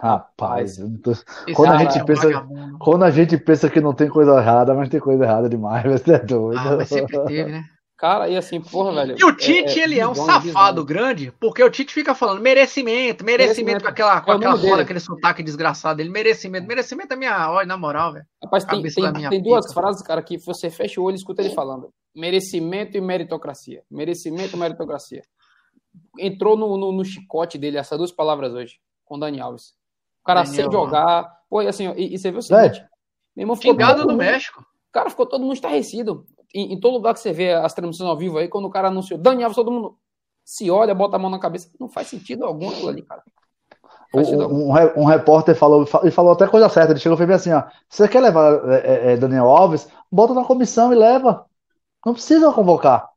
Rapaz, 0.00 0.76
tô... 1.02 1.12
quando, 1.54 1.72
a 1.72 1.78
gente 1.78 1.98
é 1.98 2.04
pensa, 2.04 2.46
quando 2.78 3.04
a 3.04 3.10
gente 3.10 3.36
pensa 3.36 3.68
que 3.68 3.80
não 3.80 3.92
tem 3.92 4.08
coisa 4.08 4.38
errada, 4.38 4.74
mas 4.74 4.88
tem 4.88 5.00
coisa 5.00 5.24
errada 5.24 5.48
demais, 5.48 5.82
você 5.90 6.14
é 6.14 6.18
doido. 6.18 6.58
Ah, 6.58 6.76
mas 6.76 6.88
sempre 6.88 7.24
teve, 7.24 7.52
né? 7.52 7.64
Cara, 8.02 8.28
e 8.28 8.36
assim, 8.36 8.60
porra, 8.60 8.92
velho. 8.92 9.16
E 9.16 9.24
o 9.24 9.32
Tite, 9.32 9.78
é, 9.78 9.82
é, 9.82 9.84
ele 9.84 10.00
é 10.00 10.08
um 10.08 10.12
safado 10.12 10.84
grande, 10.84 11.30
porque 11.38 11.62
o 11.62 11.70
Tite 11.70 11.94
fica 11.94 12.16
falando 12.16 12.40
merecimento, 12.40 13.24
merecimento, 13.24 13.64
merecimento. 13.64 13.84
com 13.84 13.88
aquela, 13.88 14.20
com 14.20 14.32
é 14.32 14.34
aquela 14.34 14.58
foda, 14.58 14.82
aquele 14.82 14.98
sotaque 14.98 15.40
desgraçado 15.40 15.98
dele. 15.98 16.10
Merecimento, 16.10 16.66
merecimento 16.66 17.12
é 17.12 17.16
minha. 17.16 17.48
Olha, 17.48 17.64
na 17.64 17.76
moral, 17.76 18.14
velho. 18.14 18.26
Rapaz, 18.42 18.64
tem, 18.64 18.82
tem, 18.82 19.28
tem 19.30 19.40
duas 19.40 19.72
frases, 19.72 20.02
cara, 20.02 20.20
que 20.20 20.36
você 20.36 20.68
fecha 20.68 21.00
o 21.00 21.04
olho 21.04 21.14
e 21.14 21.16
escuta 21.18 21.42
ele 21.42 21.54
falando: 21.54 21.94
merecimento 22.12 22.96
e 22.96 23.00
meritocracia. 23.00 23.84
Merecimento 23.88 24.56
e 24.56 24.58
meritocracia. 24.58 25.22
Entrou 26.18 26.56
no, 26.56 26.76
no, 26.76 26.90
no 26.90 27.04
chicote 27.04 27.56
dele 27.56 27.76
essas 27.76 27.96
duas 27.96 28.10
palavras 28.10 28.52
hoje, 28.52 28.80
com 29.04 29.14
o 29.14 29.20
Dani 29.20 29.38
Alves. 29.40 29.76
O 30.22 30.24
cara 30.24 30.42
Daniel, 30.42 30.56
sem 30.56 30.72
jogar. 30.72 31.32
Pô, 31.48 31.62
e 31.62 31.68
assim, 31.68 31.88
e, 31.96 32.14
e 32.14 32.18
você 32.18 32.32
viu 32.32 32.40
o 32.40 32.42
seguinte: 32.42 32.84
meu 33.36 33.44
irmão 33.44 33.54
ficou. 33.54 33.76
Todo 33.76 34.08
do 34.08 34.16
México. 34.16 34.66
Cara, 34.90 35.08
ficou 35.08 35.24
todo 35.24 35.42
mundo 35.42 35.54
estarrecido 35.54 36.26
em, 36.54 36.74
em, 36.74 36.80
todo 36.80 36.94
lugar 36.94 37.14
que 37.14 37.20
você 37.20 37.32
vê 37.32 37.52
as 37.52 37.72
transmissões 37.72 38.08
ao 38.08 38.16
vivo 38.16 38.38
aí, 38.38 38.48
quando 38.48 38.66
o 38.66 38.70
cara 38.70 38.88
anunciou 38.88 39.18
Dani 39.18 39.42
Alves, 39.42 39.56
todo 39.56 39.70
mundo 39.70 39.96
se 40.44 40.70
olha, 40.70 40.94
bota 40.94 41.16
a 41.16 41.18
mão 41.18 41.30
na 41.30 41.38
cabeça. 41.38 41.70
Não 41.78 41.88
faz 41.88 42.08
sentido 42.08 42.44
algum 42.44 42.68
aquilo 42.68 42.88
ali, 42.88 43.02
cara. 43.02 43.22
Um, 44.14 44.20
um, 44.20 45.00
um, 45.00 45.04
repórter 45.04 45.54
falou, 45.54 45.88
e 46.04 46.10
falou 46.10 46.32
até 46.32 46.46
coisa 46.46 46.68
certa. 46.68 46.92
Ele 46.92 47.00
chegou 47.00 47.16
e 47.16 47.18
fez 47.18 47.30
assim: 47.30 47.52
ó, 47.52 47.62
você 47.88 48.06
quer 48.06 48.20
levar 48.20 48.52
é, 48.70 48.76
é, 48.76 49.12
é, 49.12 49.16
Daniel 49.16 49.48
Alves? 49.48 49.88
Bota 50.10 50.34
na 50.34 50.44
comissão 50.44 50.92
e 50.92 50.96
leva. 50.96 51.46
Não 52.04 52.12
precisa 52.12 52.52
convocar. 52.52 53.08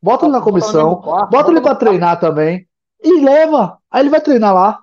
Bota 0.00 0.26
ele 0.26 0.32
na 0.32 0.40
comissão, 0.40 0.96
quarto, 0.96 1.30
bota 1.30 1.50
ele 1.50 1.60
para 1.60 1.74
treinar 1.74 2.20
também 2.20 2.68
e 3.02 3.20
leva. 3.20 3.78
Aí 3.90 4.02
ele 4.02 4.10
vai 4.10 4.20
treinar 4.20 4.54
lá, 4.54 4.80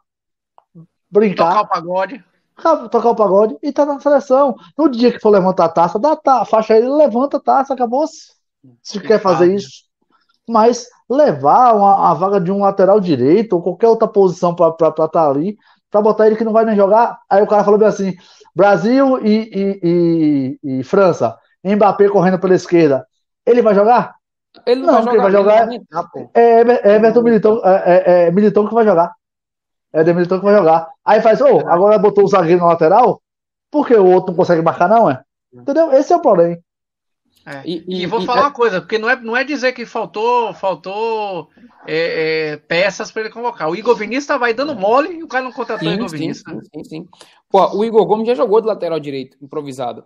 brincar. 1.10 1.50
Tocar 1.50 1.62
o 1.62 1.68
pagode 1.68 2.24
tocar 2.62 3.10
o 3.10 3.16
pagode 3.16 3.58
e 3.62 3.72
tá 3.72 3.86
na 3.86 4.00
seleção. 4.00 4.56
No 4.78 4.90
dia 4.90 5.12
que 5.12 5.20
for 5.20 5.30
levantar 5.30 5.66
a 5.66 5.70
taça, 5.70 6.00
dá 6.00 6.18
a 6.26 6.46
faixa 6.46 6.76
ele, 6.76 6.90
levanta 6.90 7.38
a 7.38 7.42
taça, 7.42 7.74
acabou-se. 7.74 8.34
Se 8.82 9.00
quer 9.00 9.20
fazer 9.20 9.54
isso. 9.54 9.84
Mas 10.48 10.88
levar 11.10 11.76
uma, 11.76 12.12
a 12.12 12.14
vaga 12.14 12.40
de 12.40 12.52
um 12.52 12.62
lateral 12.62 13.00
direito 13.00 13.54
ou 13.54 13.62
qualquer 13.62 13.88
outra 13.88 14.08
posição 14.08 14.56
para 14.56 14.70
estar 14.70 15.08
tá 15.08 15.30
ali, 15.30 15.58
para 15.90 16.02
botar 16.02 16.28
ele 16.28 16.36
que 16.36 16.44
não 16.44 16.54
vai 16.54 16.66
nem 16.66 16.76
jogar. 16.76 17.20
Aí 17.30 17.42
o 17.42 17.48
cara 17.48 17.64
falou 17.64 17.80
bem 17.80 17.88
assim: 17.88 18.14
Brasil 18.56 19.20
e, 19.26 19.50
e, 19.54 20.60
e, 20.64 20.80
e 20.80 20.84
França, 20.84 21.38
Mbappé 21.64 22.10
correndo 22.10 22.40
pela 22.40 22.56
esquerda. 22.56 23.06
Ele 23.46 23.62
vai 23.62 23.76
jogar? 23.76 24.16
Ele 24.66 24.82
não, 24.82 25.04
não 25.04 25.04
vai 25.04 25.32
jogar. 25.32 25.66
Vai 25.66 25.80
jogar 25.80 26.10
é, 26.34 26.62
é, 26.62 26.92
é 26.92 26.96
Everton 26.96 27.22
Militão, 27.22 27.62
é, 27.64 27.84
é, 27.86 28.28
é 28.28 28.32
Militão 28.32 28.68
que 28.68 28.74
vai 28.74 28.86
jogar. 28.86 29.12
É 29.94 30.02
o 30.02 30.04
Demilton 30.04 30.40
que 30.40 30.46
vai 30.46 30.56
jogar. 30.56 30.90
Aí 31.04 31.22
faz, 31.22 31.42
ô, 31.42 31.58
oh, 31.58 31.68
agora 31.68 31.98
botou 31.98 32.24
o 32.24 32.28
zagueiro 32.28 32.62
na 32.62 32.68
lateral? 32.68 33.22
Porque 33.70 33.94
o 33.94 34.06
outro 34.06 34.32
não 34.32 34.38
consegue 34.38 34.62
marcar, 34.62 34.88
não, 34.88 35.10
é? 35.10 35.22
Entendeu? 35.54 35.92
Esse 35.92 36.14
é 36.14 36.16
o 36.16 36.22
problema. 36.22 36.58
É. 37.46 37.62
E, 37.66 37.84
e, 37.88 38.04
e, 38.04 38.06
vou 38.06 38.22
e, 38.22 38.26
falar 38.26 38.42
é... 38.42 38.44
uma 38.44 38.52
coisa, 38.52 38.80
porque 38.80 39.00
não 39.00 39.10
é, 39.10 39.16
não 39.20 39.36
é 39.36 39.44
dizer 39.44 39.72
que 39.74 39.84
faltou 39.84 40.54
faltou 40.54 41.50
é, 41.88 42.52
é, 42.52 42.58
peças 42.58 43.12
para 43.12 43.24
ele 43.24 43.32
convocar. 43.32 43.68
O 43.68 43.76
Igor 43.76 43.96
Vinícius 43.96 44.40
vai 44.40 44.54
dando 44.54 44.76
mole 44.76 45.18
e 45.18 45.24
o 45.24 45.28
cara 45.28 45.44
não 45.44 45.52
contratou 45.52 45.88
sim, 45.88 45.96
o 45.96 45.98
Igor 45.98 46.10
sim, 46.10 46.18
Vinícius. 46.18 46.46
Sim, 46.46 46.70
sim, 46.72 46.84
sim. 46.84 47.08
Pô, 47.50 47.78
o 47.78 47.84
Igor 47.84 48.06
Gomes 48.06 48.28
já 48.28 48.36
jogou 48.36 48.62
de 48.62 48.68
lateral 48.68 49.00
direito, 49.00 49.38
improvisado. 49.42 50.06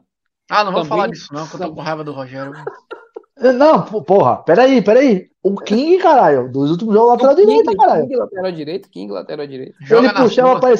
Ah, 0.49 0.63
não 0.63 0.71
vou 0.71 0.85
falar 0.85 1.07
disso, 1.07 1.33
não, 1.33 1.45
que 1.47 1.55
eu 1.55 1.59
tô 1.59 1.73
com 1.73 1.81
raiva 1.81 2.03
do 2.03 2.13
Rogério. 2.13 2.53
Não, 3.37 3.83
porra, 3.83 4.37
peraí, 4.43 4.81
peraí. 4.81 5.29
O 5.43 5.55
King, 5.55 5.97
caralho, 5.97 6.51
dos 6.51 6.71
últimos 6.71 6.93
jogos 6.93 7.21
lateral 7.21 7.35
direito, 7.35 7.75
caralho. 7.75 8.07
King 8.07 8.15
lateral 8.15 8.51
direito, 8.51 8.89
King 8.89 9.11
lateral 9.11 9.47
direito. 9.47 9.75
Ele 9.91 10.13
puxava, 10.13 10.59
pra, 10.59 10.73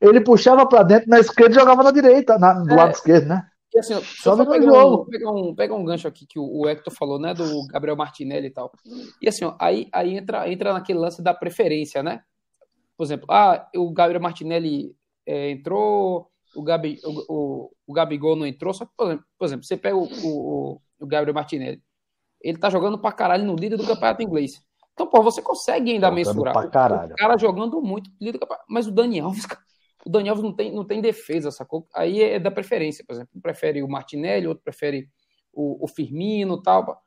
ele 0.00 0.20
puxava 0.20 0.66
pra 0.66 0.82
dentro 0.82 1.08
na 1.10 1.18
esquerda 1.18 1.54
e 1.54 1.58
jogava 1.58 1.82
na 1.82 1.90
direita, 1.90 2.38
na, 2.38 2.52
do 2.54 2.72
é, 2.72 2.76
lado 2.76 2.92
esquerdo, 2.92 3.26
né? 3.26 3.46
E 3.74 3.78
assim, 3.78 3.94
só 4.02 4.36
pegar 4.46 4.86
um, 4.86 5.04
pegar, 5.04 5.30
um, 5.30 5.54
pegar 5.54 5.74
um 5.74 5.84
gancho 5.84 6.08
aqui 6.08 6.26
que 6.26 6.38
o, 6.38 6.60
o 6.62 6.68
Hector 6.68 6.94
falou, 6.94 7.18
né, 7.18 7.34
do 7.34 7.66
Gabriel 7.66 7.96
Martinelli 7.96 8.46
e 8.46 8.50
tal. 8.50 8.72
E 9.20 9.28
assim, 9.28 9.44
ó, 9.44 9.54
aí, 9.60 9.88
aí 9.92 10.16
entra, 10.16 10.50
entra 10.50 10.72
naquele 10.72 10.98
lance 10.98 11.22
da 11.22 11.34
preferência, 11.34 12.02
né? 12.02 12.22
Por 12.96 13.04
exemplo, 13.04 13.26
ah, 13.28 13.68
o 13.76 13.92
Gabriel 13.92 14.22
Martinelli 14.22 14.96
é, 15.26 15.50
entrou, 15.50 16.30
o, 16.54 16.62
Gabi, 16.62 16.98
o, 17.04 17.24
o, 17.28 17.70
o 17.86 17.92
Gabigol 17.92 18.36
não 18.36 18.46
entrou, 18.46 18.72
só 18.72 18.86
que, 18.86 18.92
por 18.96 19.06
exemplo, 19.08 19.24
por 19.38 19.44
exemplo 19.44 19.64
você 19.66 19.76
pega 19.76 19.96
o, 19.96 20.08
o, 20.24 20.80
o 21.00 21.06
Gabriel 21.06 21.34
Martinelli, 21.34 21.82
ele 22.48 22.58
tá 22.58 22.70
jogando 22.70 22.98
pra 22.98 23.12
caralho 23.12 23.44
no 23.44 23.56
líder 23.56 23.76
do 23.76 23.86
campeonato 23.86 24.22
inglês. 24.22 24.62
Então, 24.92 25.06
pô, 25.06 25.22
você 25.22 25.42
consegue 25.42 25.92
ainda 25.92 26.06
jogando 26.06 26.16
mensurar. 26.16 26.52
Pra 26.54 26.68
caralho. 26.68 27.12
O 27.12 27.16
cara 27.16 27.36
jogando 27.36 27.82
muito 27.82 28.10
líder 28.20 28.32
do 28.32 28.38
campeonato. 28.38 28.64
Mas 28.68 28.86
o 28.86 28.92
Dani 28.92 29.20
Alves, 29.20 29.44
o 30.06 30.10
Dani 30.10 30.28
Alves 30.28 30.44
não 30.44 30.52
tem, 30.52 30.72
não 30.72 30.84
tem 30.84 31.00
defesa, 31.00 31.50
sacou? 31.50 31.86
Aí 31.94 32.22
é 32.22 32.38
da 32.38 32.50
preferência, 32.50 33.04
por 33.06 33.14
exemplo. 33.14 33.30
Um 33.34 33.40
prefere 33.40 33.82
o 33.82 33.88
Martinelli, 33.88 34.46
outro 34.46 34.62
prefere 34.62 35.08
o, 35.52 35.84
o 35.84 35.88
Firmino 35.88 36.62
tal. 36.62 37.02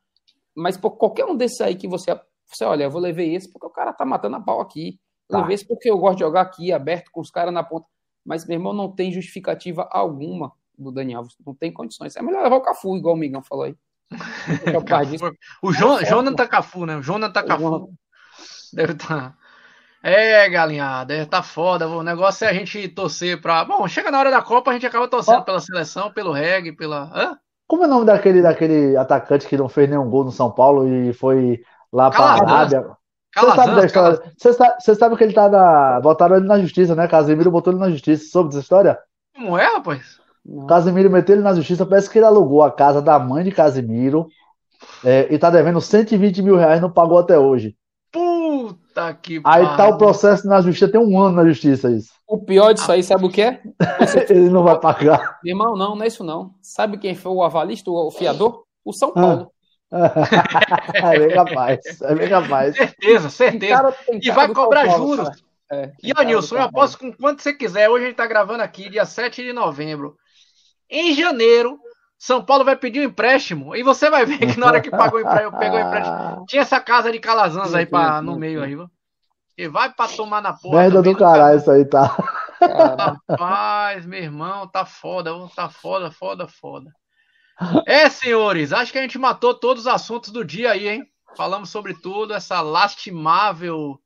Mas 0.54 0.76
pô, 0.76 0.90
qualquer 0.90 1.24
um 1.24 1.36
desses 1.36 1.60
aí 1.60 1.74
que 1.74 1.88
você, 1.88 2.18
você 2.46 2.64
olha, 2.64 2.84
eu 2.84 2.90
vou 2.90 3.00
levar 3.00 3.22
esse 3.22 3.50
porque 3.50 3.66
o 3.66 3.70
cara 3.70 3.92
tá 3.92 4.04
matando 4.04 4.36
a 4.36 4.40
pau 4.40 4.60
aqui. 4.60 5.00
Tá. 5.26 5.38
Levei 5.38 5.54
esse 5.54 5.66
porque 5.66 5.90
eu 5.90 5.98
gosto 5.98 6.18
de 6.18 6.24
jogar 6.24 6.42
aqui, 6.42 6.72
aberto, 6.72 7.10
com 7.10 7.20
os 7.20 7.30
caras 7.30 7.54
na 7.54 7.64
ponta. 7.64 7.86
Mas, 8.24 8.46
meu 8.46 8.56
irmão, 8.56 8.72
não 8.72 8.92
tem 8.92 9.10
justificativa 9.10 9.88
alguma 9.90 10.52
do 10.76 10.92
Dani 10.92 11.14
Alves. 11.14 11.34
Não 11.44 11.54
tem 11.54 11.72
condições. 11.72 12.14
É 12.14 12.22
melhor 12.22 12.42
levar 12.42 12.56
o 12.56 12.60
Cafu, 12.60 12.96
igual 12.96 13.14
o 13.14 13.18
Migão 13.18 13.42
falou 13.42 13.64
aí. 13.64 13.74
O 15.62 15.72
jo 15.72 16.04
Jonathan 16.04 16.46
Cafu, 16.46 16.86
né? 16.86 16.96
O 16.96 17.02
Jonathan 17.02 17.42
Cafu. 17.44 17.90
Deve 18.72 18.92
estar. 18.92 19.30
Tá... 19.30 19.34
É, 20.02 20.48
galinhada, 20.48 21.14
estar 21.14 21.38
tá 21.38 21.42
foda. 21.42 21.86
O 21.86 22.02
negócio 22.02 22.46
é 22.46 22.48
a 22.48 22.52
gente 22.54 22.88
torcer 22.88 23.40
pra. 23.40 23.64
Bom, 23.64 23.86
chega 23.86 24.10
na 24.10 24.18
hora 24.18 24.30
da 24.30 24.40
Copa, 24.40 24.70
a 24.70 24.74
gente 24.74 24.86
acaba 24.86 25.06
torcendo 25.06 25.44
pela 25.44 25.60
seleção, 25.60 26.10
pelo 26.10 26.32
reggae, 26.32 26.72
pela. 26.72 27.10
Hã? 27.14 27.36
Como 27.66 27.84
é 27.84 27.86
o 27.86 27.90
nome 27.90 28.06
daquele, 28.06 28.42
daquele 28.42 28.96
atacante 28.96 29.46
que 29.46 29.56
não 29.56 29.68
fez 29.68 29.88
nenhum 29.88 30.08
gol 30.08 30.24
no 30.24 30.32
São 30.32 30.50
Paulo 30.50 30.88
e 30.88 31.12
foi 31.12 31.60
lá 31.92 32.10
pra 32.10 32.24
Arábia? 32.24 32.96
Você 33.36 33.54
sabe 33.54 33.74
da 33.76 33.86
história? 33.86 34.32
Você 34.36 34.52
sabe, 34.52 34.74
você 34.80 34.94
sabe 34.94 35.16
que 35.16 35.24
ele 35.24 35.32
tá 35.34 35.48
na. 35.48 36.00
Botaram 36.00 36.36
ele 36.36 36.46
na 36.46 36.58
justiça, 36.58 36.94
né? 36.96 37.06
Casemiro 37.06 37.50
botou 37.50 37.72
ele 37.72 37.80
na 37.80 37.90
justiça. 37.90 38.28
Soube 38.30 38.48
dessa 38.48 38.60
história? 38.60 38.98
Como 39.36 39.56
é, 39.56 39.66
rapaz? 39.66 40.19
Casimiro 40.66 41.10
meteu 41.10 41.36
ele 41.36 41.42
na 41.42 41.54
justiça, 41.54 41.86
parece 41.86 42.08
que 42.08 42.18
ele 42.18 42.26
alugou 42.26 42.62
a 42.62 42.70
casa 42.70 43.02
da 43.02 43.18
mãe 43.18 43.44
de 43.44 43.52
Casimiro 43.52 44.28
é, 45.04 45.32
e 45.32 45.38
tá 45.38 45.50
devendo 45.50 45.80
120 45.80 46.42
mil 46.42 46.56
reais, 46.56 46.80
não 46.80 46.90
pagou 46.90 47.18
até 47.18 47.38
hoje. 47.38 47.76
Puta 48.10 49.14
que 49.14 49.40
Aí 49.44 49.64
tá 49.76 49.88
o 49.88 49.98
processo 49.98 50.46
na 50.48 50.60
justiça, 50.60 50.90
tem 50.90 51.00
um 51.00 51.20
ano 51.20 51.36
na 51.36 51.44
justiça 51.46 51.90
isso. 51.90 52.10
O 52.26 52.38
pior 52.38 52.72
disso 52.72 52.90
aí, 52.90 53.02
sabe 53.02 53.24
o 53.24 53.30
que 53.30 53.42
é? 53.42 53.60
Você... 53.98 54.26
ele 54.30 54.50
não 54.50 54.62
vai 54.62 54.78
pagar. 54.78 55.38
Irmão, 55.44 55.76
não, 55.76 55.94
não 55.94 56.02
é 56.02 56.06
isso 56.06 56.24
não. 56.24 56.54
Sabe 56.62 56.98
quem 56.98 57.14
foi 57.14 57.32
o 57.32 57.42
avalista, 57.42 57.90
o 57.90 58.10
fiador? 58.10 58.64
O 58.84 58.92
São 58.92 59.12
Paulo. 59.12 59.52
é 60.94 61.18
bem 61.18 61.34
capaz, 61.34 62.00
é 62.02 62.14
bem 62.14 62.28
capaz. 62.28 62.76
Certeza, 62.76 63.28
certeza. 63.28 63.94
E 64.22 64.30
vai 64.30 64.48
cobrar 64.52 64.86
Paulo, 64.86 65.16
juros. 65.16 65.42
É, 65.72 65.92
e, 66.02 66.12
ó, 66.16 66.22
Nilson, 66.22 66.56
eu 66.56 66.62
aposto 66.62 66.98
com 66.98 67.12
quanto 67.12 67.42
você 67.42 67.52
quiser. 67.52 67.88
Hoje 67.88 68.04
a 68.04 68.08
gente 68.08 68.16
tá 68.16 68.26
gravando 68.26 68.62
aqui, 68.62 68.88
dia 68.88 69.04
7 69.04 69.42
de 69.42 69.52
novembro. 69.52 70.16
Em 70.90 71.14
janeiro, 71.14 71.78
São 72.18 72.44
Paulo 72.44 72.64
vai 72.64 72.76
pedir 72.76 73.00
um 73.00 73.04
empréstimo 73.04 73.76
e 73.76 73.82
você 73.82 74.10
vai 74.10 74.26
ver 74.26 74.38
que 74.38 74.58
na 74.58 74.66
hora 74.66 74.80
que 74.80 74.90
pagou 74.90 75.18
o 75.18 75.22
empréstimo, 75.22 75.58
pegou 75.58 75.78
o 75.78 75.82
empréstimo, 75.82 76.44
tinha 76.48 76.62
essa 76.62 76.80
casa 76.80 77.12
de 77.12 77.20
calazans 77.20 77.72
aí 77.74 77.86
pra, 77.86 78.20
no 78.20 78.36
meio 78.36 78.62
aí, 78.62 78.76
E 79.56 79.68
vai 79.68 79.92
pra 79.92 80.08
tomar 80.08 80.42
na 80.42 80.52
porra. 80.52 80.80
Merda 80.80 81.02
do 81.02 81.16
caralho, 81.16 81.58
isso 81.58 81.70
aí 81.70 81.84
tá. 81.84 82.16
Rapaz, 83.28 84.04
meu 84.04 84.22
irmão, 84.22 84.66
tá 84.66 84.84
foda, 84.84 85.30
tá 85.54 85.68
foda, 85.68 86.10
foda, 86.10 86.46
foda. 86.46 86.90
É, 87.86 88.08
senhores, 88.08 88.72
acho 88.72 88.90
que 88.90 88.98
a 88.98 89.02
gente 89.02 89.18
matou 89.18 89.54
todos 89.54 89.82
os 89.82 89.86
assuntos 89.86 90.30
do 90.30 90.44
dia 90.44 90.72
aí, 90.72 90.88
hein? 90.88 91.06
Falamos 91.36 91.70
sobre 91.70 91.94
tudo, 91.94 92.34
essa 92.34 92.60
lastimável 92.60 93.98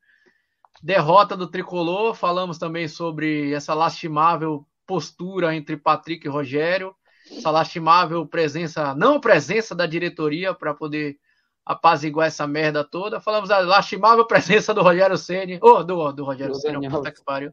derrota 0.83 1.37
do 1.37 1.47
tricolor. 1.47 2.15
Falamos 2.15 2.59
também 2.59 2.89
sobre 2.89 3.53
essa 3.53 3.73
lastimável 3.75 4.67
postura 4.87 5.55
entre 5.55 5.77
Patrick 5.77 6.27
e 6.27 6.31
Rogério, 6.31 6.95
essa 7.31 7.51
lastimável 7.51 8.27
presença, 8.27 8.95
não 8.95 9.21
presença 9.21 9.75
da 9.75 9.87
diretoria 9.87 10.53
para 10.55 10.75
poder 10.75 11.17
apaziguar 11.65 12.27
essa 12.27 12.47
merda 12.47 12.85
toda. 12.85 13.21
Falamos 13.21 13.49
da 13.49 13.61
lastimável 13.61 14.27
presença 14.27 14.75
do 14.75 14.83
Rogério 14.83 15.17
Ceni, 15.17 15.59
ou 15.63 15.79
oh, 15.79 15.85
do, 15.85 16.13
do 16.13 16.25
Rogério 16.25 16.55
Ceni, 16.55 16.89
puta 16.89 17.11
que 17.11 17.25
pariu, 17.25 17.53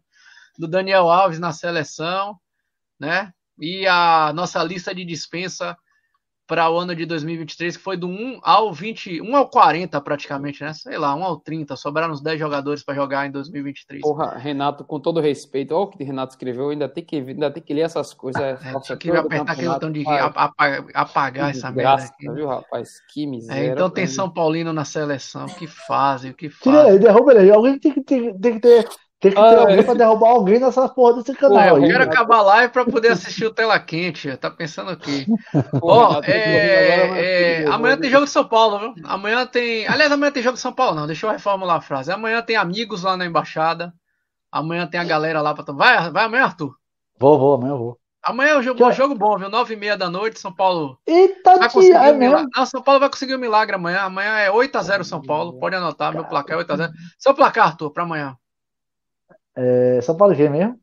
do 0.58 0.68
Daniel 0.68 1.10
Alves 1.10 1.40
na 1.40 1.54
seleção, 1.54 2.38
né? 3.00 3.34
E 3.60 3.88
a 3.88 4.32
nossa 4.34 4.62
lista 4.64 4.94
de 4.94 5.06
dispensa 5.06 5.78
para 6.52 6.70
o 6.70 6.78
ano 6.78 6.94
de 6.94 7.06
2023, 7.06 7.78
que 7.78 7.82
foi 7.82 7.96
do 7.96 8.10
1 8.10 8.42
ao 8.44 8.74
20, 8.74 9.22
1 9.22 9.36
ao 9.38 9.48
40 9.48 10.02
praticamente, 10.02 10.62
né? 10.62 10.74
Sei 10.74 10.98
lá, 10.98 11.16
1 11.16 11.24
ao 11.24 11.38
30, 11.40 11.78
sobraram 11.78 12.12
uns 12.14 12.22
10 12.22 12.38
jogadores 12.38 12.84
para 12.84 12.94
jogar 12.94 13.26
em 13.26 13.32
2023. 13.32 14.02
Porra, 14.02 14.38
Renato, 14.38 14.84
com 14.84 15.00
todo 15.00 15.22
respeito, 15.22 15.74
olha 15.74 15.84
o 15.86 15.88
que 15.88 16.04
o 16.04 16.06
Renato 16.06 16.34
escreveu, 16.34 16.70
ainda 16.70 16.90
tem 16.90 17.06
que, 17.06 17.16
ainda 17.16 17.50
tem 17.50 17.64
que 17.64 17.74
ler 17.74 17.84
essas 17.84 18.14
coisas. 18.14 18.42
É, 18.42 18.72
Nossa, 18.74 18.98
que 18.98 19.10
apertar 19.10 19.54
aquele 19.54 19.70
botão 19.70 19.92
de 19.94 20.06
apagar, 20.06 20.86
apagar 20.94 21.52
essa 21.52 21.72
merda 21.72 22.04
aqui. 22.04 22.30
Viu, 22.30 22.48
rapaz? 22.50 23.00
Que 23.14 23.26
miséria. 23.26 23.70
É, 23.70 23.72
então 23.72 23.90
tem 23.90 24.06
São 24.06 24.30
Paulino 24.30 24.74
na 24.74 24.84
seleção, 24.84 25.46
que 25.46 25.68
fazem, 25.68 26.32
o 26.32 26.34
que 26.34 26.50
fazem. 26.50 26.98
Tira 26.98 27.00
derruba 27.00 27.34
ele. 27.34 27.50
Alguém 27.50 27.80
tem 27.80 27.94
que, 27.94 28.04
tem, 28.04 28.38
tem 28.38 28.54
que 28.56 28.60
ter 28.60 28.90
tem 29.22 29.30
que 29.30 29.38
ter 29.38 29.56
ah, 29.56 29.60
alguém 29.60 29.78
é. 29.78 29.84
pra 29.84 29.94
derrubar 29.94 30.30
alguém 30.30 30.60
nessa 30.60 30.90
porra 30.90 31.18
desse 31.18 31.36
canal. 31.36 31.76
Pô, 31.76 31.86
eu 31.86 31.88
quero 31.88 32.04
acabar 32.06 32.38
a 32.38 32.42
live 32.42 32.74
pra 32.74 32.84
poder 32.84 33.10
assistir 33.10 33.46
o 33.46 33.54
Tela 33.54 33.80
Quente. 33.80 34.36
Tá 34.38 34.50
pensando 34.50 34.94
o 34.94 34.98
quê? 34.98 35.28
Ó, 35.80 36.20
é, 36.24 37.62
é, 37.62 37.68
amanhã 37.68 37.96
tem 37.98 38.10
jogo 38.10 38.26
de 38.26 38.32
São 38.32 38.44
Paulo, 38.44 38.80
viu? 38.80 38.96
Amanhã 39.04 39.46
tem. 39.46 39.88
Aliás, 39.88 40.12
amanhã 40.12 40.32
tem 40.32 40.42
jogo 40.42 40.56
de 40.56 40.62
São 40.62 40.74
Paulo, 40.74 40.96
não. 40.96 41.06
Deixa 41.06 41.28
eu 41.28 41.32
reformular 41.32 41.78
a 41.78 41.82
frase. 41.82 42.12
Amanhã 42.12 42.42
tem 42.42 42.56
amigos 42.56 43.04
lá 43.04 43.16
na 43.16 43.24
embaixada. 43.24 43.94
Amanhã 44.52 44.88
tem 44.88 45.00
a 45.00 45.04
galera 45.04 45.40
lá 45.40 45.54
pra. 45.54 45.72
Vai, 45.72 46.10
vai 46.10 46.26
amanhã, 46.26 46.46
Arthur? 46.46 46.76
Vou, 47.20 47.38
vou, 47.38 47.54
amanhã 47.54 47.74
eu 47.74 47.78
vou. 47.78 47.98
Amanhã 48.24 48.52
é 48.52 48.58
um 48.58 48.64
jogo, 48.64 48.84
um 48.84 48.92
jogo 48.92 49.16
bom, 49.16 49.38
viu? 49.38 49.50
Nove 49.50 49.76
e 49.76 49.78
meia 49.78 49.96
da 49.96 50.10
noite, 50.10 50.40
São 50.40 50.52
Paulo. 50.52 50.98
Eita, 51.06 51.58
vai 51.58 51.70
conseguir 51.70 51.98
um 51.98 52.18
milagre. 52.18 52.50
Não, 52.56 52.66
São 52.66 52.82
Paulo 52.82 53.00
vai 53.00 53.10
conseguir 53.10 53.36
um 53.36 53.40
milagre 53.40 53.76
amanhã. 53.76 54.02
Amanhã 54.02 54.38
é 54.38 54.50
8x0 54.50 55.04
São 55.04 55.22
Paulo. 55.22 55.60
Pode 55.60 55.76
anotar, 55.76 56.12
meu 56.12 56.26
placar 56.26 56.58
é 56.60 56.64
8x0. 56.64 56.92
Seu 57.20 57.36
placar, 57.36 57.68
Arthur, 57.68 57.92
pra 57.92 58.02
amanhã. 58.02 58.36
É, 59.56 60.00
São 60.02 60.16
Paulo 60.16 60.36
quem 60.36 60.50
mesmo? 60.50 60.80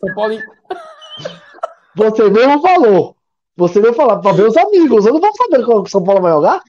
São 0.00 0.14
Paulo. 0.14 0.38
Você 1.94 2.30
mesmo 2.30 2.60
falou. 2.60 3.16
Você 3.56 3.80
mesmo 3.80 3.96
falar 3.96 4.18
para 4.18 4.32
ver 4.32 4.46
os 4.46 4.56
amigos. 4.56 5.06
Eu 5.06 5.14
não 5.14 5.20
vou 5.20 5.34
saber 5.34 5.64
qual 5.64 5.82
que 5.82 5.90
São 5.90 6.04
Paulo 6.04 6.20
vai 6.20 6.32
jogar. 6.32 6.62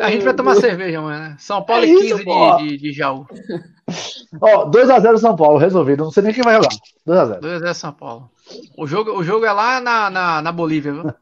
a 0.00 0.10
gente 0.10 0.24
vai 0.24 0.34
tomar 0.34 0.54
cerveja 0.56 0.98
amanhã, 0.98 1.20
né? 1.20 1.36
São 1.38 1.62
Paulo 1.62 1.84
é 1.84 1.88
e 1.88 1.94
15 1.94 2.24
de, 2.24 2.58
de, 2.58 2.76
de 2.78 2.92
Jaú. 2.92 3.26
Ó, 4.40 4.70
2x0 4.70 5.18
São 5.18 5.36
Paulo, 5.36 5.58
resolvido. 5.58 6.04
Não 6.04 6.10
sei 6.10 6.22
nem 6.22 6.32
quem 6.32 6.42
vai 6.42 6.54
jogar. 6.54 6.70
2x0. 7.06 7.40
2x0 7.40 7.74
São 7.74 7.92
Paulo. 7.92 8.30
O 8.76 8.86
jogo, 8.86 9.12
o 9.12 9.22
jogo 9.22 9.44
é 9.44 9.52
lá 9.52 9.80
na, 9.80 10.08
na, 10.08 10.40
na 10.42 10.52
Bolívia, 10.52 10.92
viu? 10.92 11.04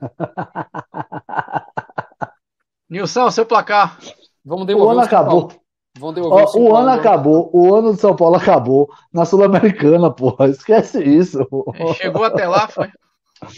Nilson, 2.89 3.31
seu 3.33 3.45
placar. 3.45 3.99
Vamos 4.45 4.67
devolver 4.67 4.89
o 4.89 4.99
ano 4.99 5.01
acabou. 5.01 5.51
Vão 5.99 6.13
devolver 6.13 6.47
Ó, 6.47 6.59
o, 6.59 6.63
o 6.71 6.77
ano 6.77 6.91
acabou, 6.91 7.51
o 7.53 7.75
ano 7.75 7.93
do 7.93 7.99
São 7.99 8.15
Paulo 8.15 8.37
acabou 8.37 8.91
na 9.13 9.25
Sul-Americana, 9.25 10.11
porra. 10.11 10.49
Esquece 10.49 11.03
isso. 11.03 11.41
É, 11.75 11.95
chegou 11.95 12.25
até 12.25 12.47
lá, 12.47 12.69
foi? 12.69 12.91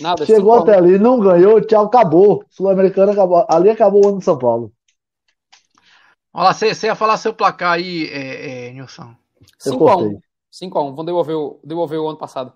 Nada, 0.01 0.27
Chegou 0.27 0.55
até 0.55 0.77
ali, 0.77 0.99
não 0.99 1.21
ganhou, 1.21 1.61
tchau, 1.61 1.87
acabou. 1.87 2.45
Sul-Americana 2.49 3.13
acabou. 3.13 3.47
Ali 3.49 3.71
acabou 3.71 4.05
o 4.05 4.09
ano 4.09 4.19
do 4.19 4.25
São 4.25 4.39
Paulo. 4.39 4.73
Olha 6.33 6.45
lá, 6.45 6.53
você 6.53 6.87
ia 6.87 6.95
falar 6.95 7.17
seu 7.17 7.33
placar 7.33 7.73
aí, 7.73 8.07
é, 8.07 8.69
é, 8.69 8.73
Nilson. 8.73 9.15
5x1. 9.61 10.21
5x1. 10.53 10.95
Vão 10.95 11.05
devolver 11.05 11.37
o, 11.37 11.61
devolver 11.65 11.99
o 11.99 12.09
ano 12.09 12.19
passado. 12.19 12.53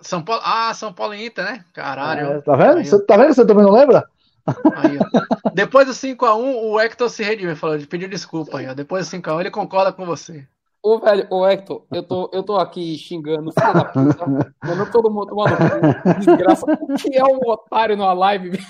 São 0.00 0.22
Paulo. 0.22 0.42
Ah, 0.44 0.72
São 0.74 0.92
Paulo 0.92 1.14
e 1.14 1.26
Inter, 1.26 1.44
né? 1.44 1.64
Caralho. 1.72 2.26
É, 2.26 2.40
tá 2.40 2.54
vendo? 2.54 2.84
Você, 2.84 3.04
tá 3.04 3.16
vendo 3.16 3.28
que 3.28 3.34
você 3.34 3.46
também 3.46 3.64
não 3.64 3.72
lembra? 3.72 4.08
Aí, 4.76 4.98
Depois 5.54 5.86
do 5.86 5.92
5x1, 5.92 6.62
o 6.62 6.80
Hector 6.80 7.08
se 7.08 7.22
redimiu, 7.22 7.56
falou, 7.56 7.78
pediu 7.86 8.08
desculpa 8.08 8.58
aí, 8.58 8.68
ó. 8.68 8.74
Depois 8.74 9.08
do 9.08 9.16
5x1, 9.16 9.40
ele 9.40 9.50
concorda 9.50 9.92
com 9.92 10.04
você. 10.04 10.46
Ô, 10.82 11.00
velho, 11.00 11.26
ô 11.30 11.44
Hector, 11.44 11.84
eu 11.92 12.02
tô, 12.02 12.30
eu 12.32 12.44
tô 12.44 12.56
aqui 12.56 12.96
xingando, 12.96 13.52
filho 13.52 13.74
da 13.74 13.84
puta, 13.84 14.52
mandando 14.62 14.92
todo 14.92 15.10
mundo 15.10 15.26
tomando 15.26 15.56
desgraça. 16.20 16.64
O 16.80 16.94
que 16.94 17.16
é 17.16 17.24
um 17.24 17.38
otário 17.50 17.96
numa 17.96 18.12
live? 18.12 18.60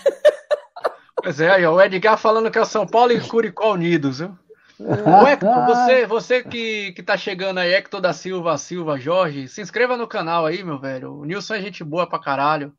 Pois 1.23 1.41
é, 1.41 1.51
aí, 1.51 1.67
ó, 1.67 1.75
o 1.75 1.83
Edgar 1.83 2.17
falando 2.17 2.51
que 2.51 2.57
é 2.57 2.63
o 2.63 2.65
São 2.67 2.87
Paulo 2.87 3.13
e 3.13 3.21
Curicó 3.21 3.73
unidos, 3.75 4.21
viu? 4.21 4.39
Ô, 4.79 5.27
Hector, 5.27 5.67
você, 5.67 6.07
você 6.07 6.43
que, 6.43 6.93
que 6.93 7.03
tá 7.03 7.17
chegando 7.17 7.59
aí, 7.59 7.75
Hector 7.75 8.01
da 8.01 8.13
Silva, 8.13 8.57
Silva, 8.57 8.99
Jorge, 8.99 9.49
se 9.49 9.61
inscreva 9.61 9.97
no 9.97 10.07
canal 10.07 10.47
aí, 10.47 10.63
meu 10.63 10.79
velho. 10.79 11.13
O 11.15 11.25
Nilson 11.25 11.55
é 11.55 11.61
gente 11.61 11.83
boa 11.83 12.07
pra 12.07 12.19
caralho. 12.19 12.73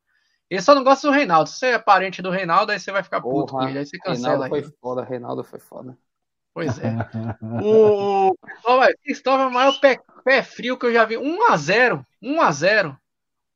Ele 0.49 0.61
só 0.61 0.73
não 0.73 0.83
gosta 0.83 1.07
do 1.07 1.13
Reinaldo. 1.13 1.49
Se 1.49 1.57
você 1.57 1.65
é 1.67 1.79
parente 1.79 2.21
do 2.21 2.29
Reinaldo, 2.29 2.71
aí 2.71 2.79
você 2.79 2.91
vai 2.91 3.03
ficar 3.03 3.21
puto 3.21 3.53
com 3.53 3.67
ele. 3.67 3.79
Aí 3.79 3.85
você 3.85 3.97
cancela. 3.97 4.47
Reinaldo 4.47 4.49
foi 4.49 4.75
foda, 4.81 5.03
Reinaldo 5.03 5.43
foi 5.43 5.59
foda. 5.59 5.97
Pois 6.53 6.79
é. 6.79 6.91
o 7.63 8.33
Cristóvão 9.03 9.45
é 9.45 9.49
o 9.49 9.53
maior 9.53 9.79
pé, 9.79 9.99
pé, 10.23 10.41
frio 10.41 10.77
que 10.77 10.85
eu 10.85 10.93
já 10.93 11.05
vi. 11.05 11.15
1x0. 11.15 12.03
1x0. 12.23 12.97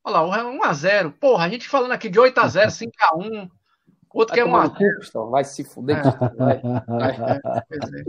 Olha 0.03 0.19
lá, 0.19 0.43
1x0. 0.43 1.13
Porra, 1.13 1.45
a 1.45 1.49
gente 1.49 1.69
falando 1.69 1.93
aqui 1.93 2.09
de 2.09 2.19
8x0, 2.19 2.68
5x1. 2.68 3.49
Outro 4.13 4.35
vai 4.35 4.69
que 4.69 4.84
é 4.84 4.97
1x0. 4.97 5.31
Vai 5.31 5.43
se 5.45 5.63
fuder. 5.63 5.97
É. 5.97 6.35
Vai. 6.35 6.61
Vai. 6.61 7.11
É, 7.11 7.61
pois 7.68 7.93
é. 7.93 8.03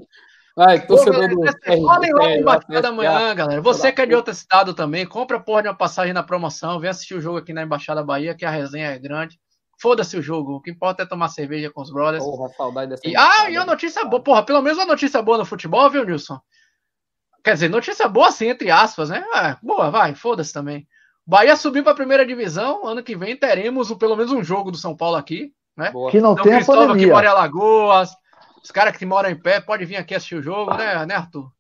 Ai, 0.59 0.87
torcedor 0.87 1.29
do. 1.29 1.41
Podem 1.87 2.13
lá 2.13 2.29
no 2.29 2.35
Embaixada 2.35 2.89
amanhã, 2.89 3.35
galera. 3.35 3.61
Você 3.61 3.91
que 3.91 4.03
é 4.03 4.07
de 4.07 4.15
outro 4.15 4.33
estado 4.33 4.75
também, 4.75 5.07
compra 5.07 5.41
porra 5.41 5.63
de 5.63 5.69
uma 5.69 5.75
passagem 5.75 6.13
na 6.13 6.23
promoção, 6.23 6.79
vem 6.79 6.91
assistir 6.91 7.15
o 7.15 7.21
jogo 7.21 7.39
aqui 7.39 7.53
na 7.53 7.63
Embaixada 7.63 8.03
Bahia, 8.03 8.35
que 8.35 8.45
a 8.45 8.51
resenha 8.51 8.89
é 8.89 8.99
grande. 8.99 9.39
Foda-se 9.81 10.17
o 10.17 10.23
jogo. 10.23 10.55
O 10.55 10.61
que 10.61 10.71
importa 10.71 11.03
é 11.03 11.07
tomar 11.07 11.29
cerveja 11.29 11.71
com 11.71 11.81
os 11.81 11.91
brothers. 11.91 12.23
Porra, 12.23 12.49
saudade 12.51 12.91
dessa 12.91 13.03
e, 13.05 13.17
Ah, 13.17 13.51
e 13.51 13.57
a 13.57 13.65
notícia 13.65 14.05
boa. 14.05 14.23
Porra, 14.23 14.45
pelo 14.45 14.63
menos 14.63 14.79
uma 14.79 14.87
notícia 14.87 15.21
boa 15.23 15.39
no 15.39 15.45
futebol, 15.45 15.91
viu, 15.91 16.05
Nilson? 16.05 16.39
Quer 17.43 17.55
dizer, 17.55 17.69
notícia 17.69 18.07
boa 18.09 18.29
assim, 18.29 18.47
entre 18.47 18.71
aspas, 18.71 19.11
né? 19.11 19.25
É, 19.35 19.57
boa, 19.61 19.91
vai, 19.91 20.15
foda-se 20.15 20.53
também. 20.53 20.87
Bahia 21.27 21.57
subiu 21.57 21.83
para 21.83 21.93
a 21.93 21.97
primeira 21.97 22.27
divisão. 22.27 22.87
Ano 22.87 23.03
que 23.03 23.17
vem 23.17 23.37
teremos 23.37 23.93
pelo 23.95 24.17
menos 24.17 24.31
um 24.31 24.45
jogo 24.45 24.71
do 24.71 24.77
São 24.77 24.97
Paulo 24.97 25.17
aqui, 25.17 25.53
né? 25.77 25.91
Boa. 25.91 26.11
Que 26.11 26.21
não 26.21 26.33
então, 26.33 26.45
tem 26.45 26.55
a 26.55 26.65
pandemia. 26.65 27.07
que 27.07 27.13
mora 27.13 27.27
em 27.27 27.31
Alagoas, 27.31 28.11
os 28.63 28.71
caras 28.71 28.97
que 28.97 29.05
moram 29.05 29.31
em 29.31 29.39
pé 29.39 29.61
podem 29.61 29.87
vir 29.87 29.97
aqui 29.97 30.15
assistir 30.15 30.37
o 30.37 30.43
jogo, 30.43 30.75
né, 30.75 31.05
né, 31.05 31.15
Arthur? 31.15 31.51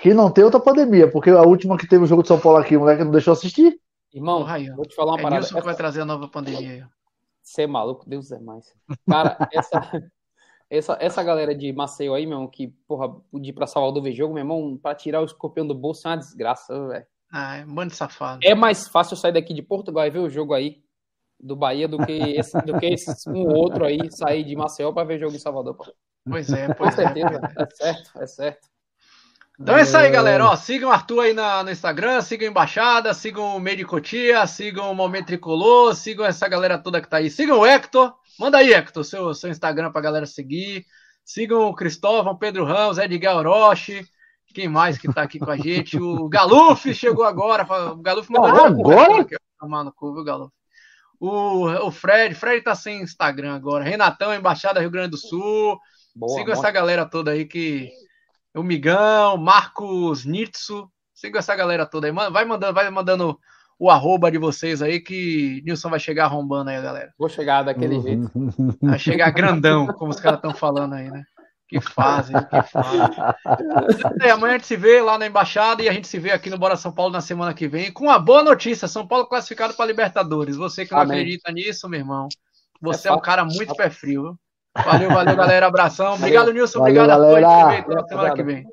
Que 0.00 0.14
não 0.14 0.30
tem 0.30 0.44
outra 0.44 0.60
pandemia, 0.60 1.10
porque 1.10 1.30
a 1.30 1.42
última 1.42 1.76
que 1.76 1.86
teve 1.86 2.04
o 2.04 2.06
jogo 2.06 2.22
de 2.22 2.28
São 2.28 2.38
Paulo 2.38 2.58
aqui, 2.58 2.76
o 2.76 2.80
moleque 2.80 3.04
não 3.04 3.10
deixou 3.10 3.32
assistir. 3.32 3.80
Irmão, 4.12 4.46
vou 4.74 4.86
te 4.86 4.94
falar 4.94 5.12
uma 5.12 5.20
é 5.20 5.22
parada. 5.22 5.40
Nilson 5.40 5.58
que 5.58 5.64
vai 5.64 5.74
trazer 5.74 6.00
a 6.00 6.04
nova 6.04 6.28
pandemia 6.28 6.70
aí. 6.70 6.84
Você 7.42 7.62
é 7.62 7.66
maluco, 7.66 8.08
Deus 8.08 8.30
é 8.30 8.38
mais. 8.38 8.72
Cara, 9.08 9.48
essa, 9.52 9.80
essa, 10.70 10.98
essa 11.00 11.22
galera 11.22 11.54
de 11.54 11.72
Maceió 11.72 12.14
aí, 12.14 12.26
meu 12.26 12.36
irmão, 12.36 12.48
que, 12.48 12.68
porra, 12.86 13.08
de 13.34 13.50
ir 13.50 13.52
pra 13.52 13.66
Salvador 13.66 14.02
ver 14.02 14.12
jogo, 14.12 14.34
meu 14.34 14.42
irmão, 14.42 14.78
pra 14.80 14.94
tirar 14.94 15.20
o 15.20 15.24
escorpião 15.24 15.66
do 15.66 15.74
bolso 15.74 16.06
é 16.06 16.10
uma 16.10 16.16
desgraça, 16.18 16.88
velho. 16.88 17.06
Ah, 17.30 17.56
é 17.56 17.64
um 17.64 17.74
bando 17.74 17.90
de 17.90 17.96
safado. 17.96 18.40
É 18.42 18.54
mais 18.54 18.88
fácil 18.88 19.16
sair 19.16 19.32
daqui 19.32 19.52
de 19.52 19.62
Portugal 19.62 20.06
e 20.06 20.10
ver 20.10 20.20
o 20.20 20.30
jogo 20.30 20.54
aí, 20.54 20.82
do 21.40 21.54
Bahia, 21.56 21.86
do 21.86 21.98
que 21.98 22.12
esse, 22.12 22.60
do 22.62 22.78
que 22.78 22.86
esse 22.86 23.28
um 23.28 23.46
outro 23.48 23.84
aí 23.84 23.98
sair 24.10 24.44
de 24.44 24.56
Maceió 24.56 24.92
pra 24.92 25.04
ver 25.04 25.18
jogo 25.18 25.34
em 25.34 25.38
Salvador, 25.38 25.74
pô. 25.74 25.84
Pois 26.28 26.50
é, 26.50 26.72
pois 26.74 26.94
Com 26.94 27.02
é, 27.02 27.04
certeza. 27.04 27.40
É. 27.56 27.62
é 27.62 27.66
certo, 27.70 28.10
é 28.22 28.26
certo. 28.26 28.68
Então 29.60 29.76
é 29.76 29.82
isso 29.82 29.96
aí, 29.96 30.08
galera. 30.08 30.46
Ó, 30.46 30.56
sigam 30.56 30.88
o 30.88 30.92
Arthur 30.92 31.20
aí 31.20 31.32
na, 31.32 31.64
no 31.64 31.70
Instagram, 31.70 32.22
sigam 32.22 32.46
a 32.46 32.50
Embaixada, 32.50 33.12
sigam 33.12 33.56
o 33.56 33.60
Medicotia, 33.60 34.46
sigam 34.46 34.90
o 34.90 34.94
Momento 34.94 35.26
Tricolor, 35.26 35.96
sigam 35.96 36.24
essa 36.24 36.46
galera 36.46 36.78
toda 36.78 37.00
que 37.00 37.08
tá 37.08 37.16
aí. 37.16 37.28
Sigam 37.28 37.58
o 37.58 37.66
Hector. 37.66 38.14
Manda 38.38 38.58
aí, 38.58 38.72
Hector, 38.72 39.02
seu, 39.02 39.34
seu 39.34 39.50
Instagram 39.50 39.90
pra 39.90 40.00
galera 40.00 40.26
seguir. 40.26 40.86
Sigam 41.24 41.62
o 41.62 41.74
Cristóvão, 41.74 42.36
Pedro 42.36 42.64
Ramos, 42.64 42.98
Edgar 42.98 43.36
Orochi. 43.36 44.06
Quem 44.54 44.68
mais 44.68 44.96
que 44.96 45.12
tá 45.12 45.22
aqui 45.22 45.40
com 45.40 45.50
a 45.50 45.56
gente? 45.56 45.98
O 45.98 46.28
Galuf 46.28 46.94
chegou 46.94 47.24
agora. 47.24 47.66
O 47.92 47.96
Galuf 47.96 48.30
mandou 48.30 48.64
ah, 48.64 48.68
agora? 48.68 49.26
Tomar 49.58 49.82
no 49.82 49.92
cu, 49.92 50.14
viu, 50.14 50.24
Galuf? 50.24 50.52
O, 51.20 51.66
o 51.86 51.90
Fred, 51.90 52.34
Fred 52.34 52.62
tá 52.62 52.76
sem 52.76 53.02
Instagram 53.02 53.54
agora. 53.54 53.84
Renatão, 53.84 54.32
Embaixada 54.32 54.80
Rio 54.80 54.90
Grande 54.90 55.10
do 55.10 55.16
Sul. 55.16 55.78
Boa, 56.18 56.36
Siga 56.36 56.52
essa 56.52 56.70
galera 56.72 57.06
toda 57.06 57.30
aí 57.30 57.44
que. 57.44 57.92
O 58.52 58.62
Migão, 58.62 59.36
Marcos 59.36 60.24
Nitsu. 60.24 60.90
Siga 61.14 61.38
essa 61.38 61.54
galera 61.54 61.86
toda 61.86 62.08
aí. 62.08 62.12
Vai 62.12 62.44
mandando, 62.44 62.74
vai 62.74 62.90
mandando 62.90 63.38
o 63.78 63.88
arroba 63.88 64.28
de 64.28 64.38
vocês 64.38 64.82
aí 64.82 64.98
que 64.98 65.62
Nilson 65.64 65.88
vai 65.88 66.00
chegar 66.00 66.24
arrombando 66.24 66.70
aí, 66.70 66.76
a 66.76 66.80
galera. 66.80 67.14
Vou 67.16 67.28
chegar 67.28 67.62
daquele 67.62 67.96
uhum. 67.96 68.02
jeito. 68.02 68.78
Vai 68.82 68.98
chegar 68.98 69.30
grandão, 69.30 69.86
como 69.86 70.10
os 70.10 70.18
caras 70.18 70.38
estão 70.38 70.52
falando 70.52 70.94
aí, 70.94 71.08
né? 71.08 71.22
Que 71.68 71.80
fazem, 71.80 72.34
que 72.34 72.62
fazem. 72.62 73.00
É, 74.22 74.30
amanhã 74.30 74.54
a 74.54 74.58
gente 74.58 74.66
se 74.66 74.76
vê 74.76 75.00
lá 75.00 75.18
na 75.18 75.26
embaixada 75.26 75.82
e 75.82 75.88
a 75.88 75.92
gente 75.92 76.08
se 76.08 76.18
vê 76.18 76.32
aqui 76.32 76.50
no 76.50 76.58
Bora 76.58 76.76
São 76.76 76.90
Paulo 76.90 77.12
na 77.12 77.20
semana 77.20 77.54
que 77.54 77.68
vem 77.68 77.92
com 77.92 78.04
uma 78.04 78.18
boa 78.18 78.42
notícia: 78.42 78.88
São 78.88 79.06
Paulo 79.06 79.26
classificado 79.26 79.74
para 79.74 79.86
Libertadores. 79.86 80.56
Você 80.56 80.84
que 80.84 80.92
não 80.92 81.00
Amém. 81.00 81.20
acredita 81.20 81.52
nisso, 81.52 81.88
meu 81.88 82.00
irmão, 82.00 82.26
você 82.80 83.08
é, 83.08 83.12
é 83.12 83.14
um 83.14 83.20
cara 83.20 83.44
muito 83.44 83.76
pé 83.76 83.90
frio. 83.90 84.36
Valeu, 84.76 85.08
valeu, 85.10 85.36
galera. 85.36 85.66
Abração. 85.66 86.14
Obrigado, 86.14 86.52
Nilson. 86.52 86.80
Valeu, 86.80 87.02
obrigado. 87.02 87.20
Galera. 87.20 87.78
Até 87.78 88.08
semana 88.08 88.34
que 88.34 88.42
vem. 88.42 88.66